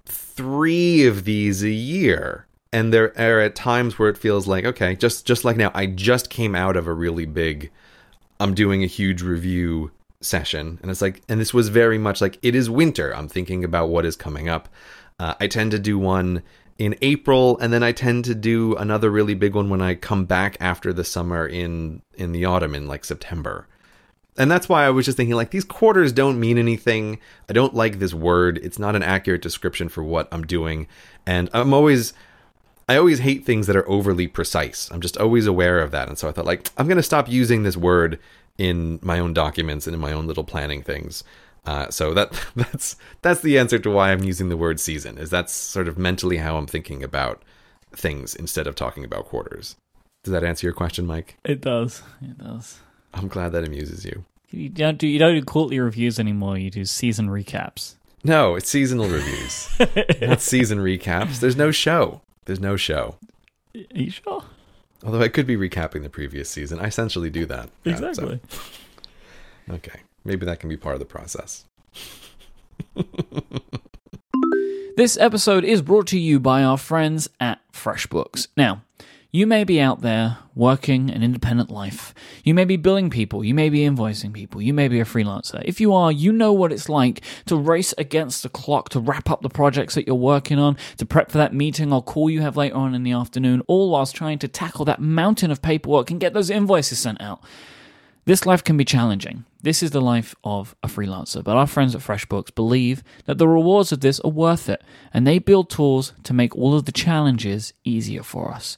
three 0.05 1.05
of 1.05 1.25
these 1.25 1.63
a 1.63 1.69
year. 1.69 2.45
And 2.72 2.93
there 2.93 3.17
are 3.20 3.39
at 3.39 3.55
times 3.55 3.97
where 3.97 4.09
it 4.09 4.17
feels 4.17 4.47
like, 4.47 4.63
okay, 4.63 4.95
just 4.95 5.26
just 5.26 5.43
like 5.43 5.57
now, 5.57 5.72
I 5.74 5.88
just 5.88 6.30
came 6.30 6.55
out 6.55 6.78
of 6.78 6.88
a 6.88 6.93
really 6.93 7.26
big 7.26 7.72
I'm 8.39 8.53
doing 8.53 8.84
a 8.84 8.88
huge 8.88 9.22
review 9.22 9.91
session, 10.22 10.80
and 10.82 10.89
it's 10.89 11.01
like, 11.01 11.22
and 11.28 11.39
this 11.41 11.53
was 11.53 11.70
very 11.70 11.97
much 11.97 12.22
like 12.22 12.39
it 12.41 12.55
is 12.55 12.70
winter. 12.70 13.13
I'm 13.15 13.28
thinking 13.28 13.63
about 13.63 13.89
what 13.89 14.05
is 14.05 14.15
coming 14.15 14.47
up. 14.47 14.70
Uh, 15.20 15.34
I 15.39 15.47
tend 15.47 15.72
to 15.72 15.80
do 15.80 15.99
one 15.99 16.43
in 16.78 16.95
April, 17.01 17.57
and 17.59 17.74
then 17.74 17.84
I 17.84 17.91
tend 17.91 18.24
to 18.26 18.36
do 18.36 18.76
another 18.76 19.09
really 19.09 19.34
big 19.34 19.55
one 19.55 19.70
when 19.70 19.82
I 19.82 19.95
come 19.95 20.24
back 20.26 20.55
after 20.61 20.93
the 20.93 21.03
summer 21.03 21.45
in 21.45 22.01
in 22.13 22.32
the 22.32 22.45
autumn 22.45 22.76
in 22.76 22.88
like 22.88 23.03
September. 23.03 23.67
And 24.38 24.49
that's 24.49 24.70
why 24.70 24.86
I 24.86 24.89
was 24.89 25.05
just 25.05 25.17
thinking 25.17 25.36
like 25.36 25.51
these 25.51 25.65
quarters 25.65 26.13
don't 26.13 26.39
mean 26.39 26.57
anything. 26.57 27.20
I 27.49 27.53
don't 27.53 27.76
like 27.76 27.99
this 27.99 28.13
word. 28.13 28.57
It's 28.59 28.80
not 28.80 28.95
an 28.95 29.03
accurate 29.03 29.41
description 29.41 29.89
for 29.89 30.01
what 30.01 30.30
I'm 30.32 30.47
doing, 30.47 30.88
and 31.26 31.49
I'm 31.51 31.74
always 31.74 32.13
I 32.89 32.97
always 32.97 33.19
hate 33.19 33.45
things 33.45 33.67
that 33.67 33.75
are 33.75 33.87
overly 33.87 34.27
precise. 34.27 34.89
I'm 34.91 34.99
just 34.99 35.15
always 35.15 35.45
aware 35.45 35.79
of 35.79 35.91
that. 35.91 36.07
And 36.07 36.17
so 36.17 36.27
I 36.27 36.31
thought, 36.31 36.45
like, 36.45 36.71
I'm 36.75 36.87
going 36.87 36.97
to 36.97 37.03
stop 37.03 37.29
using 37.29 37.61
this 37.61 37.77
word 37.77 38.19
in 38.57 38.99
my 39.03 39.19
own 39.19 39.31
documents 39.31 39.85
and 39.85 39.93
in 39.93 40.01
my 40.01 40.11
own 40.11 40.25
little 40.25 40.43
planning 40.43 40.81
things. 40.81 41.23
Uh, 41.67 41.89
so 41.91 42.15
that 42.15 42.31
that's 42.55 42.95
that's 43.21 43.41
the 43.41 43.59
answer 43.59 43.77
to 43.77 43.91
why 43.91 44.11
I'm 44.11 44.23
using 44.23 44.49
the 44.49 44.57
word 44.57 44.79
season. 44.79 45.19
Is 45.19 45.29
that's 45.29 45.53
sort 45.53 45.87
of 45.87 45.99
mentally 45.99 46.37
how 46.37 46.57
I'm 46.57 46.65
thinking 46.65 47.03
about 47.03 47.43
things 47.95 48.33
instead 48.33 48.65
of 48.65 48.73
talking 48.73 49.05
about 49.05 49.25
quarters. 49.25 49.75
Does 50.23 50.31
that 50.31 50.43
answer 50.43 50.65
your 50.65 50.73
question, 50.73 51.05
Myke? 51.05 51.35
It 51.45 51.61
does. 51.61 52.01
It 52.23 52.39
does. 52.39 52.79
I'm 53.13 53.27
glad 53.27 53.51
that 53.51 53.65
amuses 53.65 54.03
you. 54.03 54.25
You 54.49 54.67
don't 54.67 54.97
do 54.97 55.05
you 55.05 55.19
don't 55.19 55.35
do 55.35 55.43
quarterly 55.43 55.79
reviews 55.79 56.19
anymore. 56.19 56.57
You 56.57 56.71
do 56.71 56.85
season 56.85 57.27
recaps. 57.27 57.97
No, 58.23 58.55
it's 58.55 58.67
seasonal 58.67 59.07
reviews, 59.07 59.69
not 60.21 60.41
season 60.41 60.79
recaps. 60.79 61.39
There's 61.39 61.55
no 61.55 61.69
show. 61.69 62.21
There's 62.45 62.59
no 62.59 62.75
show. 62.75 63.17
Are 63.75 63.81
you 63.93 64.09
sure? 64.11 64.43
Although 65.03 65.21
I 65.21 65.27
could 65.29 65.47
be 65.47 65.55
recapping 65.55 66.03
the 66.03 66.09
previous 66.09 66.49
season. 66.49 66.79
I 66.79 66.85
essentially 66.87 67.29
do 67.29 67.45
that. 67.45 67.69
Yeah, 67.83 67.97
so- 67.97 68.07
Exactly. 68.09 68.39
Okay. 69.69 69.99
Maybe 70.25 70.45
that 70.45 70.59
can 70.59 70.67
be 70.69 70.77
part 70.77 70.95
of 70.95 70.99
the 70.99 71.05
process. 71.05 71.65
This 74.97 75.15
episode 75.17 75.63
is 75.63 75.81
brought 75.81 76.07
to 76.07 76.19
you 76.19 76.41
by 76.41 76.61
our 76.63 76.77
friends 76.77 77.29
at 77.39 77.61
FreshBooks. 77.71 78.49
Now, 78.57 78.81
you 79.32 79.45
may 79.45 79.63
be 79.63 79.80
out 79.80 80.01
there 80.01 80.39
working 80.55 81.11
an 81.11 81.21
independent 81.21 81.69
life. 81.69 82.15
You 82.43 82.55
may 82.55 82.65
be 82.65 82.77
billing 82.77 83.11
people. 83.11 83.43
You 83.43 83.53
may 83.53 83.69
be 83.69 83.80
invoicing 83.80 84.34
people. 84.34 84.59
You 84.59 84.73
may 84.73 84.88
be 84.88 84.99
a 84.99 85.05
freelancer. 85.05 85.61
If 85.63 85.80
you 85.80 85.93
are, 85.93 86.11
you 86.11 86.32
know 86.32 86.51
what 86.51 86.71
it's 86.71 86.89
like 86.89 87.21
to 87.45 87.55
race 87.55 87.93
against 87.99 88.41
the 88.41 88.49
clock 88.49 88.89
to 88.89 88.99
wrap 88.99 89.30
up 89.30 89.41
the 89.41 89.49
projects 89.49 89.93
that 89.93 90.07
you're 90.07 90.15
working 90.15 90.57
on, 90.57 90.77
to 90.97 91.05
prep 91.05 91.30
for 91.30 91.38
that 91.38 91.53
meeting 91.53 91.93
or 91.93 92.01
call 92.01 92.30
you 92.30 92.41
have 92.41 92.57
later 92.57 92.75
on 92.75 92.95
in 92.95 93.03
the 93.03 93.11
afternoon, 93.11 93.61
all 93.67 93.91
whilst 93.91 94.15
trying 94.15 94.39
to 94.39 94.47
tackle 94.47 94.86
that 94.86 94.99
mountain 94.99 95.51
of 95.51 95.61
paperwork 95.61 96.09
and 96.09 96.19
get 96.19 96.34
those 96.34 96.49
invoices 96.49 96.97
sent 96.97 97.21
out. 97.21 97.43
This 98.25 98.47
life 98.47 98.63
can 98.63 98.77
be 98.77 98.86
challenging. 98.86 99.45
This 99.61 99.84
is 99.84 99.91
the 99.91 100.01
life 100.01 100.36
of 100.43 100.75
a 100.84 100.88
freelancer, 100.88 101.43
but 101.43 101.55
our 101.55 101.67
friends 101.67 101.93
at 101.93 102.01
FreshBooks 102.01 102.53
believe 102.53 103.03
that 103.25 103.38
the 103.38 103.47
rewards 103.47 103.91
of 103.91 104.01
this 104.01 104.19
are 104.21 104.32
worth 104.32 104.69
it, 104.69 104.84
and 105.13 105.25
they 105.25 105.38
build 105.38 105.69
tools 105.69 106.13
to 106.23 106.34
make 106.34 106.55
all 106.55 106.75
of 106.75 106.86
the 106.86 106.91
challenges 106.91 107.73
easier 107.84 108.23
for 108.23 108.51
us. 108.51 108.77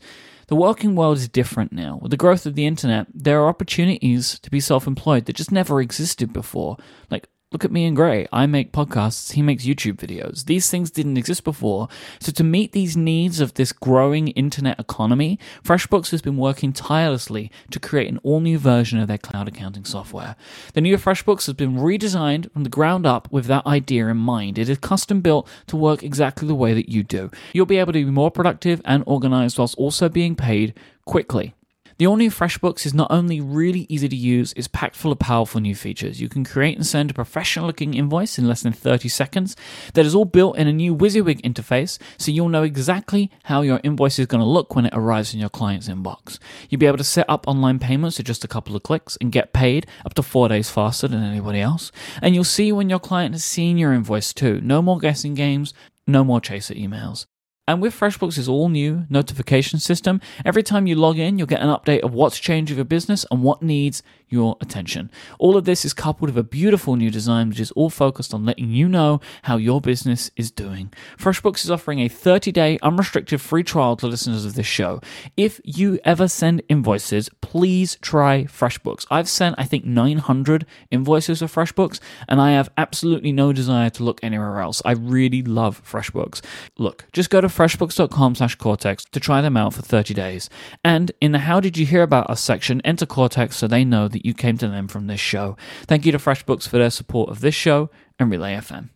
The 0.52 0.58
working 0.58 0.95
world 0.97 1.16
is 1.16 1.30
different 1.30 1.72
now. 1.72 1.97
With 2.02 2.12
the 2.12 2.18
growth 2.18 2.45
of 2.45 2.56
the 2.56 2.66
internet, 2.66 3.08
there 3.14 3.39
are 3.39 3.47
opportunities 3.47 4.38
to 4.39 4.52
be 4.52 4.60
self 4.60 4.86
employed 4.86 5.24
that 5.24 5.38
just 5.38 5.49
never 5.49 5.80
existed 5.80 6.34
before. 6.34 6.76
Like 7.10 7.30
Look 7.52 7.66
at 7.66 7.72
me 7.72 7.84
and 7.84 7.97
Grey. 7.97 8.30
I 8.32 8.45
make 8.45 8.72
podcasts, 8.72 9.34
he 9.34 9.41
makes 9.41 9.66
YouTube 9.66 9.97
videos. 9.97 10.45
These 10.45 10.70
things 10.70 10.89
didn't 10.89 11.18
exist 11.18 11.43
before. 11.43 11.89
So, 12.22 12.32
to 12.32 12.45
meet 12.45 12.72
these 12.72 12.95
needs 12.95 13.41
of 13.41 13.56
this 13.56 13.74
growing 13.74 14.30
internet 14.30 14.80
economy, 14.80 15.38
FreshBooks 15.62 16.12
has 16.12 16.22
been 16.22 16.38
working 16.38 16.72
tirelessly 16.72 17.52
to 17.72 17.78
create 17.78 18.08
an 18.08 18.22
all 18.24 18.39
new 18.39 18.58
version 18.58 18.99
of 18.99 19.10
their 19.10 19.18
cloud 19.18 19.49
accounting 19.49 19.84
software. 19.84 20.38
The 20.76 20.80
new 20.80 20.95
FreshBooks 20.95 21.45
has 21.47 21.56
been 21.56 21.76
redesigned 21.76 22.49
from 22.54 22.64
the 22.64 22.70
ground 22.70 23.06
up 23.06 23.30
with 23.34 23.47
that 23.47 23.66
idea 23.66 24.08
in 24.08 24.16
mind. 24.16 24.58
It 24.58 24.70
is 24.70 24.78
custom 24.78 25.20
built 25.20 25.45
to 25.68 25.76
work 25.76 26.04
exactly 26.04 26.47
the 26.47 26.56
way 26.56 26.74
that 26.74 26.88
you 26.88 27.04
do. 27.04 27.32
You'll 27.52 27.66
be 27.66 27.80
able 27.80 27.91
to 27.91 28.06
be 28.06 28.12
more 28.12 28.32
productive 28.32 28.82
and 28.86 29.04
organized 29.06 29.58
whilst 29.58 29.78
also 29.78 30.08
being 30.08 30.38
paid 30.38 30.74
quickly. 31.04 31.54
The 31.98 32.08
all 32.08 32.16
new 32.16 32.30
FreshBooks 32.30 32.86
is 32.86 32.94
not 32.94 33.12
only 33.12 33.42
really 33.42 33.86
easy 33.89 34.08
to 34.08 34.16
use, 34.16 34.54
it's 34.56 34.68
packed 34.68 34.96
full 34.96 35.12
of 35.12 35.20
powerful 35.20 35.62
new 35.62 35.76
features. 35.76 36.22
You 36.22 36.30
can 36.30 36.44
create 36.44 36.78
and 36.78 36.86
send 36.86 37.12
a 37.12 37.14
professional 37.14 37.68
looking 37.68 37.94
invoice 37.94 38.38
in 38.38 38.48
less 38.48 38.62
than 38.64 38.74
30 38.74 39.10
seconds 39.10 39.56
that 39.94 40.06
is 40.06 40.16
all 40.16 40.26
built 40.26 40.58
in 40.58 40.68
a 40.68 40.74
new 40.74 40.96
WYSIWYG 40.96 41.42
interface, 41.42 42.00
so 42.18 42.32
you'll 42.32 42.50
know 42.50 42.64
exactly 42.64 43.30
how 43.44 43.62
your 43.62 43.80
invoice 43.84 44.20
is 44.20 44.28
going 44.28 44.42
to 44.42 44.48
look 44.48 44.76
when 44.76 44.86
it 44.86 44.94
arrives 44.96 45.34
in 45.34 45.39
your 45.39 45.50
client's 45.50 45.88
inbox. 45.89 46.39
You'll 46.70 46.80
be 46.80 46.88
able 46.88 46.98
to 46.98 47.04
set 47.04 47.26
up 47.30 47.48
online 47.48 47.80
payments 47.80 48.18
with 48.18 48.28
just 48.28 48.44
a 48.44 48.48
couple 48.48 48.76
of 48.76 48.84
clicks 48.84 49.18
and 49.20 49.32
get 49.32 49.54
paid 49.54 49.88
up 50.06 50.14
to 50.16 50.24
four 50.24 50.50
days 50.50 50.70
faster 50.70 51.08
than 51.08 51.24
anybody 51.24 51.60
else. 51.60 51.92
And 52.22 52.34
you'll 52.34 52.44
see 52.44 52.72
when 52.72 52.89
your 52.89 53.00
client 53.00 53.34
has 53.36 53.44
seen 53.44 53.78
your 53.78 53.94
invoice 53.94 54.34
too. 54.34 54.62
No 54.62 54.82
more 54.82 55.00
guessing 55.00 55.34
games, 55.34 55.74
no 56.08 56.24
more 56.24 56.42
chaser 56.42 56.74
emails. 56.74 57.26
And 57.68 57.82
with 57.82 57.97
FreshBooks' 57.97 58.49
all 58.49 58.70
new 58.70 59.05
notification 59.09 59.80
system, 59.80 60.20
every 60.43 60.64
time 60.64 60.88
you 60.88 60.95
log 60.95 61.20
in, 61.20 61.38
you'll 61.38 61.47
get 61.47 61.62
an 61.62 61.70
update 61.70 62.01
of 62.01 62.14
what's 62.14 62.39
changed 62.39 62.72
with 62.72 62.78
your 62.78 62.86
business 62.86 63.26
and 63.30 63.43
what 63.43 63.62
needs 63.62 64.01
your 64.32 64.57
attention. 64.62 65.12
All 65.38 65.57
of 65.57 65.66
this 65.66 65.86
is 65.86 65.93
coupled 65.93 66.30
with 66.30 66.38
a 66.38 66.43
beautiful 66.47 66.95
new 66.95 67.12
design, 67.12 67.49
which 67.49 67.59
is 67.59 67.72
all 67.72 67.89
focused 67.89 68.34
on 68.34 68.45
letting 68.45 68.70
you 68.72 68.88
know 68.88 69.20
how 69.43 69.57
your 69.57 69.82
business 69.82 70.32
is 70.36 70.49
doing. 70.49 70.91
FreshBooks 71.18 71.64
is 71.64 71.70
offering 71.70 71.99
a 71.99 72.07
30 72.07 72.51
day 72.51 72.80
unrestricted 72.82 73.41
free 73.41 73.64
trial 73.64 73.95
to 73.97 74.07
listeners 74.07 74.45
of 74.45 74.55
this 74.55 74.66
show. 74.66 75.01
If 75.38 75.59
you 75.64 75.99
ever 76.03 76.28
send 76.28 76.64
invoices, 76.70 77.30
please 77.41 77.97
try 78.01 78.45
FreshBooks. 78.45 79.05
I've 79.12 79.30
sent, 79.30 79.55
I 79.57 79.66
think, 79.66 79.86
900 79.86 80.66
invoices 80.89 81.41
of 81.41 81.53
FreshBooks, 81.53 81.99
and 82.28 82.41
I 82.41 82.51
have 82.51 82.72
absolutely 82.78 83.34
no 83.34 83.51
desire 83.53 83.89
to 83.91 84.03
look 84.03 84.20
anywhere 84.24 84.62
else. 84.62 84.82
I 84.86 84.91
really 84.93 85.43
love 85.43 85.82
FreshBooks. 85.86 86.41
Look, 86.78 87.05
just 87.12 87.30
go 87.30 87.41
to 87.41 87.47
freshbooks.com 87.52 88.36
slash 88.36 88.56
Cortex 88.56 89.06
to 89.06 89.20
try 89.20 89.41
them 89.41 89.56
out 89.58 89.74
for 89.74 89.82
30 89.82 90.14
days. 90.14 90.49
And 90.84 91.12
in 91.22 91.32
the 91.32 91.39
How 91.39 91.60
Did 91.60 91.78
You 91.78 91.86
Hear 91.86 92.02
About 92.04 92.30
Us 92.30 92.41
section, 92.41 92.82
enter 92.84 93.06
Cortex 93.06 93.56
so 93.58 93.68
they 93.68 93.86
know 93.86 94.08
that 94.08 94.26
you 94.26 94.34
came 94.34 94.58
to 94.58 94.68
them 94.68 94.88
from 94.88 95.08
this 95.08 95.20
show. 95.20 95.58
Thank 95.88 96.06
you 96.06 96.12
to 96.12 96.18
FreshBooks 96.18 96.68
for 96.68 96.78
their 96.78 96.89
support 96.89 97.30
of 97.30 97.41
this 97.41 97.56
show 97.56 97.89
and 98.18 98.32
Relay 98.32 98.56
FM. 98.56 98.89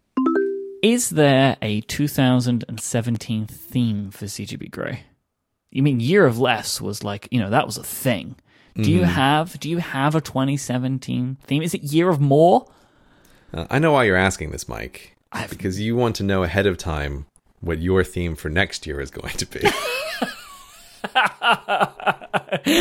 Is 0.81 1.09
there 1.11 1.57
a 1.61 1.81
2017 1.81 3.47
theme 3.47 4.11
for 4.11 4.25
CGP 4.25 4.69
Grey? 4.71 5.03
You 5.71 5.83
mean 5.83 5.99
Year 5.99 6.25
of 6.25 6.39
Less 6.39 6.79
was 6.79 7.03
like, 7.03 7.27
you 7.31 7.39
know, 7.39 7.49
that 7.49 7.65
was 7.65 7.77
a 7.77 7.83
thing. 7.83 8.35
Do 8.77 8.91
you 8.91 9.03
have 9.03 9.57
do 9.61 9.69
you 9.69 9.77
have 9.77 10.15
a 10.15 10.21
2017 10.21 11.37
theme? 11.43 11.61
Is 11.63 11.73
it 11.73 11.81
Year 11.83 12.09
of 12.09 12.19
More? 12.19 12.65
Uh, 13.53 13.65
I 13.69 13.79
know 13.79 13.93
why 13.93 14.03
you're 14.03 14.17
asking 14.17 14.51
this, 14.51 14.65
Myke. 14.65 15.11
I've- 15.31 15.55
Because 15.55 15.79
you 15.79 15.95
want 15.95 16.17
to 16.17 16.23
know 16.23 16.43
ahead 16.43 16.65
of 16.65 16.77
time 16.77 17.25
what 17.65 17.81
your 17.81 18.03
theme 18.03 18.35
for 18.35 18.49
next 18.49 18.85
year 18.85 19.01
is 19.01 19.09
going 19.11 19.33
to 19.33 19.45
be. 19.47 19.59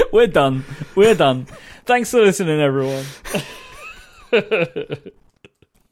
We're 0.12 0.26
done. 0.26 0.64
We're 0.94 1.14
done. 1.14 1.46
Thanks 1.86 2.10
for 2.10 2.20
listening, 2.20 2.60
everyone. 2.60 3.04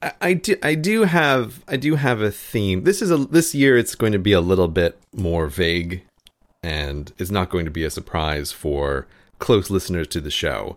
I, 0.03 0.13
I 0.21 0.35
do 0.35 0.57
I 0.63 0.75
do 0.75 1.05
have 1.05 1.63
I 1.67 1.77
do 1.77 1.95
have 1.97 2.21
a 2.21 2.31
theme. 2.31 2.85
This 2.85 3.01
is 3.01 3.11
a 3.11 3.17
this 3.19 3.55
year 3.55 3.79
it's 3.79 3.95
going 3.95 4.13
to 4.13 4.19
be 4.19 4.33
a 4.33 4.41
little 4.41 4.69
bit 4.69 4.99
more 5.15 5.47
vague 5.47 6.03
and 6.63 7.13
it's 7.19 7.31
not 7.31 7.51
going 7.51 7.65
to 7.65 7.71
be 7.71 7.85
a 7.85 7.91
surprise 7.91 8.53
for 8.53 9.07
close 9.39 9.71
listeners 9.71 10.09
to 10.09 10.21
the 10.21 10.31
show. 10.31 10.77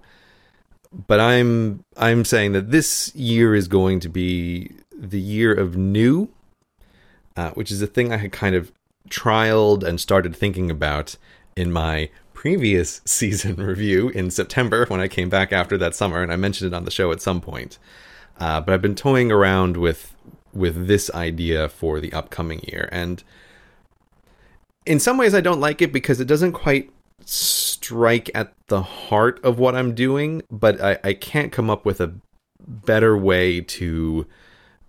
But 0.91 1.20
I'm 1.20 1.84
I'm 1.97 2.24
saying 2.24 2.53
that 2.53 2.72
this 2.72 3.13
year 3.16 3.55
is 3.55 3.68
going 3.68 3.99
to 4.01 4.09
be 4.09 4.72
the 4.97 5.20
year 5.20 5.53
of 5.53 5.76
new, 5.76 6.30
uh, 7.36 7.52
which 7.52 7.72
is 7.72 7.82
a 7.82 7.88
thing 7.88 8.12
I 8.12 8.18
had 8.18 8.32
kind 8.32 8.56
of 8.56 8.72
trialed 9.10 9.84
and 9.84 10.00
started 10.00 10.36
thinking 10.36 10.72
about 10.72 11.18
in 11.56 11.72
my 11.72 12.10
previous 12.34 13.02
season 13.06 13.56
review 13.56 14.10
in 14.10 14.32
September 14.32 14.86
when 14.88 15.00
I 15.00 15.08
came 15.08 15.30
back 15.30 15.52
after 15.52 15.78
that 15.78 15.96
summer, 15.96 16.22
and 16.22 16.32
I 16.32 16.36
mentioned 16.36 16.74
it 16.74 16.76
on 16.76 16.86
the 16.86 16.92
show 16.92 17.12
at 17.12 17.22
some 17.22 17.42
point. 17.42 17.78
Uh, 18.40 18.60
but 18.62 18.74
I've 18.74 18.82
been 18.82 18.96
toying 18.96 19.32
around 19.32 19.78
with 19.78 20.14
with 20.54 20.88
this 20.88 21.12
idea 21.12 21.68
for 21.68 22.00
the 22.00 22.14
upcoming 22.14 22.62
year, 22.64 22.88
and 22.92 23.24
in 24.86 25.00
some 25.00 25.18
ways 25.18 25.34
I 25.34 25.42
don't 25.42 25.60
like 25.60 25.82
it 25.82 25.92
because 25.92 26.20
it 26.20 26.28
doesn't 26.28 26.54
quite 26.54 26.92
strike 27.26 28.30
at 28.36 28.54
the 28.68 28.82
heart 28.82 29.44
of 29.44 29.58
what 29.58 29.76
I'm 29.76 29.96
doing, 29.96 30.42
but 30.52 30.82
I, 30.82 30.98
I 31.04 31.14
can't 31.14 31.52
come 31.52 31.70
up 31.70 31.86
with 31.86 32.00
a 32.00 32.14
better 32.68 33.18
way 33.18 33.62
to 33.62 34.26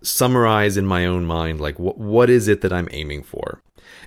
summarize 0.07 0.77
in 0.77 0.85
my 0.85 1.05
own 1.05 1.25
mind 1.25 1.59
like 1.59 1.77
what 1.79 1.97
what 1.97 2.29
is 2.29 2.47
it 2.47 2.61
that 2.61 2.73
I'm 2.73 2.89
aiming 2.91 3.23
for. 3.23 3.61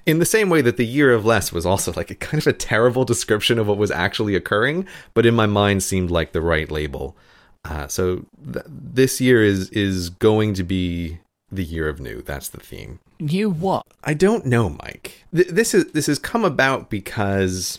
In 0.06 0.18
the 0.18 0.26
same 0.26 0.48
way 0.48 0.62
that 0.62 0.76
the 0.76 0.86
year 0.86 1.12
of 1.12 1.24
less 1.24 1.52
was 1.52 1.66
also 1.66 1.92
like 1.92 2.10
a 2.10 2.14
kind 2.14 2.40
of 2.40 2.46
a 2.46 2.52
terrible 2.52 3.04
description 3.04 3.58
of 3.58 3.66
what 3.66 3.78
was 3.78 3.90
actually 3.90 4.34
occurring, 4.34 4.86
but 5.14 5.26
in 5.26 5.34
my 5.34 5.46
mind 5.46 5.82
seemed 5.82 6.10
like 6.10 6.32
the 6.32 6.40
right 6.40 6.70
label. 6.70 7.16
Uh, 7.64 7.86
so 7.86 8.24
th- 8.52 8.64
this 8.68 9.20
year 9.20 9.42
is 9.42 9.68
is 9.70 10.08
going 10.08 10.54
to 10.54 10.64
be 10.64 11.18
the 11.52 11.64
year 11.64 11.88
of 11.88 12.00
new. 12.00 12.22
That's 12.22 12.48
the 12.48 12.60
theme. 12.60 13.00
New 13.18 13.50
what? 13.50 13.86
I 14.04 14.14
don't 14.14 14.46
know, 14.46 14.70
Myke. 14.70 15.12
Th- 15.34 15.48
this 15.48 15.74
is 15.74 15.92
this 15.92 16.06
has 16.06 16.18
come 16.18 16.44
about 16.44 16.88
because 16.88 17.78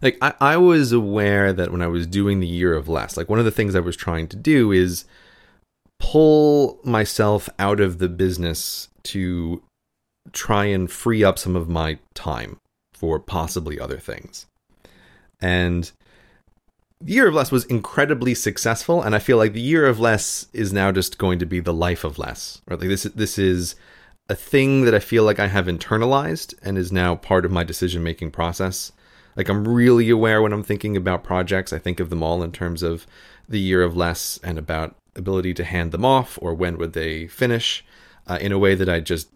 like 0.00 0.16
I, 0.22 0.34
I 0.40 0.56
was 0.56 0.92
aware 0.92 1.52
that 1.52 1.72
when 1.72 1.82
I 1.82 1.88
was 1.88 2.06
doing 2.06 2.40
the 2.40 2.46
year 2.46 2.74
of 2.74 2.88
less, 2.88 3.16
like 3.16 3.28
one 3.28 3.38
of 3.38 3.44
the 3.44 3.50
things 3.50 3.74
I 3.74 3.80
was 3.80 3.96
trying 3.96 4.28
to 4.28 4.36
do 4.36 4.70
is 4.70 5.04
pull 5.98 6.78
myself 6.84 7.48
out 7.58 7.80
of 7.80 7.98
the 7.98 8.08
business 8.08 8.88
to 9.02 9.62
try 10.32 10.66
and 10.66 10.90
free 10.90 11.24
up 11.24 11.38
some 11.38 11.56
of 11.56 11.68
my 11.68 11.98
time 12.14 12.58
for 12.92 13.18
possibly 13.18 13.78
other 13.78 13.98
things. 13.98 14.46
And 15.40 15.90
the 17.00 17.12
year 17.12 17.28
of 17.28 17.34
less 17.34 17.52
was 17.52 17.64
incredibly 17.66 18.34
successful, 18.34 19.02
and 19.02 19.14
I 19.14 19.20
feel 19.20 19.36
like 19.36 19.52
the 19.52 19.60
year 19.60 19.86
of 19.86 20.00
less 20.00 20.48
is 20.52 20.72
now 20.72 20.90
just 20.90 21.18
going 21.18 21.38
to 21.38 21.46
be 21.46 21.60
the 21.60 21.72
life 21.72 22.04
of 22.04 22.18
less. 22.18 22.60
Right? 22.66 22.78
Like 22.78 22.88
this, 22.88 23.04
this 23.04 23.38
is 23.38 23.76
a 24.28 24.34
thing 24.34 24.84
that 24.84 24.94
I 24.94 24.98
feel 24.98 25.24
like 25.24 25.38
I 25.38 25.46
have 25.46 25.66
internalized 25.66 26.54
and 26.62 26.76
is 26.76 26.92
now 26.92 27.14
part 27.14 27.44
of 27.44 27.52
my 27.52 27.64
decision 27.64 28.02
making 28.02 28.32
process. 28.32 28.92
Like 29.36 29.48
I'm 29.48 29.66
really 29.66 30.10
aware 30.10 30.42
when 30.42 30.52
I'm 30.52 30.64
thinking 30.64 30.96
about 30.96 31.22
projects, 31.22 31.72
I 31.72 31.78
think 31.78 32.00
of 32.00 32.10
them 32.10 32.22
all 32.22 32.42
in 32.42 32.52
terms 32.52 32.82
of 32.82 33.06
the 33.48 33.60
year 33.60 33.82
of 33.82 33.96
less 33.96 34.38
and 34.42 34.58
about 34.58 34.96
ability 35.18 35.52
to 35.54 35.64
hand 35.64 35.92
them 35.92 36.04
off 36.04 36.38
or 36.40 36.54
when 36.54 36.78
would 36.78 36.94
they 36.94 37.26
finish 37.26 37.84
uh, 38.26 38.38
in 38.40 38.52
a 38.52 38.58
way 38.58 38.74
that 38.74 38.88
I 38.88 39.00
just 39.00 39.28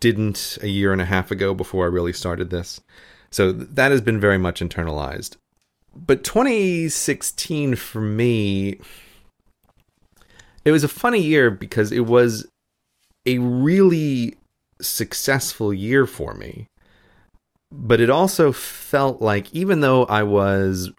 didn't 0.00 0.58
a 0.60 0.68
year 0.68 0.92
and 0.92 1.00
a 1.00 1.06
half 1.06 1.30
ago 1.30 1.54
before 1.54 1.84
I 1.86 1.88
really 1.88 2.12
started 2.12 2.50
this. 2.50 2.80
So 3.30 3.52
th- 3.52 3.68
that 3.72 3.90
has 3.90 4.00
been 4.00 4.20
very 4.20 4.38
much 4.38 4.60
internalized. 4.60 5.36
But 5.96 6.24
2016 6.24 7.76
for 7.76 8.00
me, 8.00 8.80
it 10.64 10.72
was 10.72 10.84
a 10.84 10.88
funny 10.88 11.20
year 11.20 11.50
because 11.50 11.92
it 11.92 12.06
was 12.06 12.46
a 13.26 13.38
really 13.38 14.36
successful 14.80 15.72
year 15.72 16.06
for 16.06 16.34
me. 16.34 16.66
But 17.70 18.00
it 18.00 18.10
also 18.10 18.52
felt 18.52 19.20
like, 19.20 19.52
even 19.52 19.80
though 19.80 20.04
I 20.04 20.22
was 20.22 20.92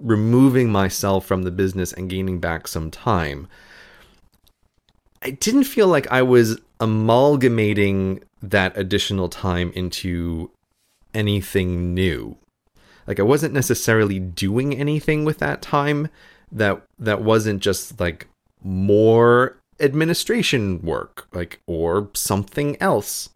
removing 0.00 0.70
myself 0.70 1.26
from 1.26 1.42
the 1.42 1.50
business 1.50 1.92
and 1.92 2.10
gaining 2.10 2.40
back 2.40 2.66
some 2.66 2.90
time, 2.90 3.48
I 5.22 5.30
didn't 5.30 5.64
feel 5.64 5.86
like 5.88 6.10
I 6.10 6.22
was 6.22 6.58
amalgamating 6.80 8.22
that 8.42 8.76
additional 8.76 9.28
time 9.28 9.70
into 9.74 10.50
anything 11.12 11.94
new. 11.94 12.36
Like 13.06 13.20
I 13.20 13.24
wasn't 13.24 13.54
necessarily 13.54 14.18
doing 14.18 14.74
anything 14.74 15.24
with 15.24 15.38
that 15.38 15.60
time 15.60 16.08
that 16.52 16.82
that 16.98 17.22
wasn't 17.22 17.60
just 17.62 18.00
like 18.00 18.28
more 18.62 19.58
administration 19.78 20.80
work, 20.82 21.28
like 21.32 21.60
or 21.66 22.08
something 22.14 22.80
else. 22.80 23.30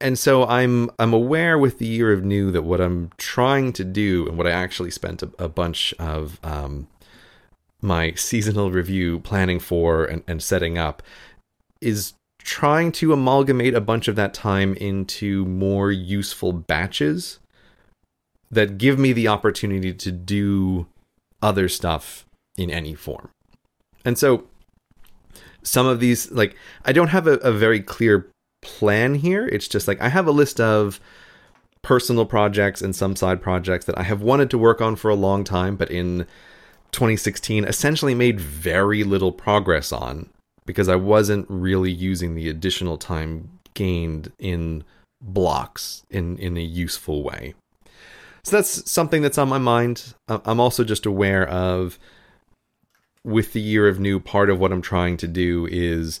And 0.00 0.18
so 0.18 0.44
I'm 0.44 0.90
I'm 0.98 1.14
aware 1.14 1.58
with 1.58 1.78
the 1.78 1.86
year 1.86 2.12
of 2.12 2.22
new 2.24 2.50
that 2.50 2.62
what 2.62 2.80
I'm 2.80 3.10
trying 3.16 3.72
to 3.74 3.84
do 3.84 4.26
and 4.28 4.36
what 4.36 4.46
I 4.46 4.50
actually 4.50 4.90
spent 4.90 5.22
a, 5.22 5.30
a 5.38 5.48
bunch 5.48 5.94
of 5.98 6.38
um, 6.42 6.88
my 7.80 8.12
seasonal 8.12 8.70
review 8.70 9.20
planning 9.20 9.58
for 9.58 10.04
and, 10.04 10.22
and 10.26 10.42
setting 10.42 10.76
up 10.76 11.02
is 11.80 12.14
trying 12.38 12.92
to 12.92 13.12
amalgamate 13.12 13.74
a 13.74 13.80
bunch 13.80 14.06
of 14.06 14.16
that 14.16 14.32
time 14.34 14.74
into 14.74 15.44
more 15.46 15.90
useful 15.90 16.52
batches 16.52 17.38
that 18.50 18.78
give 18.78 18.98
me 18.98 19.12
the 19.12 19.26
opportunity 19.26 19.92
to 19.92 20.12
do 20.12 20.86
other 21.42 21.68
stuff 21.68 22.24
in 22.56 22.70
any 22.70 22.94
form. 22.94 23.30
And 24.04 24.16
so 24.16 24.44
some 25.62 25.86
of 25.86 25.98
these, 25.98 26.30
like, 26.30 26.54
I 26.84 26.92
don't 26.92 27.08
have 27.08 27.26
a, 27.26 27.34
a 27.38 27.50
very 27.50 27.80
clear 27.80 28.28
plan 28.66 29.14
here. 29.14 29.46
It's 29.46 29.68
just 29.68 29.86
like 29.86 30.00
I 30.00 30.08
have 30.08 30.26
a 30.26 30.32
list 30.32 30.60
of 30.60 31.00
personal 31.82 32.26
projects 32.26 32.82
and 32.82 32.96
some 32.96 33.14
side 33.14 33.40
projects 33.40 33.84
that 33.84 33.96
I 33.96 34.02
have 34.02 34.20
wanted 34.20 34.50
to 34.50 34.58
work 34.58 34.80
on 34.80 34.96
for 34.96 35.08
a 35.08 35.14
long 35.14 35.44
time, 35.44 35.76
but 35.76 35.90
in 35.90 36.26
2016 36.90 37.64
essentially 37.64 38.14
made 38.14 38.40
very 38.40 39.04
little 39.04 39.32
progress 39.32 39.92
on 39.92 40.28
because 40.64 40.88
I 40.88 40.96
wasn't 40.96 41.46
really 41.48 41.92
using 41.92 42.34
the 42.34 42.48
additional 42.48 42.98
time 42.98 43.60
gained 43.74 44.32
in 44.38 44.82
blocks 45.20 46.04
in 46.10 46.36
in 46.38 46.56
a 46.56 46.62
useful 46.62 47.22
way. 47.22 47.54
So 48.42 48.56
that's 48.56 48.90
something 48.90 49.22
that's 49.22 49.38
on 49.38 49.48
my 49.48 49.58
mind. 49.58 50.14
I'm 50.28 50.60
also 50.60 50.84
just 50.84 51.06
aware 51.06 51.48
of 51.48 51.98
with 53.24 53.52
the 53.52 53.60
year 53.60 53.88
of 53.88 53.98
new 53.98 54.20
part 54.20 54.50
of 54.50 54.60
what 54.60 54.72
I'm 54.72 54.82
trying 54.82 55.16
to 55.18 55.28
do 55.28 55.66
is 55.70 56.20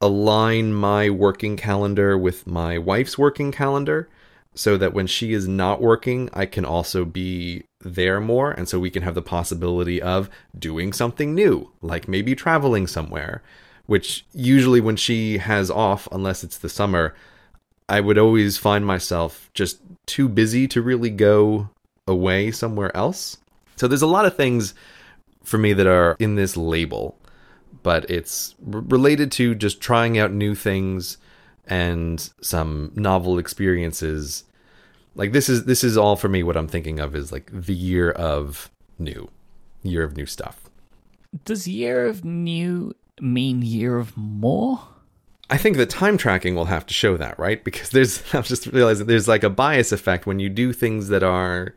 align 0.00 0.72
my 0.72 1.10
working 1.10 1.56
calendar 1.56 2.16
with 2.16 2.46
my 2.46 2.78
wife's 2.78 3.18
working 3.18 3.52
calendar 3.52 4.08
so 4.54 4.76
that 4.76 4.94
when 4.94 5.06
she 5.06 5.32
is 5.32 5.46
not 5.46 5.80
working, 5.80 6.28
I 6.32 6.46
can 6.46 6.64
also 6.64 7.04
be 7.04 7.64
there 7.80 8.20
more. 8.20 8.50
And 8.50 8.68
so 8.68 8.78
we 8.78 8.90
can 8.90 9.02
have 9.02 9.14
the 9.14 9.22
possibility 9.22 10.02
of 10.02 10.28
doing 10.58 10.92
something 10.92 11.34
new, 11.34 11.70
like 11.82 12.08
maybe 12.08 12.34
traveling 12.34 12.86
somewhere, 12.86 13.42
which 13.86 14.24
usually 14.32 14.80
when 14.80 14.96
she 14.96 15.38
has 15.38 15.70
off, 15.70 16.08
unless 16.10 16.42
it's 16.42 16.58
the 16.58 16.68
summer, 16.68 17.14
I 17.88 18.00
would 18.00 18.18
always 18.18 18.56
find 18.56 18.86
myself 18.86 19.50
just 19.54 19.80
too 20.06 20.28
busy 20.28 20.66
to 20.68 20.82
really 20.82 21.10
go 21.10 21.70
away 22.06 22.50
somewhere 22.50 22.94
else. 22.96 23.36
So 23.76 23.88
there's 23.88 24.02
a 24.02 24.06
lot 24.06 24.26
of 24.26 24.36
things 24.36 24.74
for 25.44 25.58
me 25.58 25.72
that 25.72 25.86
are 25.86 26.16
in 26.18 26.34
this 26.34 26.56
label, 26.56 27.16
but 27.82 28.08
it's 28.10 28.54
r- 28.72 28.80
related 28.80 29.32
to 29.32 29.54
just 29.54 29.80
trying 29.80 30.18
out 30.18 30.32
new 30.32 30.54
things 30.54 31.18
and 31.66 32.30
some 32.40 32.92
novel 32.94 33.38
experiences. 33.38 34.44
Like 35.14 35.32
this 35.32 35.48
is 35.48 35.64
this 35.64 35.84
is 35.84 35.96
all 35.96 36.16
for 36.16 36.28
me 36.28 36.42
what 36.42 36.56
i'm 36.56 36.68
thinking 36.68 37.00
of 37.00 37.14
is 37.14 37.32
like 37.32 37.50
the 37.52 37.74
year 37.74 38.10
of 38.10 38.70
new 38.98 39.30
year 39.82 40.02
of 40.02 40.16
new 40.16 40.26
stuff. 40.26 40.68
Does 41.44 41.66
year 41.68 42.06
of 42.06 42.24
new 42.24 42.94
mean 43.20 43.62
year 43.62 43.98
of 43.98 44.16
more? 44.16 44.80
i 45.52 45.56
think 45.58 45.76
the 45.76 45.84
time 45.84 46.16
tracking 46.16 46.54
will 46.54 46.66
have 46.66 46.86
to 46.86 46.94
show 46.94 47.16
that 47.16 47.38
right? 47.38 47.64
Because 47.64 47.90
there's 47.90 48.22
i've 48.34 48.46
just 48.46 48.66
realized 48.68 49.00
that 49.00 49.08
there's 49.08 49.28
like 49.28 49.42
a 49.42 49.50
bias 49.50 49.92
effect 49.92 50.26
when 50.26 50.38
you 50.38 50.48
do 50.48 50.72
things 50.72 51.08
that 51.08 51.22
are 51.22 51.74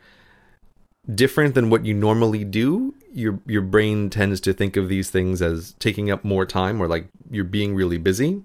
different 1.14 1.54
than 1.56 1.70
what 1.70 1.86
you 1.86 1.94
normally 1.94 2.44
do 2.44 2.94
your 3.12 3.40
your 3.46 3.62
brain 3.62 4.10
tends 4.10 4.40
to 4.40 4.54
think 4.54 4.78
of 4.78 4.88
these 4.88 5.10
things 5.10 5.42
as 5.42 5.74
taking 5.80 6.10
up 6.10 6.24
more 6.24 6.46
time 6.46 6.82
or 6.82 6.88
like 6.88 7.08
you're 7.30 7.44
being 7.44 7.76
really 7.76 7.98
busy 7.98 8.42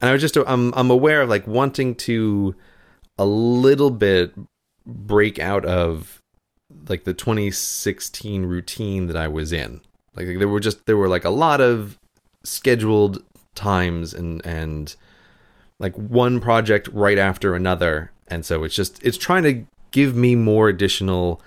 and 0.00 0.10
i 0.10 0.12
was 0.12 0.20
just 0.20 0.36
i'm 0.46 0.74
i'm 0.74 0.90
aware 0.90 1.22
of 1.22 1.28
like 1.28 1.46
wanting 1.46 1.94
to 1.94 2.54
a 3.18 3.24
little 3.24 3.90
bit 3.90 4.34
break 4.86 5.38
out 5.38 5.64
of 5.64 6.20
like 6.88 7.04
the 7.04 7.14
2016 7.14 8.44
routine 8.44 9.06
that 9.06 9.16
I 9.16 9.28
was 9.28 9.52
in. 9.52 9.80
Like 10.14 10.26
there 10.38 10.48
were 10.48 10.60
just 10.60 10.86
there 10.86 10.96
were 10.96 11.08
like 11.08 11.24
a 11.24 11.30
lot 11.30 11.60
of 11.60 11.98
scheduled 12.44 13.22
times 13.54 14.12
and 14.12 14.44
and 14.44 14.94
like 15.78 15.94
one 15.96 16.40
project 16.40 16.88
right 16.92 17.18
after 17.18 17.54
another 17.54 18.12
and 18.28 18.44
so 18.44 18.64
it's 18.64 18.74
just 18.74 19.02
it's 19.02 19.16
trying 19.16 19.42
to 19.42 19.64
give 19.92 20.14
me 20.14 20.34
more 20.34 20.68
additional 20.68 21.40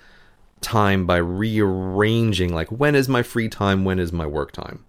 time 0.60 1.06
by 1.06 1.16
rearranging 1.16 2.52
like 2.52 2.68
when 2.68 2.94
is 2.94 3.08
my 3.08 3.22
free 3.22 3.48
time 3.48 3.84
when 3.84 3.98
is 3.98 4.12
my 4.12 4.26
work 4.26 4.52
time 4.52 4.84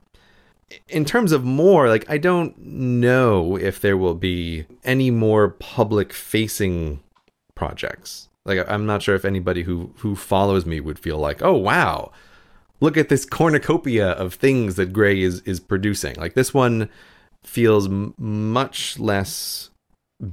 in 0.88 1.06
terms 1.06 1.32
of 1.32 1.44
more, 1.44 1.90
like 1.90 2.10
I 2.10 2.18
don't 2.18 2.58
know 2.60 3.56
if 3.58 3.80
there 3.80 3.98
will 3.98 4.16
be 4.16 4.66
any 4.84 5.12
more 5.12 5.50
public 5.50 6.14
facing 6.14 7.00
projects. 7.56 8.30
Like 8.46 8.70
I'm 8.70 8.86
not 8.86 9.02
sure 9.02 9.16
if 9.16 9.26
anybody 9.26 9.64
who 9.64 9.94
who 9.98 10.16
follows 10.16 10.66
me 10.66 10.80
would 10.80 11.00
feel 11.00 11.18
like, 11.18 11.42
"Oh 11.42 11.56
wow, 11.56 12.12
look 12.80 12.98
at 12.98 13.10
this 13.10 13.26
cornucopia 13.26 14.12
of 14.12 14.34
things 14.34 14.76
that 14.76 14.94
Grey 14.94 15.22
is 15.22 15.42
is 15.42 15.60
producing." 15.60 16.16
Like 16.16 16.34
this 16.34 16.54
one 16.54 16.90
feels 17.44 17.88
m- 17.88 18.14
much 18.18 19.00
less 19.00 19.70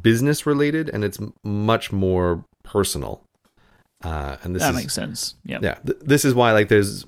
business 0.03 0.47
related 0.47 0.89
and 0.89 1.05
it's 1.05 1.19
much 1.45 1.93
more 1.93 2.45
personal. 2.63 3.23
Uh, 4.07 4.37
and 4.45 4.55
this 4.55 4.63
that 4.63 4.71
is, 4.71 4.77
makes 4.77 4.95
sense. 4.95 5.35
Yeah. 5.45 5.59
yeah 5.61 5.75
th- 5.85 5.99
this 6.01 6.25
is 6.25 6.33
why 6.33 6.53
like 6.53 6.69
there's 6.69 7.05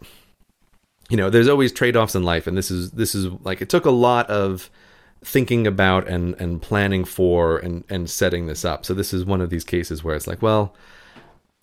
you 1.08 1.16
know 1.16 1.30
there's 1.30 1.46
always 1.46 1.70
trade-offs 1.70 2.16
in 2.16 2.24
life 2.24 2.48
and 2.48 2.58
this 2.58 2.72
is 2.72 2.90
this 2.90 3.14
is 3.14 3.26
like 3.44 3.62
it 3.62 3.68
took 3.68 3.84
a 3.84 3.92
lot 3.92 4.28
of 4.28 4.68
thinking 5.24 5.64
about 5.64 6.08
and 6.08 6.34
and 6.40 6.60
planning 6.60 7.04
for 7.04 7.56
and 7.58 7.84
and 7.88 8.10
setting 8.10 8.46
this 8.46 8.64
up 8.64 8.84
so 8.84 8.94
this 8.94 9.14
is 9.14 9.24
one 9.24 9.40
of 9.40 9.48
these 9.48 9.62
cases 9.62 10.02
where 10.02 10.16
it's 10.16 10.26
like 10.26 10.42
well 10.42 10.74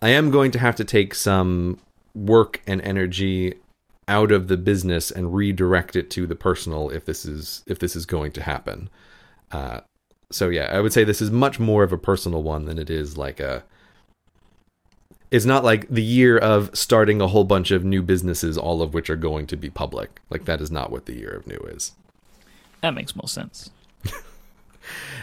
i 0.01 0.07
am 0.07 0.31
going 0.31 0.51
to 0.51 0.59
have 0.59 0.75
to 0.75 0.85
take 0.85 1.13
some 1.13 1.77
work 2.13 2.61
and 2.65 2.81
energy 2.83 3.55
out 4.07 4.31
of 4.31 4.47
the 4.47 4.57
business 4.57 5.11
and 5.11 5.35
redirect 5.35 5.97
it 5.97 6.09
to 6.09 6.25
the 6.25 6.35
personal 6.35 6.89
if 6.89 7.03
this 7.03 7.25
is 7.25 7.61
if 7.67 7.77
this 7.79 7.93
is 7.93 8.05
going 8.05 8.31
to 8.31 8.41
happen 8.41 8.89
uh 9.51 9.81
so 10.31 10.47
yeah 10.47 10.69
i 10.71 10.79
would 10.79 10.93
say 10.93 11.03
this 11.03 11.21
is 11.21 11.29
much 11.29 11.59
more 11.59 11.83
of 11.83 11.91
a 11.91 11.97
personal 11.97 12.41
one 12.41 12.63
than 12.63 12.79
it 12.79 12.89
is 12.89 13.17
like 13.17 13.41
a 13.41 13.65
it's 15.31 15.45
not 15.45 15.63
like 15.63 15.87
the 15.89 16.03
year 16.03 16.37
of 16.37 16.75
starting 16.77 17.21
a 17.21 17.27
whole 17.27 17.43
bunch 17.43 17.71
of 17.71 17.83
new 17.83 18.01
businesses, 18.01 18.57
all 18.57 18.81
of 18.81 18.93
which 18.93 19.09
are 19.09 19.15
going 19.15 19.47
to 19.47 19.57
be 19.57 19.69
public. 19.69 20.21
Like 20.29 20.45
that 20.45 20.61
is 20.61 20.71
not 20.71 20.91
what 20.91 21.05
the 21.05 21.15
year 21.15 21.31
of 21.31 21.47
new 21.47 21.57
is. 21.67 21.93
That 22.81 22.93
makes 22.93 23.15
more 23.15 23.27
sense. 23.27 23.71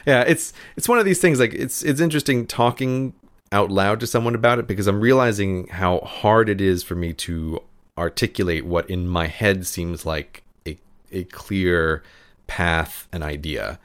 Yeah, 0.07 0.23
it's 0.23 0.53
it's 0.77 0.89
one 0.89 0.99
of 0.99 1.05
these 1.05 1.21
things. 1.21 1.39
Like 1.39 1.55
it's 1.55 1.83
it's 1.83 2.01
interesting 2.01 2.47
talking 2.47 3.15
out 3.53 3.71
loud 3.71 4.01
to 4.01 4.07
someone 4.07 4.35
about 4.35 4.59
it 4.59 4.67
because 4.67 4.87
I'm 4.87 5.01
realizing 5.01 5.69
how 5.69 6.01
hard 6.01 6.49
it 6.49 6.61
is 6.61 6.83
for 6.83 6.95
me 6.95 7.13
to 7.15 7.63
articulate 7.97 8.65
what 8.65 8.89
in 8.89 9.07
my 9.07 9.27
head 9.27 9.67
seems 9.67 10.05
like 10.05 10.43
a 10.67 10.77
a 11.13 11.25
clear 11.25 12.03
path 12.47 13.07
and 13.13 13.23
idea, 13.23 13.79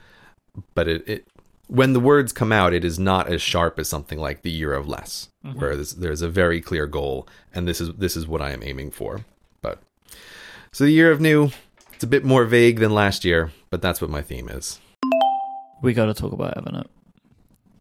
but 0.74 0.88
it, 0.88 1.08
it 1.08 1.28
when 1.68 1.94
the 1.94 2.00
words 2.00 2.34
come 2.34 2.52
out, 2.52 2.74
it 2.74 2.84
is 2.84 2.98
not 2.98 3.28
as 3.28 3.42
sharp 3.42 3.80
as 3.80 3.88
something 3.88 4.20
like 4.20 4.42
the 4.42 4.50
year 4.50 4.74
of 4.74 4.88
less, 4.88 5.30
mm-hmm. 5.46 5.60
where 5.60 5.76
there's, 5.76 5.96
there's 5.96 6.22
a 6.22 6.30
very 6.30 6.62
clear 6.62 6.88
goal, 6.88 7.28
and 7.54 7.68
this 7.68 7.80
is 7.80 7.94
this 7.96 8.16
is 8.16 8.28
what 8.28 8.42
I 8.42 8.52
am 8.52 8.64
aiming 8.64 8.92
for. 8.92 9.26
But 9.62 9.80
so 10.72 10.84
the 10.84 10.92
year 10.92 11.12
of 11.12 11.22
new, 11.22 11.52
it's 11.94 12.04
a 12.04 12.08
bit 12.08 12.24
more 12.24 12.46
vague 12.46 12.80
than 12.80 12.94
last 12.94 13.26
year, 13.26 13.52
but 13.70 13.82
that's 13.82 14.02
what 14.02 14.10
my 14.10 14.22
theme 14.22 14.50
is. 14.50 14.80
We 15.82 15.94
got 15.94 16.06
to 16.06 16.14
talk 16.14 16.32
about 16.32 16.56
Evernote 16.56 16.88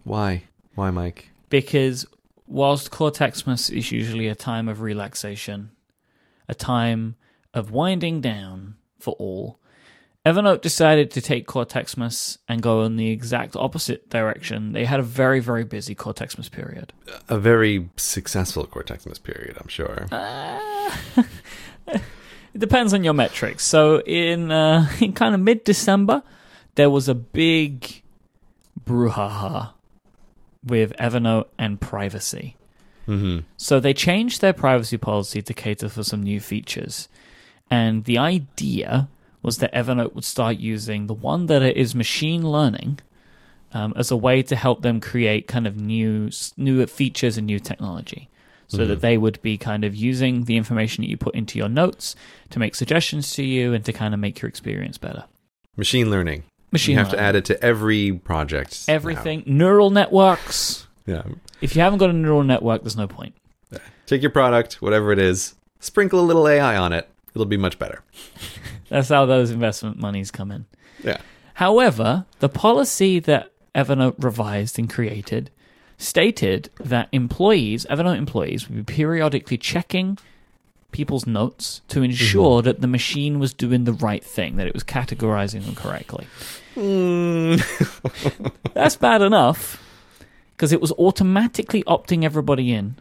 Why? 0.04 0.42
Why, 0.74 0.90
Myke? 0.90 1.24
because 1.48 2.06
whilst 2.46 2.90
Cortexmas 2.90 3.70
is 3.70 3.92
usually 3.92 4.28
a 4.28 4.34
time 4.34 4.68
of 4.68 4.80
relaxation, 4.80 5.70
a 6.48 6.54
time 6.54 7.16
of 7.54 7.70
winding 7.70 8.20
down 8.20 8.76
for 8.98 9.14
all, 9.18 9.58
Evernote 10.26 10.60
decided 10.60 11.12
to 11.12 11.20
take 11.20 11.46
Cortexmas 11.46 12.38
and 12.48 12.60
go 12.60 12.82
in 12.82 12.96
the 12.96 13.10
exact 13.10 13.54
opposite 13.54 14.10
direction. 14.10 14.72
They 14.72 14.84
had 14.84 14.98
a 14.98 15.04
very, 15.04 15.38
very 15.38 15.62
busy 15.62 15.94
Cortexmas 15.94 16.50
period. 16.50 16.92
A 17.28 17.38
very 17.38 17.88
successful 17.96 18.66
Cortexmas 18.66 19.22
period, 19.22 19.56
I'm 19.60 19.68
sure. 19.68 20.08
It 22.56 22.60
depends 22.60 22.94
on 22.94 23.04
your 23.04 23.12
metrics. 23.12 23.64
So 23.66 24.00
in 24.00 24.50
uh, 24.50 24.90
in 25.00 25.12
kind 25.12 25.34
of 25.34 25.40
mid 25.42 25.62
December, 25.62 26.22
there 26.76 26.88
was 26.88 27.06
a 27.06 27.14
big 27.14 28.02
brouhaha 28.82 29.74
with 30.64 30.94
Evernote 30.96 31.48
and 31.58 31.78
privacy. 31.78 32.56
hmm 33.04 33.40
So 33.58 33.78
they 33.78 33.92
changed 33.92 34.40
their 34.40 34.54
privacy 34.54 34.96
policy 34.96 35.42
to 35.42 35.52
cater 35.52 35.90
for 35.90 36.02
some 36.02 36.22
new 36.22 36.40
features. 36.40 37.08
And 37.70 38.04
the 38.04 38.16
idea 38.16 39.08
was 39.46 39.58
that 39.58 39.72
Evernote 39.72 40.12
would 40.14 40.24
start 40.24 40.58
using 40.58 41.06
the 41.06 41.14
one 41.14 41.46
that 41.46 41.62
is 41.62 41.94
machine 41.94 42.42
learning 42.42 42.98
um, 43.72 43.92
as 43.96 44.10
a 44.10 44.16
way 44.16 44.42
to 44.42 44.56
help 44.56 44.82
them 44.82 45.00
create 45.00 45.46
kind 45.46 45.68
of 45.68 45.76
new 45.76 46.30
new 46.56 46.84
features 46.86 47.38
and 47.38 47.46
new 47.46 47.60
technology. 47.60 48.28
So 48.68 48.84
that 48.84 49.00
they 49.00 49.16
would 49.16 49.40
be 49.42 49.56
kind 49.56 49.84
of 49.84 49.94
using 49.94 50.46
the 50.46 50.56
information 50.56 51.02
that 51.02 51.08
you 51.08 51.16
put 51.16 51.36
into 51.36 51.56
your 51.56 51.68
notes 51.68 52.16
to 52.50 52.58
make 52.58 52.74
suggestions 52.74 53.32
to 53.34 53.44
you 53.44 53.72
and 53.72 53.84
to 53.84 53.92
kind 53.92 54.12
of 54.12 54.18
make 54.18 54.42
your 54.42 54.48
experience 54.48 54.98
better. 54.98 55.22
Machine 55.76 56.10
learning. 56.10 56.42
Machine 56.72 56.94
you 56.94 56.98
have 56.98 57.06
learning. 57.06 57.18
to 57.18 57.24
add 57.24 57.36
it 57.36 57.44
to 57.44 57.64
every 57.64 58.12
project. 58.14 58.88
now. 58.88 58.94
Everything, 58.94 59.44
neural 59.46 59.90
networks. 59.90 60.88
Yeah. 61.06 61.22
If 61.60 61.76
you 61.76 61.82
haven't 61.82 62.00
got 62.00 62.10
a 62.10 62.12
neural 62.12 62.42
network, 62.42 62.82
there's 62.82 62.96
no 62.96 63.06
point. 63.06 63.36
Take 64.06 64.20
your 64.20 64.32
product, 64.32 64.82
whatever 64.82 65.12
it 65.12 65.20
is, 65.20 65.54
sprinkle 65.78 66.18
a 66.18 66.26
little 66.26 66.48
AI 66.48 66.76
on 66.76 66.92
it. 66.92 67.08
It'll 67.36 67.46
be 67.46 67.56
much 67.56 67.78
better. 67.78 68.02
That's 68.88 69.08
how 69.08 69.26
those 69.26 69.50
investment 69.50 69.98
monies 69.98 70.30
come 70.30 70.50
in. 70.50 70.66
Yeah. 71.02 71.18
However, 71.54 72.26
the 72.40 72.48
policy 72.48 73.18
that 73.20 73.50
Evernote 73.74 74.14
revised 74.18 74.78
and 74.78 74.88
created 74.88 75.50
stated 75.98 76.70
that 76.78 77.08
employees, 77.12 77.86
Evernote 77.90 78.18
employees, 78.18 78.68
would 78.68 78.86
be 78.86 78.94
periodically 78.94 79.58
checking 79.58 80.18
people's 80.92 81.26
notes 81.26 81.82
to 81.88 82.02
ensure 82.02 82.60
mm-hmm. 82.60 82.66
that 82.66 82.80
the 82.80 82.86
machine 82.86 83.38
was 83.38 83.52
doing 83.52 83.84
the 83.84 83.92
right 83.92 84.24
thing, 84.24 84.56
that 84.56 84.66
it 84.66 84.74
was 84.74 84.84
categorizing 84.84 85.64
them 85.64 85.74
correctly. 85.74 86.26
Mm. 86.74 88.52
That's 88.74 88.96
bad 88.96 89.22
enough 89.22 89.82
because 90.54 90.72
it 90.72 90.80
was 90.80 90.92
automatically 90.92 91.82
opting 91.84 92.24
everybody 92.24 92.72
in. 92.72 92.96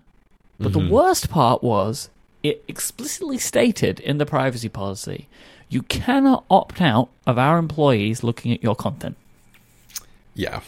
But 0.60 0.74
the 0.74 0.80
mm-hmm. 0.80 0.90
worst 0.90 1.30
part 1.30 1.64
was 1.64 2.10
it 2.44 2.64
explicitly 2.68 3.38
stated 3.38 4.00
in 4.00 4.18
the 4.18 4.26
privacy 4.26 4.70
policy 4.70 5.28
you 5.70 5.82
cannot 5.84 6.46
opt 6.50 6.82
out 6.82 7.10
of 7.28 7.38
our 7.38 7.58
employees 7.58 8.24
looking 8.24 8.52
at 8.54 8.62
your 8.64 8.76
content. 8.76 9.16
Yeah. 10.34 10.62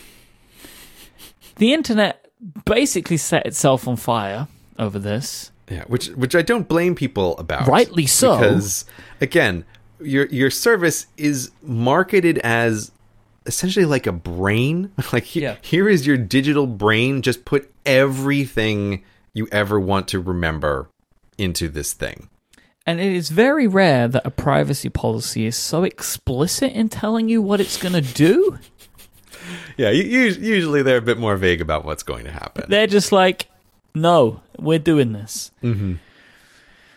The 1.57 1.73
internet 1.73 2.25
basically 2.65 3.17
set 3.17 3.45
itself 3.45 3.87
on 3.87 3.95
fire 3.95 4.47
over 4.77 4.99
this. 4.99 5.51
Yeah, 5.69 5.83
which 5.87 6.07
which 6.09 6.35
I 6.35 6.41
don't 6.41 6.67
blame 6.67 6.95
people 6.95 7.37
about. 7.37 7.67
Rightly 7.67 8.05
so. 8.05 8.37
Because 8.37 8.85
again, 9.19 9.65
your 9.99 10.27
your 10.27 10.49
service 10.49 11.07
is 11.17 11.51
marketed 11.61 12.37
as 12.39 12.91
essentially 13.45 13.85
like 13.85 14.07
a 14.07 14.11
brain. 14.13 14.91
Like 15.11 15.35
Yeah. 15.35 15.57
here 15.61 15.89
is 15.89 16.07
your 16.07 16.17
digital 16.17 16.67
brain. 16.67 17.21
Just 17.21 17.43
put 17.43 17.71
everything 17.85 19.03
you 19.33 19.47
ever 19.51 19.79
want 19.79 20.07
to 20.09 20.19
remember 20.19 20.89
into 21.37 21.67
this 21.67 21.93
thing. 21.93 22.29
And 22.87 23.01
it 23.01 23.11
is 23.11 23.29
very 23.29 23.67
rare 23.67 24.07
that 24.07 24.25
a 24.25 24.31
privacy 24.31 24.87
policy 24.87 25.45
is 25.45 25.57
so 25.57 25.83
explicit 25.83 26.71
in 26.71 26.87
telling 26.87 27.27
you 27.27 27.41
what 27.41 27.59
it's 27.59 27.75
going 27.75 27.93
to 27.93 28.01
do. 28.01 28.57
Yeah, 29.75 29.91
usually 29.91 30.81
they're 30.81 30.97
a 30.97 31.01
bit 31.01 31.19
more 31.19 31.35
vague 31.35 31.59
about 31.59 31.83
what's 31.83 32.01
going 32.03 32.23
to 32.23 32.31
happen. 32.31 32.65
They're 32.69 32.87
just 32.87 33.11
like, 33.11 33.49
no, 33.93 34.41
we're 34.57 34.79
doing 34.79 35.11
this. 35.11 35.51
Mm-hmm. 35.61 35.95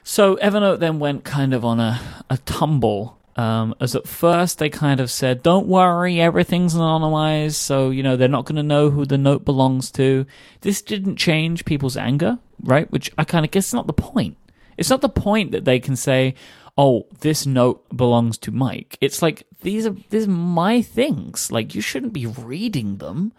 So 0.05 0.37
Evernote 0.37 0.79
then 0.79 1.01
went 1.01 1.25
kind 1.25 1.53
of 1.53 1.65
on 1.65 1.81
a, 1.81 2.01
a 2.31 2.39
tumble. 2.39 3.19
Um, 3.37 3.75
as 3.81 3.97
at 3.97 4.07
first 4.07 4.59
they 4.59 4.71
kind 4.71 5.01
of 5.01 5.11
said, 5.11 5.43
don't 5.43 5.67
worry, 5.67 6.21
everything's 6.21 6.75
anonymized, 6.75 7.55
so, 7.55 7.91
you 7.91 8.03
know, 8.03 8.17
they're 8.17 8.29
not 8.29 8.45
going 8.45 8.57
to 8.57 8.63
know 8.63 8.91
who 8.91 9.07
the 9.07 9.19
note 9.19 9.45
belongs 9.45 9.91
to. 9.93 10.27
This 10.61 10.83
didn't 10.83 11.17
change 11.17 11.65
people's 11.65 11.97
anger, 11.97 12.39
right? 12.63 12.91
Which 12.91 13.11
I 13.19 13.25
kind 13.25 13.45
of 13.45 13.51
guess 13.51 13.69
is 13.69 13.75
not 13.75 13.87
the 13.87 13.93
point. 13.93 14.37
It's 14.81 14.91
not 14.91 15.01
the 15.03 15.09
point 15.09 15.53
that 15.53 15.65
they 15.65 15.79
can 15.79 15.95
say, 15.95 16.35
oh, 16.77 17.07
this 17.21 17.47
note 17.47 17.85
belongs 17.97 18.37
to 18.39 18.51
Myke. 18.51 18.97
It's 19.01 19.21
like, 19.23 19.47
these 19.61 19.87
are, 19.87 19.95
these 20.09 20.27
are 20.27 20.31
my 20.31 20.81
things. 20.83 21.53
Like, 21.53 21.75
you 21.75 21.81
shouldn't 21.83 22.13
be 22.15 22.27
reading 22.27 22.97
them. 22.97 23.33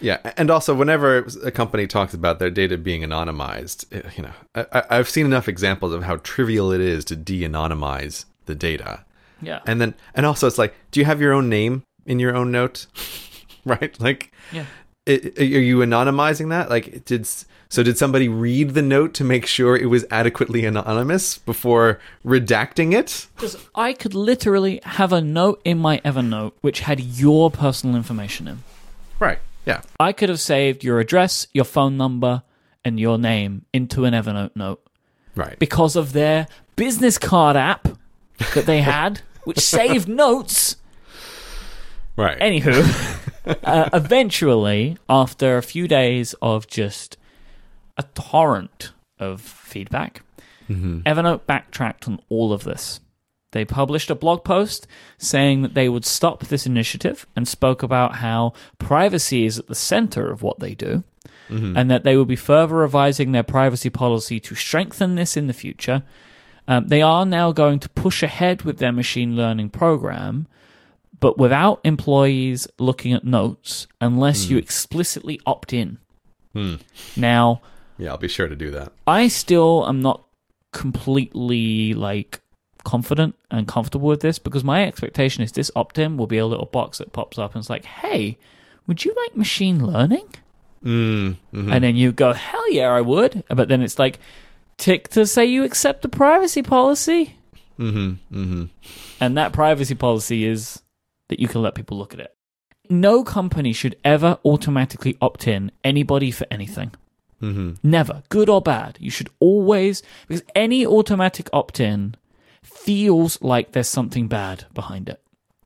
Yeah, 0.00 0.18
and 0.36 0.50
also 0.50 0.74
whenever 0.74 1.18
a 1.44 1.50
company 1.50 1.86
talks 1.88 2.14
about 2.14 2.38
their 2.38 2.50
data 2.50 2.76
being 2.78 3.02
anonymized, 3.02 3.86
eh, 3.92 4.08
you 4.16 4.22
know, 4.24 4.32
I, 4.72 4.82
I've 4.90 5.08
seen 5.08 5.26
enough 5.26 5.48
examples 5.48 5.92
of 5.92 6.04
how 6.04 6.16
trivial 6.18 6.70
it 6.70 6.80
is 6.80 7.04
to 7.06 7.16
de-anonymize 7.16 8.24
the 8.46 8.54
data. 8.54 9.04
Yeah. 9.42 9.60
And 9.66 9.80
then, 9.80 9.94
and 10.14 10.24
also, 10.26 10.46
it's 10.46 10.58
like, 10.58 10.74
do 10.92 11.00
you 11.00 11.06
have 11.06 11.20
your 11.20 11.32
own 11.32 11.48
name 11.48 11.82
in 12.06 12.18
your 12.20 12.34
own 12.36 12.50
note? 12.52 12.86
right? 13.64 13.98
Like, 14.00 14.32
Yeah. 14.52 14.66
i- 15.08 15.32
are 15.38 15.42
you 15.44 15.78
anonymizing 15.78 16.50
that? 16.50 16.70
Like, 16.70 17.04
did 17.04 17.28
so? 17.68 17.82
Did 17.82 17.98
somebody 17.98 18.28
read 18.28 18.70
the 18.70 18.82
note 18.82 19.14
to 19.14 19.24
make 19.24 19.46
sure 19.46 19.76
it 19.76 19.86
was 19.86 20.04
adequately 20.10 20.64
anonymous 20.64 21.38
before 21.38 21.98
redacting 22.24 22.92
it? 22.94 23.26
Because 23.36 23.56
I 23.74 23.92
could 23.92 24.14
literally 24.14 24.80
have 24.84 25.12
a 25.12 25.20
note 25.20 25.60
in 25.64 25.78
my 25.78 25.98
Evernote 26.04 26.52
which 26.60 26.80
had 26.80 27.00
your 27.00 27.50
personal 27.50 27.96
information 27.96 28.48
in. 28.48 28.62
Right. 29.18 29.38
Yeah. 29.66 29.82
I 30.00 30.12
could 30.12 30.28
have 30.30 30.40
saved 30.40 30.82
your 30.84 30.98
address, 31.00 31.46
your 31.52 31.64
phone 31.66 31.96
number, 31.96 32.42
and 32.84 32.98
your 32.98 33.18
name 33.18 33.66
into 33.72 34.04
an 34.04 34.14
Evernote 34.14 34.56
note 34.56 34.82
Right. 35.34 35.58
because 35.58 35.94
of 35.94 36.12
their 36.14 36.46
business 36.76 37.18
card 37.18 37.54
app 37.56 37.86
that 38.54 38.66
they 38.66 38.80
had, 38.80 39.20
which 39.44 39.58
saved 39.58 40.08
notes. 40.08 40.76
right. 42.16 42.38
Anywho, 42.38 43.58
uh, 43.64 43.90
eventually, 43.92 44.96
after 45.08 45.56
a 45.58 45.62
few 45.62 45.86
days 45.86 46.34
of 46.40 46.66
just 46.66 47.16
a 47.98 48.04
torrent 48.14 48.92
of 49.18 49.40
feedback, 49.40 50.22
mm-hmm. 50.68 51.00
Evernote 51.00 51.46
backtracked 51.46 52.08
on 52.08 52.20
all 52.28 52.52
of 52.52 52.64
this. 52.64 53.00
They 53.52 53.64
published 53.64 54.10
a 54.10 54.14
blog 54.14 54.44
post 54.44 54.86
saying 55.16 55.62
that 55.62 55.74
they 55.74 55.88
would 55.88 56.04
stop 56.04 56.44
this 56.44 56.66
initiative 56.66 57.26
and 57.34 57.48
spoke 57.48 57.82
about 57.82 58.16
how 58.16 58.52
privacy 58.78 59.46
is 59.46 59.58
at 59.58 59.68
the 59.68 59.74
center 59.74 60.30
of 60.30 60.42
what 60.42 60.58
they 60.58 60.74
do 60.74 61.02
mm-hmm. 61.48 61.76
and 61.76 61.90
that 61.90 62.04
they 62.04 62.16
will 62.16 62.24
be 62.24 62.36
further 62.36 62.76
revising 62.76 63.32
their 63.32 63.42
privacy 63.42 63.90
policy 63.90 64.40
to 64.40 64.54
strengthen 64.54 65.14
this 65.14 65.36
in 65.36 65.46
the 65.46 65.52
future. 65.52 66.02
Um, 66.66 66.88
they 66.88 67.02
are 67.02 67.24
now 67.24 67.52
going 67.52 67.78
to 67.80 67.88
push 67.88 68.22
ahead 68.22 68.62
with 68.62 68.78
their 68.78 68.92
machine 68.92 69.36
learning 69.36 69.70
program, 69.70 70.46
but 71.18 71.38
without 71.38 71.80
employees 71.84 72.68
looking 72.78 73.12
at 73.12 73.24
notes 73.24 73.86
unless 74.00 74.46
you 74.50 74.56
hmm. 74.56 74.62
explicitly 74.62 75.40
opt 75.46 75.72
in. 75.72 75.98
Hmm. 76.52 76.76
Now, 77.16 77.62
yeah, 77.98 78.10
I'll 78.10 78.16
be 78.18 78.28
sure 78.28 78.48
to 78.48 78.56
do 78.56 78.70
that. 78.72 78.92
I 79.06 79.28
still 79.28 79.86
am 79.88 80.00
not 80.00 80.24
completely 80.92 81.94
like 81.94 82.40
confident 82.84 83.34
and 83.50 83.66
comfortable 83.68 84.08
with 84.08 84.20
this 84.20 84.38
because 84.38 84.64
my 84.64 84.84
expectation 84.86 85.42
is 85.42 85.52
this 85.52 85.70
opt-in 85.76 86.16
will 86.16 86.26
be 86.26 86.38
a 86.38 86.46
little 86.46 86.66
box 86.66 86.98
that 86.98 87.12
pops 87.12 87.38
up 87.38 87.54
and 87.54 87.60
it's 87.62 87.70
like, 87.70 87.84
"Hey, 87.84 88.38
would 88.86 89.04
you 89.04 89.14
like 89.16 89.36
machine 89.36 89.84
learning?" 89.84 90.26
Mm, 90.84 91.36
mhm. 91.52 91.72
And 91.72 91.84
then 91.84 91.96
you 91.96 92.12
go, 92.12 92.32
"Hell 92.32 92.72
yeah, 92.72 92.88
I 92.88 93.00
would." 93.00 93.42
But 93.48 93.68
then 93.68 93.82
it's 93.82 93.98
like, 93.98 94.18
tick 94.76 95.08
to 95.08 95.26
say 95.26 95.44
you 95.44 95.64
accept 95.64 96.02
the 96.02 96.08
privacy 96.08 96.62
policy, 96.62 97.34
Mm-hmm. 97.78 98.36
Mm-hmm. 98.42 98.64
and 99.20 99.36
that 99.36 99.52
privacy 99.52 99.94
policy 99.94 100.44
is 100.44 100.82
that 101.28 101.38
you 101.40 101.46
can 101.48 101.62
let 101.62 101.74
people 101.74 101.96
look 101.98 102.12
at 102.14 102.20
it. 102.20 102.34
No 102.90 103.22
company 103.22 103.72
should 103.72 103.96
ever 104.04 104.38
automatically 104.44 105.16
opt 105.20 105.46
in 105.46 105.70
anybody 105.84 106.30
for 106.30 106.46
anything. 106.50 106.90
Mm-hmm. 107.42 107.74
Never, 107.88 108.22
good 108.28 108.48
or 108.48 108.60
bad. 108.60 108.96
You 109.00 109.10
should 109.10 109.28
always, 109.40 110.02
because 110.26 110.42
any 110.54 110.84
automatic 110.86 111.48
opt 111.52 111.78
in 111.80 112.14
feels 112.62 113.40
like 113.42 113.72
there's 113.72 113.88
something 113.88 114.28
bad 114.28 114.64
behind 114.74 115.08
it. 115.08 115.20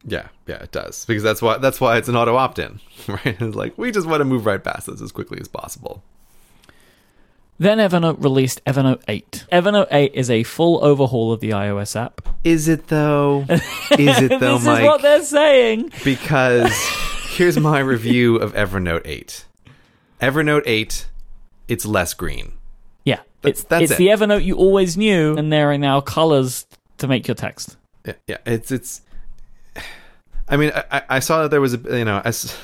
Yeah, 0.05 0.29
yeah, 0.49 0.57
it 0.57 0.73
does 0.73 1.05
because 1.07 1.23
that's 1.23 1.41
why 1.41 1.59
that's 1.59 1.81
why 1.81 1.97
it's 1.97 2.09
an 2.09 2.17
auto 2.17 2.35
opt-in, 2.35 2.81
right? 3.09 3.41
It's 3.41 3.55
like 3.55 3.79
we 3.79 3.93
just 3.93 4.07
want 4.09 4.21
to 4.21 4.25
move 4.25 4.47
right 4.47 4.63
past 4.63 4.89
this 4.89 5.01
as 5.01 5.13
quickly 5.13 5.39
as 5.41 5.47
possible. 5.47 6.03
Then 7.59 7.79
Evernote 7.79 8.21
released 8.23 8.65
Evernote 8.65 9.03
8. 9.07 9.47
Evernote 9.53 9.87
8 9.93 10.13
is 10.15 10.29
a 10.31 10.43
full 10.43 10.85
overhaul 10.85 11.33
of 11.33 11.39
the 11.39 11.51
iOS 11.51 11.95
app. 11.95 12.29
Is 12.43 12.67
it 12.67 12.89
though? 12.89 13.45
Is 13.49 13.61
it 14.21 14.41
though, 14.41 14.59
this 14.59 14.67
Myke? 14.67 14.79
is 14.81 14.85
what 14.85 15.03
they're 15.03 15.23
saying. 15.23 15.93
because 16.03 16.73
here's 17.37 17.59
my 17.61 17.79
review 17.79 18.35
of 18.37 18.53
Evernote 18.55 19.03
8. 19.05 19.45
Evernote 20.21 20.63
8, 20.67 21.07
it's 21.69 21.85
less 21.87 22.15
green. 22.15 22.53
Yeah, 23.05 23.17
That's- 23.43 23.61
it's, 23.61 23.65
that's 23.65 23.83
it's 23.85 23.93
it. 23.93 23.99
the 23.99 24.07
Evernote 24.09 24.45
you 24.45 24.57
always 24.57 24.97
knew, 24.97 25.37
and 25.37 25.53
there 25.53 25.71
are 25.73 25.79
now 25.79 26.01
colors 26.01 26.67
to 26.99 27.09
make 27.09 27.27
your 27.27 27.35
text. 27.35 27.77
Yeah, 28.07 28.15
yeah 28.27 28.39
it's 28.47 28.71
it's. 28.71 29.03
I 30.49 30.57
mean, 30.57 30.73
I, 30.91 31.03
I- 31.09 31.19
saw 31.21 31.43
that 31.43 31.51
there 31.51 31.61
was 31.61 31.75
a 31.75 31.99
you 31.99 32.05
know 32.05 32.21
as 32.25 32.57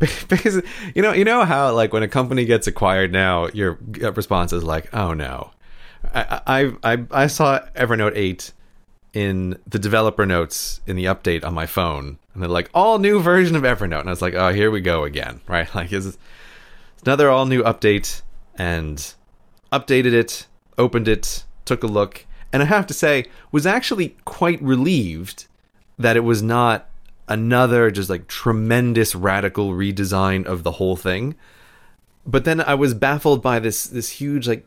because 0.28 0.62
you 0.94 1.02
know 1.02 1.12
you 1.12 1.24
know 1.24 1.44
how 1.44 1.72
like 1.72 1.92
when 1.92 2.02
a 2.02 2.08
company 2.08 2.44
gets 2.46 2.66
acquired 2.66 3.12
now 3.12 3.48
your 3.48 3.78
response 4.14 4.52
is 4.52 4.64
like 4.64 4.92
oh 4.94 5.12
no, 5.12 5.50
I 6.14 6.40
I 6.82 6.92
I, 6.92 7.06
I 7.10 7.26
saw 7.26 7.60
Evernote 7.76 8.12
eight 8.14 8.52
in 9.12 9.58
the 9.66 9.78
developer 9.78 10.24
notes 10.24 10.80
in 10.86 10.96
the 10.96 11.04
update 11.04 11.44
on 11.44 11.52
my 11.52 11.66
phone 11.66 12.18
and 12.32 12.42
they're 12.42 12.48
like 12.48 12.70
all 12.72 12.98
new 12.98 13.20
version 13.20 13.56
of 13.56 13.62
Evernote 13.62 14.00
and 14.00 14.08
I 14.08 14.12
was 14.12 14.22
like 14.22 14.34
oh 14.34 14.52
here 14.52 14.70
we 14.70 14.80
go 14.80 15.04
again 15.04 15.40
right 15.48 15.72
like 15.74 15.92
is 15.92 16.06
it's 16.06 16.18
another 17.04 17.28
all 17.28 17.44
new 17.44 17.62
update 17.62 18.22
and 18.56 19.14
updated 19.72 20.12
it, 20.12 20.46
opened 20.78 21.08
it, 21.08 21.44
took 21.64 21.82
a 21.82 21.86
look, 21.86 22.26
and 22.52 22.62
I 22.62 22.66
have 22.66 22.86
to 22.88 22.94
say, 22.94 23.26
was 23.52 23.66
actually 23.66 24.16
quite 24.24 24.60
relieved 24.62 25.46
that 25.98 26.16
it 26.16 26.20
was 26.24 26.42
not 26.42 26.88
another 27.28 27.90
just 27.90 28.10
like 28.10 28.26
tremendous 28.26 29.14
radical 29.14 29.70
redesign 29.70 30.44
of 30.46 30.64
the 30.64 30.72
whole 30.72 30.96
thing. 30.96 31.36
But 32.26 32.44
then 32.44 32.60
I 32.60 32.74
was 32.74 32.92
baffled 32.94 33.40
by 33.42 33.60
this 33.60 33.84
this 33.84 34.10
huge 34.10 34.48
like 34.48 34.66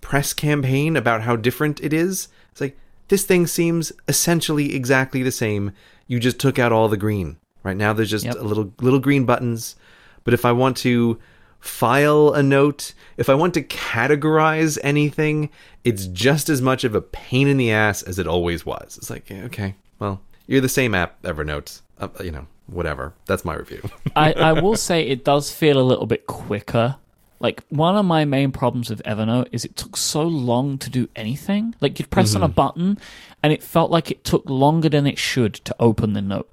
press 0.00 0.32
campaign 0.32 0.96
about 0.96 1.22
how 1.22 1.34
different 1.36 1.80
it 1.82 1.92
is. 1.92 2.28
It's 2.52 2.60
like 2.60 2.78
this 3.08 3.24
thing 3.24 3.46
seems 3.46 3.92
essentially 4.06 4.74
exactly 4.74 5.22
the 5.22 5.32
same. 5.32 5.72
You 6.06 6.20
just 6.20 6.38
took 6.38 6.58
out 6.58 6.72
all 6.72 6.88
the 6.88 6.96
green. 6.96 7.38
Right 7.64 7.76
now 7.76 7.92
there's 7.92 8.10
just 8.10 8.24
Yep. 8.24 8.36
a 8.36 8.42
little 8.42 8.72
little 8.80 9.00
green 9.00 9.24
buttons. 9.24 9.74
But 10.22 10.32
if 10.34 10.44
I 10.44 10.52
want 10.52 10.76
to 10.78 11.18
file 11.66 12.32
a 12.32 12.42
note, 12.42 12.94
if 13.16 13.28
I 13.28 13.34
want 13.34 13.54
to 13.54 13.62
categorize 13.62 14.78
anything, 14.82 15.50
it's 15.84 16.06
just 16.06 16.48
as 16.48 16.62
much 16.62 16.84
of 16.84 16.94
a 16.94 17.00
pain 17.00 17.48
in 17.48 17.56
the 17.56 17.70
ass 17.70 18.02
as 18.02 18.18
it 18.18 18.26
always 18.26 18.64
was. 18.64 18.96
It's 18.98 19.10
like, 19.10 19.30
okay, 19.30 19.74
well, 19.98 20.20
you're 20.46 20.60
the 20.60 20.68
same 20.68 20.94
app, 20.94 21.20
Evernote. 21.22 21.80
Uh, 21.98 22.08
you 22.22 22.30
know, 22.30 22.46
whatever. 22.66 23.14
That's 23.26 23.44
my 23.44 23.54
review. 23.54 23.82
I, 24.16 24.32
I 24.32 24.52
will 24.60 24.76
say 24.76 25.06
it 25.06 25.24
does 25.24 25.50
feel 25.50 25.78
a 25.78 25.82
little 25.82 26.06
bit 26.06 26.26
quicker. 26.26 26.96
Like 27.38 27.62
one 27.68 27.96
of 27.96 28.04
my 28.04 28.24
main 28.24 28.52
problems 28.52 28.88
with 28.88 29.02
Evernote 29.04 29.48
is 29.52 29.64
it 29.64 29.76
took 29.76 29.96
so 29.96 30.22
long 30.22 30.78
to 30.78 30.90
do 30.90 31.08
anything. 31.14 31.74
Like 31.80 31.98
you'd 31.98 32.10
press 32.10 32.34
on 32.34 32.42
a 32.42 32.48
button 32.48 32.98
and 33.42 33.52
it 33.52 33.62
felt 33.62 33.90
like 33.90 34.10
it 34.10 34.24
took 34.24 34.48
longer 34.48 34.88
than 34.88 35.06
it 35.06 35.18
should 35.18 35.54
to 35.54 35.76
open 35.78 36.14
the 36.14 36.22
note. 36.22 36.50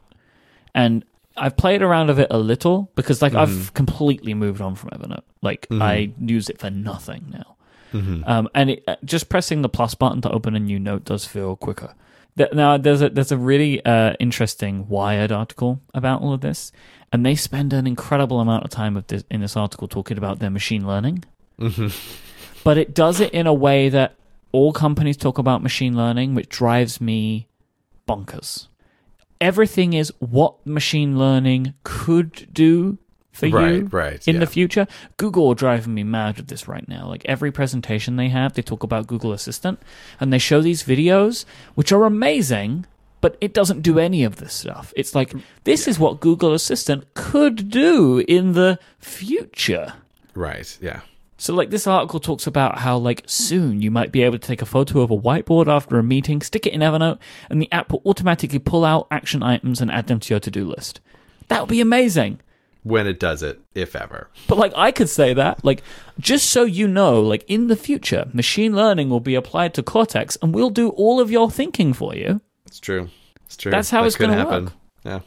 And 0.76 1.06
I've 1.36 1.58
played 1.58 1.82
around 1.82 2.08
with 2.08 2.20
it 2.20 2.28
a 2.30 2.38
little 2.38 2.92
because 2.96 3.22
like 3.22 3.34
I've 3.34 3.74
completely 3.74 4.34
moved 4.34 4.62
on 4.62 4.76
from 4.76 4.90
Evernote. 4.92 5.24
Like 5.42 5.68
I 5.82 6.14
use 6.20 6.50
it 6.50 6.60
for 6.60 6.70
nothing 6.70 7.26
now. 7.32 7.56
Um, 8.26 8.50
and 8.56 8.70
it, 8.72 8.84
uh, 8.88 8.96
just 9.06 9.30
pressing 9.30 9.62
the 9.62 9.70
plus 9.70 9.94
button 9.96 10.20
to 10.22 10.30
open 10.32 10.56
a 10.56 10.60
new 10.60 10.80
note 10.80 11.06
does 11.06 11.26
feel 11.26 11.56
quicker. 11.56 11.94
Now 12.52 12.78
there's 12.78 13.02
a 13.04 13.10
there's 13.10 13.32
a 13.32 13.38
really 13.38 13.86
uh, 13.86 14.14
interesting 14.20 14.88
Wired 14.88 15.32
article 15.32 15.80
about 15.94 16.22
all 16.22 16.34
of 16.34 16.42
this, 16.42 16.72
and 17.12 17.24
they 17.24 17.36
spend 17.36 17.72
an 17.74 17.86
incredible 17.86 18.40
amount 18.40 18.64
of 18.64 18.72
time 18.72 18.98
of 18.98 19.06
this, 19.08 19.24
in 19.30 19.42
this 19.42 19.56
article 19.56 19.88
talking 19.88 20.18
about 20.18 20.40
their 20.40 20.50
machine 20.50 20.88
learning. 20.88 21.24
But 22.64 22.78
it 22.80 22.96
does 22.96 23.20
it 23.20 23.32
in 23.34 23.46
a 23.46 23.54
way 23.54 23.90
that 23.90 24.16
all 24.52 24.74
companies 24.74 25.18
talk 25.18 25.38
about 25.38 25.62
machine 25.62 25.96
learning, 25.96 26.34
which 26.34 26.50
drives 26.50 27.00
me 27.00 27.48
bonkers. 28.08 28.68
Everything 29.44 29.92
is 29.94 30.14
what 30.20 30.66
machine 30.66 31.20
learning 31.20 31.74
could 31.84 32.48
do 32.54 32.98
for 33.34 33.48
you 33.48 33.56
Right, 33.56 33.94
right, 33.94 34.28
in 34.28 34.36
yeah. 34.36 34.40
the 34.40 34.48
future. 34.48 34.88
Google 35.18 35.50
are 35.50 35.56
driving 35.56 35.94
me 35.94 36.04
mad 36.04 36.38
with 36.38 36.48
this 36.48 36.68
right 36.68 36.88
now. 36.88 37.08
Like 37.08 37.26
every 37.26 37.52
presentation 37.52 38.16
they 38.16 38.30
have, 38.30 38.54
they 38.54 38.62
talk 38.62 38.84
about 38.84 39.08
Google 39.08 39.34
Assistant 39.34 39.82
and 40.20 40.32
they 40.32 40.38
show 40.38 40.62
these 40.62 40.84
videos, 40.84 41.44
which 41.76 41.92
are 41.92 42.06
amazing, 42.06 42.86
but 43.20 43.38
it 43.42 43.54
doesn't 43.54 43.82
do 43.82 44.00
any 44.00 44.24
of 44.24 44.38
this 44.38 44.54
stuff. 44.54 44.94
It's 44.96 45.14
like, 45.14 45.34
this 45.66 45.88
is 45.88 46.00
what 46.00 46.22
Google 46.22 46.54
Assistant 46.54 47.14
could 47.14 47.70
do 47.70 48.20
in 48.20 48.54
the 48.54 48.80
future. 49.00 49.94
right, 50.36 50.78
yeah. 50.80 51.02
So, 51.44 51.54
like, 51.54 51.72
this 51.72 51.88
article 51.88 52.22
talks 52.22 52.48
about 52.48 52.78
how, 52.78 52.96
like, 52.98 53.24
soon 53.26 53.82
you 53.82 53.92
might 53.92 54.14
be 54.14 54.24
able 54.24 54.40
to 54.40 54.48
take 54.48 54.62
a 54.62 54.66
photo 54.66 55.02
of 55.02 55.12
a 55.12 55.18
whiteboard 55.18 55.68
after 55.68 56.00
a 56.00 56.04
meeting, 56.04 56.42
stick 56.42 56.66
it 56.66 56.72
in 56.72 56.80
Evernote, 56.80 57.20
and 57.50 57.62
the 57.62 57.70
app 57.70 57.92
will 57.92 58.02
automatically 58.06 58.60
pull 58.60 58.86
out 58.86 59.08
action 59.12 59.44
items 59.44 59.82
and 59.82 59.92
add 59.92 60.08
them 60.08 60.22
to 60.22 60.34
your 60.34 60.40
to 60.40 60.50
do 60.50 60.64
list. 60.64 61.02
That 61.50 61.60
would 61.60 61.70
be 61.70 61.82
amazing. 61.82 62.40
When 62.84 63.08
it 63.08 63.20
does 63.20 63.44
it, 63.44 63.60
if 63.76 63.94
ever. 63.94 64.30
But, 64.48 64.58
like, 64.58 64.72
I 64.78 64.94
could 64.94 65.10
say 65.10 65.34
that, 65.34 65.66
like, 65.66 65.84
just 66.18 66.50
so 66.50 66.64
you 66.64 66.88
know, 66.88 67.20
like, 67.20 67.44
in 67.50 67.68
the 67.68 67.76
future, 67.76 68.30
machine 68.32 68.74
learning 68.74 69.10
will 69.10 69.20
be 69.20 69.36
applied 69.36 69.74
to 69.74 69.84
Cortex 69.84 70.38
and 70.42 70.56
we'll 70.56 70.70
do 70.70 70.92
all 70.92 71.20
of 71.20 71.30
your 71.30 71.52
thinking 71.52 71.92
for 71.92 72.16
you. 72.16 72.40
It's 72.66 72.80
true. 72.80 73.10
It's 73.48 73.58
true. 73.58 73.70
That's 73.70 73.90
how 73.90 74.00
That 74.00 74.08
it's 74.08 74.16
gonna 74.16 74.38
happen. 74.38 74.64
work. 74.64 74.74
Yeah. 75.04 75.20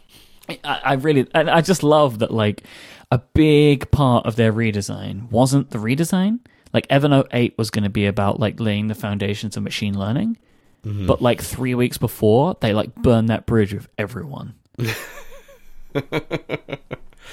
I, 0.48 0.59
I 0.64 0.93
really, 0.94 1.27
and 1.35 1.51
I 1.51 1.60
just 1.60 1.82
love 1.82 2.20
that, 2.20 2.32
like, 2.32 2.62
a 3.10 3.18
big 3.18 3.90
part 3.90 4.27
of 4.27 4.36
their 4.36 4.52
redesign 4.52 5.31
wasn't 5.31 5.70
the 5.70 5.78
redesign. 5.78 6.40
Like, 6.73 6.89
Evernote 6.89 7.28
8 7.32 7.56
was 7.56 7.70
going 7.70 7.85
to 7.85 7.90
be 7.90 8.06
about, 8.06 8.40
like, 8.40 8.60
laying 8.60 8.89
the 8.89 8.94
foundations 8.94 9.56
of 9.56 9.62
machine 9.62 9.98
learning. 9.98 10.36
Mm-hmm. 10.85 11.06
But, 11.06 11.23
like, 11.23 11.40
three 11.40 11.74
weeks 11.74 11.98
before, 11.98 12.56
they, 12.60 12.73
like, 12.73 12.94
burned 12.97 13.28
that 13.28 13.47
bridge 13.47 13.73
with 13.74 13.89
everyone. 13.98 14.55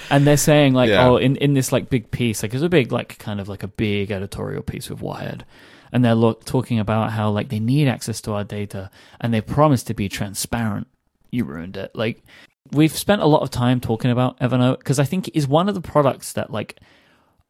and 0.10 0.26
they're 0.28 0.38
saying, 0.38 0.74
like, 0.74 0.90
Yeah. 0.90 1.08
oh, 1.08 1.18
in, 1.18 1.36
in 1.38 1.54
this, 1.54 1.72
like, 1.72 1.90
big 1.90 2.12
piece, 2.12 2.44
like, 2.44 2.54
it's 2.54 2.64
a 2.64 2.70
big, 2.70 2.92
like, 2.92 3.18
kind 3.20 3.40
of 3.40 3.48
like 3.50 3.64
a 3.64 3.68
big 3.68 4.12
editorial 4.12 4.64
piece 4.64 4.90
with 4.90 5.02
Wired. 5.02 5.46
And 5.92 6.04
they're 6.04 6.16
look, 6.16 6.46
talking 6.46 6.80
about 6.80 7.12
how, 7.12 7.30
like, 7.30 7.50
they 7.50 7.60
need 7.60 7.88
access 7.88 8.22
to 8.22 8.34
our 8.34 8.44
data 8.44 8.90
and 9.22 9.34
they 9.34 9.42
promise 9.42 9.84
to 9.84 9.94
be 9.94 10.10
transparent. 10.10 10.88
You 11.30 11.46
ruined 11.46 11.78
it. 11.78 11.92
Like, 11.94 12.24
we've 12.72 12.98
spent 12.98 13.22
a 13.22 13.26
lot 13.26 13.42
of 13.42 13.50
time 13.50 13.80
talking 13.80 14.12
about 14.12 14.40
Evernote 14.40 14.80
because 14.80 15.00
I 15.00 15.04
think 15.04 15.28
it 15.28 15.38
is 15.38 15.48
one 15.48 15.68
of 15.70 15.76
the 15.76 15.82
products 15.82 16.34
that, 16.34 16.52
like, 16.52 16.80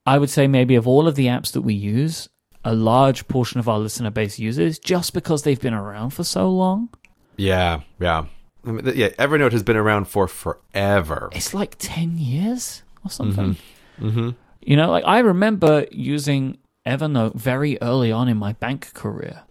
I 0.05 0.17
would 0.17 0.29
say 0.29 0.47
maybe 0.47 0.75
of 0.75 0.87
all 0.87 1.07
of 1.07 1.15
the 1.15 1.27
apps 1.27 1.51
that 1.53 1.61
we 1.61 1.73
use, 1.73 2.29
a 2.65 2.73
large 2.73 3.27
portion 3.27 3.59
of 3.59 3.69
our 3.69 3.79
listener 3.79 4.09
base 4.09 4.39
uses 4.39 4.79
just 4.79 5.13
because 5.13 5.43
they've 5.43 5.59
been 5.59 5.73
around 5.73 6.11
for 6.11 6.23
so 6.23 6.49
long. 6.49 6.89
Yeah, 7.37 7.81
yeah. 7.99 8.25
I 8.65 8.71
mean, 8.71 8.91
yeah, 8.95 9.09
Evernote 9.09 9.51
has 9.51 9.63
been 9.63 9.75
around 9.75 10.05
for 10.05 10.27
forever. 10.27 11.29
It's 11.33 11.53
like 11.53 11.75
10 11.79 12.17
years 12.17 12.83
or 13.03 13.11
something. 13.11 13.57
Mm-hmm. 13.99 14.29
You 14.61 14.77
know, 14.77 14.89
like 14.89 15.03
I 15.05 15.19
remember 15.19 15.85
using 15.91 16.57
Evernote 16.85 17.35
very 17.35 17.77
early 17.81 18.11
on 18.11 18.29
in 18.29 18.37
my 18.37 18.53
bank 18.53 18.93
career. 18.93 19.41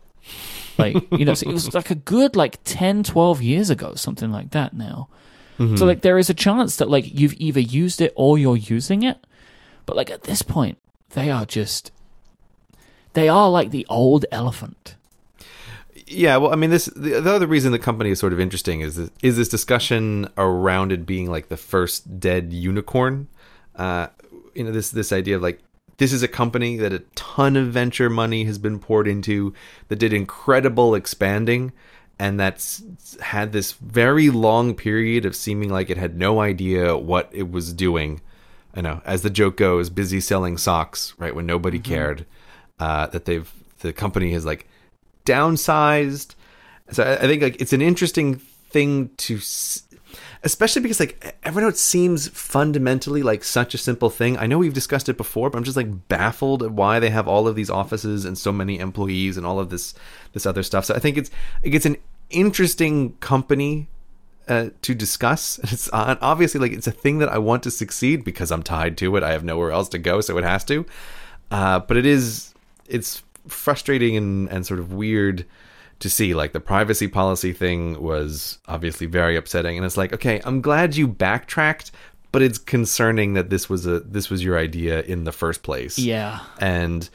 Like, 0.79 0.97
you 1.13 1.27
know, 1.27 1.35
so 1.35 1.51
it 1.51 1.53
was 1.53 1.75
like 1.75 1.91
a 1.91 1.95
good 1.95 2.35
like 2.35 2.61
10, 2.65 3.03
12 3.03 3.43
years 3.43 3.69
ago, 3.69 3.95
something 3.95 4.31
like 4.31 4.51
that 4.53 4.73
now. 4.73 5.09
So 5.77 5.87
like 5.87 6.03
there 6.03 6.19
is 6.19 6.31
a 6.31 6.35
chance 6.35 6.77
that 6.77 6.91
like 6.91 7.19
you've 7.19 7.35
either 7.35 7.61
used 7.61 8.01
it 8.01 8.13
or 8.17 8.39
you're 8.39 8.57
using 8.57 9.03
it. 9.03 9.19
But 9.87 9.97
like 9.97 10.11
at 10.11 10.23
this 10.25 10.43
point, 10.43 10.79
they 11.11 11.31
are 11.31 11.45
just 11.45 11.91
they 13.15 13.29
are 13.29 13.51
like 13.51 13.71
the 13.71 13.87
old 13.89 14.25
elephant. 14.31 14.97
Yeah, 16.07 16.37
well, 16.37 16.53
I 16.53 16.57
mean, 16.57 16.71
this 16.71 16.87
the, 16.87 17.21
the 17.21 17.33
other 17.33 17.47
reason 17.47 17.73
the 17.73 17.79
company 17.79 18.11
is 18.11 18.19
sort 18.19 18.33
of 18.33 18.41
interesting 18.41 18.81
is 18.81 18.97
this, 18.97 19.11
is 19.23 19.37
this 19.37 19.49
discussion 19.49 20.29
around 20.37 20.93
it 20.93 21.07
being 21.07 21.31
like 21.31 21.49
the 21.49 21.57
first 21.57 22.21
dead 22.21 22.53
unicorn. 22.53 23.29
Uh, 23.77 24.09
you 24.55 24.65
know, 24.65 24.73
this 24.73 24.91
this 24.91 25.13
idea 25.13 25.37
of 25.37 25.43
like 25.43 25.61
this 25.99 26.13
is 26.13 26.23
a 26.23 26.29
company 26.29 26.77
that 26.79 26.93
a 26.93 27.01
ton 27.15 27.57
of 27.57 27.69
venture 27.69 28.11
money 28.11 28.45
has 28.45 28.59
been 28.59 28.79
poured 28.79 29.07
into 29.07 29.55
that 29.89 29.97
did 29.97 30.13
incredible 30.13 30.95
expanding 30.95 31.73
and 32.23 32.39
that's 32.39 32.85
had 33.21 33.51
this 33.51 33.73
very 33.73 34.31
long 34.31 34.77
period 34.77 35.25
of 35.25 35.35
seeming 35.35 35.71
like 35.71 35.91
it 35.91 35.97
had 35.97 36.17
no 36.17 36.41
idea 36.41 36.97
what 36.97 37.29
it 37.33 37.51
was 37.51 37.73
doing. 37.73 38.21
I 38.75 38.81
know, 38.81 39.03
as 39.05 39.23
the 39.23 39.29
joke 39.31 39.57
goes, 39.57 39.91
busy 39.91 40.21
selling 40.21 40.57
socks, 40.57 41.15
right 41.19 41.35
when 41.35 41.47
nobody 41.47 41.81
cared. 41.81 42.25
Uh, 42.79 43.09
that 43.09 43.25
they've 43.25 43.53
the 43.81 43.93
company 43.93 44.33
has 44.33 44.47
like 44.47 44.69
downsized. 45.25 46.37
So 46.93 47.03
I, 47.03 47.15
I 47.15 47.27
think 47.27 47.43
like 47.43 47.61
it's 47.61 47.73
an 47.73 47.83
interesting 47.83 48.37
thing 48.37 49.11
to, 49.17 49.37
s- 49.39 49.83
especially 50.45 50.83
because 50.83 51.01
like 51.01 51.37
Evernote 51.43 51.77
seems 51.77 52.29
fundamentally 52.29 53.23
like 53.23 53.43
such 53.45 53.75
a 53.75 53.79
simple 53.79 54.11
thing. 54.11 54.39
I 54.39 54.47
know 54.47 54.59
we've 54.59 54.73
discussed 54.75 55.09
it 55.09 55.17
before, 55.17 55.51
but 55.51 55.59
I'm 55.59 55.65
just 55.65 55.77
like 55.77 56.09
baffled 56.09 56.63
at 56.63 56.71
why 56.71 57.01
they 57.01 57.11
have 57.11 57.27
all 57.27 57.49
of 57.49 57.57
these 57.57 57.71
offices 57.71 58.25
and 58.25 58.39
so 58.39 58.53
many 58.53 58.79
employees 58.79 59.37
and 59.37 59.45
all 59.45 59.59
of 59.59 59.71
this 59.71 59.95
this 60.33 60.47
other 60.47 60.63
stuff. 60.63 60.85
So 60.85 60.95
I 60.95 60.99
think 60.99 61.17
it's 61.17 61.31
it's 61.63 61.87
an 61.87 61.97
interesting 62.33 63.13
company 63.21 63.89
uh, 64.49 64.71
to 64.83 64.95
discuss. 64.95 65.59
It's 65.73 65.89
uh, 65.93 66.17
obviously 66.21 66.61
like 66.61 66.73
it's 66.73 66.87
a 66.87 66.93
thing 66.93 67.19
that 67.19 67.29
I 67.29 67.39
want 67.39 67.63
to 67.65 67.71
succeed 67.71 68.25
because 68.25 68.51
I'm 68.51 68.63
tied 68.63 68.97
to 68.99 69.17
it. 69.17 69.23
I 69.23 69.33
have 69.33 69.45
nowhere 69.45 69.71
else 69.71 69.89
to 69.91 69.99
go, 69.99 70.21
so 70.21 70.37
it 70.39 70.45
has 70.45 70.65
to. 70.65 70.85
Uh, 71.51 71.79
but 71.81 71.97
it 71.97 72.07
is 72.07 72.53
it's 72.87 73.23
frustrating 73.49 74.17
and, 74.17 74.49
and 74.51 74.67
sort 74.67 74.81
of 74.81 74.93
weird 74.93 75.45
to 76.01 76.11
see. 76.11 76.35
Like 76.35 76.53
the 76.53 76.61
privacy 76.61 77.09
policy 77.09 77.53
thing 77.53 78.01
was 78.03 78.59
obviously 78.67 79.07
very 79.07 79.37
upsetting, 79.37 79.77
and 79.77 79.87
it's 79.87 79.97
like, 79.97 80.13
okay, 80.13 80.41
I'm 80.45 80.61
glad 80.61 80.97
you 80.97 81.07
backtracked, 81.07 81.93
but 82.33 82.43
it's 82.43 82.59
concerning 82.59 83.35
that 83.35 83.51
this 83.51 83.69
was 83.69 83.87
a 83.87 84.01
this 84.01 84.29
was 84.31 84.43
your 84.43 84.59
idea 84.59 85.03
in 85.03 85.25
the 85.25 85.33
first 85.33 85.63
place 85.63 85.99
Yeah. 85.99 86.41
and 86.59 87.09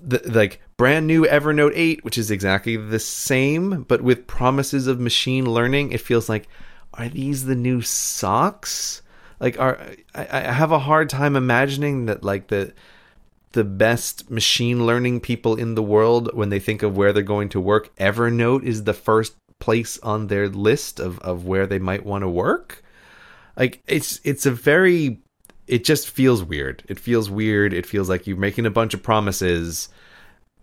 the, 0.00 0.20
like 0.24 0.60
brand 0.76 1.06
new 1.06 1.24
Evernote 1.24 1.72
8, 1.74 2.04
which 2.04 2.18
is 2.18 2.30
exactly 2.30 2.76
the 2.76 2.98
same, 2.98 3.82
but 3.82 4.00
with 4.02 4.26
promises 4.26 4.86
of 4.86 5.00
machine 5.00 5.44
learning. 5.44 5.92
It 5.92 6.00
feels 6.00 6.28
like, 6.28 6.48
are 6.94 7.08
these 7.08 7.44
the 7.44 7.56
new 7.56 7.82
socks? 7.82 9.02
Like, 9.40 9.58
are 9.58 9.80
I, 10.14 10.26
I 10.30 10.52
have 10.52 10.72
a 10.72 10.78
hard 10.80 11.08
time 11.10 11.36
imagining 11.36 12.06
that 12.06 12.24
like 12.24 12.48
the 12.48 12.72
the 13.52 13.64
best 13.64 14.30
machine 14.30 14.84
learning 14.86 15.20
people 15.20 15.56
in 15.56 15.74
the 15.74 15.82
world 15.82 16.30
when 16.34 16.50
they 16.50 16.60
think 16.60 16.82
of 16.82 16.96
where 16.96 17.12
they're 17.12 17.22
going 17.22 17.48
to 17.48 17.60
work, 17.60 17.94
Evernote 17.96 18.62
is 18.62 18.84
the 18.84 18.92
first 18.92 19.34
place 19.58 19.98
on 20.00 20.26
their 20.26 20.48
list 20.48 21.00
of, 21.00 21.18
of 21.20 21.46
where 21.46 21.66
they 21.66 21.78
might 21.78 22.04
want 22.04 22.22
to 22.22 22.28
work. 22.28 22.82
Like 23.56 23.82
it's 23.86 24.20
it's 24.22 24.46
a 24.46 24.50
very 24.50 25.20
it 25.68 25.84
just 25.84 26.08
feels 26.08 26.42
weird. 26.42 26.82
It 26.88 26.98
feels 26.98 27.30
weird. 27.30 27.72
It 27.72 27.86
feels 27.86 28.08
like 28.08 28.26
you're 28.26 28.36
making 28.36 28.66
a 28.66 28.70
bunch 28.70 28.94
of 28.94 29.02
promises, 29.02 29.88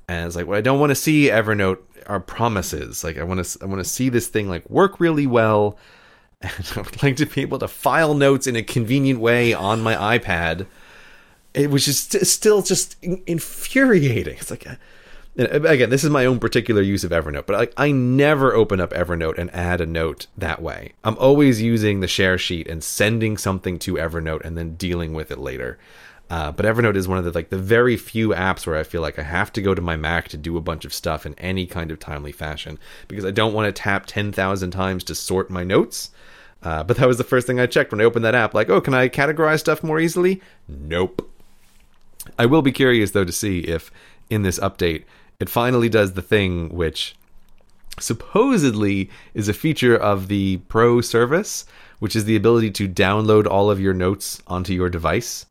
and 0.07 0.25
it's 0.25 0.35
like 0.35 0.47
what 0.47 0.57
I 0.57 0.61
don't 0.61 0.79
want 0.79 0.89
to 0.89 0.95
see 0.95 1.27
Evernote 1.27 1.79
are 2.07 2.19
promises. 2.19 3.03
Like 3.03 3.17
I 3.17 3.23
want 3.23 3.45
to 3.45 3.59
I 3.61 3.65
want 3.65 3.79
to 3.79 3.89
see 3.89 4.09
this 4.09 4.27
thing 4.27 4.49
like 4.49 4.69
work 4.69 4.99
really 4.99 5.27
well, 5.27 5.77
and 6.41 6.71
I 6.75 6.81
would 6.81 7.03
like 7.03 7.15
to 7.17 7.25
be 7.25 7.41
able 7.41 7.59
to 7.59 7.67
file 7.67 8.15
notes 8.15 8.47
in 8.47 8.55
a 8.55 8.63
convenient 8.63 9.19
way 9.19 9.53
on 9.53 9.81
my 9.81 10.17
iPad, 10.17 10.65
it, 11.53 11.69
which 11.69 11.87
is 11.87 11.99
still 11.99 12.61
just 12.61 12.97
infuriating. 13.03 14.37
It's 14.37 14.51
like, 14.51 14.67
uh, 14.67 14.75
and 15.37 15.65
again, 15.65 15.89
this 15.89 16.03
is 16.03 16.09
my 16.09 16.25
own 16.25 16.39
particular 16.39 16.81
use 16.81 17.03
of 17.03 17.11
Evernote, 17.11 17.45
but 17.45 17.73
I, 17.77 17.87
I 17.87 17.91
never 17.91 18.53
open 18.53 18.79
up 18.79 18.91
Evernote 18.91 19.37
and 19.37 19.53
add 19.53 19.81
a 19.81 19.85
note 19.85 20.27
that 20.37 20.61
way. 20.61 20.93
I'm 21.03 21.17
always 21.17 21.61
using 21.61 21.99
the 21.99 22.07
share 22.07 22.37
sheet 22.37 22.67
and 22.67 22.83
sending 22.83 23.37
something 23.37 23.77
to 23.79 23.95
Evernote 23.95 24.45
and 24.45 24.57
then 24.57 24.75
dealing 24.75 25.13
with 25.13 25.31
it 25.31 25.37
later. 25.37 25.77
Uh, 26.29 26.51
but 26.51 26.65
Evernote 26.65 26.95
is 26.95 27.07
one 27.07 27.17
of 27.17 27.23
the 27.23 27.31
like 27.31 27.49
the 27.49 27.57
very 27.57 27.97
few 27.97 28.29
apps 28.29 28.65
where 28.65 28.77
I 28.77 28.83
feel 28.83 29.01
like 29.01 29.19
I 29.19 29.23
have 29.23 29.53
to 29.53 29.61
go 29.61 29.75
to 29.75 29.81
my 29.81 29.95
Mac 29.95 30.27
to 30.29 30.37
do 30.37 30.57
a 30.57 30.61
bunch 30.61 30.85
of 30.85 30.93
stuff 30.93 31.25
in 31.25 31.35
any 31.35 31.67
kind 31.67 31.91
of 31.91 31.99
timely 31.99 32.31
fashion 32.31 32.79
because 33.07 33.25
I 33.25 33.31
don't 33.31 33.53
want 33.53 33.67
to 33.67 33.81
tap 33.81 34.05
ten 34.07 34.31
thousand 34.31 34.71
times 34.71 35.03
to 35.05 35.15
sort 35.15 35.49
my 35.51 35.63
notes. 35.63 36.09
Uh, 36.63 36.83
but 36.83 36.97
that 36.97 37.07
was 37.07 37.19
the 37.19 37.23
first 37.23 37.45
thing 37.45 37.59
I 37.59 37.67
checked 37.67 37.91
when 37.91 38.01
I 38.01 38.05
opened 38.05 38.25
that 38.25 38.33
app. 38.33 38.55
Like, 38.55 38.69
oh, 38.69 38.81
can 38.81 38.95
I 38.95 39.07
categorize 39.07 39.59
stuff 39.59 39.83
more 39.83 39.99
easily? 39.99 40.41
Nope. 40.67 41.29
I 42.39 42.47
will 42.47 42.63
be 42.63 42.71
curious 42.71 43.11
though 43.11 43.25
to 43.25 43.31
see 43.31 43.59
if 43.59 43.91
in 44.31 44.41
this 44.41 44.57
update 44.59 45.03
it 45.39 45.49
finally 45.49 45.89
does 45.89 46.13
the 46.13 46.21
thing 46.21 46.69
which 46.69 47.15
supposedly 47.99 49.09
is 49.33 49.47
a 49.47 49.53
feature 49.53 49.95
of 49.95 50.27
the 50.27 50.57
Pro 50.67 51.01
service, 51.01 51.65
which 51.99 52.15
is 52.15 52.25
the 52.25 52.35
ability 52.35 52.71
to 52.71 52.87
download 52.87 53.47
all 53.47 53.69
of 53.71 53.79
your 53.79 53.93
notes 53.93 54.41
onto 54.47 54.73
your 54.73 54.89
device. 54.89 55.45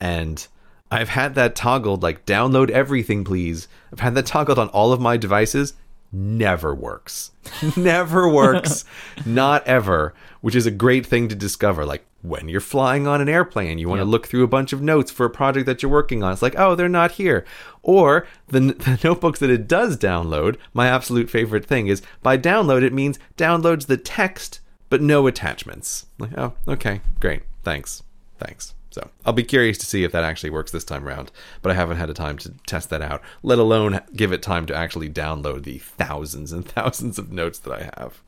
And 0.00 0.46
I've 0.90 1.08
had 1.08 1.34
that 1.34 1.56
toggled 1.56 2.02
like 2.02 2.26
download 2.26 2.70
everything, 2.70 3.24
please. 3.24 3.68
I've 3.92 4.00
had 4.00 4.14
that 4.14 4.26
toggled 4.26 4.58
on 4.58 4.68
all 4.68 4.92
of 4.92 5.00
my 5.00 5.16
devices. 5.16 5.74
Never 6.12 6.74
works. 6.74 7.32
Never 7.76 8.28
works. 8.28 8.84
Not 9.26 9.66
ever, 9.66 10.14
which 10.46 10.54
is 10.54 10.64
a 10.64 10.70
great 10.70 11.04
thing 11.04 11.26
to 11.26 11.34
discover. 11.34 11.84
Like 11.84 12.06
when 12.22 12.48
you're 12.48 12.60
flying 12.60 13.08
on 13.08 13.20
an 13.20 13.28
airplane, 13.28 13.78
you 13.78 13.88
want 13.88 13.98
to 13.98 14.04
look 14.04 14.28
through 14.28 14.44
a 14.44 14.46
bunch 14.46 14.72
of 14.72 14.80
notes 14.80 15.10
for 15.10 15.26
a 15.26 15.28
project 15.28 15.66
that 15.66 15.82
you're 15.82 15.90
working 15.90 16.22
on. 16.22 16.32
It's 16.32 16.40
like, 16.40 16.54
oh, 16.56 16.76
they're 16.76 16.88
not 16.88 17.10
here. 17.10 17.44
Or 17.82 18.28
the, 18.46 18.60
the 18.60 19.00
notebooks 19.02 19.40
that 19.40 19.50
it 19.50 19.66
does 19.66 19.96
download, 19.96 20.56
my 20.72 20.86
absolute 20.86 21.28
favorite 21.28 21.64
thing 21.64 21.88
is 21.88 22.00
by 22.22 22.38
download, 22.38 22.84
it 22.84 22.92
means 22.92 23.18
downloads 23.36 23.88
the 23.88 23.96
text, 23.96 24.60
but 24.88 25.02
no 25.02 25.26
attachments. 25.26 26.06
Like, 26.16 26.38
oh, 26.38 26.52
okay, 26.68 27.00
great. 27.18 27.42
Thanks. 27.64 28.04
Thanks. 28.38 28.74
So 28.90 29.10
I'll 29.24 29.32
be 29.32 29.42
curious 29.42 29.78
to 29.78 29.86
see 29.86 30.04
if 30.04 30.12
that 30.12 30.22
actually 30.22 30.50
works 30.50 30.70
this 30.70 30.84
time 30.84 31.08
around, 31.08 31.32
but 31.60 31.72
I 31.72 31.74
haven't 31.74 31.96
had 31.96 32.08
a 32.08 32.14
time 32.14 32.38
to 32.38 32.54
test 32.68 32.88
that 32.90 33.02
out, 33.02 33.20
let 33.42 33.58
alone 33.58 34.00
give 34.14 34.30
it 34.30 34.42
time 34.42 34.66
to 34.66 34.76
actually 34.76 35.10
download 35.10 35.64
the 35.64 35.78
thousands 35.78 36.52
and 36.52 36.64
thousands 36.68 37.18
of 37.18 37.32
notes 37.32 37.58
that 37.58 37.72
I 37.72 37.90
have. 37.98 38.22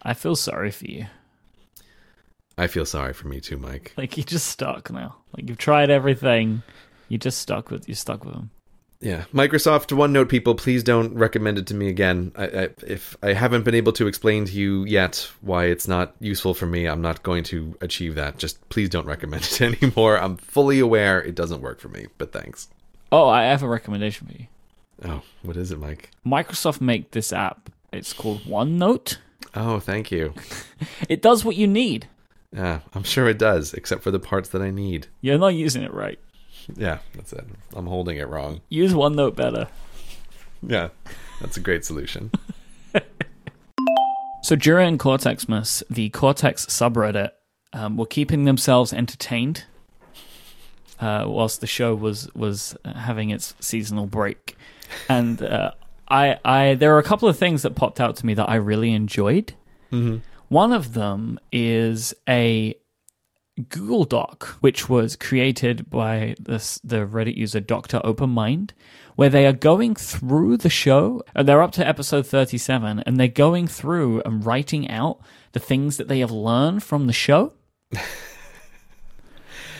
I 0.00 0.14
feel 0.14 0.34
sorry 0.34 0.70
for 0.70 0.86
you. 0.86 1.08
I 2.58 2.66
feel 2.66 2.84
sorry 2.86 3.12
for 3.12 3.28
me 3.28 3.40
too, 3.40 3.58
Myke. 3.58 3.88
Like 3.96 4.16
you're 4.16 4.24
just 4.24 4.48
stuck 4.48 4.90
now. 4.90 5.16
Like 5.36 5.48
you've 5.48 5.58
tried 5.58 5.90
everything. 5.90 6.62
You're 7.08 7.18
just 7.18 7.38
stuck 7.38 7.70
with 7.70 7.88
you're 7.88 7.94
stuck 7.94 8.24
with 8.24 8.34
them. 8.34 8.50
Yeah, 9.00 9.24
Microsoft 9.34 9.88
OneNote 9.88 10.28
people, 10.28 10.54
please 10.54 10.84
don't 10.84 11.12
recommend 11.14 11.58
it 11.58 11.66
to 11.66 11.74
me 11.74 11.88
again. 11.88 12.30
I, 12.36 12.44
I, 12.44 12.68
if 12.86 13.16
I 13.20 13.32
haven't 13.32 13.64
been 13.64 13.74
able 13.74 13.92
to 13.94 14.06
explain 14.06 14.44
to 14.44 14.52
you 14.52 14.84
yet 14.84 15.28
why 15.40 15.64
it's 15.64 15.88
not 15.88 16.14
useful 16.20 16.54
for 16.54 16.66
me, 16.66 16.86
I'm 16.86 17.02
not 17.02 17.24
going 17.24 17.42
to 17.44 17.76
achieve 17.80 18.14
that. 18.14 18.38
Just 18.38 18.68
please 18.68 18.88
don't 18.88 19.04
recommend 19.06 19.42
it 19.50 19.60
anymore. 19.60 20.18
I'm 20.18 20.36
fully 20.36 20.78
aware 20.78 21.20
it 21.20 21.34
doesn't 21.34 21.60
work 21.62 21.80
for 21.80 21.88
me, 21.88 22.06
but 22.16 22.32
thanks. 22.32 22.68
Oh, 23.10 23.28
I 23.28 23.42
have 23.42 23.64
a 23.64 23.68
recommendation 23.68 24.28
for 24.28 24.34
you. 24.34 24.46
Oh, 25.04 25.22
what 25.42 25.56
is 25.56 25.72
it, 25.72 25.80
Myke? 25.80 26.04
Microsoft 26.24 26.80
make 26.80 27.10
this 27.10 27.32
app. 27.32 27.70
It's 27.92 28.12
called 28.12 28.42
OneNote. 28.42 29.16
Oh, 29.56 29.80
thank 29.80 30.12
you. 30.12 30.32
It 31.08 31.22
does 31.22 31.44
what 31.44 31.56
you 31.56 31.66
need. 31.66 32.08
Yeah, 32.52 32.80
I'm 32.94 33.02
sure 33.02 33.28
it 33.28 33.38
does, 33.38 33.72
except 33.74 34.02
for 34.02 34.10
the 34.10 34.18
parts 34.20 34.50
that 34.50 34.62
I 34.62 34.70
need. 34.70 35.06
You're 35.20 35.38
not 35.38 35.54
using 35.54 35.82
it 35.82 35.92
right. 35.94 36.18
Yeah, 36.76 36.98
that's 37.14 37.32
it. 37.32 37.44
I'm 37.74 37.86
holding 37.86 38.18
it 38.18 38.28
wrong. 38.28 38.60
Use 38.68 38.92
OneNote 38.92 39.34
better. 39.34 39.68
Yeah, 40.62 40.88
that's 41.40 41.56
a 41.56 41.60
great 41.60 41.84
solution. 41.84 42.30
So 44.42 44.56
during 44.56 44.98
Cortexmas, 44.98 45.84
the 45.88 46.10
Cortex 46.10 46.66
subreddit 46.66 47.30
um, 47.72 47.96
were 47.96 48.06
keeping 48.06 48.44
themselves 48.44 48.92
entertained 48.92 49.64
uh, 51.00 51.24
whilst 51.28 51.60
the 51.60 51.66
show 51.68 51.94
was 51.94 52.28
was 52.34 52.76
having 52.84 53.30
its 53.30 53.54
seasonal 53.60 54.06
break, 54.06 54.56
and 55.08 55.40
uh, 55.42 55.70
I 56.08 56.38
I 56.44 56.74
there 56.74 56.92
are 56.94 56.98
a 56.98 57.04
couple 57.04 57.28
of 57.28 57.38
things 57.38 57.62
that 57.62 57.76
popped 57.76 58.00
out 58.00 58.16
to 58.16 58.26
me 58.26 58.34
that 58.34 58.48
I 58.48 58.56
really 58.56 58.92
enjoyed. 58.92 59.54
One 60.52 60.74
of 60.74 60.92
them 60.92 61.40
is 61.50 62.12
a 62.28 62.74
Google 63.70 64.04
Doc, 64.04 64.48
which 64.60 64.86
was 64.86 65.16
created 65.16 65.88
by 65.88 66.34
this, 66.38 66.78
the 66.84 67.06
Reddit 67.06 67.38
user 67.38 67.58
Dr. 67.58 68.00
OpenMind, 68.00 68.72
where 69.16 69.30
they 69.30 69.46
are 69.46 69.54
going 69.54 69.94
through 69.94 70.58
the 70.58 70.68
show, 70.68 71.22
and 71.34 71.48
they're 71.48 71.62
up 71.62 71.72
to 71.72 71.88
episode 71.88 72.26
37, 72.26 73.02
and 73.06 73.16
they're 73.16 73.28
going 73.28 73.66
through 73.66 74.20
and 74.26 74.44
writing 74.44 74.90
out 74.90 75.22
the 75.52 75.58
things 75.58 75.96
that 75.96 76.08
they 76.08 76.18
have 76.18 76.30
learned 76.30 76.82
from 76.82 77.06
the 77.06 77.14
show. 77.14 77.54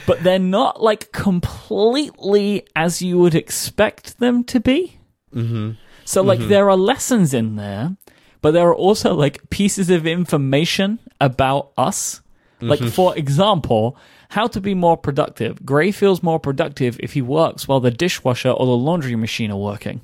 but 0.06 0.22
they're 0.22 0.38
not 0.38 0.82
like 0.82 1.12
completely 1.12 2.66
as 2.74 3.02
you 3.02 3.18
would 3.18 3.34
expect 3.34 4.20
them 4.20 4.42
to 4.44 4.58
be. 4.58 4.96
Mm-hmm. 5.34 5.72
So, 6.06 6.22
like, 6.22 6.40
there 6.40 6.70
are 6.70 6.78
lessons 6.78 7.34
in 7.34 7.56
there, 7.56 7.98
but 8.42 8.50
there 8.52 8.68
are 8.68 8.74
also 8.74 9.14
like 9.14 9.48
pieces 9.50 9.88
of 9.88 10.06
information 10.06 10.98
about 11.20 11.72
us. 11.78 12.20
Like, 12.60 12.80
for 12.80 13.16
example, 13.18 13.96
how 14.28 14.46
to 14.46 14.60
be 14.60 14.72
more 14.72 14.96
productive. 14.96 15.66
Grey 15.66 15.90
feels 15.90 16.22
more 16.22 16.38
productive 16.38 16.96
if 17.00 17.12
he 17.14 17.20
works 17.20 17.66
while 17.66 17.80
the 17.80 17.90
dishwasher 17.90 18.50
or 18.50 18.66
the 18.66 18.76
laundry 18.76 19.16
machine 19.16 19.50
are 19.50 19.56
working. 19.58 20.00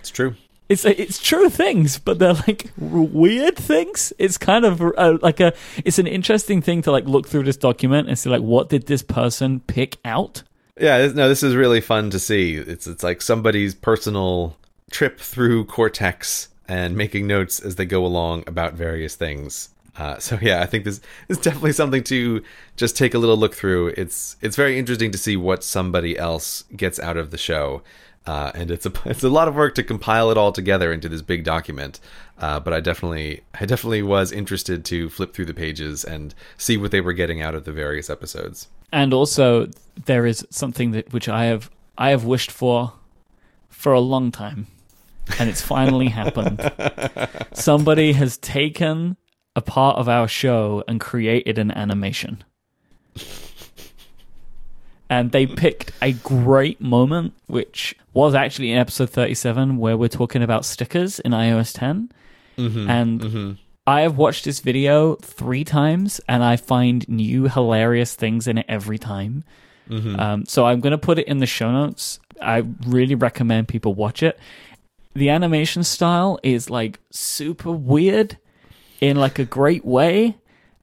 It's 0.00 0.10
true. 0.10 0.34
It's 0.68 0.84
it's 0.84 1.20
true 1.20 1.48
things, 1.48 1.98
but 1.98 2.18
they're 2.18 2.34
like 2.34 2.70
weird 2.76 3.56
things. 3.56 4.12
It's 4.18 4.38
kind 4.38 4.64
of 4.64 4.80
uh, 4.82 5.18
like 5.22 5.40
a 5.40 5.52
it's 5.84 5.98
an 5.98 6.06
interesting 6.06 6.62
thing 6.62 6.82
to 6.82 6.90
like 6.92 7.04
look 7.06 7.26
through 7.28 7.44
this 7.44 7.56
document 7.56 8.08
and 8.08 8.18
see 8.18 8.30
like 8.30 8.42
what 8.42 8.68
did 8.70 8.86
this 8.86 9.02
person 9.02 9.60
pick 9.60 9.98
out. 10.04 10.42
Yeah, 10.80 10.98
this- 10.98 11.14
no, 11.14 11.28
this 11.28 11.42
is 11.42 11.54
really 11.56 11.80
fun 11.80 12.10
to 12.10 12.18
see. 12.18 12.54
It's 12.54 12.86
it's 12.86 13.02
like 13.02 13.20
somebody's 13.22 13.74
personal 13.74 14.56
trip 14.90 15.18
through 15.20 15.64
Cortex 15.66 16.48
and 16.70 16.96
making 16.96 17.26
notes 17.26 17.58
as 17.58 17.74
they 17.74 17.84
go 17.84 18.06
along 18.06 18.44
about 18.46 18.74
various 18.74 19.16
things. 19.16 19.70
Uh, 19.96 20.18
so 20.18 20.38
yeah, 20.40 20.62
I 20.62 20.66
think 20.66 20.84
this 20.84 21.00
is 21.28 21.36
definitely 21.36 21.72
something 21.72 22.04
to 22.04 22.44
just 22.76 22.96
take 22.96 23.12
a 23.12 23.18
little 23.18 23.36
look 23.36 23.54
through. 23.54 23.88
It's 23.96 24.36
it's 24.40 24.54
very 24.54 24.78
interesting 24.78 25.10
to 25.10 25.18
see 25.18 25.36
what 25.36 25.64
somebody 25.64 26.16
else 26.16 26.62
gets 26.76 27.00
out 27.00 27.16
of 27.16 27.32
the 27.32 27.38
show, 27.38 27.82
uh, 28.24 28.52
and 28.54 28.70
it's 28.70 28.86
a 28.86 28.92
it's 29.04 29.24
a 29.24 29.28
lot 29.28 29.48
of 29.48 29.56
work 29.56 29.74
to 29.74 29.82
compile 29.82 30.30
it 30.30 30.38
all 30.38 30.52
together 30.52 30.92
into 30.92 31.08
this 31.08 31.22
big 31.22 31.42
document. 31.42 31.98
Uh, 32.38 32.60
but 32.60 32.72
I 32.72 32.78
definitely 32.78 33.42
I 33.52 33.66
definitely 33.66 34.02
was 34.02 34.30
interested 34.30 34.84
to 34.86 35.10
flip 35.10 35.34
through 35.34 35.46
the 35.46 35.54
pages 35.54 36.04
and 36.04 36.36
see 36.56 36.76
what 36.76 36.92
they 36.92 37.00
were 37.00 37.12
getting 37.12 37.42
out 37.42 37.56
of 37.56 37.64
the 37.64 37.72
various 37.72 38.08
episodes. 38.08 38.68
And 38.92 39.12
also, 39.12 39.68
there 40.04 40.24
is 40.24 40.46
something 40.50 40.92
that 40.92 41.12
which 41.12 41.28
I 41.28 41.46
have 41.46 41.68
I 41.98 42.10
have 42.10 42.24
wished 42.24 42.52
for 42.52 42.92
for 43.70 43.92
a 43.92 44.00
long 44.00 44.30
time, 44.30 44.68
and 45.38 45.48
it's 45.48 45.60
finally 45.60 46.08
happened. 46.08 46.70
Somebody 47.52 48.12
has 48.12 48.36
taken 48.38 49.16
a 49.56 49.60
part 49.60 49.96
of 49.98 50.08
our 50.08 50.28
show 50.28 50.84
and 50.86 51.00
created 51.00 51.58
an 51.58 51.70
animation. 51.70 52.44
And 55.08 55.32
they 55.32 55.46
picked 55.46 55.92
a 56.00 56.12
great 56.12 56.80
moment, 56.80 57.34
which 57.46 57.96
was 58.12 58.34
actually 58.34 58.70
in 58.70 58.78
episode 58.78 59.10
37, 59.10 59.76
where 59.76 59.96
we're 59.96 60.08
talking 60.08 60.42
about 60.42 60.64
stickers 60.64 61.18
in 61.18 61.32
iOS 61.32 61.76
10. 61.76 62.12
Mm-hmm, 62.56 62.90
and 62.90 63.20
mm-hmm. 63.20 63.52
I 63.86 64.02
have 64.02 64.16
watched 64.16 64.44
this 64.44 64.60
video 64.60 65.16
three 65.16 65.64
times, 65.64 66.20
and 66.28 66.44
I 66.44 66.56
find 66.56 67.08
new 67.08 67.48
hilarious 67.48 68.14
things 68.14 68.46
in 68.46 68.58
it 68.58 68.66
every 68.68 68.98
time. 68.98 69.42
Mm-hmm. 69.88 70.20
Um, 70.20 70.46
so 70.46 70.64
I'm 70.66 70.78
going 70.78 70.92
to 70.92 70.98
put 70.98 71.18
it 71.18 71.26
in 71.26 71.38
the 71.38 71.46
show 71.46 71.72
notes. 71.72 72.20
I 72.40 72.64
really 72.86 73.16
recommend 73.16 73.66
people 73.66 73.94
watch 73.94 74.22
it. 74.22 74.38
The 75.14 75.28
animation 75.30 75.82
style 75.84 76.38
is 76.42 76.70
like 76.70 77.00
super 77.10 77.72
weird 77.72 78.38
in 79.00 79.16
like 79.16 79.38
a 79.38 79.44
great 79.44 79.84
way. 79.84 80.36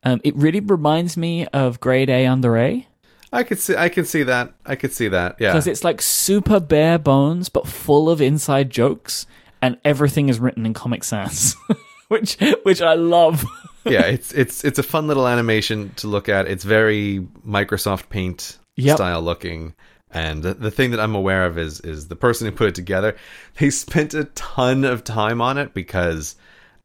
Um, 0.03 0.21
it 0.23 0.35
really 0.35 0.59
reminds 0.59 1.17
me 1.17 1.47
of 1.47 1.79
Grade 1.79 2.09
A 2.09 2.25
Under 2.27 2.57
A 2.57 2.87
I 3.33 3.43
could 3.43 3.59
see 3.59 3.75
I 3.75 3.89
can 3.89 4.05
see 4.05 4.23
that. 4.23 4.53
I 4.65 4.75
could 4.75 4.93
see 4.93 5.07
that. 5.09 5.35
Yeah. 5.39 5.51
because 5.51 5.67
it's 5.67 5.83
like 5.83 6.01
super 6.01 6.59
bare 6.59 6.97
bones 6.97 7.49
but 7.49 7.67
full 7.67 8.09
of 8.09 8.21
inside 8.21 8.69
jokes, 8.69 9.27
and 9.61 9.77
everything 9.83 10.29
is 10.29 10.39
written 10.39 10.65
in 10.65 10.73
Comic 10.73 11.03
Sans, 11.03 11.55
which 12.07 12.37
which 12.63 12.81
I 12.81 12.93
love. 12.93 13.43
yeah, 13.85 14.05
it's 14.05 14.31
it's 14.33 14.63
it's 14.63 14.79
a 14.79 14.83
fun 14.83 15.07
little 15.07 15.27
animation 15.27 15.91
to 15.97 16.07
look 16.07 16.29
at. 16.29 16.47
It's 16.47 16.63
very 16.63 17.19
Microsoft 17.45 18.09
Paint 18.09 18.57
Yep. 18.77 18.95
style 18.97 19.21
looking. 19.21 19.73
And 20.17 20.41
the, 20.41 20.55
the 20.55 20.71
thing 20.71 20.89
that 20.91 20.99
I'm 20.99 21.13
aware 21.13 21.45
of 21.45 21.59
is 21.59 21.79
is 21.81 22.07
the 22.07 22.15
person 22.15 22.47
who 22.47 22.51
put 22.51 22.69
it 22.69 22.75
together. 22.75 23.15
They 23.59 23.69
spent 23.69 24.15
a 24.15 24.23
ton 24.23 24.83
of 24.83 25.03
time 25.03 25.41
on 25.41 25.59
it 25.59 25.75
because 25.75 26.35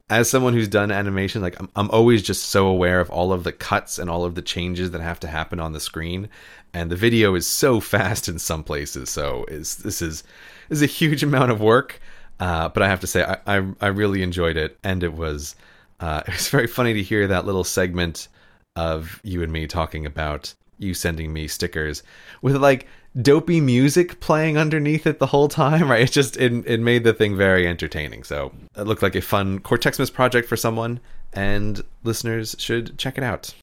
as 0.07 0.29
someone 0.29 0.53
who's 0.53 0.67
done 0.67 0.91
animation, 0.91 1.41
like 1.41 1.59
I'm, 1.59 1.67
I'm 1.75 1.89
always 1.89 2.21
just 2.21 2.45
so 2.45 2.67
aware 2.67 2.99
of 2.99 3.09
all 3.09 3.33
of 3.33 3.43
the 3.43 3.51
cuts 3.51 3.97
and 3.97 4.07
all 4.07 4.23
of 4.23 4.35
the 4.35 4.43
changes 4.43 4.91
that 4.91 5.01
have 5.01 5.19
to 5.21 5.27
happen 5.27 5.59
on 5.59 5.73
the 5.73 5.79
screen. 5.79 6.29
And 6.75 6.91
the 6.91 6.95
video 6.95 7.33
is 7.33 7.47
so 7.47 7.79
fast 7.93 8.27
in 8.27 8.37
some 8.37 8.63
places, 8.63 9.09
so 9.09 9.45
is 9.47 9.77
this 9.77 10.03
is 10.03 10.23
is 10.69 10.83
a 10.83 10.87
huge 10.87 11.23
amount 11.29 11.49
of 11.49 11.59
work. 11.59 11.99
Uh, 12.39 12.69
but 12.69 12.83
I 12.83 12.87
have 12.87 12.99
to 12.99 13.07
say, 13.07 13.23
I, 13.23 13.37
I, 13.47 13.65
I 13.81 13.87
really 13.87 14.21
enjoyed 14.21 14.57
it, 14.57 14.77
and 14.83 15.01
it 15.01 15.13
was 15.13 15.55
uh, 15.99 16.21
it 16.27 16.33
was 16.33 16.49
very 16.49 16.67
funny 16.67 16.93
to 16.93 17.01
hear 17.01 17.25
that 17.25 17.47
little 17.47 17.63
segment 17.63 18.27
of 18.75 19.19
you 19.23 19.41
and 19.41 19.51
me 19.51 19.65
talking 19.65 20.05
about 20.05 20.53
you 20.77 20.93
sending 20.93 21.33
me 21.33 21.47
stickers 21.47 22.03
with 22.41 22.55
like 22.57 22.87
dopey 23.19 23.61
music 23.61 24.19
playing 24.19 24.57
underneath 24.57 25.05
it 25.05 25.19
the 25.19 25.27
whole 25.27 25.47
time, 25.47 25.87
right? 25.89 26.01
It 26.01 26.11
just 26.11 26.37
it, 26.37 26.51
it 26.65 26.79
made 26.79 27.03
the 27.03 27.13
thing 27.13 27.35
very 27.35 27.67
entertaining. 27.67 28.23
So 28.23 28.51
it 28.75 28.83
looked 28.83 29.03
like 29.03 29.15
a 29.15 29.21
fun 29.21 29.59
Cortexmas 29.59 30.11
project 30.11 30.47
for 30.47 30.57
someone, 30.57 30.99
and 31.33 31.81
listeners 32.03 32.55
should 32.59 32.97
check 32.97 33.17
it 33.17 33.23
out. 33.23 33.51